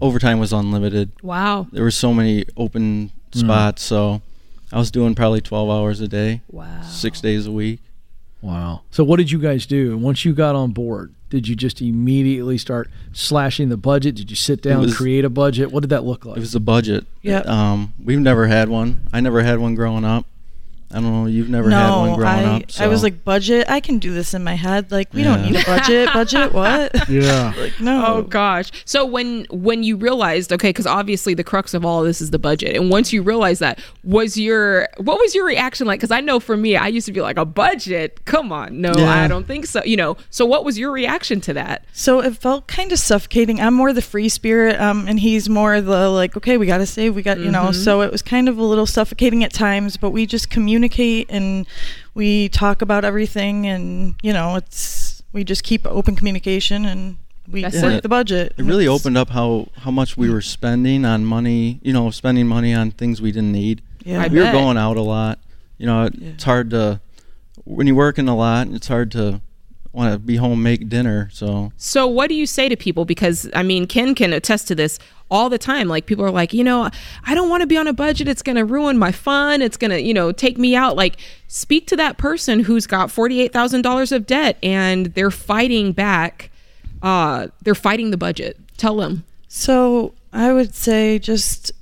overtime 0.00 0.38
was 0.40 0.52
unlimited. 0.52 1.12
Wow. 1.22 1.66
There 1.72 1.82
were 1.84 1.90
so 1.90 2.12
many 2.14 2.44
open 2.56 3.10
Hmm. 3.32 3.38
spots. 3.38 3.82
So 3.82 4.22
I 4.72 4.78
was 4.78 4.90
doing 4.90 5.14
probably 5.14 5.40
12 5.40 5.68
hours 5.70 6.00
a 6.00 6.08
day, 6.08 6.40
Wow. 6.50 6.82
six 6.88 7.20
days 7.20 7.46
a 7.46 7.52
week. 7.52 7.80
Wow. 8.40 8.80
So 8.90 9.04
what 9.04 9.18
did 9.18 9.30
you 9.30 9.38
guys 9.38 9.66
do 9.66 9.96
once 9.98 10.24
you 10.24 10.32
got 10.32 10.54
on 10.56 10.72
board? 10.72 11.12
Did 11.32 11.48
you 11.48 11.56
just 11.56 11.80
immediately 11.80 12.58
start 12.58 12.90
slashing 13.14 13.70
the 13.70 13.78
budget? 13.78 14.14
Did 14.14 14.28
you 14.28 14.36
sit 14.36 14.60
down, 14.60 14.82
was- 14.82 14.94
create 14.94 15.24
a 15.24 15.30
budget? 15.30 15.72
What 15.72 15.80
did 15.80 15.88
that 15.88 16.04
look 16.04 16.26
like? 16.26 16.36
It 16.36 16.40
was 16.40 16.54
a 16.54 16.60
budget. 16.60 17.06
Yeah. 17.22 17.38
Um, 17.38 17.94
we've 18.04 18.20
never 18.20 18.48
had 18.48 18.68
one. 18.68 19.00
I 19.14 19.20
never 19.20 19.42
had 19.42 19.58
one 19.58 19.74
growing 19.74 20.04
up. 20.04 20.26
I 20.92 21.00
don't 21.00 21.12
know. 21.12 21.26
You've 21.26 21.48
never 21.48 21.70
had 21.70 21.90
one 21.90 22.14
growing 22.14 22.26
I, 22.46 22.56
up. 22.56 22.70
So. 22.70 22.84
I 22.84 22.86
was 22.88 23.02
like, 23.02 23.24
budget. 23.24 23.68
I 23.70 23.80
can 23.80 23.98
do 23.98 24.12
this 24.12 24.34
in 24.34 24.44
my 24.44 24.54
head. 24.54 24.90
Like, 24.92 25.12
we 25.14 25.22
don't 25.22 25.42
Yeah. 25.44 25.50
need 25.50 25.60
a 25.62 25.64
budget. 25.64 26.08
budget, 26.12 26.52
what? 26.54 27.08
Yeah. 27.08 27.52
like, 27.58 27.80
no. 27.80 28.04
Oh 28.06 28.22
gosh. 28.22 28.70
So 28.84 29.04
when 29.04 29.46
when 29.50 29.82
you 29.82 29.96
realized, 29.96 30.52
okay, 30.52 30.68
because 30.70 30.86
obviously 30.86 31.34
the 31.34 31.44
crux 31.44 31.74
of 31.74 31.84
all 31.84 32.02
this 32.02 32.20
is 32.20 32.30
the 32.30 32.38
budget, 32.38 32.76
and 32.76 32.90
once 32.90 33.12
you 33.12 33.22
realized 33.22 33.60
that, 33.60 33.80
was 34.04 34.36
your 34.36 34.88
what 34.98 35.18
was 35.18 35.34
your 35.34 35.44
reaction 35.46 35.86
like? 35.86 36.00
Because 36.00 36.10
I 36.10 36.20
know 36.20 36.40
for 36.40 36.56
me, 36.56 36.76
I 36.76 36.88
used 36.88 37.06
to 37.06 37.12
be 37.12 37.20
like, 37.20 37.36
a 37.36 37.44
budget? 37.44 38.24
Come 38.24 38.52
on, 38.52 38.80
no, 38.80 38.92
Yeah. 38.96 39.10
I 39.24 39.28
don't 39.28 39.46
think 39.46 39.66
so. 39.66 39.82
You 39.84 39.96
know. 39.96 40.16
So 40.30 40.44
what 40.46 40.64
was 40.64 40.78
your 40.78 40.92
reaction 40.92 41.40
to 41.42 41.52
that? 41.54 41.84
So 41.92 42.20
it 42.20 42.36
felt 42.36 42.66
kind 42.66 42.92
of 42.92 42.98
suffocating. 42.98 43.60
I'm 43.60 43.74
more 43.74 43.92
the 43.92 44.02
free 44.02 44.28
spirit, 44.28 44.80
um, 44.80 45.06
and 45.08 45.18
he's 45.20 45.48
more 45.48 45.80
the 45.80 46.08
like, 46.08 46.36
okay, 46.36 46.56
we 46.56 46.66
got 46.66 46.78
to 46.78 46.86
save, 46.86 47.14
we 47.14 47.22
got, 47.22 47.38
you 47.38 47.50
know. 47.50 47.64
Mhm. 47.70 47.74
So 47.74 48.00
it 48.02 48.10
was 48.12 48.22
kind 48.22 48.48
of 48.48 48.58
a 48.58 48.62
little 48.62 48.86
suffocating 48.86 49.42
at 49.44 49.52
times, 49.52 49.96
but 49.96 50.10
we 50.10 50.26
just 50.26 50.50
communicate 50.88 51.26
and 51.30 51.66
we 52.14 52.48
talk 52.48 52.82
about 52.82 53.04
everything, 53.04 53.66
and 53.66 54.14
you 54.22 54.32
know, 54.32 54.56
it's 54.56 55.22
we 55.32 55.44
just 55.44 55.62
keep 55.62 55.86
open 55.86 56.16
communication 56.16 56.84
and 56.84 57.16
we 57.50 57.62
That's 57.62 57.80
work 57.82 57.94
it. 57.94 58.02
the 58.02 58.08
budget. 58.08 58.54
It 58.56 58.64
really 58.64 58.86
opened 58.88 59.16
up 59.16 59.30
how 59.30 59.68
how 59.78 59.90
much 59.90 60.16
we 60.16 60.28
were 60.30 60.42
spending 60.42 61.04
on 61.04 61.24
money. 61.24 61.78
You 61.82 61.92
know, 61.92 62.10
spending 62.10 62.46
money 62.46 62.74
on 62.74 62.90
things 62.90 63.20
we 63.22 63.32
didn't 63.32 63.52
need. 63.52 63.82
Yeah. 64.04 64.22
I 64.22 64.28
we 64.28 64.38
were 64.40 64.52
going 64.52 64.76
out 64.76 64.96
a 64.96 65.02
lot. 65.02 65.38
You 65.78 65.86
know, 65.86 66.04
it- 66.04 66.14
it's 66.20 66.44
hard 66.44 66.70
to 66.70 67.00
when 67.64 67.86
you're 67.86 67.96
working 67.96 68.28
a 68.28 68.36
lot. 68.36 68.68
It's 68.68 68.88
hard 68.88 69.10
to 69.12 69.40
want 69.92 70.12
to 70.12 70.18
be 70.18 70.36
home 70.36 70.62
make 70.62 70.88
dinner. 70.88 71.28
So 71.32 71.72
So 71.76 72.06
what 72.06 72.28
do 72.28 72.34
you 72.34 72.46
say 72.46 72.68
to 72.68 72.76
people? 72.76 73.04
Because 73.04 73.48
I 73.54 73.62
mean, 73.62 73.86
Ken 73.86 74.14
can 74.14 74.32
attest 74.32 74.68
to 74.68 74.74
this 74.74 74.98
all 75.30 75.48
the 75.48 75.58
time. 75.58 75.88
Like 75.88 76.06
people 76.06 76.24
are 76.24 76.30
like, 76.30 76.52
you 76.52 76.64
know, 76.64 76.90
I 77.24 77.34
don't 77.34 77.48
want 77.48 77.62
to 77.62 77.66
be 77.66 77.76
on 77.76 77.86
a 77.86 77.92
budget. 77.92 78.28
It's 78.28 78.42
going 78.42 78.56
to 78.56 78.64
ruin 78.64 78.98
my 78.98 79.12
fun. 79.12 79.62
It's 79.62 79.76
going 79.76 79.90
to, 79.90 80.00
you 80.00 80.12
know, 80.14 80.32
take 80.32 80.58
me 80.58 80.74
out. 80.76 80.96
Like 80.96 81.16
speak 81.48 81.86
to 81.88 81.96
that 81.96 82.18
person 82.18 82.60
who's 82.60 82.86
got 82.86 83.10
forty-eight 83.10 83.52
thousand 83.52 83.82
dollars 83.82 84.12
of 84.12 84.26
debt 84.26 84.58
and 84.62 85.06
they're 85.14 85.30
fighting 85.30 85.92
back. 85.92 86.50
Uh, 87.02 87.48
they're 87.62 87.74
fighting 87.74 88.10
the 88.10 88.16
budget. 88.16 88.58
Tell 88.76 88.96
them. 88.96 89.24
So 89.48 90.14
I 90.32 90.52
would 90.52 90.74
say 90.74 91.18
just, 91.18 91.72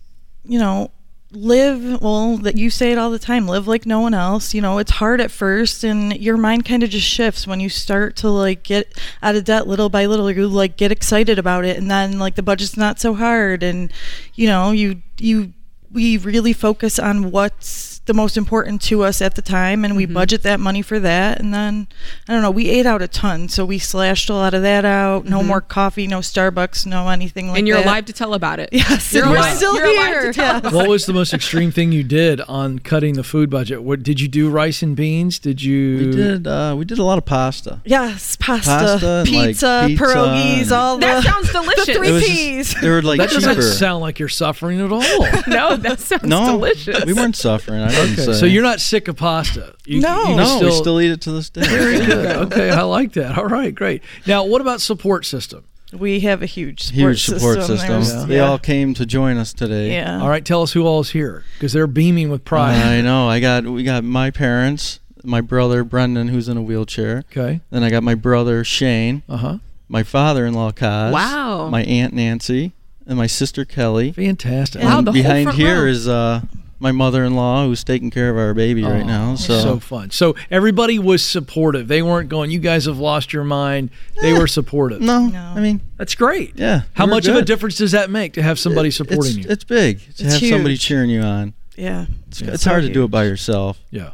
you 0.44 0.58
know, 0.58 0.90
live 1.33 2.03
well 2.03 2.37
that 2.39 2.57
you 2.57 2.70
say 2.70 2.91
it 2.91 2.99
all 2.99 3.11
the 3.11 3.18
time 3.18 3.47
live 3.47 3.68
like 3.68 3.87
no 3.87 4.01
one 4.01 4.14
else. 4.14 4.55
You 4.55 4.61
know 4.61 4.78
it's 4.78 4.93
hard 4.93 5.20
at 5.20 5.31
first 5.31 5.85
and 5.85 6.16
your 6.16 6.37
mind 6.37 6.64
kind 6.64 6.83
of 6.83 6.91
just 6.91 7.07
shifts 7.07 7.47
when 7.47 7.61
you 7.61 7.68
start 7.68 8.16
to 8.16 8.28
like 8.28 8.62
get 8.62 8.99
out 9.22 9.37
of 9.37 9.45
debt 9.45 9.66
little 9.66 9.89
by 9.89 10.07
little 10.07 10.31
you 10.31 10.49
like 10.49 10.76
get 10.76 10.93
excited 10.93 11.39
about 11.39 11.64
it 11.64 11.76
and 11.76 11.91
then 11.91 12.18
like 12.18 12.35
the 12.35 12.43
budget's 12.43 12.76
not 12.76 13.01
so 13.01 13.14
hard 13.14 13.62
and 13.62 13.93
you 14.35 14.47
know 14.47 14.70
you 14.70 15.03
you 15.18 15.53
we 15.93 16.16
really 16.18 16.53
focus 16.53 16.99
on 16.99 17.31
what's 17.31 17.89
the 18.07 18.14
most 18.14 18.36
important 18.36 18.82
to 18.82 19.03
us 19.03 19.22
at 19.22 19.36
the 19.36 19.42
time 19.42 19.84
and 19.84 19.94
we 19.94 20.05
budget 20.05 20.42
that 20.42 20.59
money 20.59 20.82
for 20.82 20.98
that 20.98 21.38
and 21.38 21.55
then 21.55 21.86
i 22.28 22.32
don't 22.32 22.42
know 22.42 22.51
we 22.51 22.68
ate 22.68 22.84
out 22.86 23.01
a 23.03 23.07
ton 23.07 23.48
so 23.48 23.64
we 23.64 23.78
slashed 23.78 24.28
a 24.28 24.34
lot 24.34 24.53
of 24.53 24.62
that 24.62 24.84
out 24.84 25.24
no 25.26 25.40
Mhm. 25.40 25.46
more 25.46 25.61
coffee 25.61 26.07
no 26.09 26.18
starbucks 26.18 26.86
no 26.86 27.09
anything 27.09 27.46
like 27.48 27.55
that. 27.55 27.59
and 27.61 27.68
you're 27.68 27.76
that 27.76 27.86
alive 27.86 28.05
to 28.07 28.12
tell 28.12 28.34
about 28.34 28.59
it. 28.59 28.68
Yes, 28.80 29.12
you're 29.12 29.26
we're 29.28 29.36
alive, 29.36 29.57
still 29.57 29.76
you're 29.76 29.84
alive 29.86 30.07
here. 30.09 30.22
to 30.22 30.32
tell 30.32 30.61
Yes. 30.64 30.72
What 30.72 30.88
was 30.88 31.07
the 31.07 31.12
most 31.12 31.32
extreme 31.34 31.70
thing 31.70 31.92
you 31.92 32.03
did 32.03 32.40
on 32.42 32.78
cutting 32.80 33.14
the 33.14 33.22
food 33.22 33.48
budget? 33.51 33.82
What 33.82 34.03
did 34.03 34.20
you 34.20 34.26
do? 34.28 34.48
Rice 34.51 34.82
and 34.82 34.96
beans? 34.96 35.38
Did 35.38 35.62
you? 35.62 35.98
we 35.98 36.11
did 36.11 36.46
uh, 36.46 36.74
we 36.76 36.84
did 36.84 36.98
a 36.98 37.05
lot 37.05 37.18
of 37.18 37.24
pasta. 37.26 37.80
Yes, 37.84 38.36
pasta, 38.36 38.70
Pasta 38.70 39.07
and, 39.26 39.30
like, 39.32 39.46
pizza, 39.51 39.84
pizza 39.86 40.05
pierogies, 40.05 40.72
all 40.72 40.98
That 40.98 41.22
the 41.22 41.30
sounds 41.30 41.53
delicious. 41.53 41.86
The 41.86 41.94
three 41.94 42.09
It 42.09 42.64
just- 42.64 42.80
they 42.80 42.88
were 42.88 43.03
like 43.03 43.18
that 43.18 43.30
doesn't 43.30 43.62
sound 43.62 44.01
like 44.01 44.18
you're 44.18 44.28
suffering 44.28 44.80
at 44.80 44.90
all. 44.90 45.01
no, 45.46 45.76
that 45.76 46.01
sounds 46.01 46.24
no, 46.24 46.46
delicious. 46.53 47.05
we 47.05 47.12
weren't 47.12 47.36
suffering. 47.36 47.89
I 47.91 48.07
didn't 48.07 48.12
Okay, 48.20 48.32
say. 48.32 48.41
so 48.41 48.47
you're 48.47 48.62
not 48.62 48.80
sick 48.80 49.09
of 49.09 49.16
pasta. 49.16 49.74
You, 49.84 50.01
No. 50.01 50.30
you 50.30 50.36
no, 50.36 50.45
still, 50.57 50.68
we 50.70 50.76
still 50.76 51.01
eat 51.01 51.11
it 51.11 51.20
to 51.22 51.32
this 51.32 51.51
day. 51.51 51.62
very 51.62 51.99
good. 52.05 52.26
Okay, 52.53 52.70
I 52.70 52.82
like 52.82 53.12
that. 53.14 53.36
All 53.38 53.47
right, 53.47 53.74
great. 53.74 54.03
Now, 54.26 54.45
what 54.45 54.61
about 54.61 54.80
support 54.80 55.24
system? 55.26 55.64
We 55.93 56.20
have 56.20 56.41
a 56.41 56.47
huge 56.47 56.84
support 56.84 57.01
Huge 57.16 57.24
support 57.24 57.57
system. 57.62 57.76
system. 57.78 57.88
There's- 58.03 58.24
They 58.28 58.36
yeah. 58.36 58.49
all 58.49 58.59
came 58.59 58.95
to 58.95 59.05
join 59.05 59.36
us 59.38 59.53
today. 59.53 59.93
Yeah. 59.93 60.20
All 60.22 60.28
right, 60.28 60.45
tell 60.45 60.62
us 60.62 60.72
who 60.72 60.86
all 60.86 61.01
is 61.01 61.11
here 61.11 61.45
because 61.59 61.72
they're 61.72 61.88
beaming 61.88 62.30
with 62.30 62.45
pride. 62.45 62.76
I 62.76 63.01
know. 63.01 63.28
I 63.28 63.41
got 63.41 63.64
we 63.64 63.82
got 63.82 64.05
my 64.05 64.30
parents, 64.30 65.01
my 65.24 65.41
brother 65.41 65.82
Brendan, 65.82 66.28
who's 66.28 66.49
in 66.49 66.57
a 66.57 66.62
wheelchair. 66.62 67.24
Okay. 67.32 67.61
Then 67.70 67.82
I 67.82 67.91
got 67.91 68.05
my 68.05 68.14
brother 68.14 68.62
Shane, 68.62 69.22
Uh 69.28 69.36
huh. 69.36 69.59
my 69.88 70.05
father-in-law 70.05 70.70
Kaz, 70.72 71.11
Wow. 71.12 71.68
my 71.70 71.82
aunt 71.82 72.14
Nancy, 72.14 72.70
and 73.05 73.18
my 73.18 73.26
sister 73.26 73.64
Kelly. 73.64 74.12
Fantastic. 74.12 74.84
Wow, 74.84 74.99
and 74.99 75.07
the 75.09 75.11
whole 75.12 75.22
behind 75.22 75.45
front 75.47 75.59
here 75.59 75.82
row. 75.82 75.91
is 75.91 76.07
uh, 76.07 76.43
my 76.81 76.91
mother-in-law 76.93 77.66
who's 77.66 77.85
taking 77.85 78.11
care 78.11 78.31
of 78.31 78.39
our 78.39 78.55
baby 78.55 78.83
right 78.83 79.05
now. 79.07 79.35
So, 79.35 79.61
so 79.61 79.78
fun. 79.78 80.11
So 80.11 80.35
everybody 80.51 80.99
was 80.99 81.22
supportive. 81.22 81.89
They 81.89 82.01
weren't 82.03 82.28
going. 82.31 82.51
You 82.51 82.59
guys 82.59 82.87
have 82.87 82.99
lost 82.99 83.33
your 83.33 83.45
mind. 83.45 83.91
They 84.20 84.33
were 84.33 84.47
supportive. 84.47 85.01
no, 85.03 85.26
No. 85.26 85.53
I 85.55 85.61
mean, 85.61 85.83
That's 85.99 86.14
great. 86.14 86.55
yeah. 86.57 86.83
How 86.95 87.05
we're 87.05 87.11
much 87.11 87.28
of 87.28 87.37
a 87.37 87.43
difference 87.43 87.76
does 87.76 87.93
that 87.93 88.09
make 88.11 88.33
to 88.33 88.43
have 88.43 88.59
somebody 88.59 88.91
supporting 88.91 89.37
it's, 89.37 89.37
you? 89.37 89.45
It's 89.51 89.64
big 89.64 90.01
to 90.01 90.09
It's 90.09 90.22
have 90.22 90.41
somebody 90.51 90.76
cheering 90.78 91.11
you 91.11 91.20
on. 91.20 91.53
Yeah. 91.76 92.07
It's, 92.28 92.41
Yeah. 92.41 92.53
it's 92.53 92.64
hard 92.64 92.83
to 92.85 92.93
do 92.93 93.05
it 93.05 93.11
by 93.11 93.24
yourself. 93.24 93.78
yeah. 93.91 94.11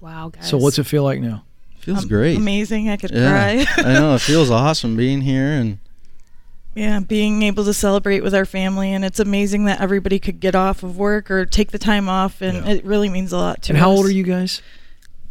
wow, 0.00 0.28
guys. 0.30 0.48
So 0.50 0.58
what's 0.58 0.78
it 0.78 0.84
feel 0.84 1.04
like 1.04 1.20
now? 1.20 1.44
Feels 1.78 2.02
Um, 2.02 2.08
great. 2.08 2.36
Amazing. 2.36 2.88
I 2.90 2.96
could 2.96 3.10
Yeah, 3.12 3.64
cry. 3.66 3.66
I 3.84 3.92
know. 3.94 4.14
It 4.16 4.20
feels 4.22 4.50
awesome 4.50 4.96
being 4.96 5.20
here 5.20 5.52
and 5.52 5.78
yeah, 6.74 7.00
being 7.00 7.42
able 7.42 7.64
to 7.64 7.74
celebrate 7.74 8.20
with 8.22 8.34
our 8.34 8.44
family, 8.44 8.92
and 8.92 9.04
it's 9.04 9.20
amazing 9.20 9.64
that 9.66 9.80
everybody 9.80 10.18
could 10.18 10.40
get 10.40 10.54
off 10.54 10.82
of 10.82 10.96
work 10.96 11.30
or 11.30 11.46
take 11.46 11.70
the 11.70 11.78
time 11.78 12.08
off, 12.08 12.40
and 12.40 12.66
Yeah. 12.66 12.72
it 12.74 12.84
really 12.84 13.08
means 13.08 13.32
a 13.32 13.36
lot 13.36 13.62
to 13.62 13.72
And 13.72 13.78
how 13.78 13.90
old 13.90 14.06
are 14.06 14.12
you 14.12 14.24
guys? 14.24 14.60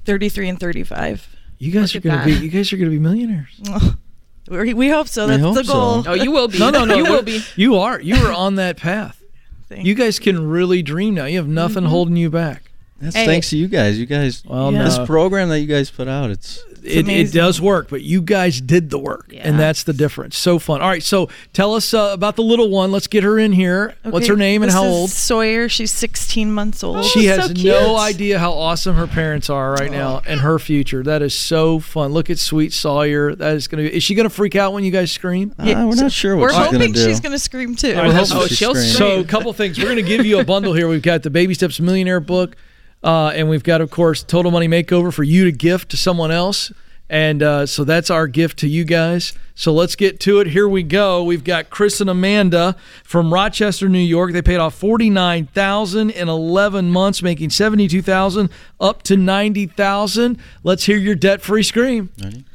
Thirty-three 0.06 0.50
and 0.50 0.60
thirty-five. 0.60 1.28
You 1.60 1.72
guys 1.72 1.94
Look 1.94 2.06
are 2.06 2.10
gonna 2.10 2.26
be. 2.26 2.34
You 2.34 2.50
guys 2.50 2.72
are 2.74 2.78
gonna 2.78 2.90
be 2.90 3.00
millionaires. 3.00 3.62
we, 4.50 4.74
we 4.74 4.90
hope 4.90 5.08
so. 5.08 5.28
That's 5.28 5.42
hope 5.42 5.56
the 5.56 5.64
so. 5.64 5.74
goal. 5.74 6.04
Oh, 6.08 6.14
you 6.14 6.32
will 6.32 6.48
be. 6.48 6.60
No, 6.60 6.70
no, 6.70 6.86
no. 6.86 6.96
You 6.96 7.04
will 7.04 7.24
be. 7.24 7.42
You 7.56 7.78
are. 7.78 8.02
You 8.02 8.16
are 8.26 8.34
on 8.34 8.56
that 8.56 8.78
path. 8.78 9.22
Thank 9.70 9.86
You 9.86 9.96
guys 9.96 10.20
can 10.20 10.48
really 10.50 10.82
dream 10.82 11.14
now. 11.16 11.26
You 11.26 11.38
have 11.38 11.48
nothing 11.48 11.84
mm-hmm. 11.84 11.92
holding 11.92 12.16
you 12.18 12.30
back. 12.30 12.72
that's 13.00 13.16
Hey. 13.16 13.26
thanks 13.26 13.50
to 13.52 13.58
you 13.58 13.68
guys. 13.68 13.98
You 13.98 14.06
guys, 14.06 14.44
Well, 14.46 14.74
Yeah. 14.74 14.84
this 14.84 15.00
program 15.06 15.50
that 15.50 15.60
you 15.62 15.68
guys 15.68 15.90
put 15.90 16.08
out, 16.08 16.30
it's 16.30 16.64
it, 16.86 17.08
it 17.08 17.32
does 17.32 17.60
work, 17.62 17.90
but 17.90 18.02
you 18.02 18.22
guys 18.22 18.60
did 18.62 18.90
the 18.90 18.98
work, 19.00 19.32
and 19.36 19.60
that's 19.60 19.84
the 19.84 19.94
difference. 19.94 20.38
So 20.38 20.60
fun. 20.60 20.82
All 20.82 20.88
right, 20.90 21.04
so 21.04 21.30
tell 21.54 21.76
us 21.76 21.94
uh, 21.94 22.10
about 22.14 22.36
the 22.36 22.44
little 22.44 22.70
one. 22.70 22.92
Let's 22.92 23.08
get 23.08 23.24
her 23.24 23.38
in 23.40 23.52
here. 23.54 23.96
What's 24.04 24.28
her 24.28 24.36
name 24.36 24.62
and 24.64 24.70
this 24.70 24.76
how 24.76 24.86
is 24.86 24.92
old? 24.94 25.10
Sawyer. 25.10 25.70
She's 25.70 25.92
16 25.92 26.52
months 26.52 26.84
old. 26.84 27.06
she 27.06 27.30
Oh, 27.30 27.36
has 27.42 27.48
so 27.48 27.54
no 27.64 27.98
idea 27.98 28.40
how 28.40 28.54
awesome 28.54 28.96
her 28.96 29.08
parents 29.08 29.50
are 29.50 29.74
right 29.74 29.92
now 29.92 30.22
and 30.28 30.42
her 30.42 30.60
future. 30.60 31.04
That 31.04 31.22
is 31.22 31.34
so 31.38 31.80
fun. 31.80 32.12
Look 32.14 32.30
at 32.30 32.40
sweet 32.40 32.74
Sawyer. 32.74 33.34
That 33.36 33.56
is 33.56 33.68
going 33.68 33.84
to 33.84 33.90
be. 33.90 33.96
Is 33.98 34.04
she 34.04 34.16
going 34.16 34.28
to 34.28 34.34
freak 34.34 34.56
out 34.56 34.74
when 34.74 34.84
you 34.84 34.92
guys 34.92 35.12
scream? 35.12 35.54
uh, 35.60 35.64
we're 35.88 35.96
not 35.96 36.12
sure 36.12 36.36
what 36.36 36.42
We're 36.44 36.50
she's 36.50 36.58
gonna 36.58 36.72
hoping 36.80 36.94
she's 36.94 37.20
going 37.20 37.32
to 37.34 37.40
scream 37.40 37.76
too. 37.76 37.90
All 37.96 38.02
right, 38.04 38.08
that's- 38.12 38.32
Oh, 38.34 38.48
she'll 38.48 38.76
scream. 38.76 38.90
So, 38.94 39.20
a 39.20 39.24
couple 39.24 39.52
things. 39.54 39.78
We're 39.78 39.86
going 39.86 39.96
to 39.98 40.02
give 40.04 40.26
you 40.26 40.40
a 40.40 40.44
bundle 40.44 40.74
here. 40.74 40.88
We've 40.88 41.02
got 41.02 41.24
the 41.24 41.30
Baby 41.30 41.54
Steps 41.54 41.80
Millionaire 41.80 42.20
book, 42.20 42.56
uh, 43.04 43.32
and 43.36 43.50
we've 43.50 43.64
got, 43.64 43.82
of 43.82 43.92
course, 43.92 44.24
Total 44.24 44.52
Money 44.52 44.68
Makeover 44.68 45.14
for 45.14 45.24
you 45.24 45.46
to 45.46 45.52
gift 45.52 45.92
to 45.92 45.98
someone 45.98 46.32
else. 46.32 46.72
And 47.10 47.44
uh, 47.44 47.66
so 47.66 47.84
that's 47.84 48.10
our 48.10 48.28
gift 48.28 48.60
to 48.60 48.68
you 48.68 48.86
guys. 48.86 49.34
So 49.56 49.72
let's 49.72 49.96
get 49.96 50.20
to 50.22 50.40
it. 50.40 50.48
Here 50.48 50.68
we 50.68 50.82
go. 50.82 51.24
We've 51.24 51.44
got 51.44 51.70
Chris 51.70 52.02
and 52.02 52.10
Amanda 52.10 52.76
from 53.04 53.32
Rochester, 53.32 53.88
New 53.88 54.00
York. 54.00 54.32
They 54.32 54.42
paid 54.42 54.58
off 54.58 54.74
forty 54.74 55.12
nine 55.12 55.46
thousand 55.48 56.10
in 56.12 56.28
eleven 56.28 56.90
months, 56.90 57.22
making 57.22 57.52
seventy 57.52 57.88
two 57.88 58.02
thousand 58.02 58.50
up 58.80 59.04
to 59.04 59.18
ninety 59.18 59.68
thousand. 59.68 60.40
Let's 60.64 60.86
hear 60.86 60.98
your 60.98 61.14
debt 61.14 61.42
free 61.42 61.62
scream. 61.62 62.10
Ready? 62.20 62.46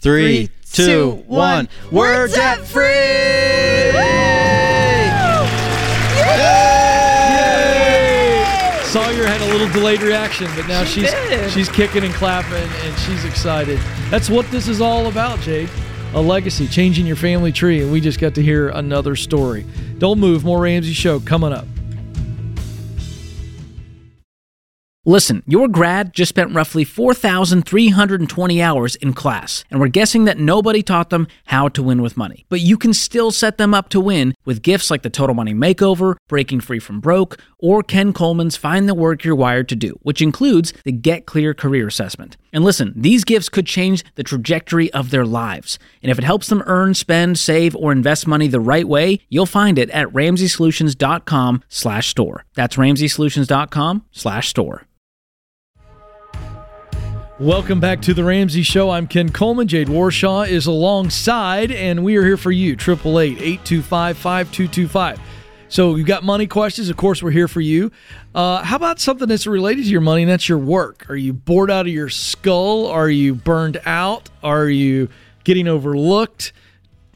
Three, 0.00 0.50
two, 0.72 1.22
one. 1.28 1.68
We're 1.92 2.26
debt 2.26 2.66
Sawyer 2.66 2.82
delayed 9.96 10.08
reaction, 10.08 10.48
but 10.56 10.66
now 10.68 10.84
She 10.84 11.00
she's 11.02 11.10
did. 11.10 11.50
she's 11.50 11.68
kicking 11.68 12.04
and 12.04 12.14
clapping 12.14 12.52
and 12.84 12.98
she's 13.00 13.24
excited. 13.24 13.78
That's 14.10 14.30
what 14.30 14.48
this 14.50 14.68
is 14.68 14.80
all 14.80 15.06
about, 15.06 15.40
Jade. 15.40 15.68
A 16.14 16.20
legacy, 16.20 16.66
changing 16.66 17.06
your 17.06 17.16
family 17.16 17.52
tree, 17.52 17.82
and 17.82 17.92
we 17.92 18.00
just 18.00 18.18
got 18.20 18.34
to 18.34 18.42
hear 18.42 18.68
another 18.70 19.14
story. 19.14 19.64
Don't 19.98 20.18
move, 20.18 20.44
more 20.44 20.60
Ramsey 20.60 20.92
show 20.92 21.20
coming 21.20 21.52
up. 21.52 21.66
Listen, 25.06 25.42
your 25.46 25.66
grad 25.66 26.12
just 26.12 26.28
spent 26.28 26.54
roughly 26.54 26.84
4,320 26.84 28.60
hours 28.60 28.96
in 28.96 29.14
class, 29.14 29.64
and 29.70 29.80
we're 29.80 29.88
guessing 29.88 30.26
that 30.26 30.36
nobody 30.36 30.82
taught 30.82 31.08
them 31.08 31.26
how 31.46 31.68
to 31.68 31.82
win 31.82 32.02
with 32.02 32.18
money. 32.18 32.44
But 32.50 32.60
you 32.60 32.76
can 32.76 32.92
still 32.92 33.30
set 33.30 33.56
them 33.56 33.72
up 33.72 33.88
to 33.90 34.00
win 34.00 34.34
with 34.44 34.60
gifts 34.60 34.90
like 34.90 35.00
the 35.00 35.08
Total 35.08 35.34
Money 35.34 35.54
Makeover, 35.54 36.16
Breaking 36.28 36.60
Free 36.60 36.80
from 36.80 37.00
Broke, 37.00 37.38
or 37.58 37.82
Ken 37.82 38.12
Coleman's 38.12 38.58
Find 38.58 38.86
the 38.86 38.94
Work 38.94 39.24
You're 39.24 39.34
Wired 39.34 39.70
to 39.70 39.74
Do, 39.74 39.98
which 40.02 40.20
includes 40.20 40.74
the 40.84 40.92
Get 40.92 41.24
Clear 41.24 41.54
Career 41.54 41.88
Assessment. 41.88 42.36
And 42.52 42.64
listen, 42.64 42.92
these 42.96 43.24
gifts 43.24 43.48
could 43.48 43.66
change 43.66 44.04
the 44.14 44.24
trajectory 44.24 44.92
of 44.92 45.10
their 45.10 45.24
lives. 45.24 45.78
And 46.02 46.10
if 46.10 46.18
it 46.18 46.24
helps 46.24 46.48
them 46.48 46.62
earn, 46.66 46.94
spend, 46.94 47.38
save, 47.38 47.76
or 47.76 47.92
invest 47.92 48.26
money 48.26 48.48
the 48.48 48.60
right 48.60 48.86
way, 48.86 49.20
you'll 49.28 49.46
find 49.46 49.78
it 49.78 49.90
at 49.90 50.08
ramseysolutions.com 50.08 51.62
slash 51.68 52.08
store. 52.08 52.44
That's 52.54 52.76
ramseysolutions.com 52.76 54.04
slash 54.10 54.48
store. 54.48 54.86
Welcome 57.40 57.80
back 57.80 58.02
to 58.02 58.12
the 58.12 58.22
Ramsey 58.22 58.62
Show. 58.62 58.90
I'm 58.90 59.06
Ken 59.06 59.30
Coleman. 59.30 59.66
Jade 59.66 59.88
Warshaw 59.88 60.46
is 60.46 60.66
alongside, 60.66 61.72
and 61.72 62.04
we 62.04 62.16
are 62.16 62.22
here 62.22 62.36
for 62.36 62.52
you. 62.52 62.72
888 62.74 63.40
825 63.40 64.18
5225. 64.18 65.18
So 65.70 65.94
you've 65.94 66.06
got 66.06 66.24
money 66.24 66.48
questions. 66.48 66.88
Of 66.88 66.96
course, 66.96 67.22
we're 67.22 67.30
here 67.30 67.46
for 67.46 67.60
you. 67.60 67.92
Uh, 68.34 68.64
how 68.64 68.74
about 68.74 68.98
something 68.98 69.28
that's 69.28 69.46
related 69.46 69.84
to 69.84 69.88
your 69.88 70.00
money, 70.00 70.22
and 70.22 70.30
that's 70.30 70.48
your 70.48 70.58
work? 70.58 71.08
Are 71.08 71.14
you 71.14 71.32
bored 71.32 71.70
out 71.70 71.86
of 71.86 71.92
your 71.92 72.08
skull? 72.08 72.88
Are 72.88 73.08
you 73.08 73.36
burned 73.36 73.80
out? 73.86 74.28
Are 74.42 74.68
you 74.68 75.08
getting 75.44 75.68
overlooked? 75.68 76.52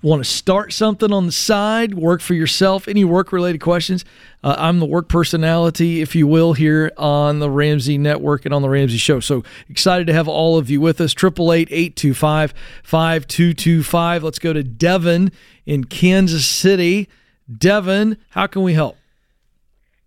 Want 0.02 0.22
to 0.22 0.31
start 0.31 0.72
something 0.72 1.12
on 1.12 1.26
the 1.26 1.32
side, 1.32 1.94
work 1.94 2.20
for 2.20 2.35
yourself? 2.35 2.86
Any 2.86 3.05
work 3.05 3.32
related 3.32 3.60
questions? 3.60 4.05
Uh, 4.44 4.55
I'm 4.56 4.78
the 4.78 4.86
work 4.86 5.09
personality, 5.09 6.01
if 6.01 6.14
you 6.14 6.28
will, 6.28 6.52
here 6.52 6.93
on 6.97 7.40
the 7.40 7.51
Ramsey 7.51 7.98
Network 7.98 8.44
and 8.44 8.55
on 8.55 8.62
the 8.62 8.68
Ramsey 8.68 8.98
Show. 8.98 9.18
So 9.18 9.43
excited 9.68 10.06
to 10.06 10.12
have 10.12 10.28
all 10.28 10.59
of 10.59 10.70
you 10.70 10.81
with 10.81 11.01
us. 11.01 11.12
888 11.12 11.72
825 11.72 12.55
5225. 12.85 14.22
Let's 14.22 14.39
go 14.39 14.52
to 14.52 14.62
Devin 14.62 15.32
in 15.66 15.85
Kansas 15.85 16.47
City. 16.47 17.09
Devin, 17.52 18.16
how 18.30 18.46
can 18.46 18.62
we 18.62 18.74
help? 18.74 18.96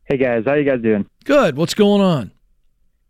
Hey 0.05 0.17
guys, 0.17 0.43
how 0.45 0.53
you 0.53 0.63
guys 0.63 0.81
doing? 0.81 1.05
Good. 1.25 1.57
What's 1.57 1.73
going 1.73 2.01
on? 2.01 2.31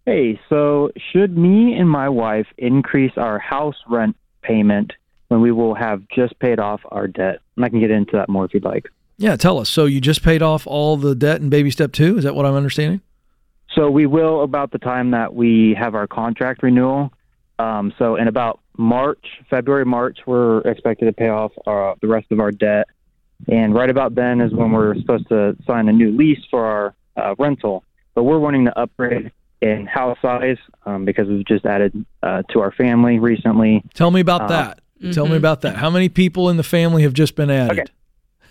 Hey, 0.06 0.40
so 0.50 0.92
should 1.12 1.38
me 1.38 1.74
and 1.74 1.90
my 1.90 2.10
wife 2.10 2.48
increase 2.58 3.12
our 3.18 3.40
house 3.40 3.76
rent 3.88 4.16
payment 4.42 4.94
when 5.28 5.42
we 5.42 5.52
will 5.52 5.76
have 5.76 6.02
just 6.14 6.38
paid 6.40 6.60
off 6.60 6.82
our 6.90 7.08
debt? 7.08 7.40
And 7.56 7.66
I 7.66 7.70
can 7.70 7.80
get 7.80 7.92
into 7.92 8.14
that 8.14 8.30
more 8.30 8.46
if 8.46 8.54
you'd 8.54 8.64
like. 8.64 8.90
Yeah, 9.18 9.36
tell 9.36 9.60
us. 9.60 9.70
So 9.70 9.86
you 9.86 10.02
just 10.02 10.24
paid 10.24 10.42
off 10.42 10.66
all 10.66 10.98
the 10.98 11.16
debt 11.16 11.42
in 11.42 11.50
baby 11.50 11.72
step 11.72 11.92
two? 11.92 12.18
Is 12.18 12.24
that 12.24 12.36
what 12.36 12.46
I'm 12.46 12.56
understanding? 12.56 13.02
So 13.76 13.90
we 13.90 14.06
will 14.06 14.44
about 14.44 14.72
the 14.72 14.80
time 14.80 15.12
that 15.12 15.34
we 15.36 15.76
have 15.78 15.94
our 15.94 16.08
contract 16.08 16.64
renewal. 16.64 17.14
Um, 17.60 17.94
so 18.00 18.16
in 18.16 18.28
about 18.28 18.60
March, 18.78 19.24
February, 19.50 19.86
March, 19.86 20.20
we're 20.26 20.62
expected 20.62 21.06
to 21.06 21.14
pay 21.14 21.30
off 21.30 21.52
our, 21.66 21.96
the 22.02 22.08
rest 22.08 22.32
of 22.32 22.40
our 22.40 22.52
debt. 22.52 22.88
And 23.48 23.74
right 23.74 23.90
about 23.90 24.16
then 24.16 24.42
is 24.42 24.52
when 24.52 24.72
we're 24.72 24.96
supposed 24.96 25.30
to 25.30 25.56
sign 25.66 25.88
a 25.90 25.94
new 25.94 26.12
lease 26.12 26.44
for 26.50 26.66
our 26.66 26.96
uh, 27.16 27.36
rental. 27.38 27.84
But 28.16 28.24
we're 28.24 28.40
wanting 28.40 28.66
to 28.66 28.78
upgrade 28.78 29.32
in 29.62 29.86
house 29.86 30.18
size 30.22 30.58
um, 30.86 31.06
because 31.06 31.28
we've 31.28 31.46
just 31.46 31.66
added 31.66 32.06
uh, 32.24 32.44
to 32.50 32.60
our 32.62 32.72
family 32.72 33.20
recently. 33.20 33.84
Tell 33.94 34.12
me 34.12 34.22
about 34.22 34.44
Uh, 34.44 34.48
that. 34.48 34.80
Tell 35.14 35.28
me 35.28 35.38
about 35.38 35.62
that. 35.62 35.76
How 35.76 35.90
many 35.92 36.10
people 36.10 36.50
in 36.50 36.58
the 36.58 36.64
family 36.64 37.04
have 37.04 37.14
just 37.14 37.36
been 37.36 37.52
added? 37.52 37.80
Okay. 37.80 37.92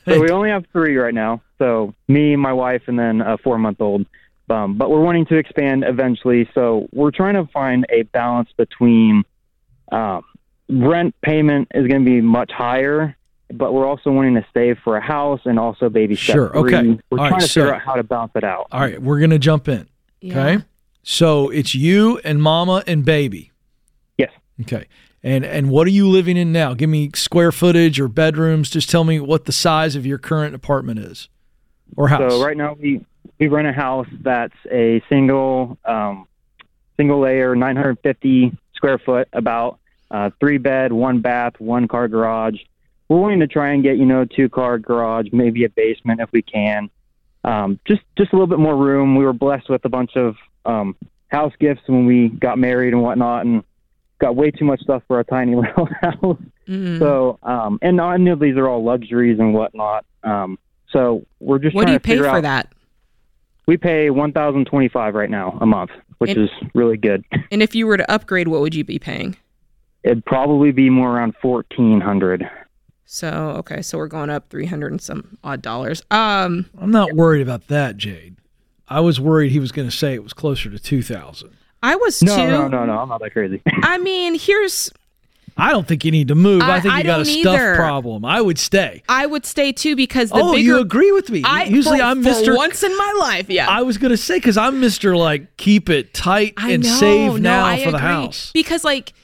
So 0.07 0.21
we 0.21 0.31
only 0.31 0.51
have 0.51 0.65
three 0.73 0.97
right 0.97 1.13
now. 1.13 1.43
So 1.59 1.93
me, 2.07 2.37
my 2.37 2.53
wife, 2.53 2.83
and 2.87 2.97
then 2.97 3.21
a 3.21 3.37
four 3.39 3.59
month 3.59 3.81
old. 3.81 4.07
Um, 4.49 4.79
but 4.79 4.91
we're 4.91 5.01
wanting 5.01 5.27
to 5.27 5.37
expand 5.37 5.83
eventually. 5.85 6.49
So 6.55 6.89
we're 6.93 7.11
trying 7.11 7.35
to 7.35 7.51
find 7.53 7.85
a 7.91 8.03
balance 8.03 8.49
between 8.57 9.25
um, 9.91 10.23
rent 10.69 11.17
payment 11.23 11.69
is 11.75 11.89
going 11.89 12.05
to 12.05 12.09
be 12.09 12.21
much 12.21 12.53
higher, 12.53 13.17
but 13.53 13.73
we're 13.73 13.87
also 13.87 14.11
wanting 14.11 14.35
to 14.35 14.45
save 14.53 14.79
for 14.83 14.97
a 14.97 15.01
house 15.01 15.41
and 15.45 15.59
also 15.59 15.89
baby 15.89 16.17
step 16.17 16.35
Sure, 16.35 16.49
three. 16.51 16.75
okay. 16.77 16.99
We're 17.11 17.19
All 17.19 17.29
trying 17.29 17.33
right, 17.33 17.41
to 17.43 17.47
figure 17.49 17.69
so- 17.69 17.75
out 17.75 17.83
how 17.83 17.95
to 17.95 18.03
balance 18.03 18.33
it 18.35 18.45
out. 18.45 18.67
All 18.73 18.81
right, 18.81 19.01
we're 19.01 19.19
going 19.19 19.31
to 19.31 19.39
jump 19.39 19.69
in. 19.69 19.89
Okay. 20.25 20.59
So 21.03 21.51
it's 21.51 21.75
you 21.75 22.19
and 22.25 22.43
mama 22.43 22.83
and 22.87 23.05
baby. 23.05 23.53
Yes. 24.19 24.33
Okay. 24.63 24.87
And 25.23 25.45
and 25.45 25.71
what 25.71 25.87
are 25.87 25.91
you 25.91 26.09
living 26.09 26.37
in 26.37 26.51
now? 26.53 26.75
Give 26.75 26.89
me 26.91 27.11
square 27.15 27.53
footage 27.53 28.01
or 28.01 28.09
bedrooms. 28.09 28.71
Just 28.71 28.91
tell 28.91 29.05
me 29.05 29.21
what 29.21 29.45
the 29.45 29.53
size 29.53 29.95
of 29.97 30.05
your 30.07 30.19
current 30.19 30.55
apartment 30.55 30.99
is 31.01 31.29
or 31.97 32.09
house. 32.09 32.33
So 32.33 32.45
right 32.45 32.57
now 32.57 32.77
we 32.81 33.05
we 33.39 33.49
rent 33.49 33.69
a 33.69 33.73
house 33.73 34.07
that's 34.21 34.55
a 34.71 35.03
single 35.09 35.79
um, 35.85 36.27
single 36.97 37.21
layer, 37.21 37.55
950 37.55 38.57
square 38.75 38.99
foot, 38.99 39.29
about 39.33 39.79
uh, 40.11 40.31
three 40.41 40.59
bed, 40.59 40.93
one 40.93 41.21
bath, 41.21 41.55
one 41.59 41.87
car 41.89 42.09
garage. 42.09 42.57
We're 43.09 43.19
wanting 43.21 43.41
to 43.41 43.47
try 43.47 43.71
and 43.73 43.83
get 43.83 43.97
you 43.99 44.05
know 44.07 44.25
two 44.25 44.49
car 44.49 44.79
garage, 44.79 45.27
maybe 45.33 45.65
a 45.65 45.69
basement 45.69 46.21
if 46.21 46.31
we 46.33 46.43
can. 46.43 46.91
Um, 47.45 47.79
just 47.87 48.03
just 48.19 48.33
a 48.33 48.37
little 48.37 48.49
bit 48.49 48.59
more 48.59 48.77
room. 48.77 49.15
We 49.17 49.25
were 49.25 49.33
blessed 49.33 49.69
with 49.69 49.85
a 49.85 49.89
bunch 49.89 50.17
of 50.17 50.35
um, 50.65 50.97
house 51.29 51.53
gifts 51.61 51.83
when 51.87 52.07
we 52.07 52.29
got 52.29 52.59
married 52.59 52.93
and 52.93 53.03
whatnot, 53.03 53.47
and 53.47 53.63
got 54.19 54.35
way 54.35 54.51
too 54.51 54.65
much 54.65 54.81
stuff 54.81 55.03
for 55.07 55.21
a 55.21 55.25
tiny 55.25 55.55
little 55.57 55.89
house. 56.01 56.37
Mhm. 56.69 56.99
So, 56.99 57.39
um, 57.45 57.79
and 57.83 58.01
I 58.01 58.17
know 58.17 58.35
these 58.35 58.57
are 58.57 58.69
all 58.69 58.83
luxuries 58.83 59.39
and 59.39 59.55
whatnot. 59.55 60.05
Um, 60.25 60.59
so 60.91 61.25
we're 61.39 61.59
just 61.61 61.77
what 61.77 61.87
do 61.87 61.93
you 61.93 62.01
pay 62.01 62.19
for 62.19 62.27
out- 62.27 62.43
that? 62.43 62.73
We 63.69 63.77
pay 63.77 64.11
one 64.11 64.33
thousand 64.33 64.65
twenty-five 64.67 65.15
right 65.15 65.31
now 65.31 65.57
a 65.61 65.67
month, 65.67 65.91
which 66.19 66.31
And- 66.31 66.45
is 66.45 66.51
really 66.75 66.97
good. 66.97 67.25
And 67.53 67.63
if 67.63 67.77
you 67.77 67.87
were 67.87 67.97
to 67.97 68.11
upgrade, 68.11 68.49
what 68.49 68.61
would 68.63 68.75
you 68.75 68.83
be 68.83 68.99
paying? 68.99 69.37
It'd 70.03 70.25
probably 70.25 70.73
be 70.73 70.91
more 70.91 71.17
around 71.17 71.35
fourteen 71.41 72.01
hundred. 72.01 72.49
So 73.09 73.29
okay, 73.59 73.83
so 73.83 73.99
we're 73.99 74.09
going 74.09 74.31
up 74.31 74.51
three 74.51 74.67
hundred 74.67 74.91
and 74.93 75.01
some 75.01 75.39
odd 75.45 75.63
dollars. 75.63 76.03
Um, 76.11 76.69
I'm 76.79 76.91
not 76.91 77.13
worried 77.13 77.41
about 77.43 77.69
that, 77.69 77.97
Jade. 77.97 78.37
I 78.89 79.01
was 79.01 79.21
worried 79.21 79.53
he 79.53 79.61
was 79.61 79.73
going 79.73 79.89
to 79.89 79.97
say 79.97 80.15
it 80.15 80.23
was 80.23 80.33
closer 80.33 80.71
to 80.71 80.79
2000. 80.79 81.51
I 81.83 81.97
was 81.97 82.23
No, 82.23 82.37
too. 82.37 82.47
no, 82.47 82.69
no, 82.69 82.85
no. 82.85 82.99
I'm 82.99 83.09
not 83.09 83.21
that 83.21 83.31
crazy. 83.33 83.61
I 83.83 83.99
mean, 83.99 84.39
here's 84.39 84.93
I 85.57 85.71
don't 85.73 85.89
think 85.89 86.05
you 86.05 86.11
need 86.11 86.29
to 86.29 86.35
move. 86.35 86.63
I, 86.63 86.77
I- 86.77 86.81
think 86.81 86.95
you 86.95 87.01
I 87.01 87.03
got 87.05 87.21
a 87.21 87.25
stuff 87.25 87.55
either. 87.59 87.77
problem. 87.77 88.25
I 88.25 88.41
would 88.41 88.59
stay. 88.59 89.03
I 89.09 89.27
would 89.27 89.47
stay 89.47 89.73
too 89.73 89.97
because 89.97 90.31
the 90.31 90.37
oh, 90.37 90.53
bigger 90.53 90.63
you 90.63 90.79
agree 90.81 91.13
with 91.13 91.31
me? 91.31 91.43
I, 91.45 91.65
Usually 91.65 91.99
for- 91.99 92.05
I'm 92.05 92.23
Mr. 92.23 92.55
once 92.57 92.83
in 92.83 92.97
my 92.97 93.15
life. 93.21 93.49
Yeah, 93.49 93.69
I 93.69 93.83
was 93.83 93.99
going 93.99 94.11
to 94.11 94.17
say 94.17 94.37
because 94.37 94.57
I'm 94.57 94.81
Mr. 94.81 95.17
Like 95.17 95.57
keep 95.57 95.89
it 95.89 96.13
tight 96.13 96.55
I 96.57 96.73
and 96.73 96.83
know, 96.83 96.89
save 96.97 97.33
no, 97.35 97.39
now 97.39 97.65
I 97.65 97.83
for 97.85 97.91
the 97.93 97.97
agree. 97.99 98.09
house. 98.09 98.51
because 98.53 98.85
like 98.85 99.15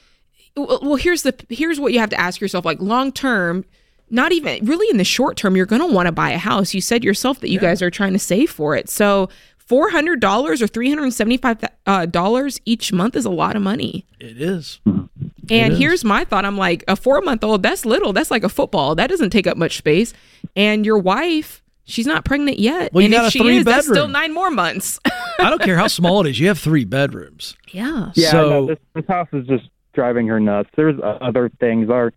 well 0.55 0.79
well, 0.81 0.95
here's 0.95 1.23
the 1.23 1.33
here's 1.49 1.79
what 1.79 1.93
you 1.93 1.99
have 1.99 2.09
to 2.09 2.19
ask 2.19 2.41
yourself 2.41 2.65
like 2.65 2.79
long 2.81 3.11
term 3.11 3.65
not 4.09 4.31
even 4.31 4.63
really 4.65 4.87
in 4.89 4.97
the 4.97 5.03
short 5.03 5.37
term 5.37 5.55
you're 5.55 5.65
going 5.65 5.81
to 5.81 5.87
want 5.87 6.05
to 6.05 6.11
buy 6.11 6.29
a 6.29 6.37
house. 6.37 6.73
You 6.73 6.81
said 6.81 7.03
yourself 7.03 7.39
that 7.39 7.49
you 7.49 7.59
guys 7.59 7.81
are 7.81 7.89
trying 7.89 8.13
to 8.13 8.19
save 8.19 8.51
for 8.51 8.75
it. 8.75 8.87
So 8.87 9.27
$400 9.67 10.61
or 10.61 10.67
$375 10.67 11.69
uh, 11.87 12.59
each 12.65 12.93
month 12.93 13.15
is 13.15 13.25
a 13.25 13.31
lot 13.31 13.55
of 13.55 13.61
money. 13.63 14.05
It 14.19 14.39
is. 14.39 14.79
and 14.85 15.73
is. 15.73 15.79
here's 15.79 16.03
my 16.03 16.25
thought. 16.25 16.45
I'm 16.45 16.57
like 16.57 16.83
a 16.87 16.95
four 16.95 17.21
month 17.21 17.43
old 17.43 17.63
that's 17.63 17.85
little. 17.85 18.13
That's 18.13 18.29
like 18.29 18.43
a 18.43 18.49
football. 18.49 18.93
That 18.95 19.07
doesn't 19.07 19.31
take 19.31 19.47
up 19.47 19.57
much 19.57 19.77
space. 19.77 20.13
And 20.55 20.85
your 20.85 20.99
wife 20.99 21.63
she's 21.85 22.05
not 22.05 22.23
pregnant 22.23 22.59
yet. 22.59 22.93
Well, 22.93 23.01
you 23.01 23.05
and 23.07 23.13
got 23.13 23.23
if 23.25 23.27
a 23.29 23.31
she 23.31 23.39
three 23.39 23.57
is 23.57 23.65
that's 23.65 23.87
still 23.87 24.07
nine 24.07 24.33
more 24.33 24.51
months. 24.51 24.99
I 25.39 25.49
don't 25.49 25.61
care 25.61 25.77
how 25.77 25.87
small 25.87 26.21
it 26.25 26.29
is. 26.29 26.39
You 26.39 26.47
have 26.49 26.59
three 26.59 26.85
bedrooms. 26.85 27.57
yeah. 27.71 28.11
Yeah, 28.15 28.31
So- 28.31 28.49
no, 28.49 28.65
this, 28.67 28.77
this 28.93 29.05
house 29.07 29.27
is 29.33 29.47
just 29.47 29.69
driving 29.93 30.27
her 30.27 30.39
nuts. 30.39 30.69
There's 30.75 30.99
uh, 30.99 31.17
other 31.21 31.49
things. 31.59 31.89
Our 31.89 32.11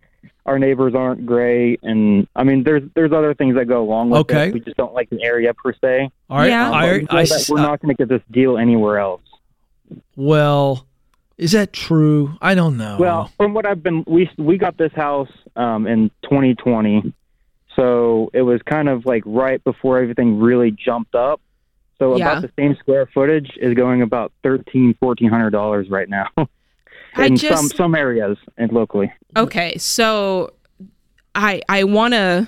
our 0.45 0.57
neighbors 0.59 0.93
aren't 0.95 1.25
great, 1.25 1.79
and 1.83 2.27
I 2.35 2.43
mean, 2.43 2.63
there's 2.63 2.83
there's 2.95 3.11
other 3.11 3.33
things 3.33 3.55
that 3.55 3.65
go 3.67 3.83
along 3.83 4.09
with 4.11 4.21
Okay. 4.21 4.47
it. 4.49 4.53
We 4.53 4.59
just 4.61 4.77
don't 4.77 4.93
like 4.93 5.09
the 5.09 5.21
area 5.23 5.53
per 5.53 5.73
se. 5.73 6.09
All 6.29 6.37
right. 6.37 6.47
Yeah. 6.49 6.67
Um, 6.67 6.73
I, 6.73 6.91
we 6.93 6.99
feel 7.05 7.17
I- 7.17 7.23
that 7.25 7.47
we're 7.49 7.57
not 7.61 7.81
going 7.81 7.95
to 7.95 7.97
get 7.97 8.09
this 8.09 8.21
deal 8.31 8.57
anywhere 8.57 8.99
else. 8.99 9.21
well, 10.15 10.85
is 11.37 11.51
that 11.51 11.73
true? 11.73 12.33
I 12.41 12.55
don't 12.55 12.77
know. 12.77 12.97
Well, 12.99 13.31
from 13.37 13.53
what 13.53 13.65
I've 13.65 13.83
been, 13.83 14.03
we 14.07 14.29
we 14.37 14.57
got 14.57 14.77
this 14.77 14.91
house 14.93 15.29
um, 15.55 15.85
in 15.87 16.09
2020, 16.23 17.13
so 17.75 18.29
it 18.33 18.41
was 18.41 18.61
kind 18.63 18.89
of 18.89 19.05
like 19.05 19.23
right 19.25 19.63
before 19.63 19.99
everything 19.99 20.39
really 20.39 20.71
jumped 20.71 21.15
up. 21.15 21.41
So 21.99 22.15
Yeah. 22.15 22.31
about 22.31 22.41
the 22.43 22.51
same 22.59 22.75
square 22.79 23.07
footage 23.13 23.51
is 23.59 23.73
going 23.73 24.01
about 24.01 24.31
thirteen, 24.43 24.95
fourteen 24.99 25.29
hundred 25.29 25.51
dollars 25.51 25.89
right 25.89 26.07
now 26.09 26.27
I 27.17 27.25
in 27.27 27.35
just- 27.37 27.55
some 27.69 27.69
some 27.77 27.95
areas 27.95 28.37
and 28.57 28.71
locally. 28.71 29.11
Okay, 29.35 29.77
so 29.77 30.53
I 31.35 31.61
I 31.69 31.83
want 31.83 32.13
to 32.13 32.47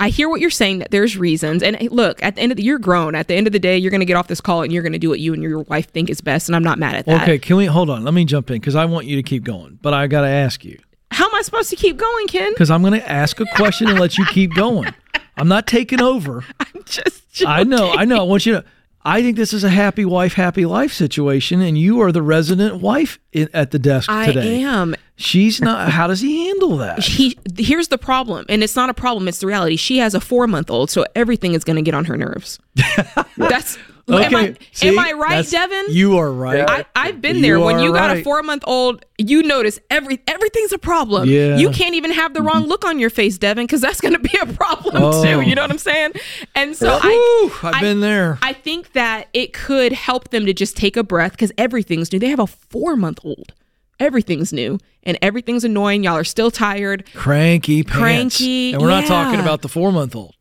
I 0.00 0.10
hear 0.10 0.28
what 0.28 0.40
you're 0.40 0.50
saying 0.50 0.78
that 0.78 0.92
there's 0.92 1.16
reasons. 1.16 1.60
And 1.62 1.76
look, 1.90 2.22
at 2.22 2.36
the 2.36 2.40
end 2.42 2.52
of 2.52 2.56
the 2.56 2.62
you're 2.62 2.78
grown. 2.78 3.14
At 3.16 3.26
the 3.26 3.34
end 3.34 3.48
of 3.48 3.52
the 3.52 3.58
day, 3.58 3.76
you're 3.76 3.90
going 3.90 4.00
to 4.00 4.06
get 4.06 4.14
off 4.14 4.28
this 4.28 4.40
call 4.40 4.62
and 4.62 4.72
you're 4.72 4.82
going 4.84 4.92
to 4.92 4.98
do 4.98 5.08
what 5.08 5.18
you 5.18 5.34
and 5.34 5.42
your 5.42 5.60
wife 5.62 5.90
think 5.90 6.08
is 6.08 6.20
best 6.20 6.48
and 6.48 6.54
I'm 6.54 6.62
not 6.62 6.78
mad 6.78 6.94
at 6.94 7.06
that. 7.06 7.22
okay. 7.22 7.38
Can 7.38 7.56
we 7.56 7.66
hold 7.66 7.90
on? 7.90 8.04
Let 8.04 8.14
me 8.14 8.24
jump 8.24 8.48
in 8.50 8.56
because 8.60 8.76
I 8.76 8.84
want 8.84 9.06
you 9.06 9.16
to 9.16 9.24
keep 9.24 9.42
going, 9.42 9.78
but 9.82 9.94
I 9.94 10.06
got 10.06 10.20
to 10.20 10.28
ask 10.28 10.64
you 10.64 10.78
How 11.10 11.24
am 11.26 11.34
I 11.34 11.42
supposed 11.42 11.70
to 11.70 11.76
keep 11.76 11.96
going, 11.96 12.26
Ken? 12.28 12.52
because 12.52 12.70
I'm 12.70 12.80
going 12.82 12.92
to 13.00 13.10
ask 13.10 13.40
a 13.40 13.46
question 13.56 13.88
and 13.88 13.98
let 13.98 14.16
you 14.18 14.24
keep 14.26 14.54
going. 14.54 14.94
I'm 15.36 15.48
not 15.48 15.66
taking 15.66 16.00
over. 16.00 16.44
I'm 16.60 16.82
just 16.84 17.44
I 17.46 17.64
know. 17.64 17.90
I 17.92 18.04
know. 18.04 18.18
I 18.20 18.22
want 18.22 18.46
you 18.46 18.52
to. 18.54 18.64
I 19.04 19.22
think 19.22 19.36
this 19.36 19.52
is 19.52 19.64
a 19.64 19.68
happy 19.70 20.04
wife, 20.04 20.34
happy 20.34 20.66
life 20.66 20.92
situation, 20.92 21.60
and 21.60 21.78
you 21.78 22.00
are 22.00 22.12
the 22.12 22.22
resident 22.22 22.80
wife 22.82 23.18
in, 23.32 23.48
at 23.54 23.70
the 23.70 23.78
desk 23.78 24.10
I 24.10 24.26
today. 24.26 24.62
am. 24.62 24.96
She's 25.16 25.60
not. 25.60 25.90
How 25.90 26.06
does 26.06 26.20
he 26.20 26.46
handle 26.48 26.76
that? 26.78 26.98
He 27.00 27.38
here's 27.56 27.88
the 27.88 27.98
problem, 27.98 28.44
and 28.48 28.62
it's 28.62 28.76
not 28.76 28.90
a 28.90 28.94
problem, 28.94 29.28
it's 29.28 29.38
the 29.38 29.46
reality. 29.46 29.76
She 29.76 29.98
has 29.98 30.14
a 30.14 30.20
4-month-old, 30.20 30.90
so 30.90 31.04
everything 31.14 31.54
is 31.54 31.64
going 31.64 31.76
to 31.76 31.82
get 31.82 31.94
on 31.94 32.04
her 32.06 32.16
nerves. 32.16 32.58
That's 33.36 33.78
Am 34.08 34.34
I, 34.34 34.56
see? 34.72 34.88
am 34.88 34.98
I 34.98 35.12
right, 35.12 35.48
Devin? 35.48 35.86
You 35.90 36.16
are 36.18 36.32
right. 36.32 36.64
I, 36.68 36.84
I've 36.96 37.20
been 37.20 37.36
You 37.36 37.42
there. 37.42 37.60
When 37.60 37.76
are 37.76 37.82
you 37.84 37.92
got 37.92 38.16
a 38.16 38.22
four 38.22 38.42
month 38.42 38.64
old, 38.66 39.04
you 39.18 39.42
notice 39.42 39.78
every 39.90 40.20
everything's 40.26 40.72
a 40.72 40.78
problem. 40.78 41.28
Yeah. 41.28 41.56
You 41.56 41.70
can't 41.70 41.94
even 41.94 42.12
have 42.12 42.34
the 42.34 42.42
wrong 42.42 42.62
mm-hmm. 42.62 42.68
look 42.70 42.84
on 42.84 42.98
your 42.98 43.10
face, 43.10 43.36
Devin, 43.38 43.66
because 43.66 43.80
that's 43.80 44.00
going 44.00 44.14
to 44.14 44.20
be 44.20 44.36
a 44.40 44.46
problem 44.46 44.96
Oh. 45.02 45.22
too. 45.22 45.40
You 45.42 45.54
know 45.54 45.62
what 45.62 45.70
I'm 45.70 45.78
saying? 45.78 46.12
And 46.54 46.74
so 46.76 46.86
Woo, 46.88 46.98
I, 47.02 47.50
I've 47.64 47.74
I- 47.74 47.80
been 47.80 48.00
there. 48.00 48.38
I 48.42 48.52
think 48.52 48.92
that 48.92 49.28
it 49.34 49.52
could 49.52 49.92
help 49.92 50.30
them 50.30 50.46
to 50.46 50.52
just 50.54 50.76
take 50.76 50.96
a 50.96 51.02
breath 51.04 51.32
because 51.32 51.52
everything's 51.58 52.12
new. 52.12 52.18
They 52.18 52.28
have 52.28 52.40
a 52.40 52.46
four 52.46 52.96
month 52.96 53.20
old. 53.24 53.52
everything's 54.00 54.52
new 54.52 54.78
and 55.02 55.18
everything's 55.22 55.64
annoying. 55.64 56.04
Y'all 56.04 56.14
are 56.16 56.24
still 56.24 56.50
tired. 56.50 57.04
Cranky 57.14 57.82
pants. 57.82 57.98
Cranky, 58.38 58.72
And 58.72 58.80
we're 58.82 58.88
not 58.88 59.06
talking 59.06 59.40
about 59.40 59.62
the 59.62 59.68
four 59.68 59.90
month 59.92 60.14
old. 60.14 60.34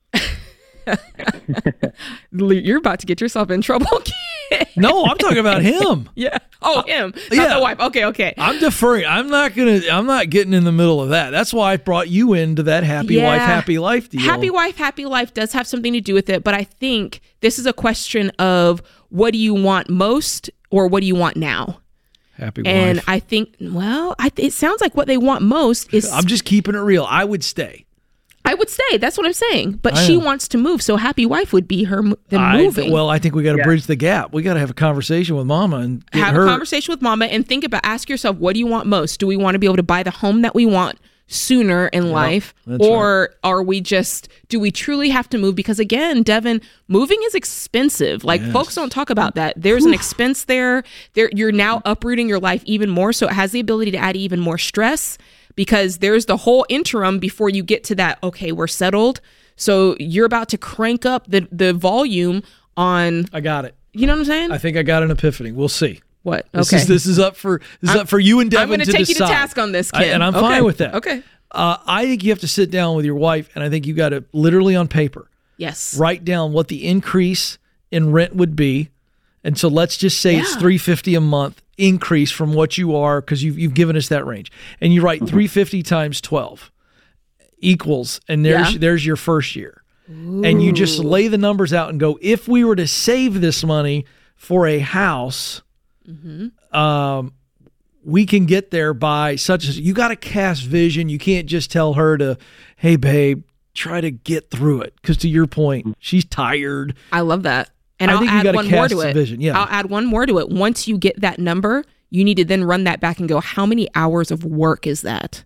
You're 2.31 2.77
about 2.77 2.99
to 2.99 3.05
get 3.05 3.22
yourself 3.22 3.49
in 3.49 3.61
trouble. 3.61 3.88
No, 4.77 5.05
I'm 5.05 5.18
talking 5.18 5.39
about 5.39 5.61
him. 5.61 6.07
yeah. 6.15 6.38
Oh, 6.61 6.80
uh, 6.80 6.84
him. 6.84 7.14
Not 7.31 7.31
yeah. 7.31 7.55
the 7.55 7.59
wife. 7.59 7.80
Okay, 7.80 8.05
okay. 8.05 8.34
I'm 8.38 8.59
deferring. 8.59 9.05
I'm 9.05 9.27
not 9.27 9.55
gonna. 9.55 9.81
I'm 9.91 10.05
not 10.05 10.30
getting 10.30 10.53
in 10.53 10.64
the 10.64 10.72
middle 10.72 11.01
of 11.01 11.09
that. 11.09 11.31
That's 11.31 11.53
why 11.53 11.73
I 11.73 11.77
brought 11.77 12.07
you 12.07 12.34
into 12.34 12.64
that 12.64 12.84
happy 12.84 13.22
wife, 13.22 13.41
happy 13.41 13.77
life 13.77 14.09
deal. 14.09 14.22
Happy 14.22 14.49
wife, 14.49 14.77
happy 14.77 15.05
life 15.05 15.34
does 15.34 15.51
have 15.51 15.68
something 15.68 15.91
to 15.91 15.99
do 15.99 16.14
with 16.14 16.30
it, 16.30 16.45
but 16.45 16.53
I 16.53 16.64
think 16.64 17.19
this 17.41 17.59
is 17.59 17.65
a 17.65 17.73
question 17.73 18.30
of 18.39 18.81
what 19.09 19.31
do 19.31 19.38
you 19.38 19.53
want 19.53 19.89
most 19.89 20.49
or 20.69 20.88
what 20.88 21.01
do 21.01 21.07
you 21.07 21.15
want 21.15 21.35
now? 21.35 21.81
happy 22.38 22.61
And 22.65 22.99
wife. 22.99 23.05
I 23.07 23.19
think, 23.19 23.55
well, 23.59 24.15
I, 24.19 24.31
it 24.38 24.53
sounds 24.53 24.81
like 24.81 24.95
what 24.95 25.07
they 25.07 25.18
want 25.18 25.41
most 25.41 25.93
is 25.93 26.11
I'm 26.11 26.26
just 26.26 26.45
keeping 26.45 26.76
it 26.76 26.80
real. 26.80 27.05
I 27.09 27.23
would 27.23 27.43
stay. 27.43 27.86
I 28.48 28.53
would 28.56 28.69
stay. 28.69 28.98
That's 28.98 29.18
what 29.18 29.28
I'm 29.28 29.34
saying. 29.34 29.80
But 29.84 29.95
I 29.98 30.03
she 30.06 30.18
know. 30.18 30.26
wants 30.26 30.48
to 30.49 30.57
move, 30.57 30.82
so 30.82 30.95
happy 30.98 31.26
wife 31.26 31.53
would 31.53 31.68
be 31.68 31.84
her 31.84 32.02
mo- 32.02 32.15
them 32.30 32.41
I- 32.41 32.57
moving. 32.57 32.91
well, 32.91 33.10
I 33.10 33.19
think 33.19 33.36
we 33.36 33.44
got 33.44 33.52
to 33.53 33.57
Yeah. 33.60 33.64
bridge 33.65 33.86
the 33.86 33.95
gap. 33.95 34.34
We 34.34 34.41
got 34.41 34.53
to 34.56 34.60
have 34.60 34.69
a 34.72 34.74
conversation 34.74 35.36
with 35.36 35.45
Mama 35.45 35.78
and 35.78 36.03
get 36.11 36.24
have 36.24 36.34
her. 36.36 36.45
a 36.45 36.49
conversation 36.49 36.91
with 36.91 37.02
mama 37.02 37.26
and 37.26 37.45
think 37.48 37.64
about 37.64 37.82
ask 37.84 38.10
yourself 38.10 38.38
what 38.38 38.53
do 38.53 38.60
you 38.60 38.68
want 38.68 38.88
most 38.88 39.19
do 39.19 39.28
we 39.28 39.36
want 39.38 39.56
to 39.56 39.60
be 39.60 39.68
able 39.68 39.76
to 39.76 39.84
buy 39.84 40.02
the 40.03 40.11
home 40.11 40.41
that 40.41 40.56
we 40.56 40.65
want 40.65 40.98
sooner 41.30 41.88
in 41.88 42.11
life 42.11 42.53
that's 42.65 42.86
or 42.86 43.32
are 43.44 43.61
we 43.61 43.82
just 43.82 44.30
do 44.48 44.60
we 44.61 44.72
truly 44.72 45.10
have 45.10 45.28
to 45.28 45.38
move 45.38 45.56
because 45.56 45.78
again 45.78 46.24
devin 46.24 46.61
moving 46.88 47.18
is 47.26 47.36
expensive 47.36 48.24
like 48.24 48.40
Yes. 48.41 48.53
folks 48.53 48.76
don't 48.76 48.90
talk 48.91 49.10
about 49.10 49.36
that 49.36 49.53
there's 49.57 49.84
an 49.86 49.94
expense 49.94 50.45
there 50.45 50.84
there 51.15 51.30
you're 51.34 51.52
now 51.52 51.82
uprooting 51.84 52.30
your 52.30 52.40
life 52.40 52.61
even 52.65 52.90
more 52.90 53.11
so 53.11 53.28
it 53.28 53.34
has 53.34 53.52
the 53.52 53.60
ability 53.60 53.91
to 53.91 53.98
add 53.98 54.15
even 54.15 54.40
more 54.40 54.57
stress 54.57 55.18
because 55.57 55.97
there's 55.97 56.27
the 56.27 56.38
whole 56.38 56.65
interim 56.69 57.19
before 57.19 57.49
you 57.49 57.61
get 57.63 57.84
to 57.84 57.95
that 57.95 58.17
okay 58.23 58.53
we're 58.53 58.67
settled 58.67 59.19
so 59.57 59.97
you're 59.99 60.25
about 60.25 60.47
to 60.47 60.57
crank 60.57 61.05
up 61.05 61.27
the 61.27 61.45
the 61.51 61.73
volume 61.73 62.41
on 62.77 63.25
I 63.34 63.41
got 63.41 63.65
it. 63.65 63.75
you 63.91 64.07
know 64.07 64.13
what 64.13 64.19
i'm 64.19 64.25
saying 64.25 64.51
I 64.53 64.57
think 64.57 64.77
I 64.77 64.84
got 64.84 65.03
an 65.03 65.11
epiphany. 65.11 65.51
We'll 65.51 65.67
see. 65.67 65.99
what 66.23 66.47
This 66.53 66.71
okay 66.71 66.81
is 66.81 66.88
this 66.88 67.05
is 67.05 67.19
up 67.19 67.35
for 67.35 67.59
this 67.81 67.89
is 67.89 67.95
I'm- 67.95 67.99
up 68.01 68.07
for 68.07 68.19
you 68.19 68.39
and 68.39 68.49
Devin 68.49 68.63
I'm 68.63 68.69
gonna 68.69 68.85
to 68.85 68.91
take 68.91 69.09
you 69.09 69.15
to 69.15 69.25
task 69.25 69.57
on 69.57 69.71
this, 69.73 69.91
I- 69.93 70.05
and 70.05 70.23
I'm 70.23 70.34
Okay. 70.35 70.41
fine 70.47 70.63
with 70.63 70.77
that. 70.77 70.93
Okay. 70.95 71.21
Uh, 71.51 71.77
I 71.88 72.05
think 72.05 72.23
you 72.23 72.29
have 72.31 72.39
to 72.41 72.47
sit 72.47 72.69
down 72.71 72.95
with 72.97 73.05
your 73.05 73.15
wife, 73.15 73.49
and 73.55 73.63
I 73.63 73.69
think 73.69 73.88
you 73.88 73.93
got 73.93 74.09
to 74.09 74.25
literally 74.34 74.75
on 74.75 74.88
paper 74.89 75.29
yes 75.57 75.97
write 75.97 76.23
down 76.25 76.51
what 76.53 76.67
the 76.67 76.85
increase 76.85 77.57
in 77.89 78.11
rent 78.11 78.35
would 78.35 78.55
be. 78.55 78.89
And 79.43 79.57
so 79.57 79.68
let's 79.68 79.97
just 79.97 80.19
say 80.22 80.35
it's 80.38 80.53
350 80.55 81.15
a 81.15 81.22
month 81.22 81.61
increase 81.77 82.31
from 82.31 82.53
what 82.53 82.77
you 82.77 82.95
are 82.95 83.22
because 83.22 83.43
you've, 83.43 83.57
you've 83.57 83.73
given 83.76 83.95
us 83.95 84.09
that 84.09 84.26
range. 84.26 84.51
And 84.81 84.93
you 84.93 84.99
Mm-hmm. 85.01 85.05
write 85.05 85.19
350 85.19 85.84
times 85.84 86.19
12 86.22 86.72
equals, 87.59 88.19
and 88.27 88.45
there's 88.45 88.73
Yeah. 88.73 88.77
there's 88.80 89.05
your 89.05 89.15
first 89.15 89.55
year. 89.55 89.84
And 90.09 90.64
you 90.64 90.72
just 90.72 90.99
lay 90.99 91.27
the 91.27 91.38
numbers 91.38 91.73
out 91.73 91.89
and 91.89 91.99
go, 91.99 92.18
if 92.22 92.47
we 92.47 92.64
were 92.64 92.77
to 92.77 92.88
save 92.88 93.41
this 93.41 93.64
money 93.65 94.05
for 94.35 94.65
a 94.68 94.80
house, 94.80 95.61
Mm-hmm. 96.09 96.77
um, 96.77 97.34
we 98.05 98.26
can 98.26 98.45
get 98.45 98.72
there 98.72 98.93
by 98.93 99.35
such 99.35 99.68
as 99.68 99.77
you 99.77 99.93
got 99.93 100.07
to 100.07 100.15
cast 100.15 100.64
vision. 100.64 101.09
You 101.09 101.18
can't 101.19 101.45
just 101.47 101.69
tell 101.69 101.95
her 101.95 102.18
to, 102.18 102.38
hey, 102.77 102.95
babe, 102.95 103.43
try 103.73 103.99
to 103.99 104.09
get 104.09 104.49
through 104.49 104.84
it. 104.84 104.93
Because 105.01 105.18
to 105.18 105.27
your 105.27 105.45
point, 105.47 105.93
she's 105.99 106.23
tired. 106.23 106.95
I 107.11 107.19
love 107.19 107.43
that. 107.43 107.69
And 107.99 108.11
I 108.11 108.14
will 108.15 108.19
think 108.22 108.32
add 108.32 108.56
one 108.56 108.69
more 108.69 108.88
to 108.88 108.99
it. 109.02 109.14
vision, 109.14 109.41
yeah. 109.41 109.57
I'll 109.60 109.68
add 109.69 109.88
one 109.90 110.06
more 110.06 110.26
to 110.26 110.40
it. 110.40 110.49
Once 110.49 110.88
you 110.88 110.98
get 110.98 111.19
that 111.22 111.40
number, 111.40 111.84
you 112.10 112.24
need 112.24 112.36
to 112.36 112.45
then 112.45 112.64
run 112.64 112.84
that 112.84 112.99
back 112.99 113.19
and 113.19 113.28
go, 113.28 113.40
how 113.40 113.65
many 113.65 113.88
hours 113.95 114.30
of 114.32 114.44
work 114.44 114.86
is 114.86 115.02
that? 115.02 115.44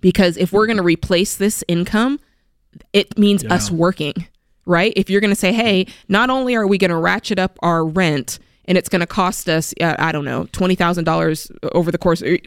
Because 0.00 0.36
if 0.36 0.52
we're 0.52 0.66
going 0.66 0.76
to 0.76 0.82
replace 0.82 1.36
this 1.36 1.64
income, 1.66 2.20
it 2.92 3.18
means 3.18 3.42
Yeah. 3.42 3.54
us 3.54 3.70
working, 3.70 4.14
right? 4.64 4.92
If 4.96 5.10
you're 5.10 5.20
going 5.20 5.32
to 5.32 5.36
say, 5.36 5.52
hey, 5.52 5.86
not 6.08 6.30
only 6.30 6.54
are 6.54 6.66
we 6.66 6.78
going 6.78 6.90
to 6.90 6.96
ratchet 6.96 7.38
up 7.38 7.58
our 7.62 7.84
rent 7.84 8.38
and 8.68 8.78
it's 8.78 8.88
going 8.88 9.00
to 9.00 9.06
cost 9.06 9.48
us, 9.48 9.74
uh, 9.80 9.96
I 9.98 10.12
don't 10.12 10.24
know, 10.24 10.44
$20,000 10.52 11.58
over 11.72 11.90
the 11.90 11.98
course, 11.98 12.22
er, 12.22 12.38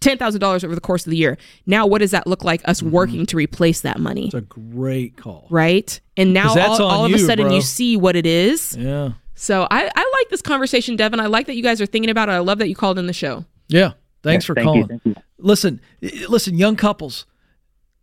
$10,000 0.00 0.64
over 0.64 0.74
the 0.74 0.80
course 0.80 1.06
of 1.06 1.10
the 1.10 1.16
year. 1.16 1.36
Now, 1.66 1.86
what 1.86 1.98
does 1.98 2.12
that 2.12 2.26
look 2.28 2.44
like 2.44 2.60
us 2.68 2.80
Mm-hmm. 2.80 2.90
working 2.92 3.26
to 3.26 3.36
replace 3.36 3.80
that 3.80 3.98
money? 3.98 4.26
It's 4.26 4.34
a 4.34 4.40
great 4.42 5.16
call. 5.16 5.48
right? 5.50 6.00
And 6.16 6.32
now 6.32 6.54
that's 6.54 6.78
all, 6.78 6.86
on 6.88 6.94
all 6.94 7.04
of 7.06 7.12
a 7.12 7.18
sudden 7.18 7.46
bro. 7.46 7.56
you 7.56 7.62
see 7.62 7.96
what 7.96 8.14
it 8.14 8.26
is. 8.26 8.76
Yeah. 8.76 9.12
So 9.34 9.66
I, 9.70 9.90
I 9.96 10.12
like 10.20 10.28
this 10.28 10.42
conversation, 10.42 10.96
Devin. 10.96 11.18
I 11.18 11.26
like 11.26 11.46
that 11.46 11.56
you 11.56 11.62
guys 11.62 11.80
are 11.80 11.86
thinking 11.86 12.10
about 12.10 12.28
it. 12.28 12.32
I 12.32 12.38
love 12.40 12.58
that 12.58 12.68
you 12.68 12.74
called 12.76 12.98
in 12.98 13.06
the 13.06 13.12
show. 13.14 13.44
Yeah. 13.68 13.92
Thanks 14.22 14.44
Yeah, 14.44 14.46
for 14.48 14.54
thank 14.54 14.66
you, 14.66 14.72
calling. 14.84 14.88
thank 14.88 15.16
you. 15.16 15.22
Listen, 15.38 15.80
listen, 16.28 16.58
young 16.58 16.76
couples, 16.76 17.24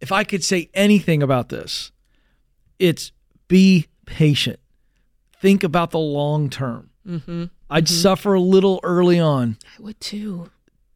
if 0.01 0.11
I 0.11 0.23
could 0.23 0.43
say 0.43 0.71
anything 0.73 1.21
about 1.21 1.49
this, 1.49 1.91
it's 2.79 3.11
be 3.47 3.85
patient. 4.07 4.59
Think 5.39 5.63
about 5.63 5.91
the 5.91 5.99
long 5.99 6.49
term. 6.49 6.89
Mm-hmm. 7.07 7.45
I'd 7.69 7.85
mm-hmm. 7.85 8.01
suffer 8.01 8.33
a 8.33 8.41
little 8.41 8.79
early 8.83 9.19
on 9.19 9.57
I 9.77 9.81
would 9.81 9.99
too. 9.99 10.49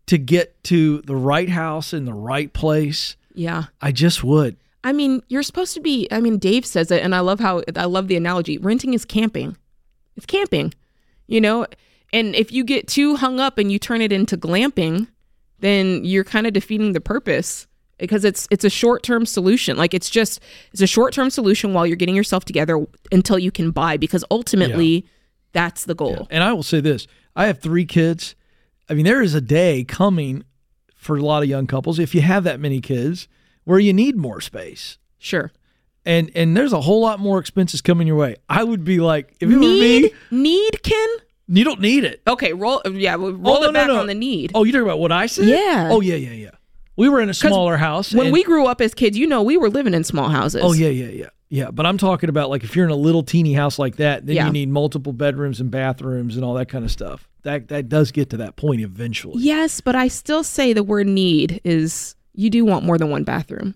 to 0.08 0.18
get 0.18 0.64
to 0.66 1.02
the 1.02 1.16
right 1.16 1.50
house 1.50 1.94
in 1.94 2.06
the 2.06 2.14
right 2.14 2.52
place. 2.52 3.16
Yeah. 3.34 3.66
I 3.82 3.92
just 3.92 4.24
would. 4.24 4.58
I 4.84 4.94
mean, 4.94 5.22
you're 5.28 5.44
supposed 5.44 5.74
to 5.76 5.80
be. 5.80 6.08
I 6.12 6.22
mean, 6.22 6.38
Dave 6.38 6.66
says 6.66 6.90
it, 6.92 7.04
and 7.04 7.14
I 7.14 7.20
love 7.20 7.40
how 7.40 7.62
I 7.76 7.86
love 7.86 8.08
the 8.08 8.16
analogy. 8.16 8.58
Renting 8.58 8.94
is 8.94 9.06
camping. 9.06 9.56
It's 10.18 10.26
camping, 10.26 10.74
you 11.28 11.40
know. 11.40 11.68
And 12.12 12.36
if 12.36 12.52
you 12.52 12.64
get 12.64 12.88
too 12.88 13.16
hung 13.16 13.40
up 13.40 13.58
and 13.58 13.72
you 13.72 13.80
turn 13.80 14.02
it 14.02 14.12
into 14.12 14.38
glamping, 14.38 15.08
then 15.60 16.04
you're 16.04 16.24
kind 16.24 16.48
of 16.48 16.54
defeating 16.54 16.94
the 16.94 17.02
purpose 17.02 17.68
because 18.00 18.26
it's 18.26 18.48
it's 18.50 18.66
a 18.66 18.70
short 18.70 19.04
term 19.04 19.26
solution. 19.26 19.78
Like 19.78 19.94
it's 19.94 20.10
just 20.10 20.42
it's 20.74 20.82
a 20.82 20.88
short 20.88 21.14
term 21.14 21.30
solution 21.30 21.74
while 21.74 21.86
you're 21.86 21.96
getting 21.96 22.16
yourself 22.16 22.44
together 22.44 22.86
until 23.12 23.40
you 23.40 23.52
can 23.52 23.72
buy. 23.72 23.98
Because 23.98 24.26
ultimately, 24.32 25.06
that's 25.54 25.86
the 25.86 25.96
goal. 25.96 26.28
And 26.30 26.44
I 26.44 26.54
will 26.54 26.64
say 26.64 26.80
this 26.82 27.08
I 27.36 27.48
have 27.48 27.60
three 27.60 27.86
kids. 27.86 28.36
I 28.90 28.94
mean, 28.94 29.06
there 29.06 29.22
is 29.22 29.34
a 29.36 29.42
day 29.42 29.84
coming 29.84 30.44
for 30.96 31.16
a 31.18 31.22
lot 31.22 31.44
of 31.44 31.50
young 31.50 31.66
couples, 31.68 31.98
if 31.98 32.14
you 32.14 32.22
have 32.22 32.44
that 32.44 32.60
many 32.60 32.80
kids, 32.82 33.28
where 33.64 33.80
you 33.80 33.94
need 33.94 34.16
more 34.16 34.42
space. 34.42 34.98
Sure. 35.18 35.52
And 36.06 36.32
and 36.36 36.58
there's 36.58 36.74
a 36.74 36.82
whole 36.82 37.02
lot 37.02 37.20
more 37.20 37.40
expenses 37.40 37.82
coming 37.82 38.08
your 38.08 38.16
way. 38.18 38.36
I 38.50 38.64
would 38.64 38.84
be 38.84 39.00
like, 39.00 39.36
if 39.40 39.50
it 39.50 39.54
were 39.54 39.60
Need 39.60 40.12
me, 40.32 40.42
need 40.44 40.84
Ken. 40.84 41.08
you 41.48 41.64
don't 41.64 41.80
need 41.80 42.04
it. 42.04 42.22
Okay, 42.28 42.54
roll. 42.54 42.82
Yeah, 42.86 43.16
well, 43.16 43.30
oh, 43.30 43.34
roll 43.34 43.58
Oh, 43.58 43.60
no, 43.62 43.64
it 43.70 43.72
no, 43.72 43.74
back 43.74 43.88
no. 43.88 44.00
on 44.00 44.08
the 44.08 44.16
need. 44.16 44.52
Oh, 44.56 44.64
you 44.64 44.72
talking 44.72 44.84
about 44.86 45.00
what 45.00 45.12
I 45.12 45.28
said? 45.28 45.46
Yeah. 45.46 45.90
Oh 45.92 46.02
yeah, 46.02 46.16
yeah, 46.16 46.32
yeah. 46.32 46.50
We 46.98 47.08
were 47.08 47.22
in 47.22 47.30
a 47.30 47.34
smaller 47.34 47.78
house. 47.78 48.14
When 48.14 48.32
we 48.32 48.44
grew 48.44 48.66
up 48.66 48.82
as 48.82 48.94
kids, 48.94 49.18
you 49.18 49.26
know, 49.28 49.42
we 49.44 49.58
were 49.58 49.70
living 49.70 49.94
in 49.94 50.04
small 50.04 50.30
houses. 50.30 50.62
Oh 50.64 50.74
yeah, 50.74 50.90
yeah, 50.90 51.08
yeah. 51.08 51.30
Yeah, 51.54 51.70
but 51.70 51.86
I'm 51.86 51.98
talking 51.98 52.30
about 52.30 52.50
like 52.50 52.64
if 52.64 52.76
you're 52.78 52.86
in 52.86 52.92
a 52.92 52.96
little 52.96 53.24
teeny 53.24 53.52
house 53.54 53.78
like 53.78 53.98
that, 53.98 54.26
then 54.26 54.38
Yeah. 54.38 54.48
you 54.48 54.54
need 54.54 54.70
multiple 54.70 55.12
bedrooms 55.12 55.60
and 55.60 55.70
bathrooms 55.70 56.38
and 56.38 56.46
all 56.46 56.54
that 56.54 56.70
kind 56.70 56.86
of 56.86 56.92
stuff. 56.92 57.28
That 57.44 57.68
that 57.68 57.90
does 57.90 58.12
get 58.12 58.30
to 58.30 58.38
that 58.38 58.56
point 58.56 58.80
eventually. 58.82 59.44
Yes, 59.44 59.82
but 59.82 59.94
I 59.94 60.08
still 60.08 60.44
say 60.46 60.72
the 60.72 60.82
word 60.84 61.08
need 61.08 61.60
is 61.66 62.16
you 62.34 62.50
do 62.50 62.64
want 62.64 62.86
more 62.86 62.98
than 62.98 63.10
one 63.10 63.26
bathroom. 63.26 63.76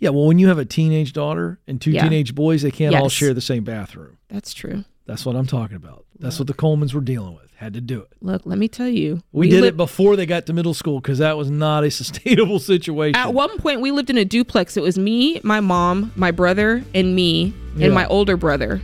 Yeah, 0.00 0.10
well, 0.10 0.26
when 0.26 0.38
you 0.40 0.48
have 0.48 0.58
a 0.58 0.64
teenage 0.64 1.12
daughter 1.12 1.60
and 1.68 1.80
two 1.80 1.92
Yeah. 1.92 2.02
teenage 2.02 2.34
boys, 2.34 2.62
they 2.62 2.70
can't 2.72 2.94
all 2.94 3.08
share 3.08 3.32
the 3.32 3.40
same 3.40 3.62
bathroom. 3.64 4.18
That's 4.28 4.52
true. 4.52 4.84
That's 5.06 5.24
what 5.24 5.36
I'm 5.36 5.46
talking 5.46 5.76
about. 5.76 6.04
That's 6.18 6.38
what 6.38 6.48
the 6.48 6.54
Colemans 6.54 6.92
were 6.94 7.00
dealing 7.00 7.34
with. 7.34 7.44
Had 7.56 7.72
to 7.74 7.80
do 7.80 8.00
it. 8.00 8.08
Look, 8.20 8.42
let 8.44 8.58
me 8.58 8.68
tell 8.68 8.88
you. 8.88 9.22
We, 9.32 9.48
did 9.48 9.62
li- 9.62 9.68
it 9.68 9.76
before 9.78 10.14
they 10.16 10.26
got 10.26 10.44
to 10.46 10.52
middle 10.52 10.74
school 10.74 11.00
because 11.00 11.18
that 11.18 11.36
was 11.38 11.50
not 11.50 11.84
a 11.84 11.90
sustainable 12.02 12.58
situation. 12.58 13.16
At 13.16 13.32
one 13.32 13.56
point, 13.58 13.80
we 13.80 13.90
lived 13.92 14.10
in 14.10 14.18
a 14.18 14.24
duplex. 14.24 14.76
It 14.76 14.82
was 14.82 14.98
me, 14.98 15.40
my 15.42 15.60
mom, 15.60 16.12
my 16.16 16.30
brother, 16.32 16.84
and 16.94 17.14
me, 17.14 17.54
Yeah. 17.76 17.86
and 17.86 17.94
my 17.94 18.06
older 18.06 18.36
brother 18.36 18.82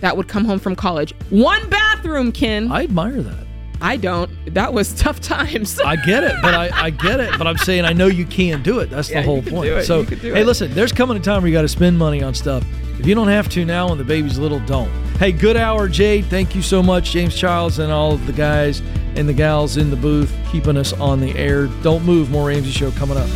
that 0.00 0.16
would 0.16 0.28
come 0.28 0.44
home 0.44 0.58
from 0.58 0.74
college. 0.76 1.14
One 1.30 1.68
bathroom, 1.70 2.32
Ken. 2.32 2.70
I 2.72 2.82
admire 2.84 3.22
that. 3.22 3.46
I 3.80 3.96
don't. 3.96 4.30
That 4.54 4.72
was 4.74 4.92
tough 5.00 5.20
times. 5.20 5.78
I 5.80 5.96
get 5.96 6.24
it, 6.24 6.34
but 6.42 6.54
I, 6.54 6.70
I 6.86 6.90
get 6.90 7.20
it. 7.20 7.36
But 7.38 7.46
I'm 7.46 7.58
saying 7.58 7.84
I 7.84 7.92
know 7.92 8.06
you 8.06 8.24
can 8.26 8.62
do 8.62 8.80
it. 8.80 8.90
That's 8.90 9.08
Yeah, 9.10 9.20
the 9.20 9.26
whole 9.26 9.42
point. 9.42 9.84
So 9.84 10.00
You 10.00 10.06
can 10.06 10.18
do 10.18 10.34
hey, 10.34 10.42
listen, 10.44 10.72
there's 10.74 10.92
coming 10.92 11.16
a 11.16 11.20
time 11.20 11.42
where 11.42 11.48
you 11.48 11.54
got 11.54 11.62
to 11.62 11.68
spend 11.68 11.98
money 11.98 12.22
on 12.22 12.34
stuff. 12.34 12.64
If 13.04 13.08
you 13.08 13.14
don't 13.14 13.28
have 13.28 13.50
to 13.50 13.66
now 13.66 13.90
when 13.90 13.98
the 13.98 14.04
baby's 14.04 14.38
little, 14.38 14.60
don't. 14.60 14.88
Hey, 15.18 15.30
good 15.30 15.58
hour, 15.58 15.88
Jade. 15.90 16.24
Thank 16.24 16.54
you 16.54 16.62
so 16.62 16.82
much, 16.82 17.10
James 17.10 17.36
Childs, 17.36 17.78
and 17.78 17.92
all 17.92 18.14
of 18.14 18.26
the 18.26 18.32
guys 18.32 18.80
and 19.14 19.28
the 19.28 19.34
gals 19.34 19.76
in 19.76 19.90
the 19.90 19.96
booth 19.96 20.34
keeping 20.50 20.78
us 20.78 20.94
on 20.94 21.20
the 21.20 21.36
air. 21.36 21.66
Don't 21.82 22.02
move. 22.02 22.30
More 22.30 22.48
Ramsey 22.48 22.70
Show 22.70 22.90
coming 22.92 23.18
up. 23.18 23.28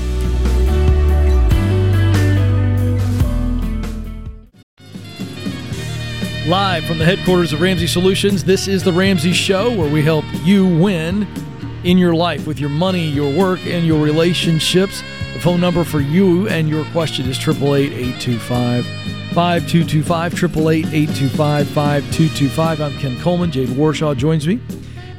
Live 6.48 6.86
from 6.86 6.96
the 6.96 7.04
headquarters 7.04 7.52
of 7.52 7.60
Ramsey 7.60 7.86
Solutions, 7.86 8.44
this 8.44 8.68
is 8.68 8.82
the 8.82 8.92
Ramsey 8.94 9.34
Show 9.34 9.76
where 9.76 9.92
we 9.92 10.02
help 10.02 10.24
you 10.44 10.66
win 10.66 11.28
in 11.84 11.98
your 11.98 12.14
life 12.14 12.46
with 12.46 12.58
your 12.58 12.70
money, 12.70 13.06
your 13.06 13.30
work, 13.38 13.60
and 13.66 13.86
your 13.86 14.02
relationships. 14.02 15.02
The 15.34 15.40
phone 15.40 15.60
number 15.60 15.84
for 15.84 16.00
you 16.00 16.48
and 16.48 16.70
your 16.70 16.86
question 16.86 17.28
is 17.28 17.38
888 17.38 17.92
825 17.92 19.18
5225. 19.38 20.34
888 20.34 20.86
825 20.86 21.68
5225. 21.68 22.80
I'm 22.80 22.98
Ken 22.98 23.20
Coleman. 23.20 23.52
Jade 23.52 23.68
Warshaw 23.68 24.16
joins 24.16 24.48
me. 24.48 24.58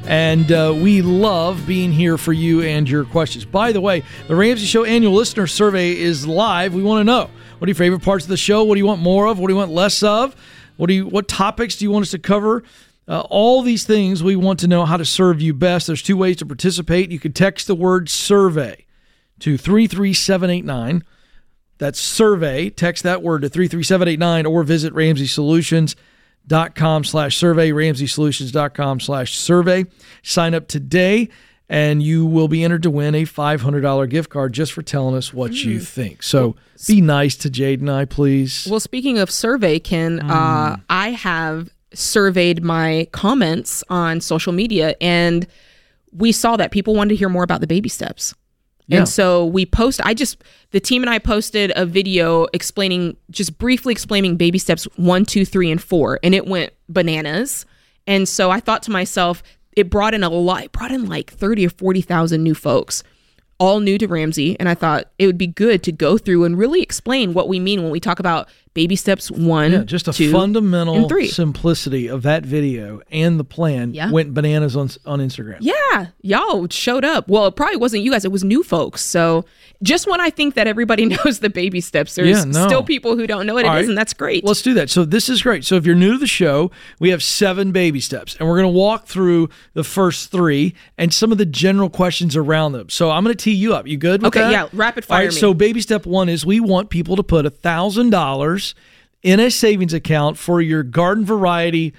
And 0.04 0.52
uh, 0.52 0.74
we 0.76 1.00
love 1.00 1.66
being 1.66 1.90
here 1.90 2.18
for 2.18 2.34
you 2.34 2.60
and 2.60 2.86
your 2.86 3.06
questions. 3.06 3.46
By 3.46 3.72
the 3.72 3.80
way, 3.80 4.02
the 4.28 4.36
Ramsey 4.36 4.66
Show 4.66 4.84
annual 4.84 5.14
listener 5.14 5.46
survey 5.46 5.96
is 5.96 6.26
live. 6.26 6.74
We 6.74 6.82
want 6.82 7.00
to 7.00 7.04
know 7.04 7.30
what 7.58 7.66
are 7.66 7.70
your 7.70 7.76
favorite 7.76 8.02
parts 8.02 8.26
of 8.26 8.28
the 8.28 8.36
show? 8.36 8.62
What 8.62 8.74
do 8.74 8.80
you 8.80 8.84
want 8.84 9.00
more 9.00 9.26
of? 9.26 9.38
What 9.38 9.46
do 9.46 9.54
you 9.54 9.58
want 9.58 9.70
less 9.70 10.02
of? 10.02 10.36
What 10.76 10.88
do 10.88 10.92
you 10.92 11.06
what 11.06 11.26
topics 11.26 11.76
do 11.76 11.86
you 11.86 11.90
want 11.90 12.02
us 12.02 12.10
to 12.10 12.18
cover? 12.18 12.62
Uh, 13.08 13.20
all 13.30 13.62
these 13.62 13.86
things 13.86 14.22
we 14.22 14.36
want 14.36 14.60
to 14.60 14.68
know 14.68 14.84
how 14.84 14.98
to 14.98 15.04
serve 15.06 15.40
you 15.40 15.54
best. 15.54 15.86
There's 15.86 16.02
two 16.02 16.18
ways 16.18 16.36
to 16.36 16.44
participate. 16.44 17.10
You 17.10 17.20
can 17.20 17.32
text 17.32 17.68
the 17.68 17.74
word 17.74 18.10
survey 18.10 18.84
to 19.38 19.56
33789. 19.56 21.04
That's 21.80 21.98
survey. 21.98 22.68
Text 22.70 23.02
that 23.04 23.22
word 23.22 23.42
to 23.42 23.48
33789 23.48 24.46
or 24.46 24.62
visit 24.62 24.92
ramseysolutions.com 24.92 27.04
slash 27.04 27.36
survey, 27.36 27.70
ramseysolutions.com 27.70 29.00
slash 29.00 29.36
survey. 29.38 29.84
Sign 30.22 30.54
up 30.54 30.68
today 30.68 31.28
and 31.68 32.02
you 32.02 32.26
will 32.26 32.48
be 32.48 32.64
entered 32.64 32.82
to 32.82 32.90
win 32.90 33.14
a 33.14 33.22
$500 33.24 34.08
gift 34.10 34.28
card 34.28 34.52
just 34.52 34.72
for 34.72 34.82
telling 34.82 35.14
us 35.16 35.32
what 35.32 35.52
you 35.64 35.78
Mm. 35.78 35.86
think. 35.86 36.22
So 36.22 36.56
be 36.88 37.00
nice 37.00 37.36
to 37.36 37.48
Jade 37.50 37.80
and 37.80 37.90
I, 37.90 38.04
please. 38.04 38.66
Well, 38.68 38.80
speaking 38.80 39.18
of 39.18 39.30
survey, 39.30 39.78
Ken, 39.78 40.18
uh, 40.20 40.76
I 40.90 41.10
have 41.10 41.68
surveyed 41.94 42.62
my 42.64 43.06
comments 43.12 43.84
on 43.88 44.20
social 44.20 44.52
media, 44.52 44.96
and 45.00 45.46
we 46.12 46.32
saw 46.32 46.56
that 46.56 46.72
people 46.72 46.94
wanted 46.94 47.10
to 47.10 47.16
hear 47.16 47.28
more 47.28 47.44
about 47.44 47.60
the 47.60 47.66
baby 47.68 47.88
steps. 47.88 48.34
And 48.98 49.08
so 49.08 49.46
we 49.46 49.66
post. 49.66 50.00
I 50.04 50.14
just 50.14 50.42
the 50.72 50.80
team 50.80 51.02
and 51.02 51.10
I 51.10 51.18
posted 51.18 51.72
a 51.76 51.86
video 51.86 52.46
explaining, 52.52 53.16
just 53.30 53.58
briefly 53.58 53.92
explaining 53.92 54.36
baby 54.36 54.58
steps 54.58 54.84
one, 54.96 55.24
two, 55.24 55.44
three, 55.44 55.70
and 55.70 55.82
four, 55.82 56.18
and 56.22 56.34
it 56.34 56.46
went 56.46 56.72
bananas. 56.88 57.66
And 58.06 58.28
so 58.28 58.50
I 58.50 58.60
thought 58.60 58.82
to 58.84 58.90
myself, 58.90 59.42
it 59.76 59.90
brought 59.90 60.14
in 60.14 60.24
a 60.24 60.28
lot. 60.28 60.64
It 60.64 60.72
brought 60.72 60.90
in 60.90 61.08
like 61.08 61.30
thirty 61.30 61.66
or 61.66 61.70
forty 61.70 62.00
thousand 62.00 62.42
new 62.42 62.54
folks, 62.54 63.02
all 63.58 63.80
new 63.80 63.98
to 63.98 64.08
Ramsey. 64.08 64.58
And 64.58 64.68
I 64.68 64.74
thought 64.74 65.06
it 65.18 65.26
would 65.26 65.38
be 65.38 65.46
good 65.46 65.82
to 65.84 65.92
go 65.92 66.18
through 66.18 66.44
and 66.44 66.58
really 66.58 66.82
explain 66.82 67.34
what 67.34 67.48
we 67.48 67.60
mean 67.60 67.82
when 67.82 67.92
we 67.92 68.00
talk 68.00 68.18
about 68.18 68.48
baby 68.80 68.96
steps 68.96 69.30
one, 69.30 69.72
Yeah, 69.72 69.82
just 69.84 70.08
a 70.08 70.12
two, 70.12 70.32
fundamental 70.32 71.06
three. 71.06 71.28
simplicity 71.28 72.08
of 72.08 72.22
that 72.22 72.46
video 72.46 73.02
and 73.10 73.38
the 73.38 73.44
plan 73.44 73.92
Yeah. 73.92 74.10
went 74.10 74.32
bananas 74.32 74.74
on 74.74 74.88
on 75.04 75.20
Instagram. 75.20 75.58
Yeah, 75.60 76.06
y'all 76.22 76.66
showed 76.70 77.04
up. 77.04 77.28
Well, 77.28 77.46
it 77.46 77.56
probably 77.56 77.76
wasn't 77.76 78.02
you 78.04 78.10
guys; 78.12 78.24
it 78.24 78.32
was 78.32 78.42
new 78.42 78.62
folks. 78.62 79.04
So, 79.04 79.44
just 79.82 80.08
when 80.08 80.20
I 80.20 80.30
think 80.30 80.54
that 80.54 80.66
everybody 80.66 81.04
knows 81.14 81.40
the 81.40 81.50
baby 81.50 81.80
steps, 81.82 82.14
there's 82.14 82.28
Yeah, 82.38 82.44
no. 82.44 82.66
still 82.66 82.82
people 82.82 83.16
who 83.16 83.26
don't 83.26 83.46
know 83.46 83.54
what 83.54 83.64
it 83.66 83.68
All 83.68 83.76
is, 83.76 83.88
and 83.88 83.98
that's 83.98 84.14
great. 84.14 84.44
Let's 84.44 84.62
do 84.62 84.72
that. 84.74 84.88
So 84.88 85.04
this 85.04 85.28
is 85.28 85.42
great. 85.42 85.64
So 85.66 85.76
if 85.76 85.84
you're 85.84 85.94
new 85.94 86.12
to 86.12 86.18
the 86.18 86.26
show, 86.26 86.70
we 86.98 87.10
have 87.10 87.22
seven 87.22 87.70
baby 87.72 88.00
steps, 88.00 88.34
and 88.38 88.48
we're 88.48 88.56
going 88.60 88.72
to 88.72 88.78
walk 88.78 89.06
through 89.06 89.50
the 89.74 89.84
first 89.84 90.30
three 90.30 90.74
and 90.96 91.12
some 91.12 91.32
of 91.32 91.38
the 91.38 91.46
general 91.46 91.90
questions 91.90 92.34
around 92.36 92.72
them. 92.72 92.88
So 92.88 93.10
I'm 93.10 93.24
going 93.24 93.36
to 93.36 93.44
tee 93.44 93.52
you 93.52 93.74
up. 93.74 93.86
You 93.86 93.98
good 93.98 94.22
with 94.22 94.28
Okay, 94.28 94.40
that? 94.40 94.50
yeah, 94.52 94.68
rapid 94.72 95.04
fire 95.04 95.24
right. 95.26 95.34
me. 95.34 95.38
So 95.38 95.52
baby 95.54 95.80
step 95.82 96.06
one 96.06 96.28
is 96.30 96.46
we 96.46 96.60
want 96.60 96.88
people 96.90 97.16
to 97.16 97.22
put 97.22 97.44
a 97.46 97.50
thousand 97.50 98.10
dollars 98.10 98.69
in 99.22 99.40
a 99.40 99.50
savings 99.50 99.92
account 99.92 100.38
for 100.38 100.60
your 100.60 100.82
garden 100.82 101.24
variety 101.24 101.94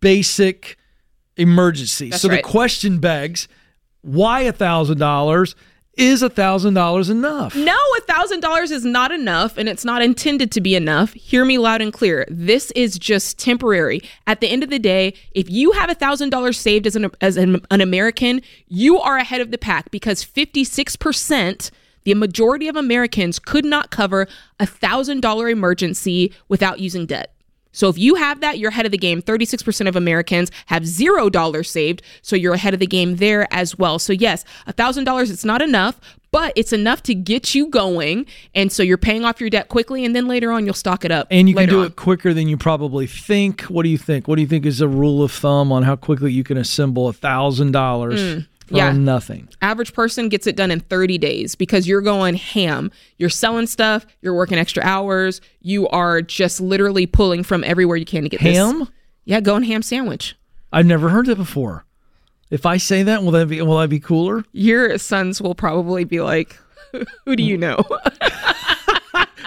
basic 0.00 0.76
emergency. 1.36 2.10
That's 2.10 2.22
so 2.22 2.28
the 2.28 2.42
question 2.42 2.98
begs, 2.98 3.48
why 4.02 4.42
a 4.42 4.52
thousand 4.52 4.98
dollars? 4.98 5.54
Is 5.94 6.22
a 6.22 6.30
thousand 6.30 6.74
dollars 6.74 7.10
enough? 7.10 7.54
No, 7.54 7.76
a 7.98 8.00
thousand 8.02 8.40
dollars 8.40 8.70
is 8.70 8.84
not 8.84 9.10
enough, 9.10 9.58
and 9.58 9.68
it's 9.68 9.84
not 9.84 10.00
intended 10.00 10.50
to 10.52 10.60
be 10.60 10.74
enough. 10.74 11.12
Hear 11.12 11.44
me 11.44 11.58
loud 11.58 11.82
and 11.82 11.92
clear. 11.92 12.24
This 12.30 12.70
is 12.70 12.98
just 12.98 13.38
temporary. 13.38 14.00
At 14.26 14.40
the 14.40 14.48
end 14.48 14.62
of 14.62 14.70
the 14.70 14.78
day, 14.78 15.14
if 15.32 15.50
you 15.50 15.72
have 15.72 15.90
a 15.90 15.94
thousand 15.94 16.30
dollars 16.30 16.58
saved 16.58 16.86
as 16.86 16.96
an 16.96 17.10
as 17.20 17.36
an, 17.36 17.60
an 17.70 17.80
American, 17.80 18.40
you 18.68 18.98
are 19.00 19.18
ahead 19.18 19.40
of 19.40 19.50
the 19.50 19.58
pack 19.58 19.90
because 19.90 20.22
fifty 20.22 20.64
six 20.64 20.96
percent 20.96 21.70
the 22.04 22.14
majority 22.14 22.68
of 22.68 22.76
Americans 22.76 23.38
could 23.38 23.64
not 23.64 23.90
cover 23.90 24.26
a 24.58 24.66
$1,000 24.66 25.50
emergency 25.50 26.32
without 26.48 26.80
using 26.80 27.06
debt. 27.06 27.34
So 27.72 27.88
if 27.88 27.96
you 27.98 28.16
have 28.16 28.40
that, 28.40 28.58
you're 28.58 28.70
ahead 28.70 28.86
of 28.86 28.92
the 28.92 28.98
game. 28.98 29.22
36% 29.22 29.86
of 29.86 29.94
Americans 29.94 30.50
have 30.66 30.82
$0 30.82 31.66
saved, 31.66 32.02
so 32.22 32.34
you're 32.34 32.54
ahead 32.54 32.74
of 32.74 32.80
the 32.80 32.86
game 32.86 33.16
there 33.16 33.46
as 33.52 33.78
well. 33.78 33.98
So 33.98 34.12
yes, 34.12 34.44
$1,000 34.66 35.30
it's 35.30 35.44
not 35.44 35.62
enough, 35.62 36.00
but 36.32 36.52
it's 36.56 36.72
enough 36.72 37.02
to 37.04 37.14
get 37.14 37.54
you 37.54 37.68
going 37.68 38.26
and 38.54 38.70
so 38.70 38.82
you're 38.82 38.98
paying 38.98 39.24
off 39.24 39.40
your 39.40 39.50
debt 39.50 39.68
quickly 39.68 40.04
and 40.04 40.14
then 40.14 40.28
later 40.28 40.52
on 40.52 40.64
you'll 40.64 40.74
stock 40.74 41.04
it 41.04 41.10
up. 41.10 41.26
And 41.30 41.48
you 41.48 41.54
can 41.54 41.68
do 41.68 41.80
on. 41.80 41.86
it 41.86 41.96
quicker 41.96 42.32
than 42.34 42.48
you 42.48 42.56
probably 42.56 43.06
think. 43.06 43.62
What 43.62 43.82
do 43.82 43.88
you 43.88 43.98
think? 43.98 44.28
What 44.28 44.36
do 44.36 44.42
you 44.42 44.48
think 44.48 44.66
is 44.66 44.80
a 44.80 44.88
rule 44.88 45.22
of 45.22 45.32
thumb 45.32 45.72
on 45.72 45.82
how 45.82 45.96
quickly 45.96 46.32
you 46.32 46.44
can 46.44 46.56
assemble 46.56 47.12
$1,000? 47.12 48.46
Yeah. 48.76 48.92
nothing? 48.92 49.48
Average 49.62 49.92
person 49.92 50.28
gets 50.28 50.46
it 50.46 50.56
done 50.56 50.70
in 50.70 50.80
30 50.80 51.18
days 51.18 51.54
because 51.54 51.86
you're 51.86 52.00
going 52.00 52.34
ham. 52.34 52.90
You're 53.18 53.30
selling 53.30 53.66
stuff, 53.66 54.06
you're 54.22 54.34
working 54.34 54.58
extra 54.58 54.82
hours, 54.84 55.40
you 55.60 55.88
are 55.88 56.22
just 56.22 56.60
literally 56.60 57.06
pulling 57.06 57.42
from 57.42 57.64
everywhere 57.64 57.96
you 57.96 58.04
can 58.06 58.22
to 58.22 58.28
get 58.28 58.40
Ham? 58.40 58.80
this. 58.80 58.88
Yeah, 59.24 59.40
going 59.40 59.64
ham 59.64 59.82
sandwich. 59.82 60.36
I've 60.72 60.86
never 60.86 61.08
heard 61.10 61.26
that 61.26 61.36
before. 61.36 61.84
If 62.50 62.66
I 62.66 62.78
say 62.78 63.02
that, 63.04 63.22
will 63.22 63.30
that 63.32 63.48
be 63.48 63.62
will 63.62 63.78
that 63.78 63.90
be 63.90 64.00
cooler? 64.00 64.44
Your 64.52 64.98
sons 64.98 65.40
will 65.40 65.54
probably 65.54 66.02
be 66.04 66.20
like, 66.20 66.58
"Who 67.24 67.36
do 67.36 67.42
you 67.44 67.56
know?" 67.56 67.78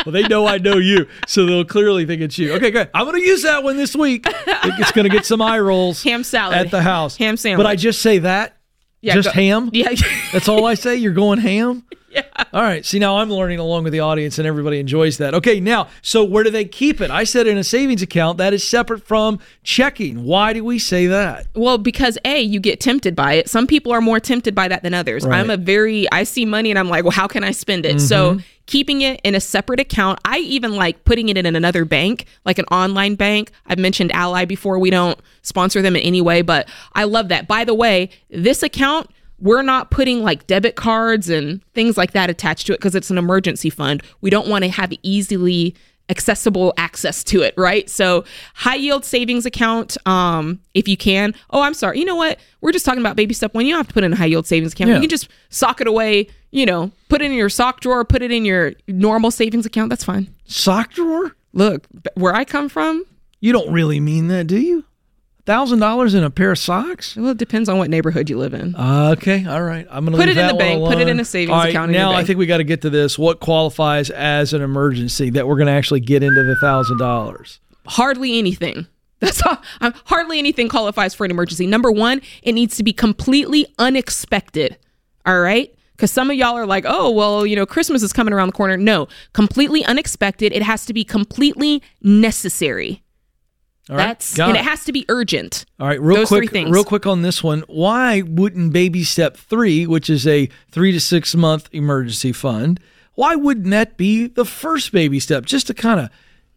Well, 0.06 0.12
they 0.12 0.24
know 0.24 0.45
I 0.45 0.58
know 0.58 0.78
you, 0.78 1.08
so 1.28 1.45
they'll 1.45 1.64
clearly 1.66 2.06
think 2.06 2.22
it's 2.22 2.38
you. 2.38 2.54
Okay, 2.54 2.72
good. 2.72 2.90
I'm 2.94 3.06
going 3.06 3.22
to 3.22 3.26
use 3.26 3.44
that 3.44 3.64
one 3.64 3.78
this 3.78 3.95
week. 3.95 4.26
It's 4.28 4.91
going 4.91 5.10
to 5.10 5.10
get 5.10 5.26
some 5.26 5.41
eye 5.41 5.60
rolls 5.60 6.04
ham 6.04 6.24
salad 6.24 6.58
at 6.58 6.72
the 6.72 6.82
house. 6.82 7.16
Ham 7.18 7.38
sandwich. 7.38 7.64
But 7.64 7.70
I 7.70 7.76
just 7.76 8.02
say 8.02 8.20
that. 8.20 8.58
Yeah, 9.04 9.14
just 9.16 9.28
go- 9.28 9.34
ham. 9.34 9.70
Yeah. 9.74 9.90
That's 10.32 10.48
all 10.50 10.66
I 10.66 10.74
say. 10.74 10.96
You're 10.96 11.14
going 11.14 11.40
ham. 11.40 11.84
Yeah. 12.14 12.22
All 12.54 12.62
right. 12.62 12.86
See, 12.86 13.00
now 13.00 13.18
I'm 13.18 13.32
learning 13.32 13.58
along 13.58 13.86
with 13.86 13.92
the 13.92 14.02
audience, 14.02 14.38
and 14.38 14.46
everybody 14.48 14.78
enjoys 14.80 15.18
that. 15.18 15.34
Okay. 15.34 15.60
Now, 15.60 15.88
so 16.04 16.24
where 16.24 16.44
do 16.44 16.52
they 16.52 16.64
keep 16.64 17.02
it? 17.02 17.10
I 17.10 17.24
said 17.24 17.48
in 17.48 17.58
a 17.58 17.64
savings 17.64 18.04
account 18.04 18.38
that 18.38 18.54
is 18.54 18.64
separate 18.64 19.02
from 19.04 19.40
checking. 19.64 20.24
Why 20.24 20.54
do 20.54 20.64
we 20.64 20.78
say 20.78 21.08
that? 21.08 21.48
Well, 21.56 21.80
because 21.80 22.20
A, 22.24 22.40
you 22.40 22.60
get 22.60 22.80
tempted 22.80 23.16
by 23.16 23.34
it. 23.34 23.50
Some 23.50 23.66
people 23.66 23.92
are 23.92 24.00
more 24.00 24.20
tempted 24.20 24.54
by 24.54 24.68
that 24.68 24.84
than 24.84 24.94
others. 24.94 25.26
Right. 25.26 25.40
I'm 25.40 25.50
a 25.50 25.58
very, 25.58 26.06
I 26.12 26.22
see 26.24 26.46
money 26.46 26.70
and 26.70 26.78
I'm 26.78 26.88
like, 26.88 27.04
well, 27.04 27.10
how 27.12 27.26
can 27.26 27.44
I 27.44 27.50
spend 27.50 27.84
it? 27.84 28.00
So 28.00 28.36
Mhm. 28.36 28.44
Keeping 28.65 29.02
it 29.02 29.19
in 29.23 29.35
a 29.35 29.40
separate 29.40 29.80
account, 29.80 30.19
I 30.26 30.40
even 30.40 30.76
like 30.76 31.03
putting 31.03 31.30
it 31.30 31.38
in 31.38 31.45
another 31.45 31.85
bank, 31.85 32.26
like 32.45 32.57
an 32.57 32.65
online 32.65 33.15
bank. 33.15 33.52
I've 33.65 33.80
mentioned 33.80 34.11
Ally 34.11 34.45
before. 34.45 34.80
We 34.80 34.90
don't 34.90 35.19
sponsor 35.41 35.81
them 35.81 35.95
in 35.95 36.02
any 36.02 36.22
way, 36.22 36.41
but 36.41 36.68
I 36.94 37.03
love 37.03 37.27
that. 37.30 37.48
By 37.48 37.65
the 37.65 37.73
way, 37.73 38.10
this 38.30 38.64
account, 38.64 39.10
we're 39.40 39.61
not 39.61 39.91
putting 39.91 40.23
like 40.23 40.48
debit 40.48 40.76
cards 40.76 41.30
and 41.30 41.61
things 41.73 41.98
like 41.98 42.14
that 42.14 42.30
attached 42.30 42.68
to 42.68 42.73
it 42.73 42.77
because 42.77 42.95
it's 42.95 43.10
an 43.10 43.18
emergency 43.18 43.69
fund. 43.69 44.02
We 44.22 44.30
don't 44.30 44.48
want 44.48 44.64
to 44.64 44.72
have 44.72 44.94
easily 45.03 45.76
accessible 46.10 46.74
access 46.78 47.24
to 47.24 47.42
it, 47.42 47.54
right? 47.58 47.90
So 47.90 48.26
high 48.54 48.76
yield 48.76 49.06
savings 49.06 49.46
account, 49.46 49.98
um, 50.06 50.60
if 50.74 50.88
you 50.88 50.98
can. 50.98 51.34
Oh, 51.50 51.62
I'm 51.62 51.74
sorry. 51.74 52.00
You 52.00 52.06
know 52.06 52.16
what? 52.16 52.40
We're 52.62 52.72
just 52.72 52.86
talking 52.86 53.00
about 53.00 53.16
baby 53.16 53.34
step 53.34 53.54
one. 53.54 53.66
You 53.66 53.72
don't 53.74 53.80
have 53.80 53.88
to 53.88 53.94
put 53.94 54.04
in 54.04 54.14
a 54.14 54.16
high 54.16 54.26
yield 54.26 54.46
savings 54.46 54.74
account. 54.74 54.90
Yeah. 54.90 54.96
You 54.96 55.02
can 55.02 55.10
just 55.10 55.30
sock 55.50 55.82
it 55.82 55.88
away, 55.88 56.28
you 56.52 56.66
know, 56.66 56.92
put 57.10 57.22
it 57.22 57.26
in 57.26 57.34
your 57.34 57.50
sock 57.50 57.80
drawer, 57.82 58.04
put 58.06 58.22
it 58.22 58.32
in 58.32 58.46
your 58.46 58.74
normal 58.88 59.32
savings 59.32 59.66
account. 59.66 59.90
That's 59.90 60.04
fine. 60.04 60.34
Sock 60.46 60.94
drawer? 60.94 61.36
Look, 61.54 61.88
where 62.16 62.34
I 62.36 62.46
come 62.46 62.68
from, 62.70 63.06
You 63.40 63.52
don't 63.54 63.72
really 63.72 64.00
mean 64.00 64.28
that, 64.30 64.48
do 64.48 64.58
you? 64.58 64.86
Thousand 65.45 65.80
dollars 65.80 66.14
in 66.14 66.24
a 66.24 66.30
pair 66.30 66.52
of 66.52 66.57
socks? 66.57 67.18
well, 67.18 67.30
it 67.32 67.38
depends 67.38 67.68
on 67.68 67.78
what 67.78 67.90
neighborhood 67.90 68.30
you 68.30 68.38
live 68.38 68.53
in. 68.53 68.74
Okay, 68.76 69.45
all 69.45 69.61
right. 69.61 69.86
I'm 69.90 70.06
gonna 70.06 70.15
Put 70.18 70.28
leave 70.30 70.38
it 70.38 70.41
in 70.41 70.48
the 70.48 70.53
bank, 70.53 70.82
one 70.82 70.91
put 70.94 70.99
it 70.99 71.03
in 71.03 71.07
alone. 71.10 71.20
a 71.20 71.26
savings 71.26 71.49
right, 71.57 71.70
account 71.70 71.91
Now 71.91 72.14
I 72.14 72.24
think 72.24 72.40
we 72.40 72.45
got 72.45 72.57
to 72.60 72.64
get 72.64 72.82
to 72.84 72.90
this. 72.90 73.20
What 73.20 73.41
qualifies 73.41 74.10
as 74.10 74.53
an 74.53 74.61
emergency 74.61 75.30
that 75.32 75.45
we're 75.45 75.57
going 75.57 75.68
to 75.68 75.74
actually 75.74 75.99
get 75.99 76.24
into 76.24 76.44
the 76.44 76.56
thousand 76.56 76.98
dollars? 76.98 77.60
hardly 77.86 78.40
anything. 78.40 78.88
That's 79.20 79.41
all. 79.45 79.57
Um, 79.82 79.94
hardly 80.06 80.40
anything 80.40 80.70
qualifies 80.70 81.14
for 81.14 81.26
an 81.26 81.32
emergency. 81.32 81.68
Number 81.68 81.91
one, 81.91 82.22
it 82.41 82.53
needs 82.53 82.78
to 82.78 82.84
be 82.84 82.94
completely 82.94 83.65
unexpected. 83.78 84.78
All 85.26 85.41
right. 85.41 85.74
Because 85.91 86.11
some 86.11 86.30
of 86.32 86.36
y'all 86.38 86.56
are 86.57 86.65
like, 86.65 86.86
oh, 86.88 87.11
well, 87.11 87.45
you 87.45 87.56
know, 87.56 87.65
Christmas 87.65 88.02
is 88.03 88.11
coming 88.14 88.34
around 88.34 88.48
the 88.48 88.53
corner. 88.53 88.78
No, 88.78 89.07
completely 89.34 89.84
unexpected. 89.86 90.52
It 90.53 90.64
has 90.64 90.86
to 90.86 90.94
be 90.94 91.03
completely 91.03 91.84
necessary. 92.02 93.03
All 93.89 93.97
right, 93.97 94.07
That's 94.07 94.39
and 94.39 94.55
it. 94.55 94.61
it 94.61 94.64
has 94.64 94.85
to 94.85 94.93
be 94.93 95.05
urgent. 95.10 95.65
All 95.80 95.88
right, 95.88 95.99
real 96.01 96.18
Those 96.18 96.30
quick, 96.30 96.51
things. 96.51 96.72
real 96.72 96.85
quick 96.85 97.05
on 97.05 97.22
this 97.22 97.43
one. 97.43 97.64
Why 97.68 98.22
wouldn't 98.22 98.72
baby 98.72 99.03
step 99.03 99.35
three, 99.35 99.85
which 99.85 100.10
is 100.10 100.26
a 100.26 100.47
three 100.72 100.93
to 100.93 101.01
six 101.01 101.35
month 101.35 101.68
emergency 101.73 102.31
fund, 102.31 102.80
why 103.15 103.35
wouldn't 103.35 103.69
that 103.72 103.97
be 103.97 104.27
the 104.27 104.45
first 104.45 104.91
baby 104.93 105.19
step, 105.19 105.45
just 105.45 105.68
to 105.68 105.73
kind 105.73 105.99
of 105.99 106.10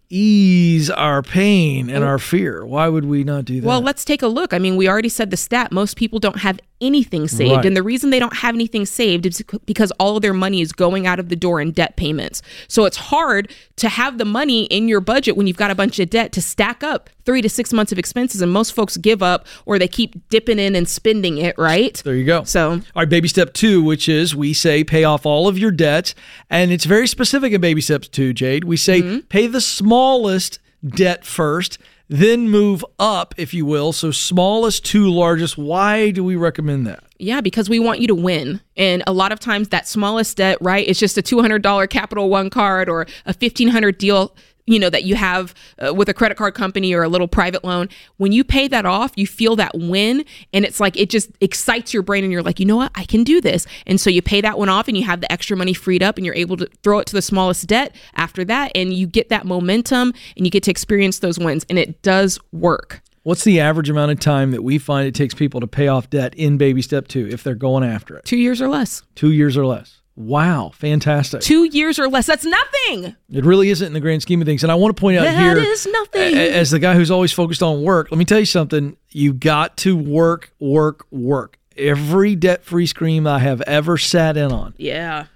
ease 0.08 0.88
our 0.88 1.20
pain 1.22 1.90
and 1.90 2.04
our 2.04 2.18
fear? 2.18 2.64
Why 2.64 2.88
would 2.88 3.04
we 3.04 3.24
not 3.24 3.44
do 3.44 3.60
that? 3.60 3.66
Well, 3.66 3.80
let's 3.80 4.04
take 4.04 4.22
a 4.22 4.28
look. 4.28 4.54
I 4.54 4.58
mean, 4.58 4.76
we 4.76 4.88
already 4.88 5.08
said 5.08 5.30
the 5.30 5.36
stat. 5.36 5.72
Most 5.72 5.96
people 5.96 6.18
don't 6.20 6.38
have 6.38 6.60
anything 6.80 7.26
saved. 7.28 7.52
Right. 7.56 7.64
And 7.66 7.76
the 7.76 7.82
reason 7.82 8.10
they 8.10 8.18
don't 8.18 8.36
have 8.36 8.54
anything 8.54 8.84
saved 8.86 9.24
is 9.26 9.42
because 9.64 9.90
all 9.92 10.16
of 10.16 10.22
their 10.22 10.34
money 10.34 10.60
is 10.60 10.72
going 10.72 11.06
out 11.06 11.18
of 11.18 11.28
the 11.28 11.36
door 11.36 11.60
in 11.60 11.72
debt 11.72 11.96
payments. 11.96 12.42
So 12.68 12.84
it's 12.84 12.96
hard 12.96 13.52
to 13.76 13.88
have 13.88 14.18
the 14.18 14.24
money 14.24 14.64
in 14.64 14.88
your 14.88 15.00
budget 15.00 15.36
when 15.36 15.46
you've 15.46 15.56
got 15.56 15.70
a 15.70 15.74
bunch 15.74 15.98
of 15.98 16.10
debt 16.10 16.32
to 16.32 16.42
stack 16.42 16.82
up 16.82 17.08
three 17.24 17.42
to 17.42 17.48
six 17.48 17.72
months 17.72 17.92
of 17.92 17.98
expenses. 17.98 18.40
And 18.42 18.52
most 18.52 18.72
folks 18.74 18.96
give 18.96 19.22
up 19.22 19.46
or 19.64 19.78
they 19.78 19.88
keep 19.88 20.28
dipping 20.28 20.58
in 20.58 20.76
and 20.76 20.88
spending 20.88 21.38
it, 21.38 21.56
right? 21.58 21.94
There 22.04 22.14
you 22.14 22.24
go. 22.24 22.44
So, 22.44 22.70
all 22.72 22.80
right, 22.96 23.08
baby 23.08 23.28
step 23.28 23.52
two, 23.54 23.82
which 23.82 24.08
is 24.08 24.34
we 24.36 24.52
say 24.52 24.84
pay 24.84 25.04
off 25.04 25.24
all 25.26 25.48
of 25.48 25.58
your 25.58 25.70
debts. 25.70 26.14
And 26.50 26.70
it's 26.70 26.84
very 26.84 27.06
specific 27.06 27.52
in 27.52 27.60
baby 27.60 27.80
steps 27.80 28.08
two, 28.08 28.32
Jade. 28.32 28.64
We 28.64 28.76
say 28.76 29.02
Mm-hmm. 29.02 29.18
pay 29.28 29.46
the 29.46 29.60
smallest 29.60 30.58
debt 30.86 31.24
first, 31.24 31.78
then 32.08 32.48
move 32.48 32.84
up, 32.98 33.34
if 33.36 33.52
you 33.52 33.66
will. 33.66 33.92
So, 33.92 34.10
smallest 34.10 34.84
to 34.86 35.10
largest. 35.10 35.58
Why 35.58 36.10
do 36.10 36.22
we 36.22 36.36
recommend 36.36 36.86
that? 36.86 37.02
Yeah, 37.18 37.40
because 37.40 37.68
we 37.68 37.78
want 37.78 38.00
you 38.00 38.06
to 38.08 38.14
win. 38.14 38.60
And 38.76 39.02
a 39.06 39.12
lot 39.12 39.32
of 39.32 39.40
times 39.40 39.68
that 39.70 39.88
smallest 39.88 40.36
debt, 40.36 40.58
right, 40.60 40.86
is 40.86 40.98
just 40.98 41.16
a 41.18 41.22
$200 41.22 41.88
Capital 41.90 42.28
One 42.28 42.50
card 42.50 42.88
or 42.88 43.02
a 43.24 43.32
1500 43.32 43.98
deal, 43.98 44.34
you 44.66 44.78
know, 44.78 44.90
that 44.90 45.04
you 45.04 45.14
have 45.14 45.54
uh, 45.84 45.94
with 45.94 46.08
a 46.08 46.14
credit 46.14 46.36
card 46.36 46.54
company 46.54 46.92
or 46.94 47.02
a 47.02 47.08
little 47.08 47.28
private 47.28 47.64
loan. 47.64 47.88
When 48.16 48.32
you 48.32 48.44
pay 48.44 48.68
that 48.68 48.84
off, 48.84 49.12
you 49.16 49.26
feel 49.26 49.56
that 49.56 49.72
win 49.74 50.24
and 50.52 50.64
it's 50.64 50.80
like 50.80 50.96
it 50.96 51.10
just 51.10 51.30
excites 51.40 51.94
your 51.94 52.02
brain 52.02 52.24
and 52.24 52.32
you're 52.32 52.42
like, 52.42 52.60
"You 52.60 52.66
know 52.66 52.76
what? 52.76 52.92
I 52.94 53.04
can 53.04 53.24
do 53.24 53.40
this." 53.40 53.66
And 53.86 54.00
so 54.00 54.10
you 54.10 54.22
pay 54.22 54.40
that 54.40 54.58
one 54.58 54.68
off 54.68 54.88
and 54.88 54.96
you 54.96 55.04
have 55.04 55.20
the 55.20 55.30
extra 55.32 55.56
money 55.56 55.72
freed 55.72 56.02
up 56.02 56.16
and 56.16 56.26
you're 56.26 56.34
able 56.34 56.56
to 56.58 56.66
throw 56.82 56.98
it 56.98 57.06
to 57.06 57.14
the 57.14 57.22
smallest 57.22 57.66
debt 57.66 57.94
after 58.14 58.44
that 58.44 58.72
and 58.74 58.92
you 58.92 59.06
get 59.06 59.28
that 59.28 59.46
momentum 59.46 60.12
and 60.36 60.46
you 60.46 60.50
get 60.50 60.62
to 60.64 60.70
experience 60.70 61.20
those 61.20 61.38
wins 61.38 61.64
and 61.68 61.78
it 61.78 62.02
does 62.02 62.38
work. 62.52 63.02
What's 63.22 63.42
the 63.42 63.58
average 63.58 63.90
amount 63.90 64.12
of 64.12 64.20
time 64.20 64.52
that 64.52 64.62
we 64.62 64.78
find 64.78 65.08
it 65.08 65.14
takes 65.14 65.34
people 65.34 65.58
to 65.58 65.66
pay 65.66 65.88
off 65.88 66.08
debt 66.08 66.32
in 66.36 66.58
baby 66.58 66.80
step 66.80 67.08
two 67.08 67.26
if 67.28 67.42
they're 67.42 67.56
going 67.56 67.82
after 67.82 68.16
it? 68.16 68.24
Two 68.24 68.36
years 68.36 68.62
or 68.62 68.68
less. 68.68 69.02
Two 69.16 69.32
years 69.32 69.56
or 69.56 69.66
less. 69.66 70.00
Wow, 70.16 70.70
fantastic. 70.74 71.42
Two 71.42 71.64
years 71.64 71.98
or 71.98 72.08
less. 72.08 72.26
That's 72.26 72.44
nothing. 72.44 73.14
It 73.30 73.44
really 73.44 73.68
isn't 73.68 73.86
in 73.86 73.92
the 73.92 74.00
grand 74.00 74.22
scheme 74.22 74.40
of 74.40 74.46
things. 74.46 74.62
And 74.62 74.72
I 74.72 74.74
want 74.74 74.96
to 74.96 75.00
point 75.00 75.18
out 75.18 75.24
That 75.24 75.38
here, 75.38 75.58
is 75.58 75.86
nothing. 75.86 76.34
as 76.34 76.70
the 76.70 76.78
guy 76.78 76.94
who's 76.94 77.10
always 77.10 77.32
focused 77.32 77.62
on 77.62 77.82
work, 77.82 78.10
let 78.10 78.16
me 78.18 78.24
tell 78.24 78.38
you 78.38 78.46
something. 78.46 78.96
You 79.10 79.34
got 79.34 79.76
to 79.78 79.94
work, 79.96 80.52
work, 80.58 81.06
work. 81.10 81.58
Every 81.76 82.34
debt 82.34 82.64
free 82.64 82.86
scheme 82.86 83.26
I 83.26 83.38
have 83.40 83.60
ever 83.62 83.98
sat 83.98 84.38
in 84.38 84.50
on, 84.52 84.72
Yeah. 84.78 85.26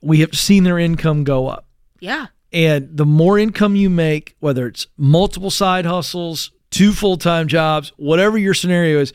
we 0.00 0.20
have 0.20 0.34
seen 0.34 0.64
their 0.64 0.78
income 0.78 1.22
go 1.22 1.48
up. 1.48 1.66
Yeah. 2.00 2.26
And 2.52 2.96
the 2.96 3.04
more 3.04 3.38
income 3.38 3.76
you 3.76 3.90
make, 3.90 4.34
whether 4.40 4.66
it's 4.66 4.86
multiple 4.96 5.50
side 5.50 5.84
hustles, 5.84 6.52
two 6.70 6.92
full 6.92 7.18
time 7.18 7.48
jobs, 7.48 7.92
whatever 7.98 8.38
your 8.38 8.54
scenario 8.54 9.00
is, 9.00 9.12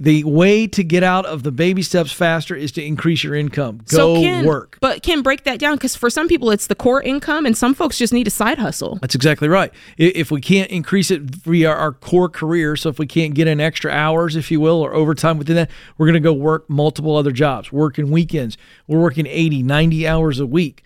the 0.00 0.24
way 0.24 0.66
to 0.66 0.82
get 0.82 1.02
out 1.02 1.26
of 1.26 1.42
the 1.42 1.52
baby 1.52 1.82
steps 1.82 2.10
faster 2.10 2.56
is 2.56 2.72
to 2.72 2.82
increase 2.82 3.22
your 3.22 3.34
income. 3.34 3.82
Go 3.90 3.96
so 3.96 4.22
Ken, 4.22 4.46
work. 4.46 4.78
But 4.80 5.02
can 5.02 5.20
break 5.20 5.44
that 5.44 5.58
down 5.58 5.76
because 5.76 5.94
for 5.94 6.08
some 6.08 6.26
people 6.26 6.50
it's 6.50 6.68
the 6.68 6.74
core 6.74 7.02
income, 7.02 7.44
and 7.44 7.56
some 7.56 7.74
folks 7.74 7.98
just 7.98 8.12
need 8.12 8.26
a 8.26 8.30
side 8.30 8.58
hustle. 8.58 8.98
That's 9.02 9.14
exactly 9.14 9.46
right. 9.46 9.72
If 9.98 10.30
we 10.30 10.40
can't 10.40 10.70
increase 10.70 11.10
it 11.10 11.20
via 11.22 11.68
our 11.70 11.92
core 11.92 12.30
career, 12.30 12.76
so 12.76 12.88
if 12.88 12.98
we 12.98 13.06
can't 13.06 13.34
get 13.34 13.46
in 13.46 13.60
extra 13.60 13.92
hours, 13.92 14.36
if 14.36 14.50
you 14.50 14.58
will, 14.58 14.80
or 14.80 14.94
overtime 14.94 15.36
within 15.36 15.56
that, 15.56 15.70
we're 15.98 16.06
going 16.06 16.14
to 16.14 16.20
go 16.20 16.32
work 16.32 16.68
multiple 16.70 17.14
other 17.16 17.32
jobs, 17.32 17.70
working 17.70 18.10
weekends. 18.10 18.56
We're 18.86 19.00
working 19.00 19.26
80, 19.26 19.62
90 19.62 20.08
hours 20.08 20.40
a 20.40 20.46
week, 20.46 20.82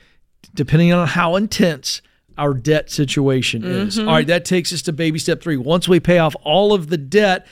depending 0.54 0.92
on 0.92 1.06
how 1.06 1.36
intense 1.36 2.02
our 2.36 2.52
debt 2.52 2.90
situation 2.90 3.62
is. 3.62 3.96
Mhm. 3.96 4.08
All 4.08 4.14
right, 4.14 4.26
that 4.26 4.44
takes 4.44 4.72
us 4.72 4.82
to 4.82 4.92
baby 4.92 5.20
step 5.20 5.40
three. 5.40 5.56
Once 5.56 5.88
we 5.88 6.00
pay 6.00 6.18
off 6.18 6.34
all 6.42 6.72
of 6.74 6.88
the 6.88 6.96
debt, 6.96 7.46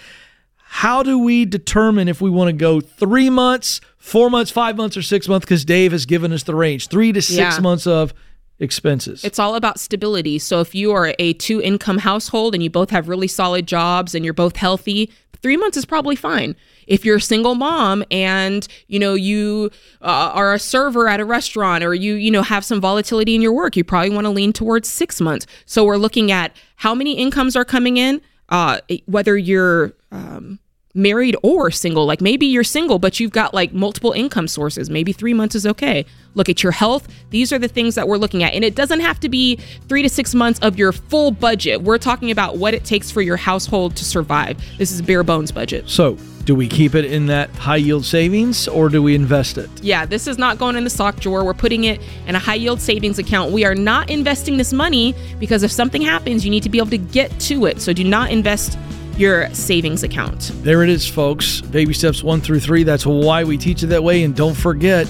how 0.75 1.03
do 1.03 1.19
we 1.19 1.45
determine 1.45 2.09
if 2.09 2.23
we 2.23 2.31
want 2.31 2.49
to 2.49 2.55
go 2.55 2.81
three 2.81 3.29
months, 3.29 3.83
four 3.99 4.31
months, 4.31 4.51
five 4.51 4.75
months, 4.75 4.97
or 4.97 5.03
six 5.03 5.29
months? 5.29 5.45
Because 5.45 5.67
Dave 5.67 5.93
has 5.93 6.07
given 6.07 6.33
us 6.33 6.45
the 6.45 6.55
range 6.55 6.89
three 6.89 7.13
to 7.13 7.21
six 7.21 7.37
Yeah. 7.57 7.61
months 7.61 7.87
of 7.87 8.15
expenses. 8.59 9.23
It's 9.23 9.39
all 9.39 9.55
about 9.55 9.79
stability. 9.79 10.39
So 10.39 10.61
if 10.61 10.75
you 10.75 10.93
are 10.93 11.15
a 11.19 11.35
two 11.35 11.61
income 11.61 11.99
household 11.99 12.55
and 12.55 12.63
you 12.63 12.71
both 12.71 12.89
have 12.89 13.07
really 13.07 13.29
solid 13.29 13.67
jobs 13.67 14.15
and 14.15 14.25
you're 14.25 14.33
both 14.33 14.57
healthy, 14.57 15.11
three 15.43 15.59
months 15.59 15.77
is 15.77 15.85
probably 15.85 16.17
fine. 16.17 16.57
If 16.87 17.05
you're 17.05 17.17
a 17.17 17.21
single 17.21 17.55
mom 17.55 18.03
and 18.11 18.67
you 18.89 18.99
know 18.99 19.13
you 19.13 19.71
uh, 20.01 20.31
are 20.33 20.55
a 20.55 20.59
server 20.59 21.07
at 21.07 21.21
a 21.21 21.25
restaurant 21.27 21.85
or 21.85 21.93
you 21.95 22.15
you 22.15 22.31
know 22.31 22.43
have 22.43 22.65
some 22.65 22.81
volatility 22.81 23.35
in 23.35 23.43
your 23.43 23.53
work, 23.53 23.77
you 23.77 23.85
probably 23.85 24.09
want 24.11 24.25
to 24.25 24.31
lean 24.31 24.55
towards 24.55 24.89
six 24.89 25.21
months. 25.21 25.47
So 25.67 25.85
we're 25.85 25.99
looking 25.99 26.33
at 26.33 26.57
how 26.77 26.95
many 26.95 27.13
incomes 27.19 27.57
are 27.57 27.65
coming 27.67 27.99
in, 27.99 28.23
uh, 28.49 28.79
whether 29.07 29.37
you're 29.37 29.93
um, 30.11 30.59
married 30.95 31.37
or 31.43 31.71
single. 31.71 32.07
Like 32.07 32.21
maybe 32.21 32.47
you're 32.47 32.65
single, 32.65 32.99
but 32.99 33.19
you've 33.19 33.31
got 33.31 33.55
like 33.55 33.73
multiple 33.73 34.13
income 34.13 34.49
sources. 34.49 34.91
Maybe 34.91 35.13
three 35.13 35.35
months 35.35 35.55
is 35.55 35.67
okay. 35.67 36.05
Look 36.35 36.49
at 36.49 36.63
your 36.63 36.73
health. 36.73 37.09
These 37.31 37.53
are 37.53 37.59
the 37.59 37.69
things 37.69 37.95
that 37.95 38.09
we're 38.09 38.19
looking 38.19 38.43
at. 38.43 38.55
And 38.55 38.65
it 38.65 38.75
doesn't 38.75 39.01
have 39.01 39.21
to 39.21 39.29
be 39.29 39.57
three 39.89 40.03
to 40.03 40.09
six 40.09 40.35
months 40.35 40.59
of 40.61 40.79
your 40.79 40.93
full 40.93 41.31
budget. 41.31 41.83
We're 41.83 41.99
talking 41.99 42.31
about 42.31 42.59
what 42.59 42.75
it 42.75 42.85
takes 42.85 43.11
for 43.11 43.23
your 43.23 43.37
household 43.37 43.97
to 43.97 44.05
survive. 44.05 44.63
This 44.79 44.93
is 44.93 45.01
a 45.01 45.03
bare 45.03 45.23
bones 45.23 45.53
budget. 45.53 45.89
So, 45.89 46.17
do 46.45 46.55
we 46.55 46.67
keep 46.67 46.95
it 46.95 47.05
in 47.05 47.27
that 47.27 47.51
high 47.51 47.77
yield 47.77 48.05
savings 48.05 48.67
or 48.67 48.89
do 48.89 49.03
we 49.03 49.15
invest 49.15 49.59
it? 49.59 49.71
Yeah, 49.81 50.05
this 50.05 50.27
is 50.27 50.39
not 50.39 50.59
going 50.59 50.77
in 50.77 50.85
the 50.85 50.91
sock 50.91 51.21
drawer. 51.21 51.45
We're 51.45 51.55
putting 51.55 51.85
it 51.85 52.01
in 52.27 52.35
a 52.35 52.39
high 52.39 52.57
yield 52.57 52.81
savings 52.81 53.19
account. 53.19 53.53
We 53.53 53.65
are 53.65 53.75
not 53.75 54.11
investing 54.11 54.57
this 54.57 54.73
money 54.73 55.15
because 55.39 55.63
if 55.63 55.71
something 55.71 56.03
happens, 56.03 56.45
you 56.45 56.51
need 56.51 56.65
to 56.65 56.69
be 56.69 56.79
able 56.79 56.91
to 56.91 56.99
get 56.99 57.39
to 57.41 57.67
it. 57.67 57.81
So 57.81 57.93
do 57.93 58.03
not 58.03 58.31
invest 58.31 58.77
your 59.17 59.53
savings 59.55 60.03
account. 60.03 60.51
There 60.63 60.83
it 60.83 60.89
is, 60.89 61.07
folks. 61.07 61.61
Baby 61.61 61.95
steps 61.95 62.25
one 62.25 62.41
through 62.41 62.61
three. 62.61 62.83
That's 62.83 63.07
why 63.07 63.45
we 63.45 63.57
teach 63.57 63.83
it 63.83 63.89
that 63.89 64.03
way. 64.03 64.25
And 64.25 64.35
don't 64.35 64.57
forget, 64.57 65.09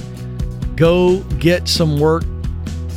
go 0.77 1.21
get 1.39 1.67
some 1.67 1.99
work 1.99 2.25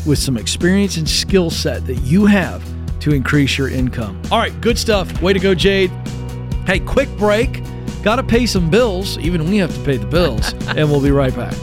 with 0.06 0.20
some 0.20 0.36
experience 0.36 0.98
and 0.98 1.08
skill 1.08 1.50
set 1.50 1.86
that 1.88 1.96
you 2.02 2.26
have 2.26 2.64
to 3.00 3.14
increase 3.14 3.58
your 3.58 3.70
income. 3.70 4.22
All 4.32 4.40
right, 4.40 4.60
good 4.62 4.78
stuff. 4.78 5.22
Way 5.22 5.34
to 5.34 5.40
go, 5.40 5.56
Jade. 5.56 5.92
Hey, 6.66 6.80
quick 6.80 7.10
break. 7.18 7.62
Got 8.06 8.18
to 8.18 8.24
pay 8.24 8.46
some 8.46 8.70
bills, 8.70 9.18
even 9.18 9.50
we 9.50 9.58
have 9.58 9.74
to 9.74 9.84
pay 9.84 9.98
the 9.98 10.06
bills. 10.06 10.54
and 10.68 10.92
we'll 10.92 11.02
be 11.02 11.10
right 11.10 11.36
back. 11.36 11.56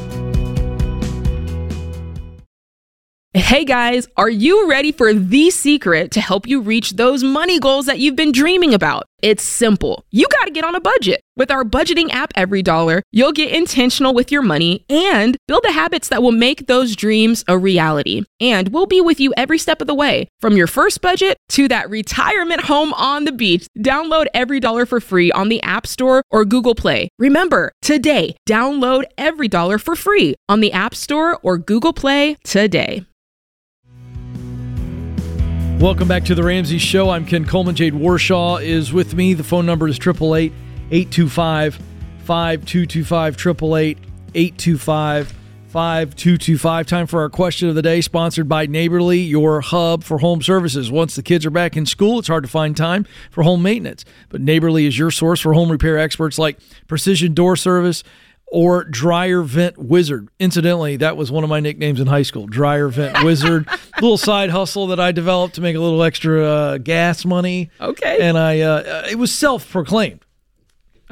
Hey 3.32 3.64
guys, 3.64 4.08
are 4.16 4.28
you 4.28 4.68
ready 4.68 4.90
for 4.90 5.14
the 5.14 5.50
secret 5.50 6.10
to 6.10 6.20
help 6.20 6.48
you 6.48 6.60
reach 6.60 6.92
those 6.92 7.22
money 7.22 7.60
goals 7.60 7.86
that 7.86 8.00
you've 8.00 8.16
been 8.16 8.32
dreaming 8.32 8.74
about? 8.74 9.04
It's 9.22 9.44
simple. 9.44 10.04
You 10.10 10.26
got 10.32 10.46
to 10.46 10.50
get 10.50 10.64
on 10.64 10.74
a 10.74 10.80
budget. 10.80 11.22
With 11.34 11.50
our 11.50 11.64
budgeting 11.64 12.12
app, 12.12 12.30
EveryDollar, 12.34 13.00
you'll 13.10 13.32
get 13.32 13.50
intentional 13.50 14.12
with 14.12 14.30
your 14.30 14.42
money 14.42 14.84
and 14.90 15.34
build 15.48 15.62
the 15.62 15.72
habits 15.72 16.08
that 16.08 16.22
will 16.22 16.30
make 16.30 16.66
those 16.66 16.94
dreams 16.94 17.42
a 17.48 17.56
reality. 17.56 18.24
And 18.38 18.68
we'll 18.68 18.84
be 18.84 19.00
with 19.00 19.18
you 19.18 19.32
every 19.34 19.56
step 19.56 19.80
of 19.80 19.86
the 19.86 19.94
way, 19.94 20.28
from 20.42 20.58
your 20.58 20.66
first 20.66 21.00
budget 21.00 21.38
to 21.50 21.68
that 21.68 21.88
retirement 21.88 22.64
home 22.64 22.92
on 22.92 23.24
the 23.24 23.32
beach. 23.32 23.66
Download 23.78 24.26
EveryDollar 24.34 24.86
for 24.86 25.00
free 25.00 25.32
on 25.32 25.48
the 25.48 25.62
App 25.62 25.86
Store 25.86 26.22
or 26.30 26.44
Google 26.44 26.74
Play. 26.74 27.08
Remember, 27.18 27.72
today, 27.80 28.36
download 28.46 29.04
EveryDollar 29.16 29.80
for 29.80 29.96
free 29.96 30.34
on 30.50 30.60
the 30.60 30.70
App 30.72 30.94
Store 30.94 31.40
or 31.42 31.56
Google 31.56 31.94
Play 31.94 32.36
today. 32.44 33.06
Welcome 35.80 36.08
back 36.08 36.24
to 36.26 36.34
the 36.34 36.44
Ramsey 36.44 36.78
Show. 36.78 37.08
I'm 37.08 37.24
Ken 37.24 37.46
Coleman. 37.46 37.74
Jade 37.74 37.94
Warshaw 37.94 38.62
is 38.62 38.92
with 38.92 39.14
me. 39.14 39.32
The 39.32 39.42
phone 39.42 39.64
number 39.64 39.88
is 39.88 39.96
888 39.96 40.52
825 40.92 41.80
5225. 42.24 43.34
888 43.34 43.98
825 44.34 45.34
5225. 45.68 46.86
Time 46.86 47.06
for 47.06 47.22
our 47.22 47.30
question 47.30 47.70
of 47.70 47.74
the 47.74 47.80
day, 47.80 48.02
sponsored 48.02 48.46
by 48.46 48.66
Neighborly, 48.66 49.20
your 49.20 49.62
hub 49.62 50.04
for 50.04 50.18
home 50.18 50.42
services. 50.42 50.92
Once 50.92 51.14
the 51.14 51.22
kids 51.22 51.46
are 51.46 51.50
back 51.50 51.78
in 51.78 51.86
school, 51.86 52.18
it's 52.18 52.28
hard 52.28 52.44
to 52.44 52.48
find 52.48 52.76
time 52.76 53.06
for 53.30 53.42
home 53.42 53.62
maintenance. 53.62 54.04
But 54.28 54.42
Neighborly 54.42 54.84
is 54.84 54.98
your 54.98 55.10
source 55.10 55.40
for 55.40 55.54
home 55.54 55.72
repair 55.72 55.98
experts 55.98 56.38
like 56.38 56.58
Precision 56.88 57.32
Door 57.32 57.56
Service 57.56 58.04
or 58.48 58.84
Dryer 58.84 59.40
Vent 59.40 59.78
Wizard. 59.78 60.28
Incidentally, 60.38 60.98
that 60.98 61.16
was 61.16 61.32
one 61.32 61.42
of 61.42 61.48
my 61.48 61.60
nicknames 61.60 62.00
in 62.00 62.06
high 62.06 62.22
school, 62.22 62.46
Dryer 62.46 62.88
Vent 62.88 63.24
Wizard. 63.24 63.66
little 64.02 64.18
side 64.18 64.50
hustle 64.50 64.88
that 64.88 65.00
I 65.00 65.10
developed 65.10 65.54
to 65.54 65.62
make 65.62 65.74
a 65.74 65.80
little 65.80 66.02
extra 66.02 66.44
uh, 66.44 66.78
gas 66.78 67.24
money. 67.24 67.70
Okay. 67.80 68.18
And 68.20 68.36
I, 68.36 68.60
uh, 68.60 69.06
it 69.10 69.16
was 69.16 69.34
self-proclaimed. 69.34 70.22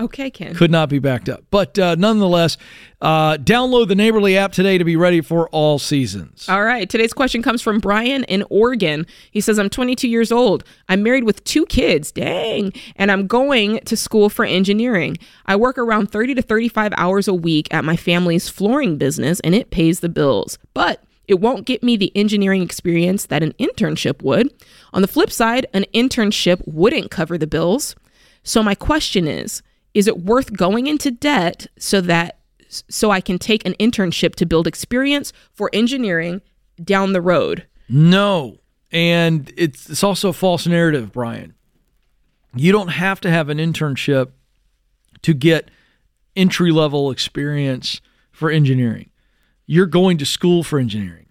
Okay, 0.00 0.30
Ken. 0.30 0.54
Could 0.54 0.70
not 0.70 0.88
be 0.88 0.98
backed 0.98 1.28
up. 1.28 1.44
But 1.50 1.78
uh, 1.78 1.94
nonetheless, 1.94 2.56
uh, 3.02 3.36
download 3.36 3.88
the 3.88 3.94
Neighborly 3.94 4.36
app 4.36 4.52
today 4.52 4.78
to 4.78 4.84
be 4.84 4.96
ready 4.96 5.20
for 5.20 5.48
all 5.50 5.78
seasons. 5.78 6.48
All 6.48 6.64
right. 6.64 6.88
Today's 6.88 7.12
question 7.12 7.42
comes 7.42 7.60
from 7.60 7.80
Brian 7.80 8.24
in 8.24 8.44
Oregon. 8.48 9.06
He 9.30 9.42
says, 9.42 9.58
I'm 9.58 9.68
22 9.68 10.08
years 10.08 10.32
old. 10.32 10.64
I'm 10.88 11.02
married 11.02 11.24
with 11.24 11.44
two 11.44 11.66
kids. 11.66 12.10
Dang. 12.10 12.72
And 12.96 13.12
I'm 13.12 13.26
going 13.26 13.80
to 13.80 13.96
school 13.96 14.30
for 14.30 14.46
engineering. 14.46 15.18
I 15.44 15.56
work 15.56 15.76
around 15.76 16.10
30 16.10 16.34
to 16.36 16.42
35 16.42 16.94
hours 16.96 17.28
a 17.28 17.34
week 17.34 17.68
at 17.70 17.84
my 17.84 17.96
family's 17.96 18.48
flooring 18.48 18.96
business, 18.96 19.38
and 19.40 19.54
it 19.54 19.70
pays 19.70 20.00
the 20.00 20.08
bills. 20.08 20.58
But 20.72 21.04
it 21.28 21.40
won't 21.40 21.66
get 21.66 21.82
me 21.82 21.96
the 21.96 22.10
engineering 22.16 22.62
experience 22.62 23.26
that 23.26 23.42
an 23.42 23.52
internship 23.52 24.22
would. 24.22 24.52
On 24.94 25.02
the 25.02 25.08
flip 25.08 25.30
side, 25.30 25.66
an 25.74 25.84
internship 25.94 26.66
wouldn't 26.66 27.10
cover 27.10 27.36
the 27.36 27.46
bills. 27.46 27.94
So 28.42 28.62
my 28.62 28.74
question 28.74 29.28
is, 29.28 29.62
is 29.94 30.06
it 30.06 30.22
worth 30.22 30.52
going 30.52 30.86
into 30.86 31.10
debt 31.10 31.66
so 31.78 32.00
that 32.02 32.38
so 32.68 33.10
I 33.10 33.20
can 33.20 33.38
take 33.38 33.66
an 33.66 33.74
internship 33.80 34.36
to 34.36 34.46
build 34.46 34.66
experience 34.66 35.32
for 35.52 35.70
engineering 35.72 36.40
down 36.82 37.12
the 37.12 37.20
road? 37.20 37.66
No. 37.88 38.58
And 38.92 39.52
it's 39.56 39.90
it's 39.90 40.04
also 40.04 40.28
a 40.28 40.32
false 40.32 40.66
narrative, 40.66 41.12
Brian. 41.12 41.54
You 42.54 42.72
don't 42.72 42.88
have 42.88 43.20
to 43.22 43.30
have 43.30 43.48
an 43.48 43.58
internship 43.58 44.30
to 45.22 45.34
get 45.34 45.70
entry 46.34 46.70
level 46.70 47.10
experience 47.10 48.00
for 48.32 48.50
engineering. 48.50 49.10
You're 49.66 49.86
going 49.86 50.18
to 50.18 50.26
school 50.26 50.62
for 50.64 50.78
engineering. 50.78 51.26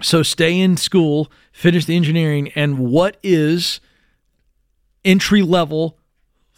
So 0.00 0.22
stay 0.22 0.58
in 0.58 0.76
school, 0.76 1.30
finish 1.52 1.84
the 1.84 1.96
engineering, 1.96 2.50
and 2.54 2.78
what 2.78 3.16
is 3.22 3.80
entry 5.04 5.42
level 5.42 5.98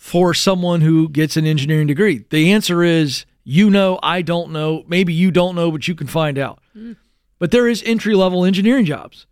for 0.05 0.35
someone 0.35 0.83
who 0.83 1.09
gets 1.09 1.35
an 1.39 1.47
engineering 1.47 1.87
degree? 1.87 2.27
The 2.29 2.53
answer 2.53 2.83
is 2.83 3.25
you 3.43 3.71
know, 3.71 3.99
I 4.03 4.21
don't 4.21 4.51
know. 4.53 4.85
Maybe 4.87 5.15
you 5.15 5.31
don't 5.31 5.55
know, 5.55 5.71
but 5.71 5.89
you 5.89 5.95
can 5.95 6.07
find 6.07 6.39
out. 6.39 6.61
Mm. 6.77 6.97
But 7.39 7.53
there 7.53 7.67
is 7.67 7.83
entry 7.87 8.15
level 8.15 8.45
engineering 8.45 8.85
jobs. 8.85 9.27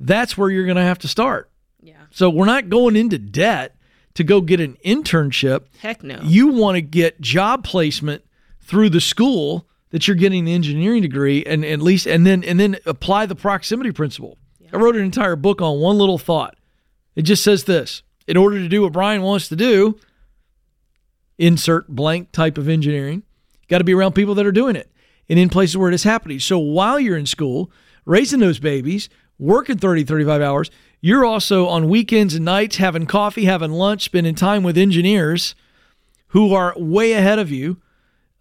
That's 0.00 0.36
where 0.36 0.50
you're 0.50 0.64
going 0.64 0.76
to 0.76 0.82
have 0.82 0.98
to 0.98 1.08
start. 1.08 1.48
Yeah. 1.80 1.94
So 2.10 2.28
we're 2.28 2.44
not 2.44 2.68
going 2.68 2.96
into 2.96 3.18
debt 3.18 3.76
to 4.14 4.24
go 4.24 4.40
get 4.40 4.58
an 4.58 4.76
internship. 4.84 5.66
Heck 5.78 6.02
no. 6.02 6.18
You 6.24 6.48
want 6.48 6.74
to 6.74 6.82
get 6.82 7.20
job 7.20 7.62
placement 7.62 8.24
through 8.60 8.90
the 8.90 9.00
school 9.00 9.68
that 9.90 10.08
you're 10.08 10.16
getting 10.16 10.44
the 10.44 10.54
engineering 10.54 11.02
degree 11.02 11.44
and 11.44 11.64
at 11.64 11.80
least 11.80 12.06
and 12.06 12.26
then 12.26 12.42
and 12.42 12.58
then 12.58 12.78
apply 12.84 13.26
the 13.26 13.36
proximity 13.36 13.92
principle. 13.92 14.38
I 14.72 14.78
wrote 14.78 14.96
an 14.96 15.02
entire 15.02 15.36
book 15.36 15.62
on 15.62 15.78
one 15.78 15.98
little 15.98 16.18
thought. 16.18 16.56
It 17.14 17.22
just 17.22 17.44
says 17.44 17.64
this. 17.64 18.02
In 18.26 18.36
order 18.36 18.58
to 18.58 18.68
do 18.68 18.82
what 18.82 18.92
Brian 18.92 19.22
wants 19.22 19.48
to 19.48 19.56
do, 19.56 19.98
insert 21.38 21.88
blank 21.88 22.32
type 22.32 22.58
of 22.58 22.68
engineering, 22.68 23.22
got 23.68 23.78
to 23.78 23.84
be 23.84 23.94
around 23.94 24.12
people 24.12 24.34
that 24.34 24.46
are 24.46 24.52
doing 24.52 24.76
it 24.76 24.90
and 25.28 25.38
in 25.38 25.48
places 25.48 25.76
where 25.76 25.88
it 25.88 25.94
is 25.94 26.04
happening. 26.04 26.38
So 26.38 26.58
while 26.58 26.98
you're 27.00 27.16
in 27.16 27.26
school, 27.26 27.70
raising 28.04 28.40
those 28.40 28.58
babies, 28.58 29.08
working 29.38 29.78
30, 29.78 30.04
35 30.04 30.40
hours, 30.40 30.70
you're 31.00 31.24
also 31.24 31.66
on 31.66 31.88
weekends 31.88 32.34
and 32.34 32.44
nights 32.44 32.76
having 32.76 33.06
coffee, 33.06 33.44
having 33.44 33.72
lunch, 33.72 34.04
spending 34.04 34.34
time 34.34 34.62
with 34.62 34.78
engineers 34.78 35.54
who 36.28 36.54
are 36.54 36.74
way 36.76 37.12
ahead 37.12 37.38
of 37.38 37.50
you 37.50 37.80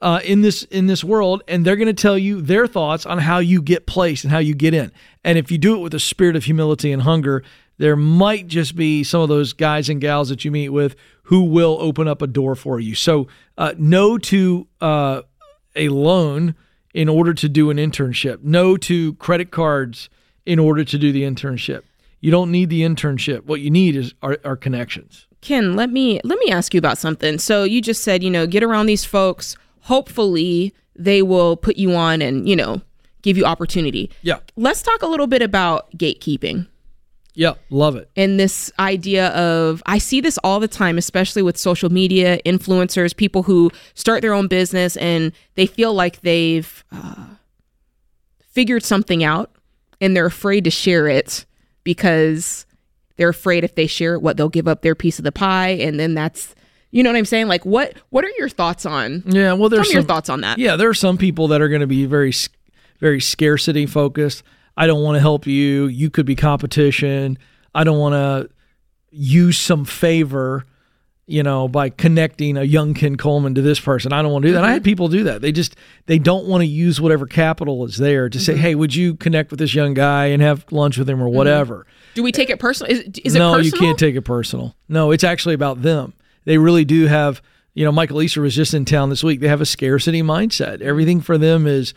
uh, 0.01 0.19
in 0.23 0.41
this 0.41 0.63
in 0.63 0.87
this 0.87 1.03
world, 1.03 1.41
and 1.47 1.65
they're 1.65 1.75
going 1.75 1.87
to 1.87 1.93
tell 1.93 2.17
you 2.17 2.41
their 2.41 2.67
thoughts 2.67 3.05
on 3.05 3.19
how 3.19 3.39
you 3.39 3.61
get 3.61 3.87
placed 3.87 4.23
and 4.23 4.31
how 4.31 4.39
you 4.39 4.53
get 4.53 4.73
in. 4.73 4.91
And 5.23 5.37
if 5.37 5.49
you 5.51 5.57
do 5.57 5.75
it 5.75 5.79
with 5.79 5.93
a 5.93 5.99
spirit 5.99 6.35
of 6.35 6.43
humility 6.43 6.91
and 6.91 7.01
hunger, 7.01 7.43
there 7.77 7.95
might 7.95 8.47
just 8.47 8.75
be 8.75 9.03
some 9.03 9.21
of 9.21 9.29
those 9.29 9.53
guys 9.53 9.89
and 9.89 9.99
gals 9.99 10.29
that 10.29 10.45
you 10.45 10.51
meet 10.51 10.69
with 10.69 10.95
who 11.23 11.43
will 11.43 11.77
open 11.79 12.07
up 12.07 12.21
a 12.21 12.27
door 12.27 12.55
for 12.55 12.79
you. 12.79 12.95
So, 12.95 13.27
uh, 13.57 13.73
no 13.77 14.17
to 14.17 14.67
uh, 14.81 15.21
a 15.75 15.89
loan 15.89 16.55
in 16.93 17.09
order 17.09 17.33
to 17.33 17.49
do 17.49 17.69
an 17.69 17.77
internship. 17.77 18.41
No 18.43 18.77
to 18.77 19.13
credit 19.15 19.51
cards 19.51 20.09
in 20.45 20.59
order 20.59 20.83
to 20.83 20.97
do 20.97 21.11
the 21.11 21.23
internship. 21.23 21.81
You 22.21 22.31
don't 22.31 22.51
need 22.51 22.69
the 22.69 22.81
internship. 22.81 23.45
What 23.45 23.61
you 23.61 23.69
need 23.69 23.95
is 23.95 24.13
our, 24.21 24.37
our 24.45 24.55
connections. 24.55 25.27
Ken, 25.41 25.75
let 25.75 25.91
me 25.91 26.19
let 26.23 26.39
me 26.39 26.51
ask 26.51 26.73
you 26.73 26.77
about 26.79 26.97
something. 26.97 27.37
So 27.37 27.63
you 27.63 27.81
just 27.81 28.03
said, 28.03 28.23
you 28.23 28.31
know, 28.31 28.47
get 28.47 28.63
around 28.63 28.87
these 28.87 29.05
folks. 29.05 29.55
Hopefully, 29.81 30.73
they 30.95 31.21
will 31.21 31.55
put 31.55 31.75
you 31.75 31.93
on 31.93 32.21
and 32.21 32.49
you 32.49 32.55
know 32.55 32.81
give 33.21 33.37
you 33.37 33.45
opportunity. 33.45 34.09
Yeah. 34.21 34.39
Let's 34.55 34.81
talk 34.81 35.01
a 35.01 35.07
little 35.07 35.27
bit 35.27 35.41
about 35.41 35.91
gatekeeping. 35.97 36.67
Yeah, 37.35 37.55
love 37.69 37.95
it. 37.97 38.09
And 38.15 38.39
this 38.39 38.71
idea 38.79 39.27
of, 39.29 39.83
I 39.85 39.97
see 39.97 40.21
this 40.21 40.37
all 40.43 40.59
the 40.61 40.67
time, 40.69 40.97
especially 40.97 41.41
with 41.41 41.57
social 41.57 41.91
media 41.91 42.39
influencers, 42.45 43.15
people 43.15 43.43
who 43.43 43.71
start 43.93 44.21
their 44.21 44.33
own 44.33 44.47
business 44.47 44.95
and 44.97 45.33
they 45.55 45.65
feel 45.65 45.93
like 45.93 46.21
they've 46.21 46.83
uh, 46.93 47.25
figured 48.39 48.83
something 48.83 49.23
out 49.23 49.51
and 49.99 50.15
they're 50.15 50.25
afraid 50.25 50.63
to 50.63 50.69
share 50.71 51.07
it 51.07 51.45
because 51.83 52.65
they're 53.17 53.29
afraid 53.29 53.63
if 53.63 53.75
they 53.75 53.87
share 53.87 54.13
it, 54.15 54.21
what 54.21 54.37
they'll 54.37 54.49
give 54.49 54.67
up 54.67 54.81
their 54.81 54.95
piece 54.95 55.19
of 55.19 55.23
the 55.23 55.31
pie. 55.31 55.69
And 55.69 55.99
then 55.99 56.13
that's, 56.13 56.55
you 56.91 57.03
know 57.03 57.09
what 57.11 57.17
I'm 57.17 57.25
saying? 57.25 57.47
Like, 57.47 57.65
what 57.65 57.93
what 58.09 58.23
are 58.23 58.31
your 58.37 58.49
thoughts 58.49 58.85
on? 58.85 59.23
Yeah, 59.25 59.53
well, 59.53 59.67
there's 59.69 59.87
Tell 59.87 59.91
me 59.91 59.93
your 59.95 60.01
some- 60.03 60.07
thoughts 60.07 60.29
on 60.29 60.41
that. 60.41 60.57
Yeah, 60.57 60.77
there 60.77 60.87
are 60.89 60.93
some 60.93 61.17
people 61.17 61.49
that 61.49 61.61
are 61.61 61.67
going 61.67 61.81
to 61.81 61.87
be 61.87 62.05
very, 62.05 62.31
very 62.99 63.19
scarcity 63.19 63.85
focused. 63.85 64.43
I 64.77 64.87
don't 64.87 65.01
want 65.03 65.15
to 65.15 65.19
help 65.21 65.47
you. 65.47 65.87
You 65.87 66.09
could 66.09 66.25
be 66.25 66.35
competition. 66.35 67.37
I 67.73 67.83
don't 67.83 67.97
want 67.99 68.13
to 68.13 68.49
use 69.11 69.57
some 69.57 69.85
favor, 69.85 70.65
you 71.27 71.41
know, 71.43 71.67
by 71.67 71.89
connecting 71.89 72.57
a 72.57 72.63
young 72.63 72.93
Ken 72.93 73.15
Coleman 73.15 73.55
to 73.55 73.61
this 73.61 73.79
person. 73.79 74.11
I 74.13 74.21
don't 74.21 74.31
want 74.31 74.43
to 74.43 74.49
do 74.49 74.53
that. 74.53 74.63
I 74.65 74.71
had 74.73 74.83
people 74.83 75.07
do 75.07 75.23
that. 75.23 75.41
They 75.41 75.51
just 75.51 75.75
they 76.05 76.19
don't 76.19 76.45
want 76.45 76.61
to 76.61 76.67
use 76.67 76.99
whatever 76.99 77.25
capital 77.25 77.85
is 77.85 77.97
there 77.97 78.29
to 78.29 78.39
say, 78.39 78.53
Mhm. 78.55 78.57
hey, 78.57 78.75
would 78.75 78.93
you 78.95 79.15
connect 79.15 79.51
with 79.51 79.59
this 79.59 79.73
young 79.73 79.93
guy 79.93 80.25
and 80.27 80.41
have 80.41 80.65
lunch 80.71 80.97
with 80.97 81.09
him 81.09 81.21
or 81.21 81.29
whatever. 81.29 81.85
Do 82.13 82.23
we 82.23 82.31
take 82.31 82.49
it 82.49 82.59
personal? 82.59 82.91
Is, 82.91 83.01
is 83.23 83.35
no, 83.35 83.53
personal? 83.53 83.63
you 83.65 83.71
can't 83.87 83.97
take 83.99 84.15
it 84.15 84.21
personal. 84.21 84.75
No, 84.89 85.11
it's 85.11 85.23
actually 85.23 85.55
about 85.55 85.81
them. 85.81 86.13
They 86.45 86.57
really 86.57 86.85
do 86.85 87.07
have, 87.07 87.41
you 87.73 87.83
know, 87.83 87.91
Michael 87.91 88.21
Easter 88.21 88.41
was 88.41 88.55
just 88.55 88.73
in 88.73 88.85
town 88.85 89.09
this 89.09 89.23
week. 89.23 89.39
They 89.39 89.47
have 89.47 89.61
a 89.61 89.65
scarcity 89.65 90.21
mindset. 90.21 90.81
Everything 90.81 91.21
for 91.21 91.37
them 91.37 91.65
is, 91.67 91.93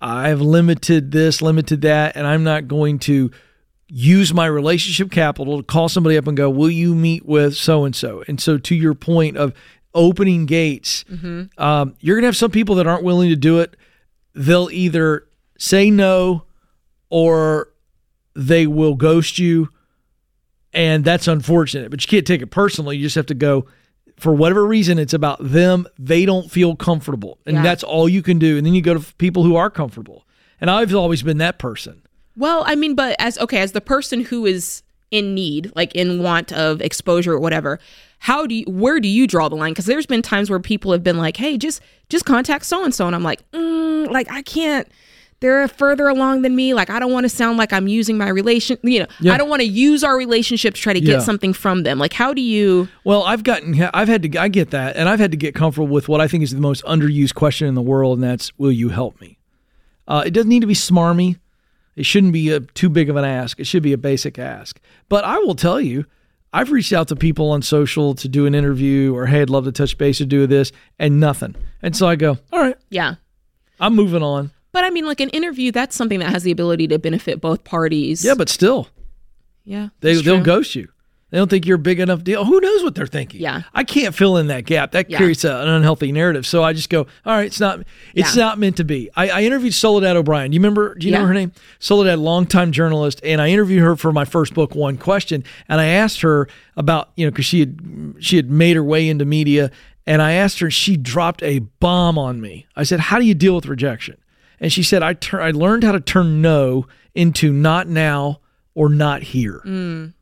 I've 0.00 0.40
limited 0.40 1.10
this, 1.10 1.42
limited 1.42 1.80
that, 1.82 2.16
and 2.16 2.26
I'm 2.26 2.44
not 2.44 2.68
going 2.68 2.98
to 3.00 3.30
use 3.88 4.32
my 4.34 4.46
relationship 4.46 5.10
capital 5.10 5.56
to 5.56 5.62
call 5.62 5.88
somebody 5.88 6.16
up 6.16 6.26
and 6.26 6.36
go, 6.36 6.48
Will 6.50 6.70
you 6.70 6.94
meet 6.94 7.26
with 7.26 7.56
so 7.56 7.84
and 7.84 7.96
so? 7.96 8.22
And 8.28 8.40
so, 8.40 8.58
to 8.58 8.74
your 8.74 8.94
point 8.94 9.36
of 9.36 9.52
opening 9.94 10.46
gates, 10.46 11.04
Mhm. 11.10 11.48
um, 11.58 11.94
you're 12.00 12.16
going 12.16 12.22
to 12.22 12.28
have 12.28 12.36
some 12.36 12.50
people 12.50 12.74
that 12.76 12.86
aren't 12.86 13.02
willing 13.02 13.30
to 13.30 13.36
do 13.36 13.58
it. 13.60 13.76
They'll 14.34 14.68
either 14.70 15.24
say 15.58 15.90
no 15.90 16.44
or 17.10 17.70
they 18.36 18.66
will 18.66 18.94
ghost 18.94 19.38
you. 19.38 19.70
And 20.74 21.02
that's 21.04 21.26
unfortunate, 21.26 21.90
but 21.90 22.02
you 22.04 22.08
can't 22.08 22.26
take 22.26 22.42
it 22.42 22.48
personally. 22.48 22.98
You 22.98 23.02
just 23.04 23.16
have 23.16 23.26
to 23.26 23.34
go, 23.34 23.66
for 24.18 24.34
whatever 24.34 24.66
reason, 24.66 24.98
it's 24.98 25.14
about 25.14 25.38
them. 25.40 25.86
They 25.98 26.24
don't 26.26 26.50
feel 26.50 26.74
comfortable. 26.76 27.38
And 27.46 27.56
Yeah. 27.56 27.62
that's 27.62 27.82
all 27.84 28.08
you 28.08 28.22
can 28.22 28.38
do. 28.38 28.56
And 28.56 28.66
then 28.66 28.74
you 28.74 28.82
go 28.82 28.94
to 28.94 29.00
people 29.14 29.44
who 29.44 29.56
are 29.56 29.70
comfortable. 29.70 30.26
And 30.60 30.70
I've 30.70 30.94
always 30.94 31.22
been 31.22 31.38
that 31.38 31.58
person. 31.58 32.02
Well, 32.36 32.64
I 32.66 32.74
mean, 32.74 32.94
but 32.94 33.16
as 33.18 33.38
okay, 33.38 33.58
as 33.60 33.72
the 33.72 33.80
person 33.80 34.24
who 34.24 34.44
is 34.46 34.82
in 35.10 35.34
need, 35.34 35.72
like 35.74 35.94
in 35.94 36.22
want 36.22 36.52
of 36.52 36.80
exposure 36.80 37.32
or 37.32 37.38
whatever, 37.40 37.78
how 38.20 38.46
do 38.46 38.54
you 38.56 38.64
where 38.66 39.00
do 39.00 39.08
you 39.08 39.26
draw 39.26 39.48
the 39.48 39.56
line? 39.56 39.72
Because 39.72 39.86
there's 39.86 40.06
been 40.06 40.22
times 40.22 40.50
where 40.50 40.58
people 40.60 40.92
have 40.92 41.02
been 41.04 41.16
like, 41.18 41.36
"Hey, 41.36 41.56
just 41.56 41.80
just 42.08 42.24
contact 42.24 42.64
so 42.66 42.84
and 42.84 42.94
so," 42.94 43.06
and 43.06 43.14
I'm 43.16 43.22
like, 43.22 43.48
mm, 43.52 44.10
like 44.10 44.30
I 44.30 44.42
can't. 44.42 44.88
They're 45.40 45.68
further 45.68 46.08
along 46.08 46.42
than 46.42 46.56
me. 46.56 46.74
Like 46.74 46.90
I 46.90 46.98
don't 46.98 47.12
want 47.12 47.24
to 47.24 47.28
sound 47.28 47.58
like 47.58 47.72
I'm 47.72 47.86
using 47.86 48.18
my 48.18 48.28
relation. 48.28 48.76
You 48.82 49.00
know, 49.00 49.06
Yeah. 49.20 49.34
I 49.34 49.38
don't 49.38 49.48
want 49.48 49.60
to 49.62 49.68
use 49.68 50.02
our 50.02 50.16
relationship 50.16 50.74
to 50.74 50.80
try 50.80 50.92
to 50.92 51.00
get 51.00 51.12
Yeah. 51.12 51.18
something 51.20 51.52
from 51.52 51.84
them. 51.84 51.98
Like, 51.98 52.12
how 52.12 52.34
do 52.34 52.40
you? 52.40 52.88
Well, 53.04 53.22
I've 53.22 53.44
gotten, 53.44 53.80
I've 53.94 54.08
had 54.08 54.22
to, 54.24 54.38
I 54.40 54.48
get 54.48 54.70
that, 54.70 54.96
and 54.96 55.08
I've 55.08 55.20
had 55.20 55.30
to 55.30 55.36
get 55.36 55.54
comfortable 55.54 55.86
with 55.88 56.08
what 56.08 56.20
I 56.20 56.26
think 56.26 56.42
is 56.42 56.50
the 56.50 56.60
most 56.60 56.82
underused 56.84 57.34
question 57.34 57.68
in 57.68 57.74
the 57.74 57.82
world, 57.82 58.18
and 58.18 58.24
that's, 58.24 58.52
"Will 58.58 58.72
you 58.72 58.88
help 58.88 59.20
me?" 59.20 59.38
Uh, 60.08 60.24
it 60.26 60.30
doesn't 60.30 60.48
need 60.48 60.60
to 60.60 60.66
be 60.66 60.74
smarmy. 60.74 61.38
It 61.94 62.06
shouldn't 62.06 62.32
be 62.32 62.50
a, 62.50 62.60
too 62.60 62.88
big 62.88 63.08
of 63.10 63.16
an 63.16 63.24
ask. 63.24 63.58
It 63.60 63.66
should 63.66 63.82
be 63.82 63.92
a 63.92 63.98
basic 63.98 64.38
ask. 64.38 64.80
But 65.08 65.24
I 65.24 65.38
will 65.38 65.54
tell 65.54 65.80
you, 65.80 66.04
I've 66.52 66.70
reached 66.72 66.92
out 66.92 67.08
to 67.08 67.16
people 67.16 67.50
on 67.50 67.60
social 67.62 68.14
to 68.14 68.28
do 68.28 68.46
an 68.46 68.54
interview, 68.54 69.14
or 69.14 69.26
hey, 69.26 69.42
I'd 69.42 69.50
love 69.50 69.64
to 69.66 69.72
touch 69.72 69.98
base 69.98 70.20
or 70.20 70.24
do 70.24 70.46
this, 70.46 70.72
and 70.98 71.20
nothing. 71.20 71.54
And 71.82 71.94
so 71.96 72.08
I 72.08 72.16
go, 72.16 72.38
all 72.52 72.58
right, 72.60 72.76
Yeah. 72.90 73.14
I'm 73.80 73.94
moving 73.94 74.22
on. 74.22 74.50
But 74.78 74.84
I 74.84 74.90
mean, 74.90 75.06
like 75.06 75.18
an 75.18 75.30
interview, 75.30 75.72
that's 75.72 75.96
something 75.96 76.20
that 76.20 76.30
has 76.30 76.44
the 76.44 76.52
ability 76.52 76.86
to 76.86 77.00
benefit 77.00 77.40
both 77.40 77.64
parties. 77.64 78.24
Yeah, 78.24 78.34
but 78.36 78.48
still, 78.48 78.86
yeah, 79.64 79.88
they 80.02 80.14
they'll 80.22 80.40
ghost 80.40 80.76
you. 80.76 80.86
They 81.30 81.38
don't 81.38 81.50
think 81.50 81.66
you're 81.66 81.74
a 81.74 81.80
big 81.80 81.98
enough 81.98 82.22
deal. 82.22 82.44
Who 82.44 82.60
knows 82.60 82.84
what 82.84 82.94
they're 82.94 83.08
thinking? 83.08 83.40
Yeah. 83.40 83.62
I 83.74 83.82
can't 83.82 84.14
fill 84.14 84.36
in 84.36 84.46
that 84.46 84.66
gap. 84.66 84.92
That 84.92 85.10
Yeah. 85.10 85.18
creates 85.18 85.42
a, 85.42 85.52
an 85.62 85.68
unhealthy 85.68 86.12
narrative. 86.12 86.46
So 86.46 86.62
I 86.62 86.72
just 86.74 86.90
go, 86.90 87.00
all 87.26 87.34
right, 87.36 87.46
it's 87.46 87.58
not 87.58 87.80
it's 88.14 88.36
Yeah. 88.36 88.44
not 88.44 88.58
meant 88.60 88.76
to 88.76 88.84
be. 88.84 89.10
I, 89.16 89.28
I 89.30 89.42
interviewed 89.42 89.74
Soledad 89.74 90.14
O'Brien. 90.16 90.52
Do 90.52 90.54
you 90.54 90.60
remember? 90.60 90.94
Do 90.94 91.06
you 91.08 91.12
know 91.12 91.26
her 91.26 91.34
name? 91.34 91.50
Soledad, 91.80 92.20
longtime 92.20 92.70
journalist, 92.70 93.20
and 93.24 93.40
I 93.42 93.48
interviewed 93.48 93.82
her 93.82 93.96
for 93.96 94.12
my 94.12 94.24
first 94.24 94.54
book, 94.54 94.76
One 94.76 94.96
Question, 94.96 95.42
and 95.68 95.80
I 95.80 95.86
asked 95.86 96.20
her 96.20 96.46
about 96.76 97.10
you 97.16 97.26
know 97.26 97.32
because 97.32 97.46
she 97.46 97.58
had 97.58 98.14
she 98.20 98.36
had 98.36 98.48
made 98.48 98.76
her 98.76 98.84
way 98.84 99.08
into 99.08 99.24
media, 99.24 99.72
and 100.06 100.22
I 100.22 100.34
asked 100.34 100.60
her. 100.60 100.70
She 100.70 100.96
dropped 100.96 101.42
a 101.42 101.58
bomb 101.80 102.16
on 102.16 102.40
me. 102.40 102.66
I 102.76 102.84
said, 102.84 103.00
"How 103.00 103.18
do 103.18 103.24
you 103.26 103.34
deal 103.34 103.56
with 103.56 103.66
rejection?" 103.66 104.16
And 104.60 104.72
she 104.72 104.82
said, 104.82 105.02
"I 105.02 105.12
tur- 105.14 105.40
I 105.40 105.50
learned 105.50 105.84
how 105.84 105.92
to 105.92 106.00
turn 106.00 106.42
no 106.42 106.86
into 107.14 107.52
not 107.52 107.88
now 107.88 108.40
or 108.74 108.88
not 108.88 109.22
here." 109.22 109.60
Mm. 109.64 110.14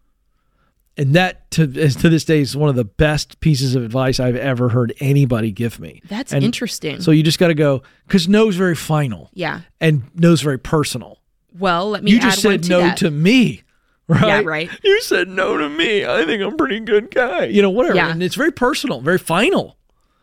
And 0.99 1.15
that 1.15 1.51
to 1.53 1.67
to 1.67 2.09
this 2.09 2.25
day 2.25 2.41
is 2.41 2.57
one 2.57 2.71
of 2.71 2.75
the 2.77 2.85
best 2.85 3.41
pieces 3.41 3.75
of 3.75 3.83
advice 3.85 4.19
I've 4.19 4.37
ever 4.37 4.71
heard 4.71 4.95
anybody 4.99 5.51
give 5.53 5.79
me. 5.79 6.01
That's 6.09 6.33
And 6.33 6.43
interesting. 6.43 7.01
So 7.03 7.11
you 7.11 7.23
just 7.23 7.39
got 7.39 7.49
to 7.49 7.55
go 7.55 7.83
because 8.07 8.29
no 8.29 8.49
is 8.49 8.57
very 8.57 8.75
final 8.75 9.31
Yeah. 9.35 9.61
and 9.81 10.05
no 10.15 10.33
is 10.33 10.41
very 10.41 10.59
personal. 10.59 11.19
Well, 11.59 11.91
let 11.91 12.03
me. 12.03 12.11
You 12.13 12.21
just 12.21 12.41
said 12.41 12.63
to 12.65 12.69
no 12.71 12.79
that. 12.81 12.97
to 12.99 13.11
me, 13.11 13.63
right? 14.09 14.27
Yeah, 14.27 14.41
right. 14.43 14.71
You 14.83 15.01
said 15.03 15.29
no 15.29 15.57
to 15.59 15.69
me. 15.69 16.05
I 16.07 16.25
think 16.25 16.43
I'm 16.43 16.55
a 16.55 16.57
pretty 16.57 16.81
good 16.81 17.11
guy. 17.11 17.45
You 17.45 17.61
know, 17.63 17.71
whatever. 17.71 17.97
Yeah. 17.97 18.11
And 18.11 18.23
it's 18.23 18.35
very 18.35 18.53
personal, 18.53 19.01
very 19.03 19.19
final. 19.19 19.77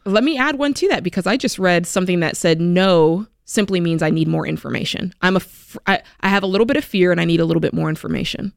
Let 0.05 0.23
me 0.23 0.37
add 0.37 0.57
one 0.57 0.73
to 0.75 0.87
that 0.89 1.01
because 1.03 1.25
I 1.27 1.37
just 1.37 1.57
read 1.59 1.85
something 1.87 2.19
that 2.21 2.35
said 2.35 2.59
no 2.59 3.27
simply 3.45 3.79
means 3.79 4.01
I 4.01 4.09
need 4.09 4.27
more 4.27 4.47
information. 4.47 5.13
I'm 5.21 5.35
a 5.35 5.39
f- 5.39 5.77
I, 5.87 6.01
I 6.21 6.29
have 6.29 6.43
a 6.43 6.47
little 6.47 6.65
bit 6.65 6.77
of 6.77 6.83
fear 6.85 7.11
and 7.11 7.19
I 7.19 7.25
need 7.25 7.39
a 7.39 7.45
little 7.45 7.61
bit 7.61 7.73
more 7.73 7.89
information. 7.89 8.53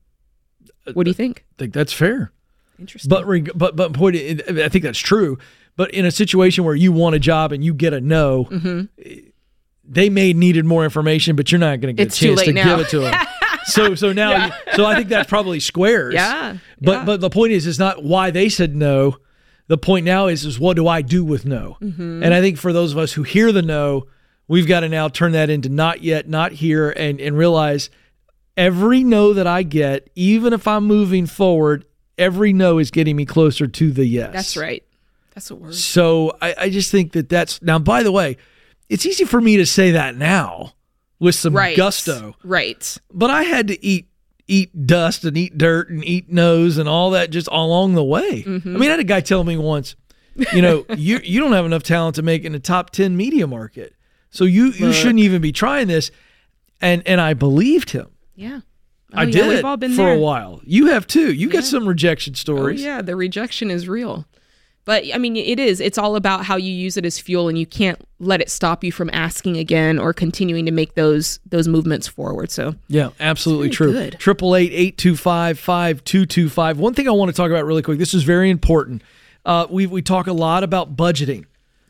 What 0.94 1.04
do 1.04 1.10
you 1.10 1.14
think? 1.14 1.44
I 1.52 1.58
think 1.58 1.72
that's 1.74 1.92
fair. 1.92 2.32
Interesting. 2.78 3.08
But 3.08 3.26
reg- 3.26 3.50
but 3.54 3.74
but 3.74 3.92
point, 3.92 4.16
I 4.16 4.68
think 4.68 4.84
that's 4.84 4.98
true. 4.98 5.38
But 5.76 5.90
in 5.92 6.04
a 6.06 6.10
situation 6.10 6.64
where 6.64 6.74
you 6.74 6.92
want 6.92 7.14
a 7.16 7.18
job 7.18 7.52
and 7.52 7.64
you 7.64 7.74
get 7.74 7.92
a 7.92 8.00
no, 8.00 8.44
Mhm. 8.44 8.88
they 9.84 10.08
may 10.10 10.32
needed 10.32 10.64
more 10.64 10.84
information, 10.84 11.36
but 11.36 11.50
you're 11.52 11.58
not 11.58 11.80
going 11.80 11.94
to 11.94 12.00
get 12.00 12.08
It's 12.08 12.22
a 12.22 12.26
chance 12.26 12.42
to 12.44 12.52
now. 12.52 12.76
give 12.76 12.86
it 12.86 12.90
to 12.90 13.00
them. 13.00 13.14
so 13.66 13.94
so 13.94 14.12
now, 14.12 14.30
Yeah. 14.30 14.56
so 14.74 14.84
I 14.84 14.94
think 14.94 15.08
that's 15.08 15.28
probably 15.28 15.60
squares. 15.60 16.14
Yeah, 16.14 16.58
But 16.80 17.04
but 17.06 17.20
the 17.20 17.30
point 17.30 17.52
is, 17.52 17.66
is 17.66 17.78
not 17.78 18.04
why 18.04 18.30
they 18.30 18.48
said 18.48 18.76
no. 18.76 19.16
The 19.68 19.78
point 19.78 20.04
now 20.04 20.28
is, 20.28 20.44
is 20.44 20.60
what 20.60 20.76
do 20.76 20.86
I 20.86 21.02
do 21.02 21.24
with 21.24 21.44
no? 21.44 21.76
Mhm. 21.82 22.22
And 22.24 22.32
I 22.32 22.40
think 22.40 22.56
for 22.58 22.72
those 22.72 22.92
of 22.92 22.98
us 22.98 23.12
who 23.14 23.24
hear 23.24 23.50
the 23.52 23.62
no, 23.62 24.06
we've 24.48 24.66
got 24.66 24.80
to 24.80 24.88
now 24.88 25.08
turn 25.08 25.32
that 25.32 25.50
into 25.50 25.68
not 25.68 26.02
yet, 26.02 26.28
not 26.28 26.52
here, 26.52 26.90
and 26.90 27.20
and 27.20 27.36
realize 27.36 27.90
every 28.56 29.04
no 29.04 29.32
that 29.32 29.46
I 29.46 29.62
get, 29.62 30.08
even 30.14 30.52
if 30.52 30.66
I'm 30.66 30.84
moving 30.84 31.26
forward, 31.26 31.84
every 32.18 32.52
no 32.52 32.78
is 32.78 32.90
getting 32.90 33.16
me 33.16 33.24
closer 33.24 33.66
to 33.66 33.90
the 33.92 34.06
yes. 34.06 34.32
That's 34.32 34.56
right. 34.56 34.82
That's 35.34 35.50
a 35.50 35.54
word. 35.54 35.74
So 35.74 36.36
I, 36.40 36.54
I 36.58 36.70
just 36.70 36.90
think 36.90 37.12
that 37.12 37.28
that's 37.28 37.60
now. 37.62 37.78
By 37.78 38.02
the 38.02 38.12
way, 38.12 38.36
it's 38.88 39.04
easy 39.04 39.24
for 39.24 39.40
me 39.40 39.56
to 39.58 39.66
say 39.66 39.90
that 39.92 40.16
now 40.16 40.72
with 41.18 41.34
some 41.34 41.54
Right. 41.54 41.76
gusto, 41.76 42.36
Right. 42.44 42.96
but 43.12 43.30
I 43.30 43.42
had 43.44 43.68
to 43.68 43.84
eat 43.84 44.08
eat 44.48 44.86
dust 44.86 45.24
and 45.24 45.36
eat 45.36 45.58
dirt 45.58 45.90
and 45.90 46.04
eat 46.04 46.30
nose 46.30 46.78
and 46.78 46.88
all 46.88 47.10
that 47.10 47.30
just 47.30 47.48
along 47.50 47.94
the 47.94 48.04
way. 48.04 48.44
Mhm. 48.44 48.64
I 48.64 48.78
mean, 48.78 48.82
I 48.84 48.92
had 48.92 49.00
a 49.00 49.04
guy 49.04 49.20
tell 49.20 49.42
me 49.42 49.56
once, 49.56 49.96
you 50.52 50.62
know, 50.62 50.86
you 50.96 51.18
you 51.24 51.40
don't 51.40 51.52
have 51.52 51.66
enough 51.66 51.82
talent 51.82 52.14
to 52.14 52.22
make 52.22 52.44
in 52.44 52.52
the 52.52 52.60
top 52.60 52.90
ten 52.90 53.16
media 53.16 53.46
market, 53.48 53.92
so 54.30 54.44
you 54.44 54.66
you 54.72 54.86
Look. 54.86 54.94
shouldn't 54.94 55.20
even 55.20 55.40
be 55.42 55.52
trying 55.52 55.88
this. 55.88 56.10
And 56.80 57.02
and 57.06 57.20
I 57.20 57.34
believed 57.34 57.90
him. 57.90 58.08
Yeah. 58.34 58.60
I 59.12 59.22
Oh, 59.22 59.26
yeah, 59.26 59.32
did 59.32 59.48
we've 59.48 59.64
all 59.64 59.76
been 59.76 59.92
for 59.92 60.04
there. 60.06 60.14
a 60.14 60.18
while. 60.18 60.60
You 60.64 60.86
have 60.88 61.06
too. 61.06 61.32
You 61.32 61.48
got 61.48 61.64
some 61.64 61.86
rejection 61.88 62.34
stories. 62.34 62.82
Oh, 62.82 62.86
yeah, 62.86 63.02
the 63.02 63.16
rejection 63.16 63.70
is 63.70 63.88
real. 63.88 64.26
But 64.84 65.04
I 65.12 65.18
mean, 65.18 65.36
it 65.36 65.58
is. 65.58 65.80
It's 65.80 65.96
all 65.98 66.14
about 66.16 66.44
how 66.44 66.56
you 66.56 66.70
use 66.72 66.96
it 66.96 67.04
as 67.04 67.18
fuel, 67.18 67.48
and 67.48 67.58
you 67.58 67.66
can't 67.66 68.00
let 68.20 68.40
it 68.40 68.50
stop 68.50 68.84
you 68.84 68.92
from 68.92 69.10
asking 69.12 69.56
again 69.56 69.98
or 69.98 70.12
continuing 70.12 70.64
to 70.66 70.70
make 70.70 70.94
those 70.94 71.40
those 71.48 71.66
movements 71.66 72.06
forward. 72.06 72.50
So 72.50 72.74
Yeah, 72.88 73.10
absolutely 73.18 73.70
true. 73.70 73.92
good. 73.92 74.16
Triple 74.20 74.54
eight 74.54 74.70
eight 74.72 74.96
two 74.98 75.16
five 75.16 75.58
five 75.58 76.04
two 76.04 76.26
two 76.26 76.48
five. 76.48 76.78
One 76.78 76.94
thing 76.94 77.08
I 77.08 77.12
want 77.12 77.30
to 77.30 77.36
talk 77.36 77.50
about 77.50 77.64
really 77.64 77.82
quick. 77.82 77.98
This 77.98 78.12
is 78.14 78.22
very 78.22 78.50
important. 78.50 79.02
Uh, 79.44 79.66
we 79.70 79.86
we 79.86 80.02
talk 80.02 80.26
a 80.26 80.32
lot 80.32 80.62
about 80.62 80.94
budgeting 80.96 81.46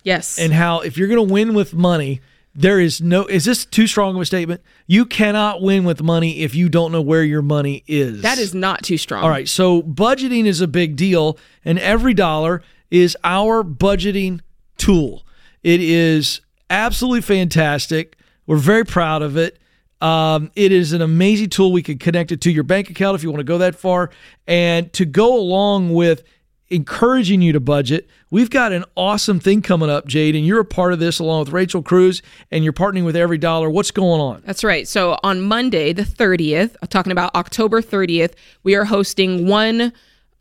yes, 0.06 0.38
and 0.38 0.52
how 0.52 0.80
if 0.80 0.96
you're 0.96 1.08
going 1.08 1.26
to 1.26 1.32
win 1.32 1.52
with 1.52 1.74
money, 1.74 2.20
there 2.54 2.80
is 2.80 3.02
no. 3.02 3.26
Is 3.26 3.44
this 3.44 3.66
too 3.66 3.86
strong 3.86 4.16
of 4.16 4.22
a 4.22 4.24
statement? 4.24 4.62
You 4.86 5.04
cannot 5.04 5.60
win 5.60 5.84
with 5.84 6.02
money 6.02 6.40
if 6.40 6.54
you 6.54 6.70
don't 6.70 6.92
know 6.92 7.02
where 7.02 7.22
your 7.22 7.42
money 7.42 7.84
is. 7.86 8.22
that 8.22 8.38
is 8.38 8.54
not 8.54 8.82
too 8.82 8.96
strong. 8.96 9.22
All 9.22 9.28
right, 9.28 9.48
so 9.48 9.82
budgeting 9.82 10.46
is 10.46 10.62
a 10.62 10.68
big 10.68 10.96
deal, 10.96 11.36
and 11.64 11.78
EveryDollar 11.78 12.62
is 12.90 13.16
our 13.24 13.62
budgeting 13.62 14.40
tool. 14.78 15.26
It 15.62 15.80
is 15.82 16.40
absolutely 16.70 17.22
fantastic. 17.22 18.16
We're 18.46 18.56
very 18.56 18.84
proud 18.84 19.22
of 19.22 19.36
it. 19.36 19.58
Um, 20.00 20.50
it 20.54 20.72
is 20.72 20.92
an 20.92 21.02
amazing 21.02 21.50
tool. 21.50 21.72
We 21.72 21.82
can 21.82 21.98
connect 21.98 22.30
it 22.30 22.40
to 22.42 22.50
your 22.50 22.64
bank 22.64 22.90
account 22.90 23.14
if 23.16 23.22
you 23.22 23.30
want 23.30 23.40
to 23.40 23.44
go 23.44 23.58
that 23.58 23.74
far. 23.74 24.10
And 24.46 24.92
to 24.92 25.04
go 25.04 25.34
along 25.34 25.94
with 25.94 26.22
encouraging 26.68 27.42
you 27.42 27.52
to 27.52 27.60
budget, 27.60 28.08
we've 28.30 28.50
got 28.50 28.72
an 28.72 28.84
awesome 28.96 29.38
thing 29.38 29.62
coming 29.62 29.88
up, 29.88 30.06
Jade, 30.06 30.34
and 30.34 30.46
you're 30.46 30.60
a 30.60 30.64
part 30.64 30.92
of 30.92 30.98
this 30.98 31.18
along 31.18 31.40
with 31.40 31.50
Rachel 31.50 31.82
Cruz, 31.82 32.22
and 32.50 32.64
you're 32.64 32.72
partnering 32.72 33.04
with 33.04 33.14
EveryDollar. 33.14 33.70
What's 33.70 33.90
going 33.90 34.20
on? 34.20 34.42
That's 34.44 34.64
right. 34.64 34.86
So 34.88 35.18
on 35.22 35.42
Monday, 35.42 35.92
the 35.92 36.02
30th, 36.02 36.76
talking 36.88 37.12
about 37.12 37.34
October 37.34 37.80
30th, 37.80 38.34
we 38.62 38.74
are 38.74 38.84
hosting 38.84 39.46
one 39.46 39.92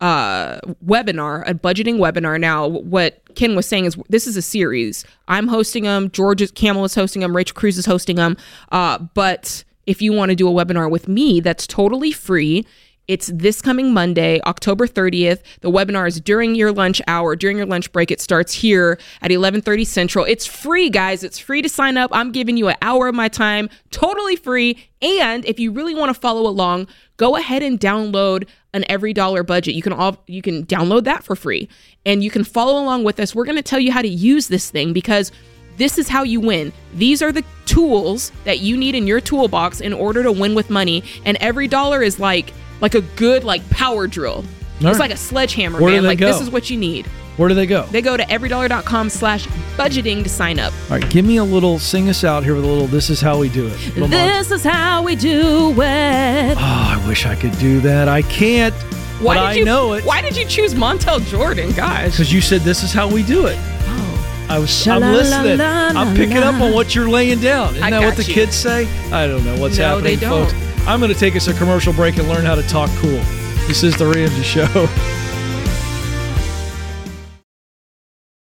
uh, 0.02 0.60
webinar, 0.86 1.48
a 1.48 1.54
budgeting 1.54 1.98
webinar. 1.98 2.40
Now, 2.40 2.68
what 2.68 3.22
Ken 3.36 3.56
was 3.56 3.66
saying 3.66 3.86
is 3.86 3.96
this 4.10 4.28
is 4.28 4.36
a 4.36 4.42
series. 4.42 5.06
I'm 5.28 5.48
hosting 5.48 5.84
them. 5.84 6.12
George 6.12 6.54
Kamel 6.54 6.86
is 6.86 6.96
hosting 6.96 7.22
them. 7.22 7.36
Rachel 7.36 7.56
Cruz 7.56 7.78
is 7.78 7.86
hosting 7.86 8.18
them. 8.18 8.36
Uh, 8.72 9.00
but 9.14 9.64
if 9.86 10.02
you 10.02 10.12
want 10.12 10.30
to 10.30 10.36
do 10.36 10.48
a 10.48 10.52
webinar 10.52 10.90
with 10.90 11.08
me, 11.08 11.40
that's 11.40 11.68
totally 11.68 12.12
free. 12.12 12.66
It's 13.08 13.28
this 13.28 13.62
coming 13.62 13.94
Monday, 13.94 14.42
October 14.46 14.88
30th. 14.88 15.42
The 15.62 15.70
webinar 15.70 16.08
is 16.08 16.20
during 16.20 16.56
your 16.56 16.72
lunch 16.72 17.02
hour, 17.08 17.36
during 17.36 17.58
your 17.58 17.68
lunch 17.68 17.92
break. 17.92 18.10
It 18.10 18.20
starts 18.20 18.54
here 18.54 18.98
at 19.22 19.30
11:30 19.30 19.86
Central. 19.86 20.26
It's 20.26 20.46
free, 20.46 20.90
guys. 20.90 21.24
It's 21.24 21.38
free 21.38 21.62
to 21.62 21.70
sign 21.70 21.98
up. 21.98 22.10
I'm 22.14 22.32
giving 22.32 22.58
you 22.58 22.68
an 22.68 22.78
hour 22.82 23.08
of 23.08 23.16
my 23.16 23.28
time, 23.28 23.70
totally 23.92 24.36
free. 24.36 24.90
And 25.02 25.46
if 25.46 25.60
you 25.60 25.72
really 25.72 25.94
want 25.94 26.14
to 26.14 26.20
follow 26.20 26.50
along, 26.50 26.88
go 27.18 27.36
ahead 27.36 27.62
and 27.62 27.80
download 27.80 28.48
an 28.74 28.84
EveryDollar 28.90 29.46
budget. 29.46 29.76
You 29.76 29.84
can 29.84 29.94
all 29.94 30.18
you 30.26 30.42
can 30.42 30.66
download 30.66 31.04
that 31.04 31.24
for 31.24 31.36
free. 31.36 31.70
And 32.08 32.24
you 32.24 32.32
can 32.32 32.44
follow 32.44 32.82
along 32.82 33.04
with 33.04 33.20
us. 33.20 33.36
We're 33.36 33.46
going 33.46 33.56
to 33.56 33.64
tell 33.64 33.80
you 33.80 33.92
how 33.92 34.02
to 34.02 34.08
use 34.08 34.48
this 34.48 34.72
thing 34.72 34.94
because 34.94 35.32
this 35.78 35.98
is 35.98 36.10
how 36.10 36.24
you 36.24 36.40
win. 36.40 36.74
These 36.94 37.22
are 37.22 37.32
the 37.32 37.44
tools 37.66 38.32
that 38.46 38.60
you 38.60 38.78
need 38.78 38.96
in 38.96 39.06
your 39.06 39.20
toolbox 39.20 39.82
in 39.82 39.94
order 39.94 40.24
to 40.24 40.32
win 40.32 40.56
with 40.56 40.70
money. 40.70 41.04
And 41.26 41.38
EveryDollar 41.40 42.06
is 42.06 42.20
like 42.20 42.54
like 42.82 42.96
a 42.96 43.02
good 43.02 43.44
like 43.44 43.68
power 43.70 44.08
drill. 44.08 44.44
it's 44.76 44.84
right. 44.84 45.00
like 45.00 45.12
a 45.12 45.18
sledgehammer, 45.18 45.80
Where 45.82 45.94
man. 45.94 46.04
Like 46.04 46.20
go? 46.20 46.28
this 46.28 46.42
is 46.42 46.50
what 46.50 46.70
you 46.70 46.78
need. 46.78 47.08
Where 47.38 47.50
do 47.50 47.56
they 47.56 47.66
go? 47.66 47.86
They 47.88 48.02
go 48.02 48.16
to 48.16 48.24
everydollar.com 48.24 49.10
slash 49.10 49.46
budgeting 49.76 50.24
to 50.24 50.30
sign 50.30 50.58
up. 50.58 50.72
All 50.90 50.98
right, 50.98 51.10
give 51.10 51.26
me 51.26 51.36
a 51.36 51.44
little, 51.44 51.80
sing 51.80 52.08
us 52.08 52.24
out 52.24 52.46
here 52.46 52.56
with 52.56 52.64
a 52.64 52.68
little, 52.68 52.88
this 52.88 53.10
is 53.10 53.20
how 53.20 53.38
we 53.38 53.50
do 53.50 53.68
it. 53.68 53.98
Mon- 53.98 54.10
This 54.10 54.52
is 54.52 54.64
how 54.64 55.04
we 55.04 55.18
do 55.18 55.72
it. 55.72 56.58
Oh, 56.58 56.60
I 56.60 57.04
wish 57.10 57.26
I 57.26 57.36
could 57.36 57.52
do 57.60 57.82
that. 57.82 58.08
I 58.08 58.22
can't. 58.22 58.74
Why 59.22 59.36
but 59.36 59.42
did 59.42 59.44
I 59.50 59.54
you 59.54 59.66
know 59.66 59.94
it 59.94 60.06
Why 60.06 60.22
did 60.22 60.36
you 60.38 60.46
choose 60.46 60.74
Montel 60.74 61.20
Jordan, 61.28 61.72
guys? 61.74 62.12
because 62.12 62.32
you 62.32 62.40
said 62.40 62.62
this 62.62 62.84
is 62.84 62.94
how 62.94 63.10
we 63.10 63.22
do 63.24 63.48
it. 63.48 63.58
Oh. 63.60 64.48
I 64.50 64.60
was. 64.60 64.88
I'm 64.88 65.02
listening. 65.02 65.60
I'm 65.62 66.16
picking 66.16 66.38
up 66.38 66.56
on 66.62 66.74
what 66.74 66.94
you're 66.96 67.10
laying 67.10 67.40
down. 67.40 67.72
Isn't 67.76 67.84
I 67.84 67.90
that 67.92 68.02
what 68.06 68.16
the 68.16 68.24
you. 68.24 68.34
kids 68.34 68.56
say? 68.56 68.88
I 69.12 69.26
don't 69.28 69.44
know 69.44 69.60
what's 69.60 69.78
No, 69.78 69.96
happening, 69.98 70.20
folks. 70.20 70.54
I'm 70.88 71.00
going 71.00 71.12
to 71.12 71.20
take 71.20 71.36
us 71.36 71.48
a 71.48 71.54
commercial 71.54 71.94
break 71.94 72.18
and 72.18 72.28
learn 72.28 72.46
how 72.46 72.56
to 72.56 72.64
talk 72.64 72.90
cool. 72.98 73.22
This 73.68 73.84
is 73.84 73.98
the 73.98 74.06
Ramsey 74.06 74.44
Show. 74.44 74.88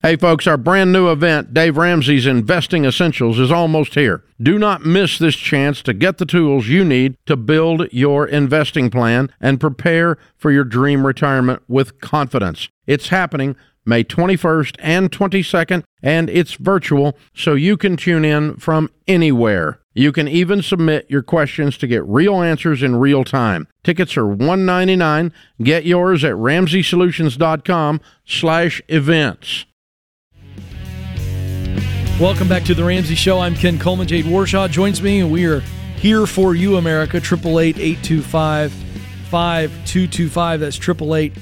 Hey, 0.07 0.15
folks, 0.15 0.47
our 0.47 0.57
brand 0.57 0.93
new 0.93 1.11
event, 1.11 1.53
Dave 1.53 1.77
Ramsey's 1.77 2.27
Investing 2.27 2.85
Essentials, 2.85 3.41
is 3.41 3.51
almost 3.51 3.95
here. 3.97 4.23
Do 4.41 4.57
not 4.57 4.85
miss 4.85 5.19
this 5.19 5.35
chance 5.35 5.83
to 5.83 5.93
get 5.93 6.19
the 6.19 6.25
tools 6.25 6.69
you 6.69 6.85
need 6.85 7.17
to 7.27 7.35
build 7.35 7.93
your 7.93 8.25
investing 8.25 8.89
plan 8.89 9.33
and 9.41 9.59
prepare 9.59 10.17
for 10.37 10.53
your 10.53 10.63
dream 10.63 11.05
retirement 11.05 11.61
with 11.67 12.01
confidence. 12.01 12.69
It's 12.87 13.09
happening 13.09 13.57
May 13.85 14.05
21st 14.05 14.77
and 14.79 15.11
22nd, 15.11 15.83
and 16.05 16.31
it's 16.31 16.55
virtual, 16.55 17.19
so 17.35 17.55
you 17.55 17.77
can 17.77 17.97
tune 17.97 18.25
in 18.25 18.55
from 18.59 18.91
anywhere. 19.09 19.81
You 19.99 20.13
can 20.13 20.29
even 20.29 20.61
submit 20.61 21.07
your 21.09 21.23
questions 21.23 21.79
to 21.79 21.87
get 21.87 22.05
real 22.05 22.43
answers 22.43 22.83
in 22.83 22.97
real 22.97 23.25
time. 23.25 23.67
Tickets 23.83 24.15
are 24.19 24.27
199. 24.27 25.33
Get 25.63 25.87
yours 25.87 26.23
at 26.23 26.35
ramseysolutions.com 26.35 28.03
slash 28.27 28.83
events. 28.89 29.65
Welcome 32.21 32.47
back 32.47 32.65
to 32.65 32.75
the 32.75 32.85
Ramsey 32.85 33.15
Show. 33.15 33.41
I'm 33.41 33.55
Ken 33.55 33.79
Coleman. 33.79 34.07
Jade 34.07 34.27
Warshaw 34.27 34.69
joins 34.69 35.01
me, 35.01 35.21
and 35.21 35.33
we 35.33 35.47
are 35.47 35.61
here 35.97 36.27
for 36.27 36.55
you, 36.55 36.77
America. 36.77 37.19
Triple 37.19 37.59
eight 37.59 37.79
eight 37.79 38.03
two 38.03 38.21
five 38.21 38.75
five 39.31 39.73
two 39.87 40.07
two 40.07 40.29
five. 40.29 40.61
That's 40.61 40.77
triple 40.77 41.15
eight 41.15 41.33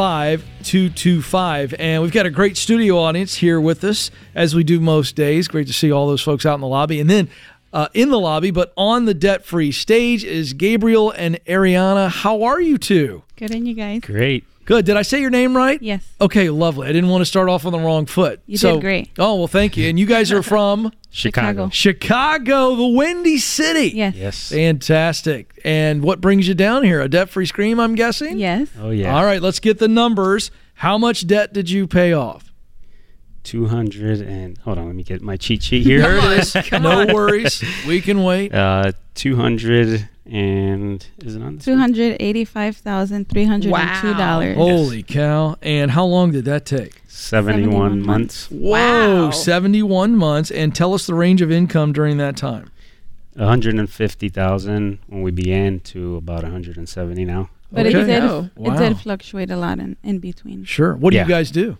eight 0.00 0.40
two 0.40 0.40
five 0.40 0.42
five 0.42 0.64
two 0.64 0.88
two 0.90 1.22
five. 1.22 1.74
And 1.78 2.02
we've 2.02 2.12
got 2.12 2.26
a 2.26 2.30
great 2.30 2.56
studio 2.56 2.98
audience 2.98 3.34
here 3.34 3.60
with 3.60 3.84
us, 3.84 4.10
as 4.34 4.54
we 4.54 4.64
do 4.64 4.80
most 4.80 5.14
days. 5.14 5.48
Great 5.48 5.66
to 5.66 5.72
see 5.72 5.92
all 5.92 6.06
those 6.06 6.22
folks 6.22 6.46
out 6.46 6.54
in 6.54 6.60
the 6.60 6.68
lobby, 6.68 7.00
and 7.00 7.10
then. 7.10 7.28
Uh, 7.72 7.86
in 7.94 8.10
the 8.10 8.18
lobby, 8.18 8.50
but 8.50 8.72
on 8.76 9.04
the 9.04 9.14
debt 9.14 9.44
free 9.44 9.70
stage 9.70 10.24
is 10.24 10.54
Gabriel 10.54 11.12
and 11.12 11.38
Ariana. 11.44 12.10
How 12.10 12.42
are 12.42 12.60
you 12.60 12.78
two? 12.78 13.22
Good 13.36 13.54
on 13.54 13.64
you 13.64 13.74
guys. 13.74 14.00
Great. 14.00 14.44
Good. 14.70 14.86
Did 14.86 14.96
I 14.96 15.02
say 15.02 15.20
your 15.20 15.30
name 15.30 15.56
right? 15.56 15.82
Yes. 15.82 16.08
Okay, 16.20 16.48
lovely. 16.48 16.86
I 16.86 16.92
didn't 16.92 17.10
want 17.10 17.22
to 17.22 17.26
start 17.26 17.48
off 17.48 17.66
on 17.66 17.72
the 17.72 17.80
wrong 17.80 18.06
foot. 18.06 18.40
You 18.46 18.56
so, 18.56 18.74
did 18.74 18.82
great. 18.82 19.10
Oh, 19.18 19.34
well, 19.34 19.48
thank 19.48 19.76
you. 19.76 19.88
And 19.88 19.98
you 19.98 20.06
guys 20.06 20.30
are 20.30 20.44
from 20.44 20.92
Chicago. 21.10 21.70
Chicago, 21.70 22.76
the 22.76 22.86
Windy 22.86 23.38
City. 23.38 23.88
Yes. 23.88 24.14
Yes. 24.14 24.50
Fantastic. 24.50 25.60
And 25.64 26.04
what 26.04 26.20
brings 26.20 26.46
you 26.46 26.54
down 26.54 26.84
here? 26.84 27.00
A 27.00 27.08
debt 27.08 27.30
free 27.30 27.46
scream, 27.46 27.80
I'm 27.80 27.96
guessing? 27.96 28.38
Yes. 28.38 28.68
Oh, 28.80 28.90
yeah. 28.90 29.12
All 29.12 29.24
right, 29.24 29.42
let's 29.42 29.58
get 29.58 29.80
the 29.80 29.88
numbers. 29.88 30.52
How 30.74 30.96
much 30.98 31.26
debt 31.26 31.52
did 31.52 31.68
you 31.68 31.88
pay 31.88 32.12
off? 32.12 32.49
Two 33.42 33.66
hundred 33.66 34.20
and 34.20 34.58
hold 34.58 34.78
on, 34.78 34.86
let 34.86 34.94
me 34.94 35.02
get 35.02 35.22
my 35.22 35.36
cheat 35.36 35.62
sheet 35.62 35.82
here. 35.86 36.00
There 36.02 36.34
it 36.38 36.38
is. 36.40 36.72
no 36.72 37.06
worries. 37.12 37.62
We 37.86 38.00
can 38.00 38.22
wait. 38.24 38.54
Uh, 38.54 38.92
two 39.14 39.36
hundred 39.36 40.08
and 40.26 41.04
is 41.24 41.34
it 41.36 41.42
on 41.42 41.56
this? 41.56 41.64
Two 41.64 41.76
hundred 41.76 42.16
eighty-five 42.20 42.76
thousand 42.76 43.28
three 43.28 43.44
hundred 43.44 43.72
and 43.74 44.00
two 44.00 44.14
dollars. 44.14 44.56
Holy 44.56 45.02
cow. 45.02 45.56
And 45.62 45.90
how 45.90 46.04
long 46.04 46.30
did 46.32 46.44
that 46.44 46.64
take? 46.66 47.02
71 47.08 48.00
months. 48.02 48.46
Whoa, 48.50 49.30
71 49.30 50.16
months. 50.16 50.50
And 50.50 50.74
tell 50.74 50.94
us 50.94 51.06
the 51.06 51.14
range 51.14 51.42
of 51.42 51.50
income 51.52 51.92
during 51.92 52.16
that 52.16 52.36
time. 52.36 52.70
150,000 53.34 54.98
when 55.06 55.22
we 55.22 55.30
began 55.30 55.80
to 55.80 56.16
about 56.16 56.42
170 56.42 57.24
now. 57.24 57.50
But 57.72 57.86
Okay. 57.86 58.00
it 58.00 58.04
did 58.06 58.22
Oh, 58.24 58.50
it 58.56 58.76
did 58.78 58.98
fluctuate 58.98 59.50
a 59.50 59.56
lot 59.56 59.78
in, 59.78 59.96
in 60.02 60.18
between. 60.18 60.64
Sure. 60.64 60.94
What 60.96 61.10
do 61.10 61.16
Yeah. 61.16 61.22
you 61.24 61.28
guys 61.28 61.50
do? 61.50 61.78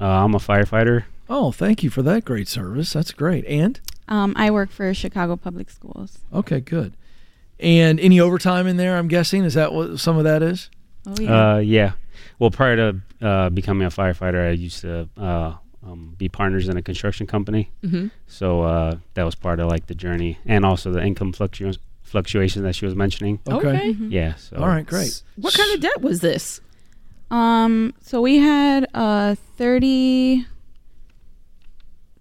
Uh, 0.00 0.06
I'm 0.06 0.34
a 0.34 0.38
firefighter. 0.38 1.04
Oh, 1.28 1.52
thank 1.52 1.82
you 1.82 1.90
for 1.90 2.02
that 2.02 2.24
great 2.24 2.48
service. 2.48 2.92
That's 2.92 3.12
great. 3.12 3.44
And? 3.46 3.80
Um, 4.08 4.32
I 4.36 4.50
work 4.50 4.70
for 4.70 4.92
Chicago 4.94 5.36
Public 5.36 5.68
Schools. 5.70 6.18
Okay, 6.32 6.60
good. 6.60 6.94
And 7.60 7.98
any 8.00 8.20
overtime 8.20 8.66
in 8.66 8.76
there, 8.76 8.96
I'm 8.96 9.08
guessing? 9.08 9.44
Is 9.44 9.54
that 9.54 9.72
what 9.72 9.98
some 9.98 10.16
of 10.16 10.24
that 10.24 10.42
is? 10.42 10.70
Oh 11.06 11.14
yeah. 11.20 11.54
Uh, 11.54 11.58
yeah. 11.58 11.92
Well, 12.38 12.50
prior 12.50 12.76
to 12.76 13.00
uh, 13.26 13.50
becoming 13.50 13.86
a 13.86 13.90
firefighter, 13.90 14.48
I 14.48 14.52
used 14.52 14.80
to 14.82 15.08
uh, 15.18 15.54
um, 15.84 16.14
be 16.16 16.28
partners 16.28 16.68
in 16.68 16.76
a 16.76 16.82
construction 16.82 17.26
company. 17.26 17.70
Mhm. 17.84 18.10
So 18.28 18.62
uh, 18.62 18.96
that 19.14 19.24
was 19.24 19.34
part 19.34 19.58
of 19.60 19.68
like 19.68 19.86
the 19.88 19.94
journey, 19.94 20.38
and 20.46 20.64
also 20.64 20.92
the 20.92 21.02
income 21.04 21.32
fluctu- 21.32 21.76
fluctuation 22.02 22.62
that 22.62 22.74
she 22.74 22.86
was 22.86 22.94
mentioning. 22.94 23.40
Okay. 23.50 23.66
Okay. 23.68 23.92
Mhm. 23.94 24.12
Yeah. 24.12 24.34
So 24.36 24.56
All 24.56 24.68
right, 24.68 24.86
great. 24.86 25.22
What 25.36 25.52
kind 25.54 25.74
of 25.74 25.80
debt 25.80 26.00
was 26.00 26.20
this? 26.20 26.60
Um, 27.30 27.92
so 28.00 28.20
we 28.22 28.38
had 28.38 28.86
uh 28.94 29.34
thirty 29.56 30.46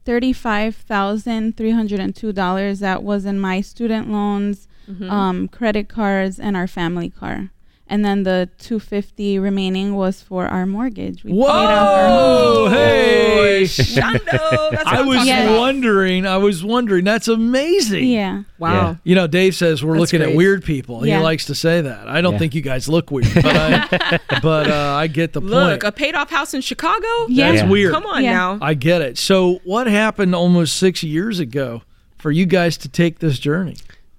thirty-five 0.05 0.75
thousand 0.75 1.57
three 1.57 1.71
hundred 1.71 1.99
and 1.99 2.15
two 2.15 2.31
dollars 2.33 2.79
that 2.79 3.03
was 3.03 3.25
in 3.25 3.39
my 3.39 3.61
student 3.61 4.09
loans, 4.11 4.67
Mhm. 4.89 5.09
um, 5.11 5.47
credit 5.47 5.89
cards, 5.89 6.39
and 6.39 6.55
our 6.55 6.67
family 6.67 7.09
car. 7.09 7.51
And 7.89 8.03
then 8.03 8.23
the 8.23 8.49
two 8.57 8.79
fifty 8.79 9.39
remaining 9.39 9.95
was 9.95 10.21
for 10.21 10.45
our 10.45 10.65
mortgage. 10.65 11.23
We 11.23 11.31
paid 11.31 11.39
off 11.39 11.87
our 11.87 12.07
Whoa! 12.09 12.69
Hey! 12.69 13.63
Shondo, 13.63 14.21
that's 14.71 14.83
I 14.85 15.01
was 15.01 15.17
talking 15.25 15.55
wondering. 15.57 16.25
I 16.25 16.35
was 16.37 16.63
wondering. 16.65 17.05
That's 17.05 17.27
amazing. 17.29 18.05
Yeah. 18.07 18.43
Wow. 18.59 18.73
Yeah. 18.73 18.95
You 19.05 19.15
know, 19.15 19.27
Dave 19.27 19.55
says 19.55 19.83
we're 19.83 19.97
That's 19.97 20.11
looking 20.13 20.27
at 20.29 20.35
weird 20.35 20.63
people. 20.65 21.05
Yeah. 21.07 21.17
He 21.17 21.23
likes 21.23 21.45
to 21.45 21.55
say 21.55 21.79
that. 21.81 22.07
I 22.09 22.19
don't 22.21 22.33
Yeah. 22.33 22.39
think 22.39 22.55
you 22.55 22.61
guys 22.61 22.89
look 22.89 23.09
weird, 23.09 23.33
but 23.33 23.45
I, 23.45 24.19
but 24.41 24.69
uh, 24.69 24.95
I 24.95 25.07
get 25.07 25.31
the 25.33 25.39
Look, 25.39 25.51
point. 25.53 25.71
Look, 25.71 25.83
a 25.85 25.91
paid 25.93 26.13
off 26.15 26.29
house 26.29 26.53
in 26.53 26.61
Chicago? 26.61 27.07
Yeah. 27.29 27.51
That's 27.51 27.63
Yeah. 27.63 27.69
weird. 27.69 27.93
Come 27.93 28.05
on 28.05 28.23
Yeah. 28.23 28.33
now. 28.33 28.57
I 28.61 28.73
get 28.73 29.01
it. 29.01 29.17
So, 29.17 29.61
what 29.63 29.87
happened 29.87 30.35
almost 30.35 30.75
six 30.75 31.03
years 31.03 31.39
ago 31.39 31.83
for 32.17 32.31
you 32.31 32.45
guys 32.45 32.75
to 32.77 32.89
take 32.89 33.19
this 33.19 33.39
journey? 33.39 33.77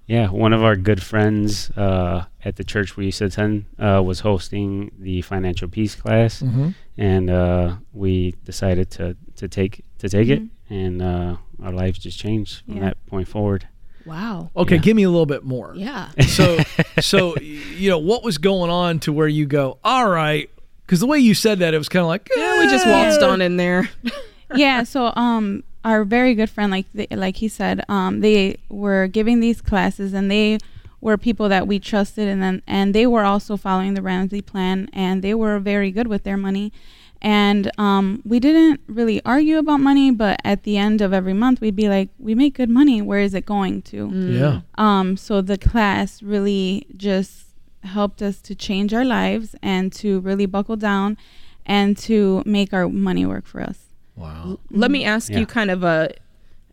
Yeah, 0.09 0.31
one 0.31 0.53
of 0.53 0.63
our 0.63 0.75
good 0.75 1.03
friends 1.03 1.69
uh, 1.77 2.25
at 2.43 2.55
the 2.55 2.63
church 2.63 2.97
we 2.97 3.05
used 3.05 3.19
to 3.19 3.25
attend 3.25 3.65
uh, 3.77 4.01
was 4.03 4.21
hosting 4.21 4.91
the 4.97 5.21
financial 5.21 5.67
peace 5.67 5.93
class, 5.93 6.41
Mhm. 6.41 6.73
and 6.97 7.29
uh, 7.29 7.75
we 7.93 8.33
decided 8.43 8.89
to, 8.97 9.15
to 9.35 9.47
take 9.47 9.83
to 9.99 10.09
take 10.09 10.29
it, 10.29 10.41
and 10.67 11.01
uh, 11.03 11.35
our 11.61 11.71
lives 11.71 11.99
just 11.99 12.17
changed 12.17 12.63
from 12.65 12.79
that 12.79 12.97
point 13.05 13.27
forward. 13.27 13.67
Wow. 14.03 14.49
Okay, 14.55 14.75
Yeah. 14.75 14.81
give 14.81 14.95
me 14.95 15.03
a 15.03 15.09
little 15.11 15.27
bit 15.27 15.43
more. 15.43 15.73
Yeah. 15.75 16.09
So, 16.27 16.57
so 17.01 17.37
you 17.39 17.89
know, 17.91 17.99
what 17.99 18.23
was 18.23 18.39
going 18.39 18.71
on 18.71 18.97
to 19.01 19.13
where 19.13 19.27
you 19.27 19.45
go? 19.45 19.77
All 19.83 20.09
right, 20.09 20.49
because 20.87 21.01
the 21.01 21.05
way 21.05 21.19
you 21.19 21.35
said 21.35 21.59
that, 21.59 21.75
it 21.75 21.77
was 21.77 21.87
kind 21.89 22.01
of 22.01 22.07
like, 22.07 22.27
Yeah, 22.35 22.57
we 22.57 22.65
just 22.71 22.87
waltzed 22.87 23.21
on 23.21 23.41
in 23.43 23.57
there. 23.57 23.87
yeah 24.55 24.83
so 24.83 25.13
um 25.15 25.63
our 25.85 26.03
very 26.03 26.33
good 26.35 26.49
friend 26.49 26.71
like 26.71 26.85
they, 26.93 27.07
like 27.11 27.37
he 27.37 27.47
said 27.47 27.83
um 27.89 28.19
they 28.21 28.57
were 28.69 29.07
giving 29.07 29.39
these 29.39 29.61
classes 29.61 30.13
and 30.13 30.29
they 30.29 30.57
were 31.01 31.17
people 31.17 31.47
that 31.47 31.67
we 31.67 31.79
trusted 31.79 32.27
and 32.27 32.41
then 32.41 32.61
and 32.67 32.93
they 32.93 33.07
were 33.07 33.23
also 33.23 33.55
following 33.55 33.93
the 33.93 34.01
Ramsey 34.01 34.41
plan 34.41 34.89
and 34.91 35.21
they 35.21 35.33
were 35.33 35.57
very 35.59 35.91
good 35.91 36.07
with 36.07 36.23
their 36.23 36.35
money. 36.35 36.73
And 37.21 37.71
um 37.77 38.21
we 38.25 38.39
didn't 38.39 38.81
really 38.87 39.21
argue 39.25 39.57
about 39.57 39.79
money 39.79 40.11
but 40.11 40.39
at 40.43 40.63
the 40.63 40.77
end 40.77 41.01
of 41.01 41.13
every 41.13 41.33
month 41.33 41.61
we'd 41.61 41.75
be 41.75 41.87
like 41.87 42.09
we 42.17 42.35
make 42.35 42.55
good 42.55 42.69
money. 42.69 43.01
Where 43.01 43.19
is 43.21 43.33
it 43.33 43.45
going 43.45 43.81
to? 43.83 44.09
Yeah, 44.13 44.61
um, 44.75 45.15
so 45.15 45.41
the 45.41 45.57
class 45.57 46.21
really 46.21 46.85
just 46.97 47.45
helped 47.83 48.21
us 48.21 48.41
to 48.41 48.53
change 48.55 48.93
our 48.93 49.05
lives 49.05 49.55
and 49.61 49.93
to 49.93 50.19
really 50.19 50.45
buckle 50.45 50.75
down 50.75 51.17
and 51.65 51.97
to 51.99 52.43
make 52.45 52.73
our 52.73 52.89
money 52.89 53.25
work 53.25 53.45
for 53.45 53.61
us. 53.61 53.88
Wow, 54.19 54.59
Let 54.69 54.91
me 54.91 55.03
ask 55.05 55.31
Yeah. 55.31 55.39
you 55.39 55.45
kind 55.45 55.71
of 55.71 55.83
a 55.83 56.11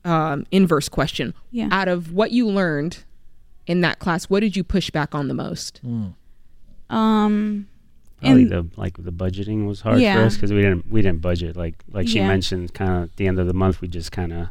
um, 0.05 0.47
inverse 0.51 0.89
question. 0.89 1.35
Yeah. 1.51 1.68
Out 1.73 1.89
of 1.89 2.12
what 2.12 2.31
you 2.32 2.47
learned 2.47 3.05
in 3.66 3.81
that 3.81 3.98
class, 3.98 4.27
what 4.27 4.40
did 4.40 4.56
you 4.56 4.62
push 4.64 4.90
back 4.90 5.14
on 5.14 5.28
the 5.28 5.35
most? 5.35 5.81
Um, 6.90 7.66
Probably 8.20 8.43
and- 8.43 8.51
the 8.51 8.66
like 8.77 8.97
the 9.02 9.12
budgeting 9.12 9.66
was 9.66 9.81
hard 9.82 10.01
for 10.01 10.06
us 10.06 10.35
because 10.36 10.52
we 10.52 10.62
didn't 10.62 10.90
we 10.90 11.02
didn't 11.02 11.20
budget 11.20 11.56
like 11.56 11.74
like 11.93 12.09
she 12.09 12.16
Yeah. 12.18 12.28
mentioned. 12.28 12.73
Kind 12.74 12.90
of 12.90 13.02
at 13.10 13.16
the 13.16 13.27
end 13.27 13.39
of 13.39 13.47
the 13.47 13.52
month, 13.55 13.81
we 13.81 13.89
just 13.89 14.12
kind 14.12 14.32
of 14.32 14.48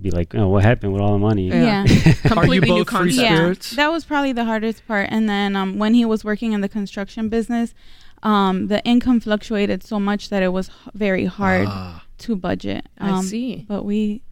be 0.00 0.10
like, 0.10 0.34
oh, 0.34 0.48
what 0.48 0.64
happened 0.64 0.92
with 0.94 1.02
all 1.02 1.12
the 1.12 1.18
money? 1.18 1.48
yeah. 1.48 1.84
Completely 2.24 2.60
new 2.70 2.84
both 2.84 2.88
free 2.88 2.98
concept. 2.98 3.22
yeah, 3.22 3.34
spirits? 3.36 3.70
that 3.76 3.88
was 3.92 4.04
probably 4.06 4.32
the 4.32 4.46
hardest 4.46 4.86
part. 4.88 5.08
And 5.10 5.28
then 5.28 5.54
um, 5.56 5.78
when 5.78 5.92
he 5.92 6.06
was 6.06 6.24
working 6.24 6.52
in 6.52 6.62
the 6.62 6.70
construction 6.70 7.28
business, 7.28 7.74
um, 8.22 8.68
the 8.68 8.82
income 8.84 9.20
fluctuated 9.20 9.82
so 9.84 10.00
much 10.00 10.30
that 10.30 10.42
it 10.42 10.48
was 10.54 10.68
h- 10.70 10.74
very 10.94 11.26
hard 11.26 11.66
Ah. 11.68 12.02
To 12.20 12.36
budget. 12.36 12.86
I 12.98 13.10
Um, 13.10 13.22
see. 13.24 13.64
But 13.68 13.84
we 13.84 14.22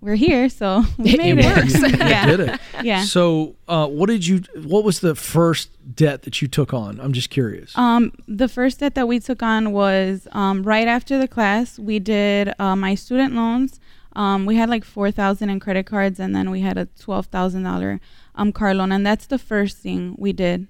we're 0.00 0.16
here, 0.16 0.48
so 0.48 0.82
we 0.98 1.16
made 1.16 1.38
it 1.38 1.44
it. 1.44 1.56
works. 1.56 1.74
You 1.82 1.88
yeah. 1.98 2.26
did 2.26 2.40
it. 2.40 2.60
Yeah. 2.82 3.04
So, 3.04 3.54
uh, 3.68 3.86
what 3.86 4.08
did 4.08 4.26
you? 4.26 4.42
What 4.64 4.82
was 4.82 4.98
the 5.00 5.14
first 5.14 5.68
debt 5.94 6.22
that 6.22 6.42
you 6.42 6.48
took 6.48 6.74
on? 6.74 6.98
I'm 7.00 7.12
just 7.12 7.30
curious. 7.30 7.76
Um, 7.78 8.10
the 8.26 8.48
first 8.48 8.80
debt 8.80 8.94
that 8.96 9.06
we 9.06 9.20
took 9.20 9.42
on 9.42 9.70
was 9.70 10.26
um, 10.32 10.64
right 10.64 10.88
after 10.88 11.16
the 11.18 11.28
class. 11.28 11.78
We 11.78 12.00
did 12.00 12.52
uh, 12.58 12.74
my 12.74 12.96
student 12.96 13.34
loans. 13.34 13.78
Um, 14.16 14.44
we 14.44 14.56
had 14.56 14.68
like 14.68 14.84
four 14.84 15.10
thousand 15.12 15.50
in 15.50 15.60
credit 15.60 15.86
cards, 15.86 16.18
and 16.18 16.34
then 16.34 16.50
we 16.50 16.60
had 16.60 16.76
a 16.76 16.86
twelve 16.98 17.26
thousand 17.26 17.62
dollar 17.62 18.00
um 18.34 18.50
car 18.52 18.74
loan, 18.74 18.90
and 18.90 19.06
that's 19.06 19.26
the 19.26 19.38
first 19.38 19.78
thing 19.78 20.16
we 20.18 20.32
did. 20.32 20.66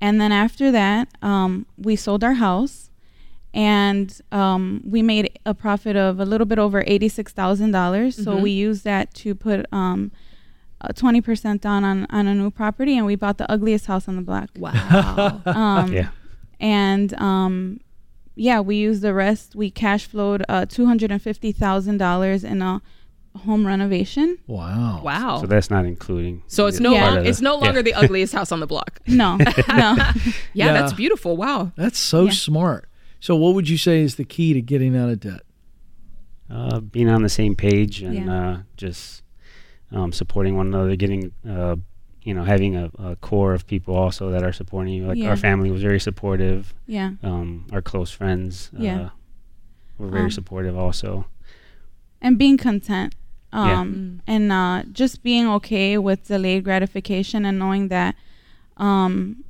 And 0.00 0.20
then 0.20 0.32
after 0.32 0.72
that, 0.72 1.06
um, 1.22 1.64
we 1.78 1.94
sold 1.94 2.24
our 2.24 2.34
house, 2.34 2.90
and 3.54 4.18
um, 4.32 4.82
we 4.84 5.02
made 5.02 5.38
a 5.44 5.54
profit 5.54 5.96
of 5.96 6.18
a 6.20 6.24
little 6.24 6.46
bit 6.46 6.58
over 6.58 6.82
eighty 6.86 7.08
six 7.08 7.32
thousand 7.32 7.72
dollars. 7.72 8.16
So 8.16 8.36
Mhm. 8.36 8.42
we 8.42 8.50
used 8.50 8.84
that 8.84 9.12
to 9.14 9.34
put 9.34 9.66
um, 9.72 10.10
twenty 10.94 11.20
percent 11.20 11.62
down 11.62 11.84
on 11.84 12.06
on 12.10 12.26
a 12.26 12.34
new 12.34 12.50
property, 12.50 12.96
and 12.96 13.06
we 13.06 13.14
bought 13.16 13.38
the 13.38 13.50
ugliest 13.50 13.86
house 13.86 14.08
on 14.08 14.16
the 14.16 14.22
block. 14.22 14.50
Wow. 14.58 15.40
Um, 15.46 15.92
Yeah. 15.92 16.08
And 16.60 17.12
um, 17.20 17.80
yeah, 18.36 18.60
we 18.60 18.76
used 18.76 19.02
the 19.02 19.12
rest. 19.12 19.54
We 19.56 19.70
cash 19.70 20.06
flowed 20.06 20.44
uh, 20.48 20.64
two 20.66 20.86
hundred 20.86 21.10
and 21.10 21.20
fifty 21.20 21.52
thousand 21.52 21.98
dollars 21.98 22.44
in 22.44 22.62
a 22.62 22.80
home 23.46 23.66
renovation. 23.66 24.36
wow. 24.46 25.00
wow. 25.02 25.40
So 25.40 25.46
that's 25.46 25.70
not 25.70 25.86
including. 25.86 26.42
So 26.48 26.66
it's 26.66 26.80
no 26.80 26.92
Yeah. 26.92 27.10
long, 27.14 27.26
it's 27.26 27.40
no 27.40 27.54
yeah. 27.58 27.64
longer 27.64 27.82
the 27.82 27.94
ugliest 27.94 28.32
house 28.34 28.52
on 28.52 28.60
the 28.60 28.66
block. 28.66 29.00
No, 29.06 29.36
no. 29.36 29.44
Yeah, 29.68 30.12
Yeah. 30.54 30.72
that's 30.74 30.92
beautiful. 30.92 31.36
Wow. 31.36 31.72
That's 31.76 31.98
so 31.98 32.24
Yeah. 32.26 32.30
smart. 32.32 32.88
So, 33.22 33.36
what 33.36 33.54
would 33.54 33.68
you 33.68 33.76
say 33.78 34.00
is 34.02 34.16
the 34.16 34.24
key 34.24 34.52
to 34.52 34.60
getting 34.60 34.96
out 34.96 35.08
of 35.08 35.20
debt? 35.20 35.42
uh, 36.50 36.80
being 36.80 37.08
on 37.08 37.22
the 37.22 37.28
same 37.30 37.54
page 37.54 38.02
and 38.02 38.14
Yeah. 38.26 38.30
uh, 38.38 38.56
just 38.76 39.22
um, 39.92 40.12
supporting 40.12 40.54
one 40.56 40.66
another, 40.66 40.96
getting 40.96 41.32
uh, 41.48 41.76
you 42.24 42.34
know 42.34 42.42
having 42.44 42.74
a, 42.76 42.90
a 42.98 43.16
core 43.16 43.54
of 43.54 43.66
people 43.66 43.94
also 43.94 44.30
that 44.30 44.42
are 44.42 44.52
supporting 44.52 44.92
you. 44.92 45.06
Like 45.06 45.18
Yeah. 45.18 45.30
our 45.30 45.36
family 45.36 45.70
was 45.70 45.80
very 45.82 46.00
supportive. 46.00 46.74
Yeah. 46.86 47.12
Um, 47.22 47.66
our 47.72 47.80
close 47.80 48.10
friends 48.10 48.70
Yeah. 48.76 49.00
uh, 49.00 49.08
were 49.98 50.08
very 50.08 50.24
Um, 50.24 50.30
supportive 50.38 50.76
also. 50.76 51.26
and 52.20 52.36
being 52.38 52.56
content 52.58 53.14
Yeah. 53.52 53.80
um 53.80 54.20
and 54.26 54.52
uh 54.52 54.82
just 54.92 55.22
being 55.22 55.46
okay 55.58 55.96
with 55.98 56.26
delayed 56.28 56.64
gratification 56.64 57.44
and 57.46 57.58
knowing 57.58 57.88
that 57.88 58.14
um 58.76 59.44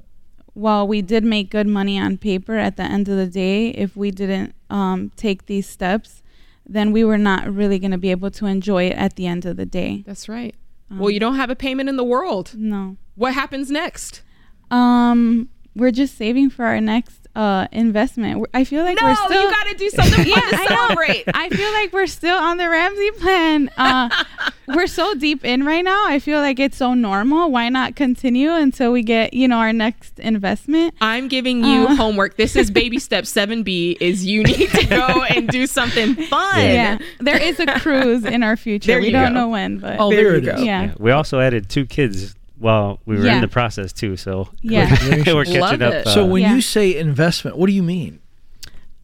while 0.54 0.86
we 0.86 1.00
did 1.02 1.24
make 1.24 1.50
good 1.50 1.66
money 1.66 1.98
on 1.98 2.16
paper 2.18 2.56
at 2.56 2.76
the 2.76 2.82
end 2.82 3.08
of 3.08 3.16
the 3.16 3.26
day 3.26 3.68
if 3.70 3.96
we 3.96 4.10
didn't 4.10 4.54
um 4.70 5.10
take 5.16 5.46
these 5.46 5.66
steps 5.68 6.22
then 6.66 6.92
we 6.92 7.02
were 7.04 7.18
not 7.18 7.52
really 7.52 7.78
going 7.78 7.90
to 7.90 7.98
be 7.98 8.10
able 8.10 8.30
to 8.30 8.46
enjoy 8.46 8.84
it 8.84 8.92
at 8.96 9.16
the 9.16 9.26
end 9.26 9.44
of 9.44 9.56
the 9.56 9.66
day 9.66 10.04
That's 10.06 10.28
right. 10.28 10.54
Um, 10.90 10.98
well, 11.00 11.10
you 11.10 11.18
don't 11.18 11.36
have 11.36 11.50
a 11.50 11.56
payment 11.56 11.88
in 11.88 11.96
the 11.96 12.04
world. 12.04 12.52
no 12.56 12.96
What 13.16 13.34
happens 13.34 13.70
next? 13.70 14.22
um 14.70 15.48
we're 15.74 15.90
just 15.90 16.16
saving 16.16 16.50
for 16.50 16.64
our 16.66 16.80
next 16.80 17.21
uh 17.34 17.66
investment 17.72 18.44
i 18.52 18.62
feel 18.62 18.84
like 18.84 19.00
No, 19.00 19.06
we're 19.06 19.14
still 19.14 19.42
you 19.42 19.50
got 19.50 19.66
to 19.68 19.74
do 19.74 19.88
something 19.90 20.14
fun 20.24 20.26
Yeah, 20.26 20.34
to 20.58 20.66
celebrate. 20.68 21.24
I 21.32 21.48
feel 21.48 21.72
like 21.72 21.92
we're 21.92 22.06
still 22.06 22.36
on 22.36 22.58
the 22.58 22.68
Ramsey 22.68 23.10
plan. 23.12 23.70
Uh, 23.76 24.24
we're 24.68 24.86
so 24.86 25.14
deep 25.14 25.44
in 25.44 25.64
right 25.64 25.82
now. 25.84 26.04
I 26.06 26.18
feel 26.18 26.40
like 26.40 26.60
it's 26.60 26.76
so 26.76 26.92
normal. 26.94 27.50
Why 27.50 27.68
not 27.70 27.96
continue 27.96 28.50
until 28.52 28.92
we 28.92 29.02
get, 29.02 29.32
you 29.34 29.48
know, 29.48 29.56
our 29.58 29.72
next 29.72 30.18
investment? 30.18 30.94
I'm 31.00 31.28
giving 31.28 31.64
you 31.64 31.86
Uh. 31.86 31.96
homework. 31.96 32.36
This 32.36 32.54
is 32.56 32.70
baby 32.70 32.98
step 33.08 33.24
7B 33.24 33.96
is 34.00 34.26
you 34.26 34.42
need 34.42 34.68
to 34.70 34.86
go 34.86 35.22
and 35.24 35.48
do 35.48 35.66
something 35.66 36.14
fun. 36.14 36.60
Yeah. 36.60 36.98
There 37.20 37.40
is 37.40 37.58
a 37.60 37.66
cruise 37.80 38.24
in 38.24 38.42
our 38.42 38.56
future. 38.56 38.88
There 38.88 39.00
we 39.00 39.06
you 39.06 39.12
don't 39.12 39.32
go. 39.32 39.40
know 39.40 39.48
when, 39.48 39.78
but 39.78 39.96
Oh, 39.98 40.10
there 40.10 40.34
it 40.34 40.46
is. 40.46 40.62
Yeah. 40.62 40.92
We 40.98 41.10
also 41.12 41.40
added 41.40 41.68
two 41.70 41.86
kids 41.86 42.34
while 42.62 43.00
we 43.04 43.16
were 43.16 43.24
Yeah. 43.26 43.34
in 43.36 43.40
the 43.42 43.48
process 43.48 43.92
too. 43.92 44.16
So 44.16 44.48
Yeah. 44.62 44.88
we're, 45.26 45.34
we're 45.34 45.44
catching 45.44 45.82
up. 45.82 46.06
so 46.08 46.24
uh, 46.24 46.26
when 46.26 46.42
Yeah. 46.42 46.54
you 46.54 46.60
say 46.62 46.96
investment, 46.96 47.56
what 47.58 47.66
do 47.66 47.72
you 47.72 47.82
mean? 47.82 48.20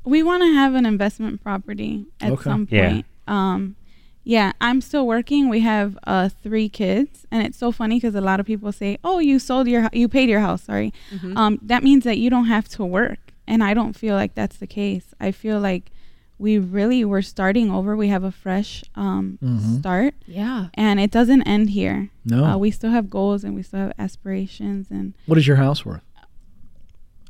We 0.05 0.23
want 0.23 0.43
to 0.43 0.55
have 0.55 0.75
an 0.75 0.87
investment 0.87 1.43
property 1.43 2.07
at 2.21 2.33
Okay. 2.33 2.43
some 2.45 2.69
Yeah. 2.71 2.91
point. 2.91 3.07
Um, 3.27 3.77
yeah, 4.25 4.53
I'm 4.61 4.81
still 4.81 5.07
working. 5.07 5.49
We 5.49 5.61
have 5.61 5.99
uh, 6.07 6.29
three 6.43 6.69
kids, 6.69 7.27
and 7.31 7.43
it's 7.47 7.59
so 7.59 7.73
funny 7.73 7.97
because 7.97 8.15
a 8.15 8.21
lot 8.21 8.41
of 8.41 8.47
people 8.47 8.73
say, 8.73 8.99
"Oh, 9.03 9.19
you 9.21 9.39
sold 9.39 9.69
your, 9.69 9.89
you 9.93 10.07
paid 10.09 10.29
your 10.29 10.41
house." 10.41 10.63
Sorry, 10.65 10.93
Mhm. 11.15 11.37
um, 11.37 11.59
that 11.63 11.83
means 11.83 12.05
that 12.05 12.19
you 12.19 12.29
don't 12.31 12.45
have 12.47 12.69
to 12.71 12.85
work, 12.85 13.19
and 13.47 13.63
I 13.65 13.73
don't 13.75 13.95
feel 13.97 14.15
like 14.15 14.35
that's 14.35 14.57
the 14.59 14.67
case. 14.67 15.15
I 15.21 15.31
feel 15.33 15.59
like 15.61 15.91
we 16.39 16.57
really 16.59 17.05
we're 17.05 17.23
starting 17.23 17.71
over. 17.71 17.97
We 17.97 18.09
have 18.09 18.23
a 18.25 18.31
fresh 18.33 18.85
um, 18.95 19.39
Mhm. 19.43 19.79
start. 19.81 20.15
Yeah. 20.27 20.69
and 20.75 21.01
it 21.01 21.11
doesn't 21.11 21.43
end 21.43 21.71
here. 21.71 22.11
No. 22.25 22.45
uh, 22.45 22.57
we 22.57 22.71
still 22.71 22.91
have 22.91 23.09
goals 23.11 23.43
and 23.45 23.55
we 23.55 23.63
still 23.63 23.81
have 23.81 23.93
aspirations, 23.99 24.89
and 24.91 25.15
What 25.27 25.39
is 25.39 25.47
your 25.47 25.57
house 25.57 25.85
worth? 25.85 26.03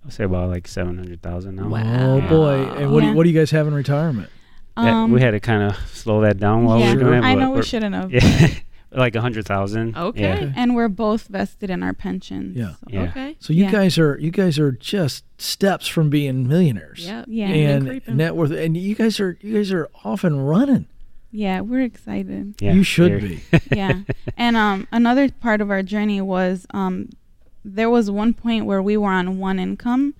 I'll 0.04 0.10
say 0.10 0.24
about 0.24 0.48
like 0.50 0.66
seven 0.68 0.96
hundred 0.96 1.20
thousand 1.22 1.56
now. 1.56 1.64
Oh 1.66 2.20
boy! 2.28 2.62
And 2.78 2.92
what 2.92 3.00
do 3.00 3.06
you, 3.08 3.14
what 3.14 3.22
do 3.24 3.30
you 3.30 3.38
guys 3.38 3.50
have 3.50 3.66
in 3.66 3.74
retirement? 3.74 4.30
Yeah, 4.76 5.02
Um, 5.02 5.10
we 5.10 5.20
had 5.20 5.32
to 5.32 5.40
kind 5.40 5.62
of 5.64 5.76
slow 5.92 6.20
that 6.22 6.38
down 6.38 6.64
while 6.64 6.78
yeah, 6.78 6.92
we 6.92 6.98
were 6.98 7.04
doing 7.10 7.18
it. 7.24 7.26
I 7.26 7.34
know 7.34 7.50
we 7.50 7.62
shouldn't 7.62 7.94
have, 7.96 8.10
Yeah, 8.12 8.48
like 8.90 9.14
a 9.14 9.20
hundred 9.20 9.46
thousand. 9.46 9.96
Okay. 9.96 10.52
and 10.56 10.74
we're 10.74 10.88
both 10.88 11.26
vested 11.28 11.70
in 11.70 11.82
our 11.82 11.92
pensions. 11.92 12.56
Yeah. 12.56 12.74
Yeah. 12.88 13.02
Okay. 13.10 13.36
So 13.40 13.52
you 13.52 13.64
Yeah. 13.64 13.70
guys 13.72 13.98
are 13.98 14.18
you 14.18 14.30
guys 14.30 14.58
are 14.58 14.72
just 14.72 15.24
steps 15.40 15.86
from 15.86 16.08
being 16.10 16.48
millionaires. 16.48 17.04
Yeah. 17.06 17.24
Yeah. 17.28 17.48
And 17.48 18.02
net 18.08 18.34
worth, 18.36 18.50
and 18.50 18.76
you 18.76 18.94
guys 18.94 19.20
are 19.20 19.36
you 19.40 19.54
guys 19.54 19.72
are 19.72 19.88
off 20.04 20.24
and 20.24 20.48
running. 20.48 20.86
Yeah, 21.30 21.60
we're 21.60 21.82
excited. 21.82 22.54
Yeah, 22.60 22.72
you 22.72 22.82
should 22.82 23.20
be. 23.20 23.40
yeah. 23.76 24.00
And 24.36 24.56
um 24.56 24.88
another 24.90 25.28
part 25.30 25.60
of 25.60 25.70
our 25.70 25.82
journey 25.82 26.20
was 26.22 26.66
um 26.70 27.10
there 27.64 27.90
was 27.90 28.10
one 28.10 28.32
point 28.32 28.64
where 28.64 28.80
we 28.82 28.96
were 28.96 29.10
on 29.10 29.38
one 29.38 29.58
income 29.58 30.14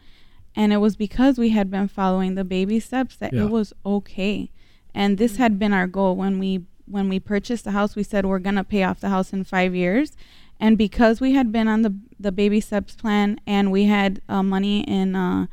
and 0.55 0.73
it 0.73 0.78
was 0.78 0.97
because 0.97 1.39
we 1.39 1.51
had 1.51 1.70
been 1.70 1.89
following 1.89 2.35
the 2.35 2.45
baby 2.45 2.78
steps 2.81 3.16
that 3.16 3.32
Yeah. 3.32 3.45
it 3.45 3.51
was 3.51 3.73
okay. 3.86 4.51
And 4.95 5.16
this 5.16 5.36
had 5.36 5.59
been 5.59 5.73
our 5.73 5.86
goal 5.86 6.16
when 6.16 6.39
we 6.39 6.65
when 6.90 7.09
we 7.09 7.20
purchased 7.20 7.65
the 7.65 7.73
house 7.73 7.94
we 7.97 8.02
said 8.02 8.24
we're 8.27 8.39
going 8.39 8.55
to 8.56 8.65
pay 8.65 8.82
off 8.82 9.01
the 9.01 9.09
house 9.09 9.32
in 9.32 9.44
5 9.44 9.74
years. 9.74 10.12
And 10.60 10.77
because 10.77 11.20
we 11.20 11.32
had 11.35 11.52
been 11.52 11.69
on 11.69 11.82
the 11.82 11.94
the 12.19 12.32
baby 12.32 12.60
steps 12.60 12.94
plan 12.97 13.39
and 13.47 13.70
we 13.70 13.85
had 13.85 14.20
uh, 14.28 14.43
money 14.43 14.81
in 14.81 15.15
uh 15.15 15.47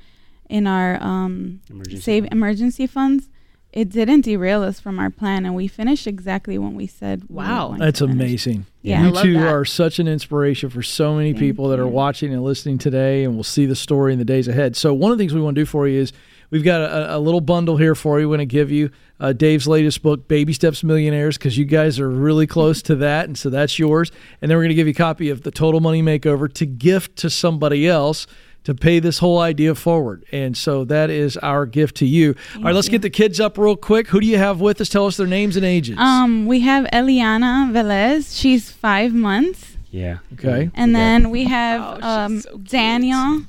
in 0.49 0.65
our 0.67 1.01
um 1.01 1.61
Emergency 1.69 2.01
save 2.01 2.25
emergency 2.31 2.87
funds 2.87 3.29
it 3.75 3.89
didn't 3.89 4.21
derail 4.21 4.63
us 4.63 4.79
from 4.79 4.97
our 4.99 5.09
plan 5.09 5.45
and 5.45 5.53
we 5.53 5.67
finished 5.67 6.07
exactly 6.07 6.57
when 6.57 6.75
we 6.75 6.87
said 6.87 7.23
Wow. 7.29 7.67
going 7.67 7.79
to 7.79 7.85
That's 7.85 8.01
amazing. 8.01 8.65
Yeah. 8.81 9.07
you 9.07 9.21
two 9.21 9.33
that. 9.33 9.47
are 9.53 9.65
such 9.65 9.99
an 9.99 10.07
inspiration 10.07 10.69
for 10.69 10.81
so 10.81 11.13
many 11.15 11.33
people 11.33 11.67
that 11.69 11.79
are 11.79 11.87
watching 11.87 12.33
and 12.33 12.41
listening 12.43 12.77
today, 12.77 13.25
and 13.25 13.33
we'll 13.33 13.43
see 13.43 13.65
the 13.65 13.75
story 13.75 14.13
in 14.13 14.19
the 14.19 14.23
days 14.25 14.47
ahead. 14.47 14.75
So 14.77 14.93
one 14.93 15.11
of 15.11 15.17
the 15.17 15.21
things 15.23 15.33
we 15.33 15.41
want 15.41 15.55
to 15.55 15.61
do 15.61 15.65
for 15.65 15.87
you 15.89 15.99
is 15.99 16.13
we've 16.51 16.63
got 16.63 16.79
a, 16.81 17.17
a 17.17 17.19
little 17.19 17.41
bundle 17.41 17.75
here 17.75 17.95
for 17.95 18.19
you. 18.19 18.29
We're 18.29 18.37
going 18.37 18.47
to 18.47 18.53
give 18.53 18.71
you 18.71 18.91
uh, 19.19 19.33
Dave's 19.33 19.67
latest 19.67 20.01
book, 20.01 20.27
Baby 20.27 20.53
Steps 20.53 20.83
Millionaires, 20.83 21.37
because 21.37 21.57
you 21.57 21.65
guys 21.65 21.99
are 21.99 22.09
really 22.09 22.47
close 22.47 22.81
to 22.83 22.95
that, 22.97 23.25
and 23.27 23.37
so 23.37 23.49
that's 23.49 23.79
yours. 23.79 24.11
And 24.41 24.49
then 24.51 24.57
we're 24.57 24.63
going 24.63 24.69
to 24.69 24.75
give 24.75 24.87
you 24.87 24.91
a 24.91 24.95
copy 24.95 25.29
of 25.29 25.43
the 25.43 25.51
Total 25.51 25.79
Money 25.79 26.01
Makeover 26.03 26.51
to 26.53 26.65
gift 26.65 27.15
to 27.17 27.29
somebody 27.29 27.87
else. 27.87 28.27
To 28.65 28.73
pay 28.73 28.97
this 28.97 29.19
whole 29.19 29.37
idea 29.37 29.75
forward. 29.75 30.25
And 30.31 30.57
so 30.57 30.85
that 30.85 31.11
is 31.11 31.37
our 31.37 31.67
gift 31.67 31.97
to 31.97 32.07
you. 32.07 32.33
All 32.55 32.63
right, 32.63 32.73
let's 32.73 32.89
get 32.89 33.03
the 33.03 33.11
kids 33.11 33.39
up 33.39 33.59
real 33.59 33.75
quick. 33.75 34.07
Who 34.07 34.19
do 34.19 34.25
you 34.25 34.39
have 34.39 34.59
with 34.59 34.81
us? 34.81 34.89
Tell 34.89 35.05
us 35.05 35.17
their 35.17 35.27
names 35.27 35.55
and 35.55 35.63
ages. 35.63 35.95
um 35.99 36.47
we 36.47 36.61
have 36.61 36.85
eliana 36.85 37.69
velez 37.71 38.35
she's 38.35 38.71
five 38.71 39.13
months 39.13 39.77
Yeah. 39.91 40.17
Okay. 40.33 40.71
and 40.73 40.95
then 40.95 41.29
we 41.29 41.43
have 41.43 41.99
Oh, 42.01 42.09
um 42.09 42.41
daniel 42.63 43.43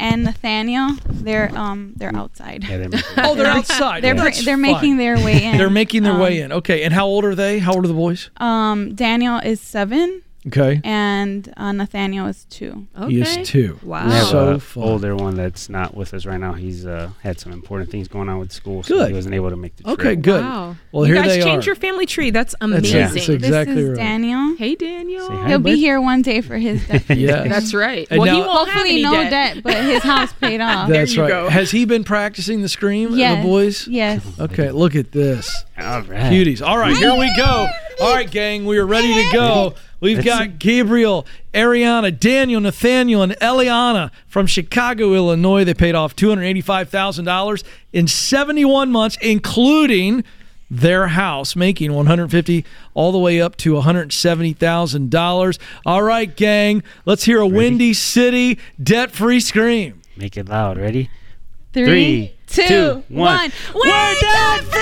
and 0.00 0.24
nathaniel 0.24 0.88
they're 1.08 1.50
um 1.56 1.92
they're 1.96 2.14
outside 2.16 2.64
Yeah, 2.64 2.78
they're 2.78 3.00
Oh, 3.18 3.34
they're 3.36 3.46
outside. 3.46 4.02
they're 4.02 4.14
Well, 4.14 4.24
br- 4.30 4.42
they're 4.44 4.56
fine. 4.56 4.62
making 4.62 4.96
their 4.96 5.16
way 5.16 5.44
in 5.44 5.58
They're 5.58 5.70
making 5.70 6.02
their 6.02 6.14
Um, 6.14 6.20
way 6.20 6.40
in. 6.40 6.50
Okay. 6.52 6.82
And 6.84 6.92
how 6.94 7.06
old 7.06 7.24
are 7.24 7.34
they? 7.34 7.58
How 7.58 7.72
old 7.74 7.84
are 7.84 7.88
the 7.88 7.94
boys? 7.94 8.30
um 8.38 8.94
daniel 8.94 9.38
is 9.38 9.60
seven 9.60 10.22
Okay. 10.46 10.80
and 10.84 11.52
uh, 11.58 11.70
nathaniel 11.72 12.26
is 12.26 12.46
two 12.46 12.86
Okay. 12.98 13.12
He 13.12 13.20
is 13.20 13.46
two. 13.48 13.78
Wow. 13.82 14.06
We 14.06 14.12
have 14.12 14.26
So 14.28 14.48
a 14.52 14.58
fun. 14.58 14.82
older 14.84 15.14
one 15.14 15.34
that's 15.36 15.68
not 15.68 15.94
with 15.94 16.14
us 16.14 16.24
right 16.24 16.40
now. 16.40 16.54
He's 16.54 16.86
uh, 16.86 17.10
had 17.22 17.38
some 17.38 17.52
important 17.52 17.90
things 17.90 18.08
going 18.08 18.28
on 18.30 18.38
with 18.38 18.50
school, 18.50 18.82
so 18.82 18.94
Good. 18.96 19.08
he 19.10 19.14
wasn't 19.14 19.34
able 19.34 19.50
to 19.50 19.56
make 19.56 19.76
the 19.76 19.82
trip. 19.82 19.98
Okay, 20.00 20.16
good. 20.16 20.42
Wow. 20.42 20.76
Well, 20.92 21.06
you 21.06 21.12
here 21.14 21.22
guys 21.22 21.32
they 21.36 21.42
changed 21.42 21.66
are. 21.66 21.70
your 21.70 21.74
family 21.76 22.06
tree. 22.06 22.30
That's 22.30 22.54
That's 22.58 22.72
amazing. 22.72 22.96
it. 23.00 23.02
That's 23.02 23.28
exactly 23.28 23.74
this 23.74 23.84
is 23.84 23.88
right. 23.90 23.96
daniel 23.98 24.56
Hey, 24.56 24.74
Daniel. 24.76 25.28
Say 25.28 25.36
hi, 25.36 25.48
he'll 25.48 25.58
be 25.58 25.76
here 25.76 26.00
one 26.00 26.22
day 26.22 26.40
for 26.40 26.56
his 26.56 26.86
debt 26.88 27.04
Yeah. 27.18 27.46
That's 27.46 27.74
right. 27.74 28.06
And 28.10 28.20
well, 28.20 28.34
he 28.34 28.40
won't 28.40 28.68
have 28.70 28.78
hopefully 28.78 28.90
any 28.90 29.02
no 29.02 29.12
debt. 29.12 29.30
debt 29.54 29.62
but 29.62 29.84
his 29.84 30.02
house 30.02 30.32
paid 30.32 30.60
off 30.62 30.88
That's 30.88 31.14
you 31.14 31.22
right. 31.22 31.28
go. 31.28 31.48
Has 31.50 31.70
he 31.70 31.84
been 31.84 32.02
practicing 32.04 32.62
the 32.62 32.68
scream, 32.70 33.10
Yes. 33.14 33.42
the 33.42 33.48
boys? 33.48 33.86
yes 33.88 34.24
Okay, 34.40 34.70
look 34.70 34.94
at 34.96 35.12
this. 35.12 35.64
All 35.78 36.00
right. 36.02 36.32
Cuties. 36.32 36.66
All 36.66 36.78
right, 36.78 36.96
here 36.96 37.14
we 37.14 37.30
go. 37.36 37.68
All 38.00 38.14
right, 38.14 38.30
gang, 38.30 38.64
we 38.64 38.78
are 38.78 38.86
ready 38.86 39.12
to 39.12 39.30
go. 39.32 39.74
We've 40.00 40.24
got 40.24 40.58
Gabriel, 40.58 41.26
Ariana, 41.52 42.18
Daniel, 42.18 42.60
Nathaniel, 42.60 43.22
and 43.22 43.32
Eliana 43.32 44.10
from 44.26 44.46
Chicago, 44.46 45.12
Illinois. 45.14 45.64
They 45.64 45.74
paid 45.74 45.94
off 45.94 46.16
$285,000 46.16 47.62
in 47.92 48.08
71 48.08 48.90
months, 48.90 49.18
including 49.20 50.24
their 50.70 51.08
house, 51.08 51.54
making 51.56 51.92
150 51.92 52.64
all 52.94 53.12
the 53.12 53.18
way 53.18 53.40
up 53.40 53.56
to 53.56 53.74
$170,000. 53.74 55.58
All 55.84 56.02
right, 56.02 56.36
gang, 56.36 56.82
let's 57.04 57.24
hear 57.24 57.40
a 57.40 57.46
Windy 57.46 57.92
City 57.92 58.58
debt-free 58.82 59.40
scream. 59.40 60.00
Make 60.16 60.36
it 60.36 60.48
loud. 60.48 60.78
Ready? 60.78 61.10
Three, 61.72 61.84
Three, 61.84 62.34
two, 62.46 62.68
two, 62.68 63.04
one. 63.08 63.36
one. 63.36 63.52
We're 63.74 64.14
debt 64.20 64.64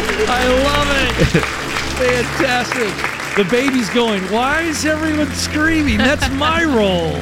I 0.32 0.46
love 0.46 0.66
it. 0.66 0.69
Fantastic. 2.00 3.36
The 3.36 3.44
baby's 3.50 3.88
going, 3.90 4.22
why 4.32 4.62
is 4.62 4.84
everyone 4.84 5.30
screaming? 5.32 5.98
That's 5.98 6.28
my 6.32 6.64
role. 6.64 7.12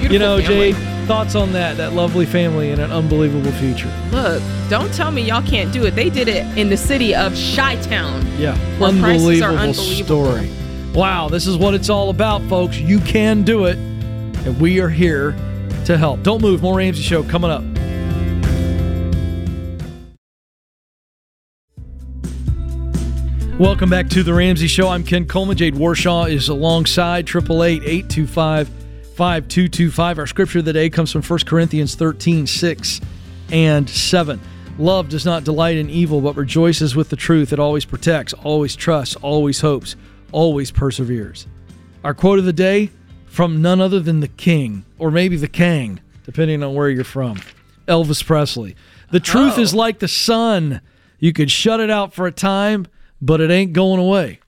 you 0.10 0.18
know, 0.18 0.40
family. 0.40 0.72
Jade, 0.72 1.06
thoughts 1.06 1.34
on 1.34 1.52
that, 1.52 1.76
that 1.76 1.92
lovely 1.92 2.24
family 2.24 2.70
and 2.70 2.80
an 2.80 2.92
unbelievable 2.92 3.50
future. 3.52 3.92
Look, 4.10 4.42
don't 4.68 4.92
tell 4.94 5.10
me 5.10 5.22
y'all 5.22 5.42
can't 5.42 5.72
do 5.72 5.84
it. 5.84 5.92
They 5.92 6.08
did 6.08 6.28
it 6.28 6.46
in 6.56 6.70
the 6.70 6.76
city 6.76 7.14
of 7.14 7.32
Chi 7.54 7.76
Town. 7.82 8.24
Yeah, 8.38 8.56
Where 8.78 8.92
prices 8.92 9.42
are 9.42 9.50
unbelievable 9.50 9.58
unbelievable. 9.58 10.26
story. 10.26 10.50
Wow, 10.94 11.28
this 11.28 11.46
is 11.46 11.56
what 11.56 11.74
it's 11.74 11.88
all 11.88 12.10
about, 12.10 12.42
folks. 12.42 12.78
You 12.78 13.00
can 13.00 13.42
do 13.42 13.64
it, 13.66 13.76
and 13.76 14.60
we 14.60 14.80
are 14.80 14.88
here 14.88 15.32
to 15.86 15.96
help. 15.98 16.22
Don't 16.22 16.40
move. 16.42 16.62
More 16.62 16.76
Ramsey 16.76 17.02
Show 17.02 17.22
coming 17.24 17.50
up. 17.50 17.64
Welcome 23.58 23.90
back 23.90 24.08
to 24.08 24.22
the 24.22 24.32
Ramsey 24.32 24.66
Show. 24.66 24.88
I'm 24.88 25.04
Ken 25.04 25.26
Coleman. 25.26 25.58
Jade 25.58 25.74
Warshaw 25.74 26.26
is 26.28 26.48
alongside 26.48 27.26
888-825-5225. 27.26 30.18
Our 30.18 30.26
scripture 30.26 30.60
of 30.60 30.64
the 30.64 30.72
day 30.72 30.88
comes 30.88 31.12
from 31.12 31.20
1 31.22 31.40
Corinthians 31.40 31.94
13, 31.94 32.46
6 32.46 33.00
and 33.52 33.88
7. 33.88 34.40
Love 34.78 35.10
does 35.10 35.26
not 35.26 35.44
delight 35.44 35.76
in 35.76 35.90
evil, 35.90 36.22
but 36.22 36.34
rejoices 36.34 36.96
with 36.96 37.10
the 37.10 37.16
truth. 37.16 37.52
It 37.52 37.58
always 37.58 37.84
protects, 37.84 38.32
always 38.32 38.74
trusts, 38.74 39.16
always 39.16 39.60
hopes, 39.60 39.96
always 40.32 40.70
perseveres. 40.70 41.46
Our 42.04 42.14
quote 42.14 42.38
of 42.38 42.46
the 42.46 42.54
day 42.54 42.88
from 43.26 43.60
none 43.60 43.82
other 43.82 44.00
than 44.00 44.20
the 44.20 44.28
King, 44.28 44.86
or 44.98 45.10
maybe 45.10 45.36
the 45.36 45.46
Kang, 45.46 46.00
depending 46.24 46.62
on 46.62 46.74
where 46.74 46.88
you're 46.88 47.04
from. 47.04 47.38
Elvis 47.86 48.24
Presley. 48.24 48.76
The 49.10 49.20
truth 49.20 49.58
oh. 49.58 49.60
is 49.60 49.74
like 49.74 49.98
the 49.98 50.08
sun. 50.08 50.80
You 51.18 51.34
could 51.34 51.50
shut 51.50 51.80
it 51.80 51.90
out 51.90 52.14
for 52.14 52.26
a 52.26 52.32
time, 52.32 52.86
but 53.22 53.40
it 53.40 53.50
ain't 53.50 53.72
going 53.72 54.00
away. 54.00 54.40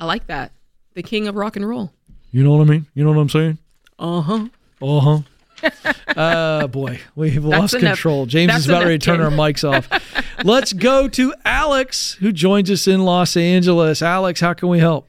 I 0.00 0.06
like 0.06 0.26
that. 0.26 0.52
The 0.94 1.02
king 1.02 1.28
of 1.28 1.36
rock 1.36 1.54
and 1.54 1.68
roll. 1.68 1.92
You 2.32 2.42
know 2.42 2.52
what 2.52 2.62
I 2.62 2.64
mean? 2.64 2.86
You 2.94 3.04
know 3.04 3.10
what 3.10 3.20
I'm 3.20 3.28
saying? 3.28 3.58
Uh 3.98 4.22
huh. 4.22 4.48
Uh 4.82 5.00
huh. 5.00 5.20
uh 6.18 6.66
boy, 6.68 6.98
we've 7.14 7.44
lost 7.44 7.74
enough. 7.74 7.96
control. 7.96 8.24
James 8.24 8.50
That's 8.50 8.60
is 8.60 8.68
about 8.70 8.84
ready 8.84 8.98
to 8.98 9.04
turn 9.04 9.20
our 9.20 9.30
mics 9.30 9.62
off. 9.62 9.88
Let's 10.44 10.72
go 10.72 11.06
to 11.08 11.34
Alex, 11.44 12.14
who 12.14 12.32
joins 12.32 12.70
us 12.70 12.88
in 12.88 13.04
Los 13.04 13.36
Angeles. 13.36 14.00
Alex, 14.00 14.40
how 14.40 14.54
can 14.54 14.70
we 14.70 14.78
help? 14.78 15.06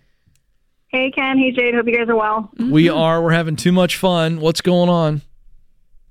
Hey, 0.90 1.10
Ken. 1.12 1.38
Hey, 1.38 1.52
Jade. 1.52 1.74
Hope 1.74 1.88
you 1.88 1.98
guys 1.98 2.10
are 2.10 2.18
well. 2.18 2.52
We 2.60 2.90
are. 2.90 3.24
We're 3.24 3.32
having 3.32 3.56
too 3.56 3.72
much 3.72 3.96
fun. 3.96 4.42
What's 4.42 4.60
going 4.60 4.90
on? 4.90 5.22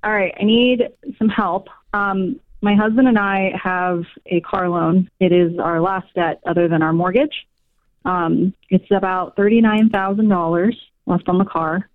All 0.03 0.11
right. 0.11 0.33
I 0.39 0.43
need 0.43 0.89
some 1.19 1.29
help. 1.29 1.67
Um, 1.93 2.39
my 2.61 2.75
husband 2.75 3.07
and 3.07 3.17
I 3.17 3.53
have 3.61 4.03
a 4.27 4.39
car 4.41 4.69
loan. 4.69 5.09
It 5.19 5.31
is 5.31 5.57
our 5.59 5.81
last 5.81 6.07
debt 6.13 6.39
other 6.45 6.67
than 6.67 6.81
our 6.81 6.93
mortgage. 6.93 7.47
Um, 8.05 8.53
it's 8.69 8.89
about 8.91 9.35
$39,000 9.35 10.73
left 11.05 11.27
on 11.29 11.37
the 11.37 11.45
car. 11.45 11.89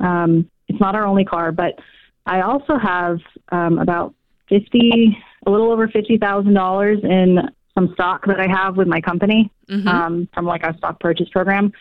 Um, 0.00 0.48
it's 0.68 0.80
not 0.80 0.94
our 0.94 1.04
only 1.06 1.24
car, 1.24 1.52
but 1.52 1.78
I 2.26 2.40
also 2.42 2.76
have 2.76 3.18
um, 3.50 3.78
about 3.78 4.14
50, 4.48 5.16
a 5.46 5.50
little 5.50 5.70
over 5.70 5.88
$50,000 5.88 7.04
in 7.04 7.38
some 7.74 7.92
stock 7.94 8.26
that 8.26 8.40
I 8.40 8.48
have 8.48 8.76
with 8.76 8.88
my 8.88 9.00
company 9.00 9.50
Mhm. 9.68 9.86
um, 9.86 10.28
from 10.34 10.44
like 10.44 10.64
our 10.64 10.76
stock 10.76 10.98
purchase 11.00 11.28
program. 11.28 11.72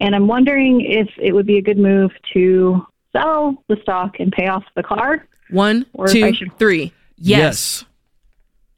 And 0.00 0.14
I'm 0.14 0.26
wondering 0.26 0.80
if 0.80 1.08
it 1.18 1.32
would 1.34 1.46
be 1.46 1.58
a 1.58 1.62
good 1.62 1.78
move 1.78 2.10
to 2.34 2.86
sell 3.12 3.62
the 3.68 3.76
stock 3.82 4.18
and 4.20 4.32
pay 4.32 4.46
off 4.48 4.64
the 4.74 4.82
car. 4.82 5.26
One, 5.50 5.86
Or 5.94 6.06
two, 6.08 6.32
should- 6.34 6.58
three. 6.58 6.92
Yes. 7.16 7.84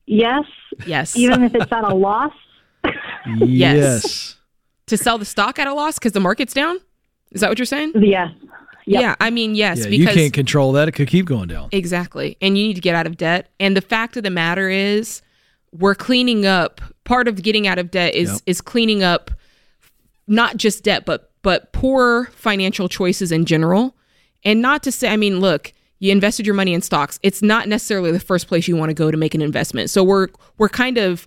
Yes. 0.07 0.45
Yes. 0.87 1.17
Even 1.17 1.43
if 1.45 1.55
it's 1.55 1.71
at 1.73 1.85
a 1.85 1.95
loss. 1.95 2.33
Yes. 3.37 4.37
To 4.87 4.97
sell 4.97 5.19
the 5.19 5.25
stock 5.27 5.59
at 5.59 5.67
a 5.67 5.75
loss 5.75 5.99
because 5.99 6.13
the 6.13 6.21
market's 6.21 6.55
down? 6.55 6.79
Is 7.31 7.43
that 7.43 7.51
what 7.51 7.59
you're 7.59 7.67
saying? 7.67 7.93
Yes. 7.97 8.31
Yeah, 8.87 9.17
I 9.21 9.29
mean, 9.29 9.55
yes, 9.55 9.81
yeah, 9.81 9.89
you 9.89 9.99
because 9.99 10.15
can't 10.15 10.33
control 10.33 10.73
that. 10.73 10.89
It 10.89 10.93
could 10.93 11.09
keep 11.09 11.27
going 11.27 11.49
down. 11.49 11.69
Exactly. 11.73 12.39
And 12.41 12.57
you 12.57 12.69
need 12.69 12.75
to 12.75 12.81
get 12.81 12.95
out 12.95 13.07
of 13.07 13.19
debt. 13.19 13.51
And 13.61 13.77
the 13.77 13.83
fact 13.83 14.17
of 14.17 14.23
the 14.23 14.31
matter 14.31 14.71
is 14.71 15.21
we're 15.73 15.95
cleaning 15.95 16.47
up 16.47 16.81
part 17.05 17.29
of 17.29 17.43
getting 17.43 17.67
out 17.67 17.79
of 17.79 17.91
debt 17.91 18.15
is 18.15 18.31
Yep. 18.33 18.41
is 18.47 18.61
cleaning 18.63 19.03
up 19.03 19.31
not 20.27 20.57
just 20.57 20.85
debt 20.85 21.05
but 21.05 21.33
but 21.43 21.71
poor 21.75 22.27
financial 22.33 22.89
choices 22.89 23.31
in 23.31 23.45
general. 23.45 23.95
And 24.43 24.63
not 24.63 24.83
to 24.85 24.93
say 24.93 25.11
I 25.11 25.19
mean, 25.19 25.39
look, 25.41 25.75
you 25.99 26.13
invested 26.13 26.47
your 26.47 26.55
money 26.55 26.75
in 26.75 26.83
stocks. 26.83 27.19
It's 27.23 27.43
not 27.43 27.69
necessarily 27.69 28.13
the 28.13 28.21
first 28.21 28.47
place 28.47 28.69
you 28.69 28.77
want 28.77 28.91
to 28.91 28.95
go 28.95 29.11
to 29.11 29.17
make 29.17 29.35
an 29.35 29.43
investment. 29.43 29.91
So 29.91 30.03
we're 30.05 30.29
we're 30.59 30.69
kind 30.69 30.99
of 30.99 31.27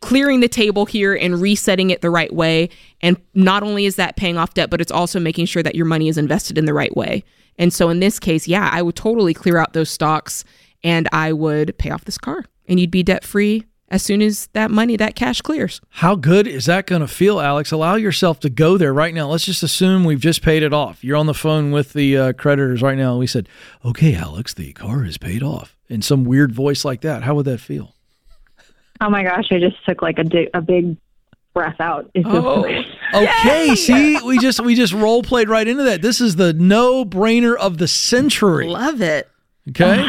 clearing 0.00 0.40
the 0.40 0.48
table 0.48 0.86
here 0.86 1.14
and 1.14 1.40
resetting 1.40 1.90
it 1.90 2.00
the 2.00 2.10
right 2.10 2.32
way. 2.32 2.68
And 3.00 3.16
not 3.34 3.62
only 3.62 3.84
is 3.84 3.96
that 3.96 4.16
paying 4.16 4.36
off 4.36 4.54
debt, 4.54 4.70
but 4.70 4.80
it's 4.80 4.92
also 4.92 5.20
making 5.20 5.46
sure 5.46 5.62
that 5.62 5.74
your 5.74 5.86
money 5.86 6.08
is 6.08 6.18
invested 6.18 6.58
in 6.58 6.64
the 6.64 6.74
right 6.74 6.96
way. 6.96 7.24
And 7.58 7.72
so 7.72 7.88
in 7.88 8.00
this 8.00 8.18
case, 8.18 8.46
yeah, 8.46 8.68
I 8.72 8.82
would 8.82 8.96
totally 8.96 9.34
clear 9.34 9.58
out 9.58 9.72
those 9.72 9.90
stocks 9.90 10.44
and 10.84 11.08
I 11.12 11.32
would 11.32 11.76
pay 11.78 11.90
off 11.90 12.04
this 12.04 12.18
car 12.18 12.44
and 12.68 12.78
you'd 12.78 12.90
be 12.90 13.02
debt 13.02 13.24
free 13.24 13.64
as 13.90 14.02
soon 14.02 14.20
as 14.22 14.48
that 14.52 14.70
money, 14.70 14.96
that 14.96 15.14
cash 15.14 15.40
clears. 15.40 15.80
How 15.88 16.14
good 16.14 16.46
is 16.46 16.66
that 16.66 16.86
going 16.86 17.00
to 17.00 17.08
feel, 17.08 17.40
Alex? 17.40 17.72
Allow 17.72 17.96
yourself 17.96 18.40
to 18.40 18.50
go 18.50 18.76
there 18.76 18.92
right 18.92 19.14
now. 19.14 19.28
Let's 19.28 19.44
just 19.44 19.62
assume 19.62 20.04
we've 20.04 20.20
just 20.20 20.42
paid 20.42 20.62
it 20.62 20.72
off. 20.72 21.02
You're 21.02 21.16
on 21.16 21.26
the 21.26 21.34
phone 21.34 21.70
with 21.70 21.92
the 21.94 22.16
uh, 22.16 22.32
creditors 22.34 22.82
right 22.82 22.98
now. 22.98 23.10
And 23.12 23.18
we 23.18 23.26
said, 23.26 23.48
okay, 23.84 24.14
Alex, 24.14 24.54
the 24.54 24.72
car 24.74 25.04
is 25.04 25.16
paid 25.18 25.42
off. 25.42 25.76
In 25.88 26.02
some 26.02 26.24
weird 26.24 26.52
voice 26.52 26.84
like 26.84 27.00
that, 27.00 27.22
how 27.22 27.34
would 27.36 27.46
that 27.46 27.60
feel? 27.60 27.94
Oh 29.00 29.08
my 29.08 29.22
gosh, 29.22 29.46
I 29.50 29.58
just 29.58 29.76
took 29.86 30.02
like 30.02 30.18
a, 30.18 30.24
di- 30.24 30.50
a 30.52 30.60
big 30.60 30.96
breath 31.54 31.80
out. 31.80 32.10
It's 32.14 32.26
Oh. 32.28 32.64
Okay, 33.14 33.74
see, 33.74 34.18
we 34.22 34.38
just 34.38 34.60
we 34.60 34.74
just 34.74 34.92
role 34.92 35.22
played 35.22 35.48
right 35.48 35.66
into 35.66 35.84
that. 35.84 36.02
This 36.02 36.20
is 36.20 36.36
the 36.36 36.52
no 36.52 37.06
brainer 37.06 37.56
of 37.56 37.78
the 37.78 37.88
century. 37.88 38.66
Love 38.68 39.00
it. 39.00 39.30
Okay. 39.70 40.06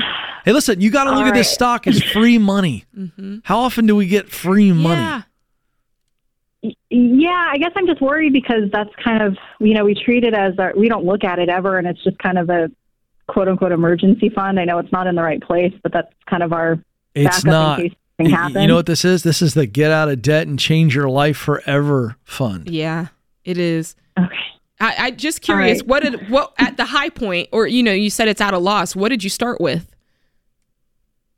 Hey, 0.49 0.53
listen, 0.53 0.81
you 0.81 0.89
got 0.89 1.03
to 1.03 1.11
look 1.11 1.19
All 1.19 1.27
at 1.27 1.35
this 1.35 1.51
stock 1.51 1.85
as 1.85 2.01
free 2.01 2.39
money. 2.39 2.85
Mm-hmm. 2.97 3.37
How 3.43 3.59
often 3.59 3.85
do 3.85 3.95
we 3.95 4.07
get 4.07 4.29
free 4.29 4.73
money? 4.73 5.23
Yeah, 6.89 7.47
I 7.49 7.57
guess 7.57 7.71
I'm 7.75 7.85
just 7.85 8.01
worried 8.01 8.33
because 8.33 8.63
that's 8.73 8.89
kind 9.01 9.21
of 9.21 9.37
you 9.59 9.73
know 9.73 9.85
we 9.85 9.93
treat 9.93 10.23
it 10.25 10.33
as 10.33 10.57
our, 10.57 10.73
we 10.75 10.89
don't 10.89 11.05
look 11.05 11.23
at 11.23 11.39
it 11.39 11.47
ever, 11.49 11.77
and 11.77 11.87
it's 11.87 12.03
just 12.03 12.17
kind 12.17 12.37
of 12.37 12.49
a 12.49 12.69
quote 13.27 13.47
unquote 13.47 13.71
emergency 13.71 14.29
fund. 14.29 14.59
I 14.59 14.65
know 14.65 14.79
it's 14.79 14.91
not 14.91 15.07
in 15.07 15.15
the 15.15 15.21
right 15.21 15.41
place, 15.41 15.71
but 15.81 15.93
that's 15.93 16.11
kind 16.27 16.43
of 16.43 16.51
our 16.51 16.83
It's 17.13 17.43
backup 17.43 17.45
not. 17.45 17.79
in 17.79 17.89
case 17.89 17.97
something 18.17 18.35
happens. 18.35 18.61
You 18.61 18.67
know 18.67 18.75
what 18.75 18.87
this 18.87 19.05
is? 19.05 19.23
This 19.23 19.41
is 19.41 19.53
the 19.53 19.67
get 19.67 19.91
out 19.91 20.09
of 20.09 20.21
debt 20.21 20.47
and 20.47 20.59
change 20.59 20.95
your 20.95 21.09
life 21.09 21.37
forever 21.37 22.17
fund. 22.25 22.69
Yeah, 22.69 23.07
it 23.45 23.59
is. 23.59 23.95
Okay. 24.17 24.35
I, 24.81 24.95
I 24.97 25.11
just 25.11 25.41
curious, 25.41 25.79
right. 25.81 25.87
what 25.87 26.03
did 26.03 26.29
what 26.29 26.53
at 26.57 26.75
the 26.75 26.85
high 26.85 27.09
point, 27.09 27.49
or 27.51 27.67
you 27.67 27.83
know, 27.83 27.93
you 27.93 28.09
said 28.09 28.27
it's 28.27 28.41
at 28.41 28.53
a 28.53 28.59
loss. 28.59 28.95
What 28.95 29.09
did 29.09 29.23
you 29.23 29.29
start 29.29 29.61
with? 29.61 29.95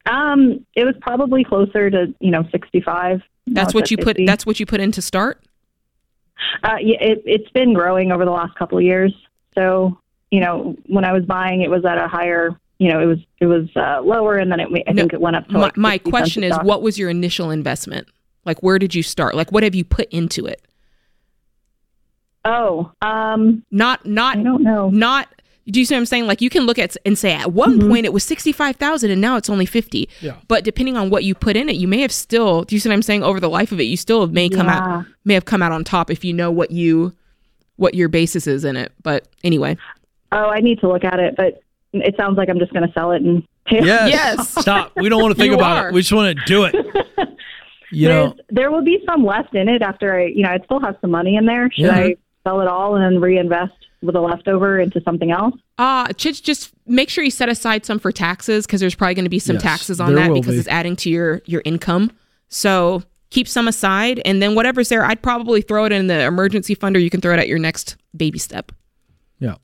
Um, 0.05 0.65
it 0.75 0.85
was 0.85 0.95
probably 1.01 1.43
closer 1.43 1.89
to 1.89 2.13
you 2.19 2.31
know 2.31 2.43
65. 2.51 3.21
That's 3.47 3.73
what 3.73 3.83
at 3.83 3.91
you 3.91 3.97
put. 3.97 4.17
That's 4.25 4.45
what 4.45 4.59
you 4.59 4.65
put 4.65 4.79
in 4.79 4.91
to 4.93 5.01
start. 5.01 5.43
Uh, 6.63 6.77
yeah, 6.81 6.97
it, 7.01 7.23
it's 7.25 7.49
been 7.51 7.73
growing 7.73 8.11
over 8.11 8.25
the 8.25 8.31
last 8.31 8.55
couple 8.55 8.77
of 8.77 8.83
years. 8.83 9.13
So, 9.55 9.97
you 10.31 10.39
know, 10.39 10.75
when 10.87 11.05
I 11.05 11.13
was 11.13 11.23
buying, 11.25 11.61
it 11.61 11.69
was 11.69 11.85
at 11.85 11.97
a 11.97 12.07
higher, 12.07 12.57
you 12.79 12.91
know, 12.91 12.99
it 12.99 13.05
was 13.05 13.19
it 13.39 13.45
was 13.45 13.67
uh, 13.75 14.01
lower, 14.01 14.37
and 14.37 14.51
then 14.51 14.59
it, 14.59 14.69
I 14.87 14.93
think 14.93 15.13
it 15.13 15.21
went 15.21 15.35
up 15.35 15.47
to 15.47 15.53
My, 15.53 15.59
like. 15.59 15.77
my 15.77 15.97
question 15.97 16.43
is, 16.43 16.57
what 16.63 16.81
was 16.81 16.97
your 16.97 17.09
initial 17.09 17.51
investment? 17.51 18.07
Like, 18.45 18.63
where 18.63 18.79
did 18.79 18.95
you 18.95 19.03
start? 19.03 19.35
Like, 19.35 19.51
what 19.51 19.63
have 19.63 19.75
you 19.75 19.83
put 19.83 20.11
into 20.11 20.45
it? 20.47 20.61
Oh, 22.43 22.91
um, 23.01 23.63
not 23.69 24.05
not. 24.05 24.37
I 24.37 24.43
don't 24.43 24.63
know. 24.63 24.89
Not. 24.89 25.29
Do 25.67 25.79
you 25.79 25.85
see 25.85 25.93
what 25.93 25.99
I'm 25.99 26.05
saying? 26.05 26.27
Like, 26.27 26.41
you 26.41 26.49
can 26.49 26.63
look 26.63 26.79
at 26.79 26.97
and 27.05 27.17
say 27.17 27.33
at 27.33 27.53
one 27.53 27.77
mm-hmm. 27.79 27.89
point 27.89 28.05
it 28.05 28.13
was 28.13 28.23
sixty 28.23 28.51
five 28.51 28.77
thousand, 28.77 29.11
and 29.11 29.21
now 29.21 29.38
it's 29.38 29.49
only 29.49 29.65
fifty. 29.65 30.09
Yeah. 30.19 30.35
But 30.47 30.63
depending 30.63 30.97
on 30.97 31.09
what 31.09 31.23
you 31.23 31.35
put 31.35 31.55
in 31.55 31.69
it, 31.69 31.75
you 31.75 31.88
may 31.88 32.01
have 32.01 32.11
still. 32.11 32.63
Do 32.63 32.75
you 32.75 32.79
see 32.79 32.89
what 32.89 32.95
I'm 32.95 33.01
saying? 33.01 33.23
Over 33.23 33.39
the 33.39 33.49
life 33.49 33.71
of 33.71 33.79
it, 33.79 33.83
you 33.83 33.97
still 33.97 34.25
may 34.27 34.49
come 34.49 34.67
Yeah. 34.67 34.79
out 34.79 35.05
may 35.23 35.35
have 35.35 35.45
come 35.45 35.61
out 35.61 35.71
on 35.71 35.83
top 35.83 36.09
if 36.09 36.25
you 36.25 36.33
know 36.33 36.51
what 36.51 36.71
you 36.71 37.13
what 37.75 37.93
your 37.93 38.09
basis 38.09 38.47
is 38.47 38.65
in 38.65 38.75
it. 38.75 38.91
But 39.03 39.27
anyway. 39.43 39.77
Oh, 40.31 40.49
I 40.49 40.59
need 40.61 40.79
to 40.79 40.88
look 40.88 41.03
at 41.03 41.19
it, 41.19 41.35
but 41.35 41.61
it 41.93 42.15
sounds 42.17 42.38
like 42.38 42.49
I'm 42.49 42.59
just 42.59 42.73
going 42.73 42.88
to 42.88 42.93
sell 42.93 43.11
it 43.11 43.21
and 43.21 43.43
pay. 43.65 43.83
Yes. 43.83 44.49
Stop. 44.61 44.93
We 44.95 45.09
don't 45.09 45.21
want 45.21 45.35
to 45.35 45.38
think 45.38 45.51
You 45.51 45.57
about 45.57 45.77
are. 45.77 45.89
it. 45.89 45.93
We 45.93 46.01
just 46.01 46.13
want 46.13 46.38
to 46.38 46.45
do 46.45 46.63
it. 46.63 46.75
You 47.91 48.07
know, 48.07 48.35
there 48.49 48.71
will 48.71 48.83
be 48.83 49.03
some 49.05 49.25
left 49.25 49.53
in 49.53 49.67
it 49.67 49.81
after 49.81 50.17
I, 50.17 50.27
you 50.27 50.43
know, 50.43 50.49
I 50.49 50.59
still 50.63 50.79
have 50.79 50.95
some 51.01 51.11
money 51.11 51.35
in 51.35 51.45
there. 51.45 51.69
Should 51.71 51.85
Yeah. 51.85 51.95
I 51.95 52.15
sell 52.43 52.61
it 52.61 52.67
all 52.67 52.95
and 52.95 53.03
then 53.03 53.21
reinvest 53.21 53.73
with 53.73 53.81
the 54.01 54.19
leftover 54.19 54.79
into 54.79 55.01
something 55.01 55.31
else? 55.31 55.55
Uh, 55.77 56.11
just 56.13 56.43
just 56.43 56.71
make 56.87 57.09
sure 57.09 57.23
you 57.23 57.31
set 57.31 57.49
aside 57.49 57.85
some 57.85 57.99
for 57.99 58.11
taxes 58.11 58.65
because 58.65 58.79
there's 58.81 58.95
probably 58.95 59.15
going 59.15 59.25
to 59.25 59.29
be 59.29 59.39
some 59.39 59.55
Yes, 59.55 59.63
taxes 59.63 59.99
on 59.99 60.15
that 60.15 60.33
because 60.33 60.53
be. 60.53 60.59
it's 60.59 60.67
adding 60.67 60.95
to 60.97 61.09
your 61.09 61.41
your 61.45 61.61
income. 61.65 62.11
So 62.49 63.03
keep 63.29 63.47
some 63.47 63.67
aside, 63.67 64.21
and 64.25 64.41
then 64.41 64.55
whatever's 64.55 64.89
there, 64.89 65.05
I'd 65.05 65.21
probably 65.21 65.61
throw 65.61 65.85
it 65.85 65.91
in 65.91 66.07
the 66.07 66.21
emergency 66.23 66.75
fund, 66.75 66.95
or 66.95 66.99
you 66.99 67.09
can 67.09 67.21
throw 67.21 67.33
it 67.33 67.39
at 67.39 67.47
your 67.47 67.59
next 67.59 67.95
baby 68.15 68.39
step. 68.39 68.71
Yeah. 69.39 69.55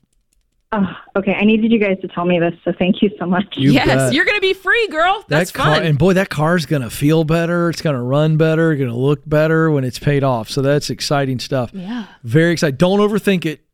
Oh, 0.70 0.84
okay. 1.16 1.32
I 1.34 1.44
needed 1.44 1.72
you 1.72 1.78
guys 1.78 1.98
to 2.02 2.08
tell 2.08 2.26
me 2.26 2.38
this, 2.38 2.52
so 2.62 2.72
thank 2.78 3.00
you 3.00 3.10
so 3.18 3.24
much. 3.24 3.56
You 3.56 3.72
yes, 3.72 3.86
bet. 3.86 4.12
you're 4.12 4.26
going 4.26 4.36
to 4.36 4.42
be 4.42 4.52
free, 4.52 4.86
girl. 4.88 5.24
That's 5.26 5.50
that 5.50 5.58
car, 5.58 5.74
fun. 5.76 5.84
and 5.86 5.98
boy, 5.98 6.12
that 6.14 6.28
car's 6.28 6.66
going 6.66 6.82
to 6.82 6.90
feel 6.90 7.24
better. 7.24 7.70
It's 7.70 7.80
going 7.80 7.96
to 7.96 8.02
run 8.02 8.36
better, 8.36 8.74
going 8.74 8.90
to 8.90 8.94
look 8.96 9.26
better 9.26 9.70
when 9.70 9.84
it's 9.84 9.98
paid 9.98 10.22
off. 10.24 10.50
So 10.50 10.60
that's 10.60 10.90
exciting 10.90 11.38
stuff. 11.38 11.70
Yeah. 11.72 12.04
Very 12.22 12.52
excited. 12.52 12.76
Don't 12.76 13.00
overthink 13.00 13.46
it. 13.46 13.64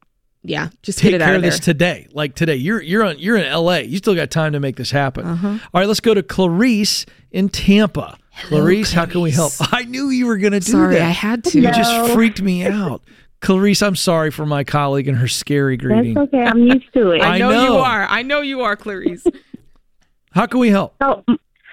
Yeah, 0.45 0.69
just 0.83 0.99
Take 0.99 1.13
hit 1.13 1.15
it 1.15 1.19
care 1.21 1.29
out 1.29 1.31
of 1.33 1.37
of 1.37 1.43
there. 1.43 1.51
this 1.53 1.61
today. 1.61 2.07
Like 2.13 2.35
today, 2.35 2.57
you're 2.57 2.81
you're 2.83 3.03
on 3.03 3.19
you're 3.19 3.37
in 3.37 3.51
LA. 3.51 3.79
You 3.79 3.97
still 3.99 4.15
got 4.15 4.31
time 4.31 4.53
to 4.53 4.61
make 4.61 4.77
this 4.77 4.91
happen. 4.91 5.27
Uh-huh. 5.27 5.49
All 5.49 5.81
right, 5.81 5.89
let's 5.89 6.01
go 6.01 6.13
to 6.15 6.23
Clarice 6.23 7.07
in 7.33 7.49
Tampa. 7.49 8.19
Clarice, 8.45 8.93
how 8.93 9.07
can 9.07 9.23
we 9.23 9.31
help? 9.31 9.53
I 9.73 9.85
knew 9.85 10.11
you 10.11 10.27
were 10.27 10.37
going 10.37 10.53
to 10.53 10.61
do 10.61 10.73
Sorry, 10.73 10.95
that. 10.97 11.03
I 11.03 11.11
had 11.11 11.45
to. 11.45 11.61
You 11.61 11.73
just 11.73 12.13
freaked 12.13 12.43
me 12.43 12.67
out. 12.67 13.03
Clarice, 13.41 13.83
I'm 13.83 13.97
sorry 13.97 14.31
for 14.31 14.45
my 14.47 14.65
colleague 14.65 15.07
and 15.09 15.17
her 15.19 15.29
scary 15.29 15.77
greeting. 15.77 16.13
It's 16.13 16.19
okay. 16.19 16.43
I'm 16.43 16.61
used 16.63 16.93
to 16.95 17.11
it. 17.11 17.23
I 17.23 17.39
know, 17.39 17.51
you 17.51 17.57
know. 17.57 17.81
are. 17.81 18.07
I 18.07 18.23
know 18.23 18.41
you 18.41 18.63
are, 18.63 18.75
Clarice. 18.77 19.25
How 20.33 20.47
can 20.47 20.61
we 20.61 20.69
help? 20.71 20.95
So, 21.01 21.25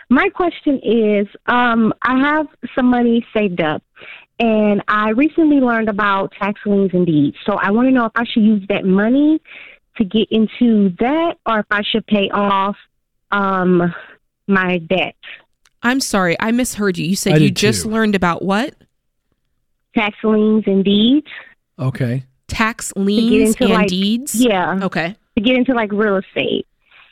my 0.10 0.30
question 0.30 0.80
is 0.84 1.28
um, 1.48 1.94
I 2.04 2.20
have 2.20 2.48
some 2.76 2.86
money 2.88 3.26
saved 3.34 3.62
up, 3.62 3.82
and 4.42 4.84
I 4.88 5.10
recently 5.12 5.58
learned 5.58 5.88
about 5.88 6.34
tax 6.34 6.60
liens 6.66 6.90
and 6.94 7.06
deeds. 7.06 7.38
So, 7.46 7.54
I 7.54 7.70
want 7.70 7.88
to 7.88 7.92
know 7.92 8.06
if 8.06 8.12
I 8.16 8.24
should 8.26 8.44
use 8.44 8.66
that 8.70 8.84
money 8.84 9.40
to 9.98 10.04
get 10.04 10.28
into 10.32 10.90
that 11.00 11.36
or 11.46 11.60
if 11.60 11.68
I 11.70 11.84
should 11.84 12.08
pay 12.08 12.28
off 12.32 12.76
um, 13.32 13.94
my 14.48 14.80
debt. 14.80 15.16
I'm 15.84 16.00
sorry, 16.00 16.36
I 16.40 16.52
misheard 16.52 16.98
you. 16.98 17.06
You 17.06 17.12
I 17.12 17.16
said 17.16 17.42
you 17.42 17.52
just 17.52 17.84
too. 17.84 17.90
learned 17.90 18.16
about 18.16 18.42
what? 18.42 18.74
Tax 19.96 20.18
liens 20.24 20.64
and 20.66 20.84
deeds. 20.84 21.28
Okay. 21.78 22.24
Tax 22.48 22.92
liens 22.96 23.56
and 23.60 23.70
like- 23.70 23.88
deeds. 23.90 24.36
Yeah. 24.36 24.80
Okay. 24.82 25.16
To 25.38 25.42
get 25.44 25.56
into 25.56 25.74
like 25.74 25.92
real 25.92 26.18
estate. 26.18 26.66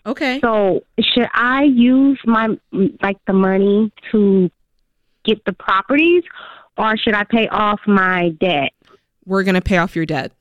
Okay. 0.05 0.39
So, 0.39 0.83
should 0.99 1.27
I 1.33 1.63
use 1.63 2.19
my 2.25 2.57
like 3.03 3.17
the 3.27 3.33
money 3.33 3.91
to 4.11 4.49
get 5.25 5.43
the 5.45 5.53
properties 5.53 6.23
or 6.79 6.97
should 6.97 7.13
I 7.13 7.23
pay 7.25 7.47
off 7.49 7.79
my 7.85 8.29
debt? 8.39 8.71
we're 9.25 9.43
going 9.43 9.53
to 9.53 9.61
pay 9.61 9.77
off 9.77 9.95
your 9.95 10.07
debt. 10.07 10.31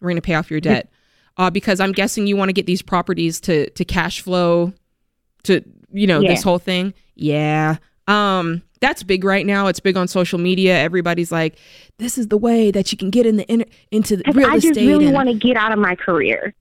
We're 0.00 0.08
going 0.08 0.16
to 0.16 0.22
pay 0.22 0.34
off 0.34 0.50
your 0.50 0.60
debt. 0.60 0.88
Uh, 1.36 1.50
because 1.50 1.78
I'm 1.80 1.92
guessing 1.92 2.26
you 2.26 2.36
want 2.36 2.48
to 2.48 2.52
get 2.52 2.66
these 2.66 2.82
properties 2.82 3.40
to 3.42 3.68
to 3.70 3.84
cash 3.84 4.20
flow 4.22 4.72
to 5.44 5.62
you 5.92 6.06
know 6.06 6.20
Yeah. 6.20 6.30
this 6.30 6.42
whole 6.42 6.58
thing. 6.58 6.94
Yeah. 7.14 7.76
Um 8.08 8.62
that's 8.80 9.02
big 9.02 9.22
right 9.22 9.44
now. 9.46 9.66
It's 9.68 9.78
big 9.80 9.96
on 9.96 10.08
social 10.08 10.38
media. 10.38 10.76
Everybody's 10.78 11.30
like 11.30 11.58
this 11.98 12.16
is 12.18 12.28
the 12.28 12.38
way 12.38 12.70
that 12.70 12.90
you 12.90 12.96
can 12.98 13.10
get 13.10 13.26
in 13.26 13.36
the 13.36 13.52
inter- 13.52 13.70
into 13.90 14.16
the 14.16 14.24
real 14.34 14.48
I 14.50 14.56
estate 14.56 14.74
just 14.74 14.80
really 14.86 15.06
and- 15.06 15.14
want 15.14 15.28
to 15.28 15.34
get 15.34 15.56
out 15.56 15.72
of 15.72 15.78
my 15.78 15.94
career. 15.94 16.54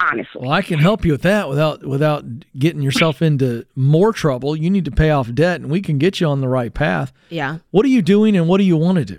Honestly. 0.00 0.40
Well, 0.40 0.50
I 0.50 0.62
can 0.62 0.78
help 0.78 1.04
you 1.04 1.12
with 1.12 1.22
that 1.22 1.48
without 1.48 1.84
without 1.84 2.24
getting 2.58 2.82
yourself 2.82 3.22
into 3.22 3.66
more 3.76 4.12
trouble. 4.12 4.56
You 4.56 4.70
need 4.70 4.84
to 4.86 4.90
pay 4.90 5.10
off 5.10 5.32
debt, 5.34 5.60
and 5.60 5.70
we 5.70 5.80
can 5.80 5.98
get 5.98 6.20
you 6.20 6.26
on 6.26 6.40
the 6.40 6.48
right 6.48 6.72
path. 6.72 7.12
Yeah. 7.28 7.58
What 7.70 7.84
are 7.84 7.88
you 7.90 8.02
doing, 8.02 8.36
and 8.36 8.48
what 8.48 8.58
do 8.58 8.64
you 8.64 8.76
want 8.76 8.98
to 8.98 9.04
do? 9.04 9.18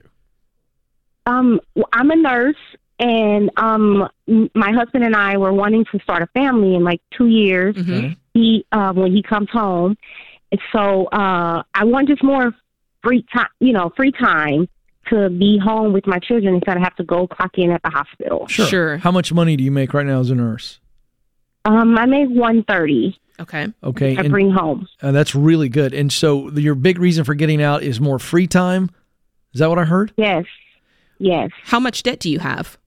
Um, 1.26 1.62
well, 1.76 1.88
I'm 1.94 2.10
a 2.12 2.16
nurse, 2.16 2.56
and 3.00 3.52
um, 3.58 4.10
my 4.56 4.72
husband 4.72 5.04
and 5.04 5.16
I 5.16 5.38
were 5.38 5.54
wanting 5.54 5.86
to 5.92 6.00
start 6.00 6.24
a 6.24 6.28
family 6.28 6.76
in 6.76 6.84
like 6.84 7.02
two 7.16 7.28
years. 7.28 7.76
He 8.34 8.66
uh, 8.72 8.94
when 8.94 9.14
he 9.14 9.22
comes 9.22 9.50
home, 9.50 9.98
and 10.52 10.62
so 10.72 11.06
uh, 11.08 11.64
I 11.74 11.84
want 11.84 12.08
just 12.08 12.24
more 12.24 12.54
free 13.04 13.26
time, 13.34 13.48
you 13.60 13.74
know, 13.74 13.92
free 13.96 14.12
time 14.12 14.70
to 15.12 15.30
be 15.30 15.60
home 15.60 15.94
with 15.94 16.08
my 16.08 16.20
children 16.20 16.56
instead 16.56 16.76
of 16.78 16.84
have 16.84 16.96
to 16.96 17.04
go 17.04 17.28
clock 17.28 17.58
in 17.58 17.72
at 17.72 17.82
the 17.84 17.90
hospital. 17.90 18.48
Sure. 18.48 18.66
sure. 18.66 18.98
How 18.98 19.12
much 19.12 19.32
money 19.32 19.56
do 19.56 19.64
you 19.64 19.72
make 19.72 19.94
right 19.94 20.06
now 20.06 20.20
as 20.20 20.30
a 20.30 20.36
nurse? 20.36 20.80
Um, 21.66 21.98
I 21.98 22.06
make 22.08 22.30
one 22.30 22.64
thirty. 22.64 23.18
Okay. 23.40 23.68
Okay, 23.84 24.18
I 24.18 24.22
and- 24.22 24.32
bring 24.32 24.52
home. 24.52 24.88
Uh, 25.02 25.12
that's 25.12 25.34
really 25.36 25.70
good. 25.70 25.94
And 25.94 26.12
so 26.12 26.50
your 26.52 26.76
big 26.76 27.00
reason 27.00 27.24
for 27.24 27.34
getting 27.36 27.62
out 27.62 27.84
is 27.84 28.00
more 28.00 28.20
free 28.20 28.48
time. 28.48 28.90
Is 29.54 29.60
that 29.60 29.70
what 29.70 29.80
I 29.80 29.84
heard? 29.84 30.14
Yes. 30.18 30.46
Yes. 31.20 31.50
How 31.64 31.80
much 31.80 32.04
debt 32.04 32.20
do 32.20 32.30
you 32.30 32.40
have? 32.40 32.78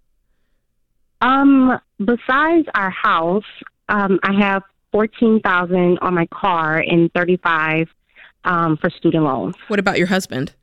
Um, 1.20 1.78
besides 1.98 2.68
our 2.74 2.90
house, 2.90 3.44
um, 3.88 4.18
I 4.22 4.32
have 4.40 4.62
fourteen 4.92 5.40
thousand 5.40 5.98
on 6.00 6.14
my 6.14 6.26
car 6.26 6.78
and 6.78 7.12
thirty 7.14 7.36
five 7.36 7.88
um, 8.44 8.76
for 8.76 8.90
student 8.90 9.24
loans. 9.24 9.54
What 9.68 9.78
about 9.78 9.98
your 9.98 10.08
husband? 10.08 10.54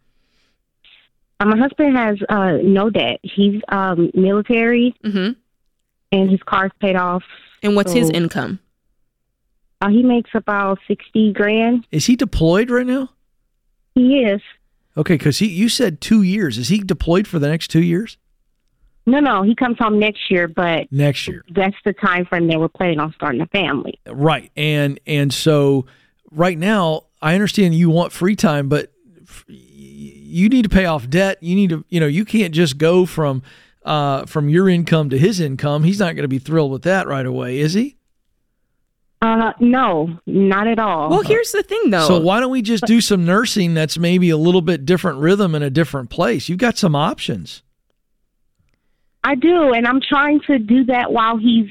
Uh, 1.41 1.45
my 1.45 1.57
husband 1.57 1.97
has 1.97 2.17
uh, 2.29 2.57
no 2.63 2.91
debt. 2.91 3.19
He's 3.23 3.61
um, 3.69 4.11
military, 4.13 4.93
mm-hmm. 5.03 5.31
and 6.11 6.29
his 6.29 6.39
car's 6.45 6.71
paid 6.79 6.95
off. 6.95 7.23
And 7.63 7.75
what's 7.75 7.93
his 7.93 8.11
income? 8.11 8.59
Uh, 9.81 9.89
he 9.89 10.03
makes 10.03 10.29
about 10.35 10.77
sixty 10.87 11.33
grand. 11.33 11.87
Is 11.91 12.05
he 12.05 12.15
deployed 12.15 12.69
right 12.69 12.85
now? 12.85 13.09
He 13.95 14.19
is. 14.19 14.41
Okay, 14.95 15.15
because 15.15 15.39
he 15.39 15.47
you 15.47 15.67
said 15.67 15.99
two 15.99 16.21
years. 16.21 16.59
Is 16.59 16.67
he 16.67 16.77
deployed 16.79 17.27
for 17.27 17.39
the 17.39 17.47
next 17.49 17.69
two 17.69 17.81
years? 17.81 18.17
No, 19.07 19.19
no, 19.19 19.41
he 19.41 19.55
comes 19.55 19.77
home 19.79 19.97
next 19.97 20.29
year, 20.29 20.47
but 20.47 20.91
Next 20.91 21.27
year, 21.27 21.43
that's 21.55 21.75
the 21.83 21.93
time 21.93 22.25
frame 22.25 22.47
that 22.49 22.59
we're 22.59 22.67
planning 22.67 22.99
on 22.99 23.11
starting 23.13 23.41
a 23.41 23.47
family. 23.47 23.99
right? 24.05 24.51
And 24.55 24.99
and 25.07 25.33
so 25.33 25.87
right 26.29 26.57
now, 26.57 27.05
I 27.19 27.33
understand 27.33 27.73
you 27.73 27.89
want 27.89 28.11
free 28.11 28.35
time, 28.35 28.69
but 28.69 28.91
f- 29.23 29.45
y- 29.49 29.55
you 30.31 30.49
need 30.49 30.63
to 30.63 30.69
pay 30.69 30.85
off 30.85 31.09
debt. 31.09 31.37
You 31.41 31.55
need 31.55 31.69
to, 31.69 31.85
you 31.89 31.99
know, 31.99 32.07
you 32.07 32.25
can't 32.25 32.53
just 32.53 32.77
go 32.77 33.05
from 33.05 33.43
uh, 33.83 34.25
from 34.25 34.49
your 34.49 34.69
income 34.69 35.09
to 35.09 35.17
his 35.17 35.39
income. 35.39 35.83
He's 35.83 35.99
not 35.99 36.15
going 36.15 36.23
to 36.23 36.27
be 36.27 36.39
thrilled 36.39 36.71
with 36.71 36.83
that 36.83 37.07
right 37.07 37.25
away, 37.25 37.59
is 37.59 37.73
he? 37.73 37.97
Uh, 39.23 39.53
no, 39.59 40.17
not 40.25 40.67
at 40.67 40.79
all. 40.79 41.09
Well, 41.09 41.21
here's 41.21 41.51
the 41.51 41.61
thing, 41.61 41.91
though. 41.91 42.07
So 42.07 42.19
why 42.19 42.39
don't 42.39 42.49
we 42.51 42.63
just 42.63 42.85
do 42.85 42.99
some 42.99 43.23
nursing 43.23 43.75
that's 43.75 43.99
maybe 43.99 44.31
a 44.31 44.37
little 44.37 44.61
bit 44.61 44.83
different 44.83 45.19
rhythm 45.19 45.53
in 45.53 45.61
a 45.61 45.69
different 45.69 46.09
place? 46.09 46.49
You've 46.49 46.57
got 46.57 46.75
some 46.75 46.95
options. 46.95 47.61
I 49.23 49.35
do, 49.35 49.73
and 49.73 49.85
I'm 49.85 50.01
trying 50.01 50.39
to 50.47 50.57
do 50.57 50.85
that 50.85 51.11
while 51.11 51.37
he's 51.37 51.69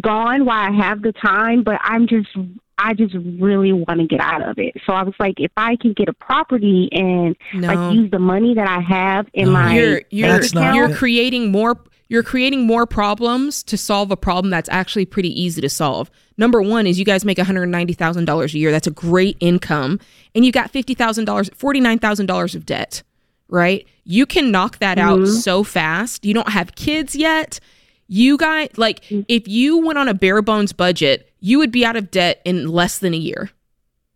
gone, 0.00 0.46
while 0.46 0.72
I 0.72 0.74
have 0.74 1.02
the 1.02 1.12
time. 1.12 1.62
But 1.62 1.78
I'm 1.82 2.06
just, 2.06 2.30
I 2.78 2.94
just 2.94 3.14
really 3.38 3.72
want 3.72 4.00
to 4.00 4.06
get 4.06 4.20
out 4.20 4.42
of 4.48 4.58
it. 4.58 4.74
So 4.86 4.92
I 4.92 5.02
was 5.02 5.14
like, 5.20 5.34
if 5.38 5.52
I 5.56 5.76
can 5.76 5.92
get 5.92 6.08
a 6.08 6.12
property 6.12 6.88
and 6.92 7.36
No. 7.54 7.68
like 7.72 7.94
use 7.94 8.10
the 8.10 8.18
money 8.18 8.54
that 8.54 8.66
I 8.68 8.80
have 8.80 9.26
in 9.34 9.50
my 9.50 9.74
you're 9.74 10.02
you're, 10.10 10.28
bank 10.28 10.44
account, 10.44 10.76
you're 10.76 10.94
creating 10.96 11.52
more 11.52 11.78
you're 12.08 12.22
creating 12.22 12.66
more 12.66 12.86
problems 12.86 13.62
to 13.62 13.78
solve 13.78 14.10
a 14.10 14.16
problem 14.18 14.50
that's 14.50 14.68
actually 14.68 15.06
pretty 15.06 15.30
easy 15.40 15.62
to 15.62 15.68
solve. 15.70 16.10
Number 16.36 16.60
one 16.60 16.86
is 16.86 16.98
you 16.98 17.06
guys 17.06 17.24
make 17.24 17.38
$190,000 17.38 18.54
a 18.54 18.58
year. 18.58 18.70
That's 18.70 18.86
a 18.86 18.90
great 18.90 19.36
income. 19.40 19.98
And 20.34 20.44
you 20.44 20.52
got 20.52 20.70
$50,000, 20.72 21.24
$49,000 21.56 22.54
of 22.54 22.66
debt, 22.66 23.02
right? 23.48 23.86
You 24.04 24.26
can 24.26 24.50
knock 24.50 24.78
that 24.80 24.98
out 24.98 25.20
Mhm. 25.20 25.26
so 25.40 25.62
fast. 25.64 26.26
You 26.26 26.34
don't 26.34 26.50
have 26.50 26.74
kids 26.74 27.16
yet. 27.16 27.60
You 28.08 28.36
guys, 28.36 28.68
like, 28.76 29.00
if 29.28 29.48
you 29.48 29.78
went 29.78 29.98
on 29.98 30.06
a 30.06 30.12
bare 30.14 30.42
bones 30.42 30.74
budget, 30.74 31.31
you 31.42 31.58
would 31.58 31.72
be 31.72 31.84
out 31.84 31.96
of 31.96 32.10
debt 32.10 32.40
in 32.44 32.68
less 32.68 32.98
than 32.98 33.12
a 33.12 33.18
year. 33.18 33.50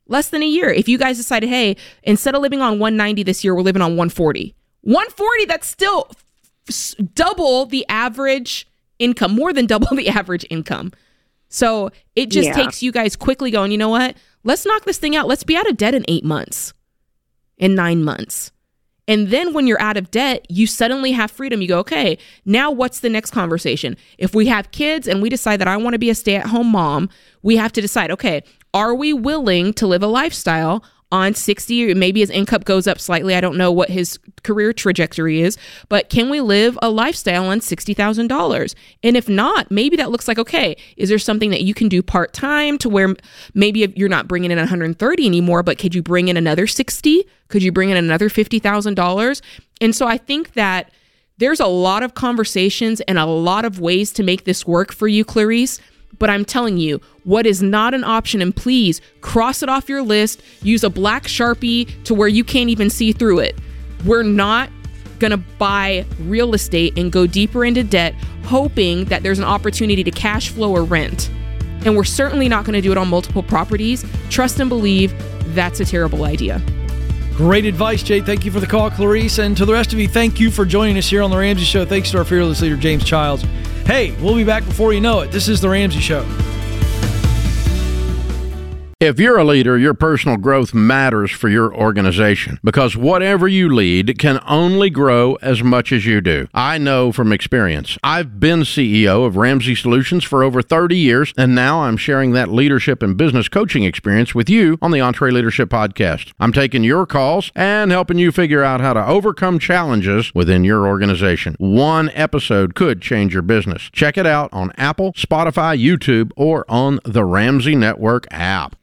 Less 0.06 0.28
than 0.28 0.42
a 0.42 0.46
year. 0.46 0.70
If 0.70 0.88
you 0.88 0.96
guys 0.96 1.16
decided, 1.16 1.48
hey, 1.48 1.76
instead 2.04 2.34
of 2.36 2.40
living 2.40 2.60
on 2.62 2.78
190 2.78 3.24
this 3.24 3.42
year, 3.42 3.54
we're 3.54 3.62
living 3.62 3.82
on 3.82 3.90
140. 3.96 4.54
140, 4.82 5.44
that's 5.46 5.66
still 5.66 6.08
double 7.14 7.66
the 7.66 7.84
average 7.88 8.68
income, 9.00 9.34
more 9.34 9.52
than 9.52 9.66
double 9.66 9.88
the 9.96 10.08
average 10.08 10.46
income. 10.48 10.92
So 11.48 11.90
it 12.14 12.30
just 12.30 12.48
Yeah. 12.48 12.54
takes 12.54 12.82
you 12.82 12.92
guys 12.92 13.16
quickly 13.16 13.50
going, 13.50 13.72
you 13.72 13.78
know 13.78 13.88
what? 13.88 14.16
Let's 14.44 14.64
knock 14.64 14.84
this 14.84 14.98
thing 14.98 15.16
out. 15.16 15.26
Let's 15.26 15.42
be 15.42 15.56
out 15.56 15.68
of 15.68 15.76
debt 15.76 15.94
in 15.94 16.04
eight 16.06 16.24
months, 16.24 16.72
in 17.58 17.74
nine 17.74 18.04
months. 18.04 18.52
And 19.08 19.28
then 19.28 19.52
when 19.52 19.66
you're 19.66 19.80
out 19.80 19.96
of 19.96 20.10
debt, 20.10 20.46
you 20.48 20.66
suddenly 20.66 21.12
have 21.12 21.30
freedom. 21.30 21.62
You 21.62 21.68
go, 21.68 21.78
okay, 21.80 22.18
now 22.44 22.70
what's 22.70 23.00
the 23.00 23.08
next 23.08 23.30
conversation? 23.30 23.96
If 24.18 24.34
we 24.34 24.46
have 24.46 24.72
kids 24.72 25.06
and 25.06 25.22
we 25.22 25.28
decide 25.28 25.60
that 25.60 25.68
I 25.68 25.76
want 25.76 25.94
to 25.94 25.98
be 25.98 26.10
a 26.10 26.14
stay 26.14 26.36
at 26.36 26.46
home 26.46 26.68
mom, 26.68 27.08
we 27.42 27.56
have 27.56 27.72
to 27.72 27.80
decide, 27.80 28.10
okay, 28.10 28.42
are 28.74 28.94
we 28.94 29.12
willing 29.12 29.72
to 29.74 29.86
live 29.86 30.02
a 30.02 30.08
lifestyle 30.08 30.84
on 31.12 31.34
60 31.34 31.94
maybe 31.94 32.20
his 32.20 32.30
income 32.30 32.62
goes 32.64 32.86
up 32.86 32.98
slightly. 32.98 33.34
I 33.34 33.40
don't 33.40 33.56
know 33.56 33.70
what 33.70 33.90
his 33.90 34.18
career 34.42 34.72
trajectory 34.72 35.40
is 35.40 35.56
but 35.88 36.10
can 36.10 36.30
we 36.30 36.40
live 36.40 36.78
a 36.82 36.90
lifestyle 36.90 37.46
on 37.46 37.60
$60000 37.60 38.74
and 39.02 39.16
if 39.16 39.28
not 39.28 39.70
maybe 39.70 39.96
that 39.96 40.10
looks 40.10 40.26
like 40.26 40.38
okay 40.38 40.76
is 40.96 41.08
there 41.08 41.18
something 41.18 41.50
that 41.50 41.62
you 41.62 41.74
can 41.74 41.88
do 41.88 42.02
part-time 42.02 42.78
to 42.78 42.88
where 42.88 43.14
maybe 43.54 43.92
you're 43.96 44.08
not 44.08 44.28
bringing 44.28 44.50
in 44.50 44.58
130 44.58 45.26
anymore 45.26 45.62
but 45.62 45.78
could 45.78 45.94
you 45.94 46.02
bring 46.02 46.28
in 46.28 46.36
another 46.36 46.66
60 46.66 47.24
could 47.48 47.62
you 47.62 47.70
bring 47.70 47.90
in 47.90 47.96
another 47.96 48.28
$50000 48.28 49.42
and 49.80 49.94
so 49.94 50.06
i 50.06 50.18
think 50.18 50.54
that 50.54 50.90
there's 51.38 51.60
a 51.60 51.66
lot 51.66 52.02
of 52.02 52.14
conversations 52.14 53.00
and 53.02 53.18
a 53.18 53.26
lot 53.26 53.64
of 53.64 53.78
ways 53.80 54.12
to 54.12 54.22
make 54.22 54.44
this 54.44 54.66
work 54.66 54.92
for 54.92 55.06
you 55.06 55.24
clarice 55.24 55.80
but 56.18 56.30
I'm 56.30 56.44
telling 56.44 56.78
you, 56.78 57.00
what 57.24 57.46
is 57.46 57.62
not 57.62 57.94
an 57.94 58.04
option, 58.04 58.40
and 58.40 58.54
please 58.54 59.00
cross 59.20 59.62
it 59.62 59.68
off 59.68 59.88
your 59.88 60.02
list, 60.02 60.42
use 60.62 60.84
a 60.84 60.90
black 60.90 61.24
sharpie 61.24 62.02
to 62.04 62.14
where 62.14 62.28
you 62.28 62.44
can't 62.44 62.70
even 62.70 62.90
see 62.90 63.12
through 63.12 63.40
it. 63.40 63.58
We're 64.04 64.22
not 64.22 64.70
to 65.30 65.38
buy 65.58 66.04
real 66.20 66.54
estate 66.54 66.98
and 66.98 67.10
go 67.10 67.26
deeper 67.26 67.64
into 67.64 67.82
debt, 67.82 68.14
hoping 68.44 69.06
that 69.06 69.22
there's 69.22 69.38
an 69.38 69.44
opportunity 69.44 70.04
to 70.04 70.10
cash 70.10 70.50
flow 70.50 70.72
or 70.72 70.84
rent. 70.84 71.30
And 71.84 71.96
we're 71.96 72.04
certainly 72.04 72.48
not 72.48 72.64
to 72.74 72.80
do 72.80 72.92
it 72.92 72.98
on 72.98 73.08
multiple 73.08 73.42
properties. 73.42 74.04
Trust 74.28 74.60
and 74.60 74.68
believe 74.68 75.14
that's 75.54 75.80
a 75.80 75.84
terrible 75.84 76.24
idea. 76.24 76.60
Great 77.36 77.66
advice, 77.66 78.02
Jay. 78.02 78.22
Thank 78.22 78.46
you 78.46 78.50
for 78.50 78.60
the 78.60 78.66
call, 78.66 78.90
Clarice. 78.90 79.38
And 79.38 79.54
to 79.58 79.66
the 79.66 79.72
rest 79.74 79.92
of 79.92 79.98
you, 79.98 80.08
thank 80.08 80.40
you 80.40 80.50
for 80.50 80.64
joining 80.64 80.96
us 80.96 81.06
here 81.06 81.22
on 81.22 81.30
The 81.30 81.36
Ramsey 81.36 81.64
Show. 81.64 81.84
Thanks 81.84 82.10
to 82.12 82.18
our 82.18 82.24
fearless 82.24 82.62
leader, 82.62 82.78
James 82.78 83.04
Childs. 83.04 83.42
Hey, 83.84 84.12
we'll 84.22 84.34
be 84.34 84.42
back 84.42 84.64
before 84.64 84.94
you 84.94 85.02
know 85.02 85.20
it. 85.20 85.30
This 85.30 85.46
is 85.46 85.60
The 85.60 85.68
Ramsey 85.68 86.00
Show. 86.00 86.24
If 88.98 89.20
you're 89.20 89.36
a 89.36 89.44
leader, 89.44 89.76
your 89.76 89.92
personal 89.92 90.38
growth 90.38 90.72
matters 90.72 91.30
for 91.30 91.50
your 91.50 91.70
organization 91.74 92.58
because 92.64 92.96
whatever 92.96 93.46
you 93.46 93.68
lead 93.68 94.18
can 94.18 94.40
only 94.48 94.88
grow 94.88 95.34
as 95.42 95.62
much 95.62 95.92
as 95.92 96.06
you 96.06 96.22
do. 96.22 96.48
I 96.54 96.78
know 96.78 97.12
from 97.12 97.30
experience. 97.30 97.98
I've 98.02 98.40
been 98.40 98.60
CEO 98.60 99.26
of 99.26 99.36
Ramsey 99.36 99.74
Solutions 99.74 100.24
for 100.24 100.42
over 100.42 100.62
30 100.62 100.96
years, 100.96 101.34
and 101.36 101.54
now 101.54 101.82
I'm 101.82 101.98
sharing 101.98 102.32
that 102.32 102.48
leadership 102.48 103.02
and 103.02 103.18
business 103.18 103.50
coaching 103.50 103.84
experience 103.84 104.34
with 104.34 104.48
you 104.48 104.78
on 104.80 104.92
the 104.92 105.00
EntreLeadership 105.00 105.66
Podcast. 105.66 106.32
I'm 106.40 106.54
taking 106.54 106.82
your 106.82 107.04
calls 107.04 107.52
and 107.54 107.90
helping 107.90 108.16
you 108.16 108.32
figure 108.32 108.64
out 108.64 108.80
how 108.80 108.94
to 108.94 109.06
overcome 109.06 109.58
challenges 109.58 110.34
within 110.34 110.64
your 110.64 110.86
organization. 110.86 111.54
One 111.58 112.08
episode 112.14 112.74
could 112.74 113.02
change 113.02 113.34
your 113.34 113.42
business. 113.42 113.90
Check 113.92 114.16
it 114.16 114.24
out 114.24 114.48
on 114.54 114.72
Apple, 114.78 115.12
Spotify, 115.12 115.78
YouTube, 115.78 116.30
or 116.34 116.64
on 116.66 116.98
the 117.04 117.26
Ramsey 117.26 117.74
Network 117.74 118.26
app. 118.30 118.74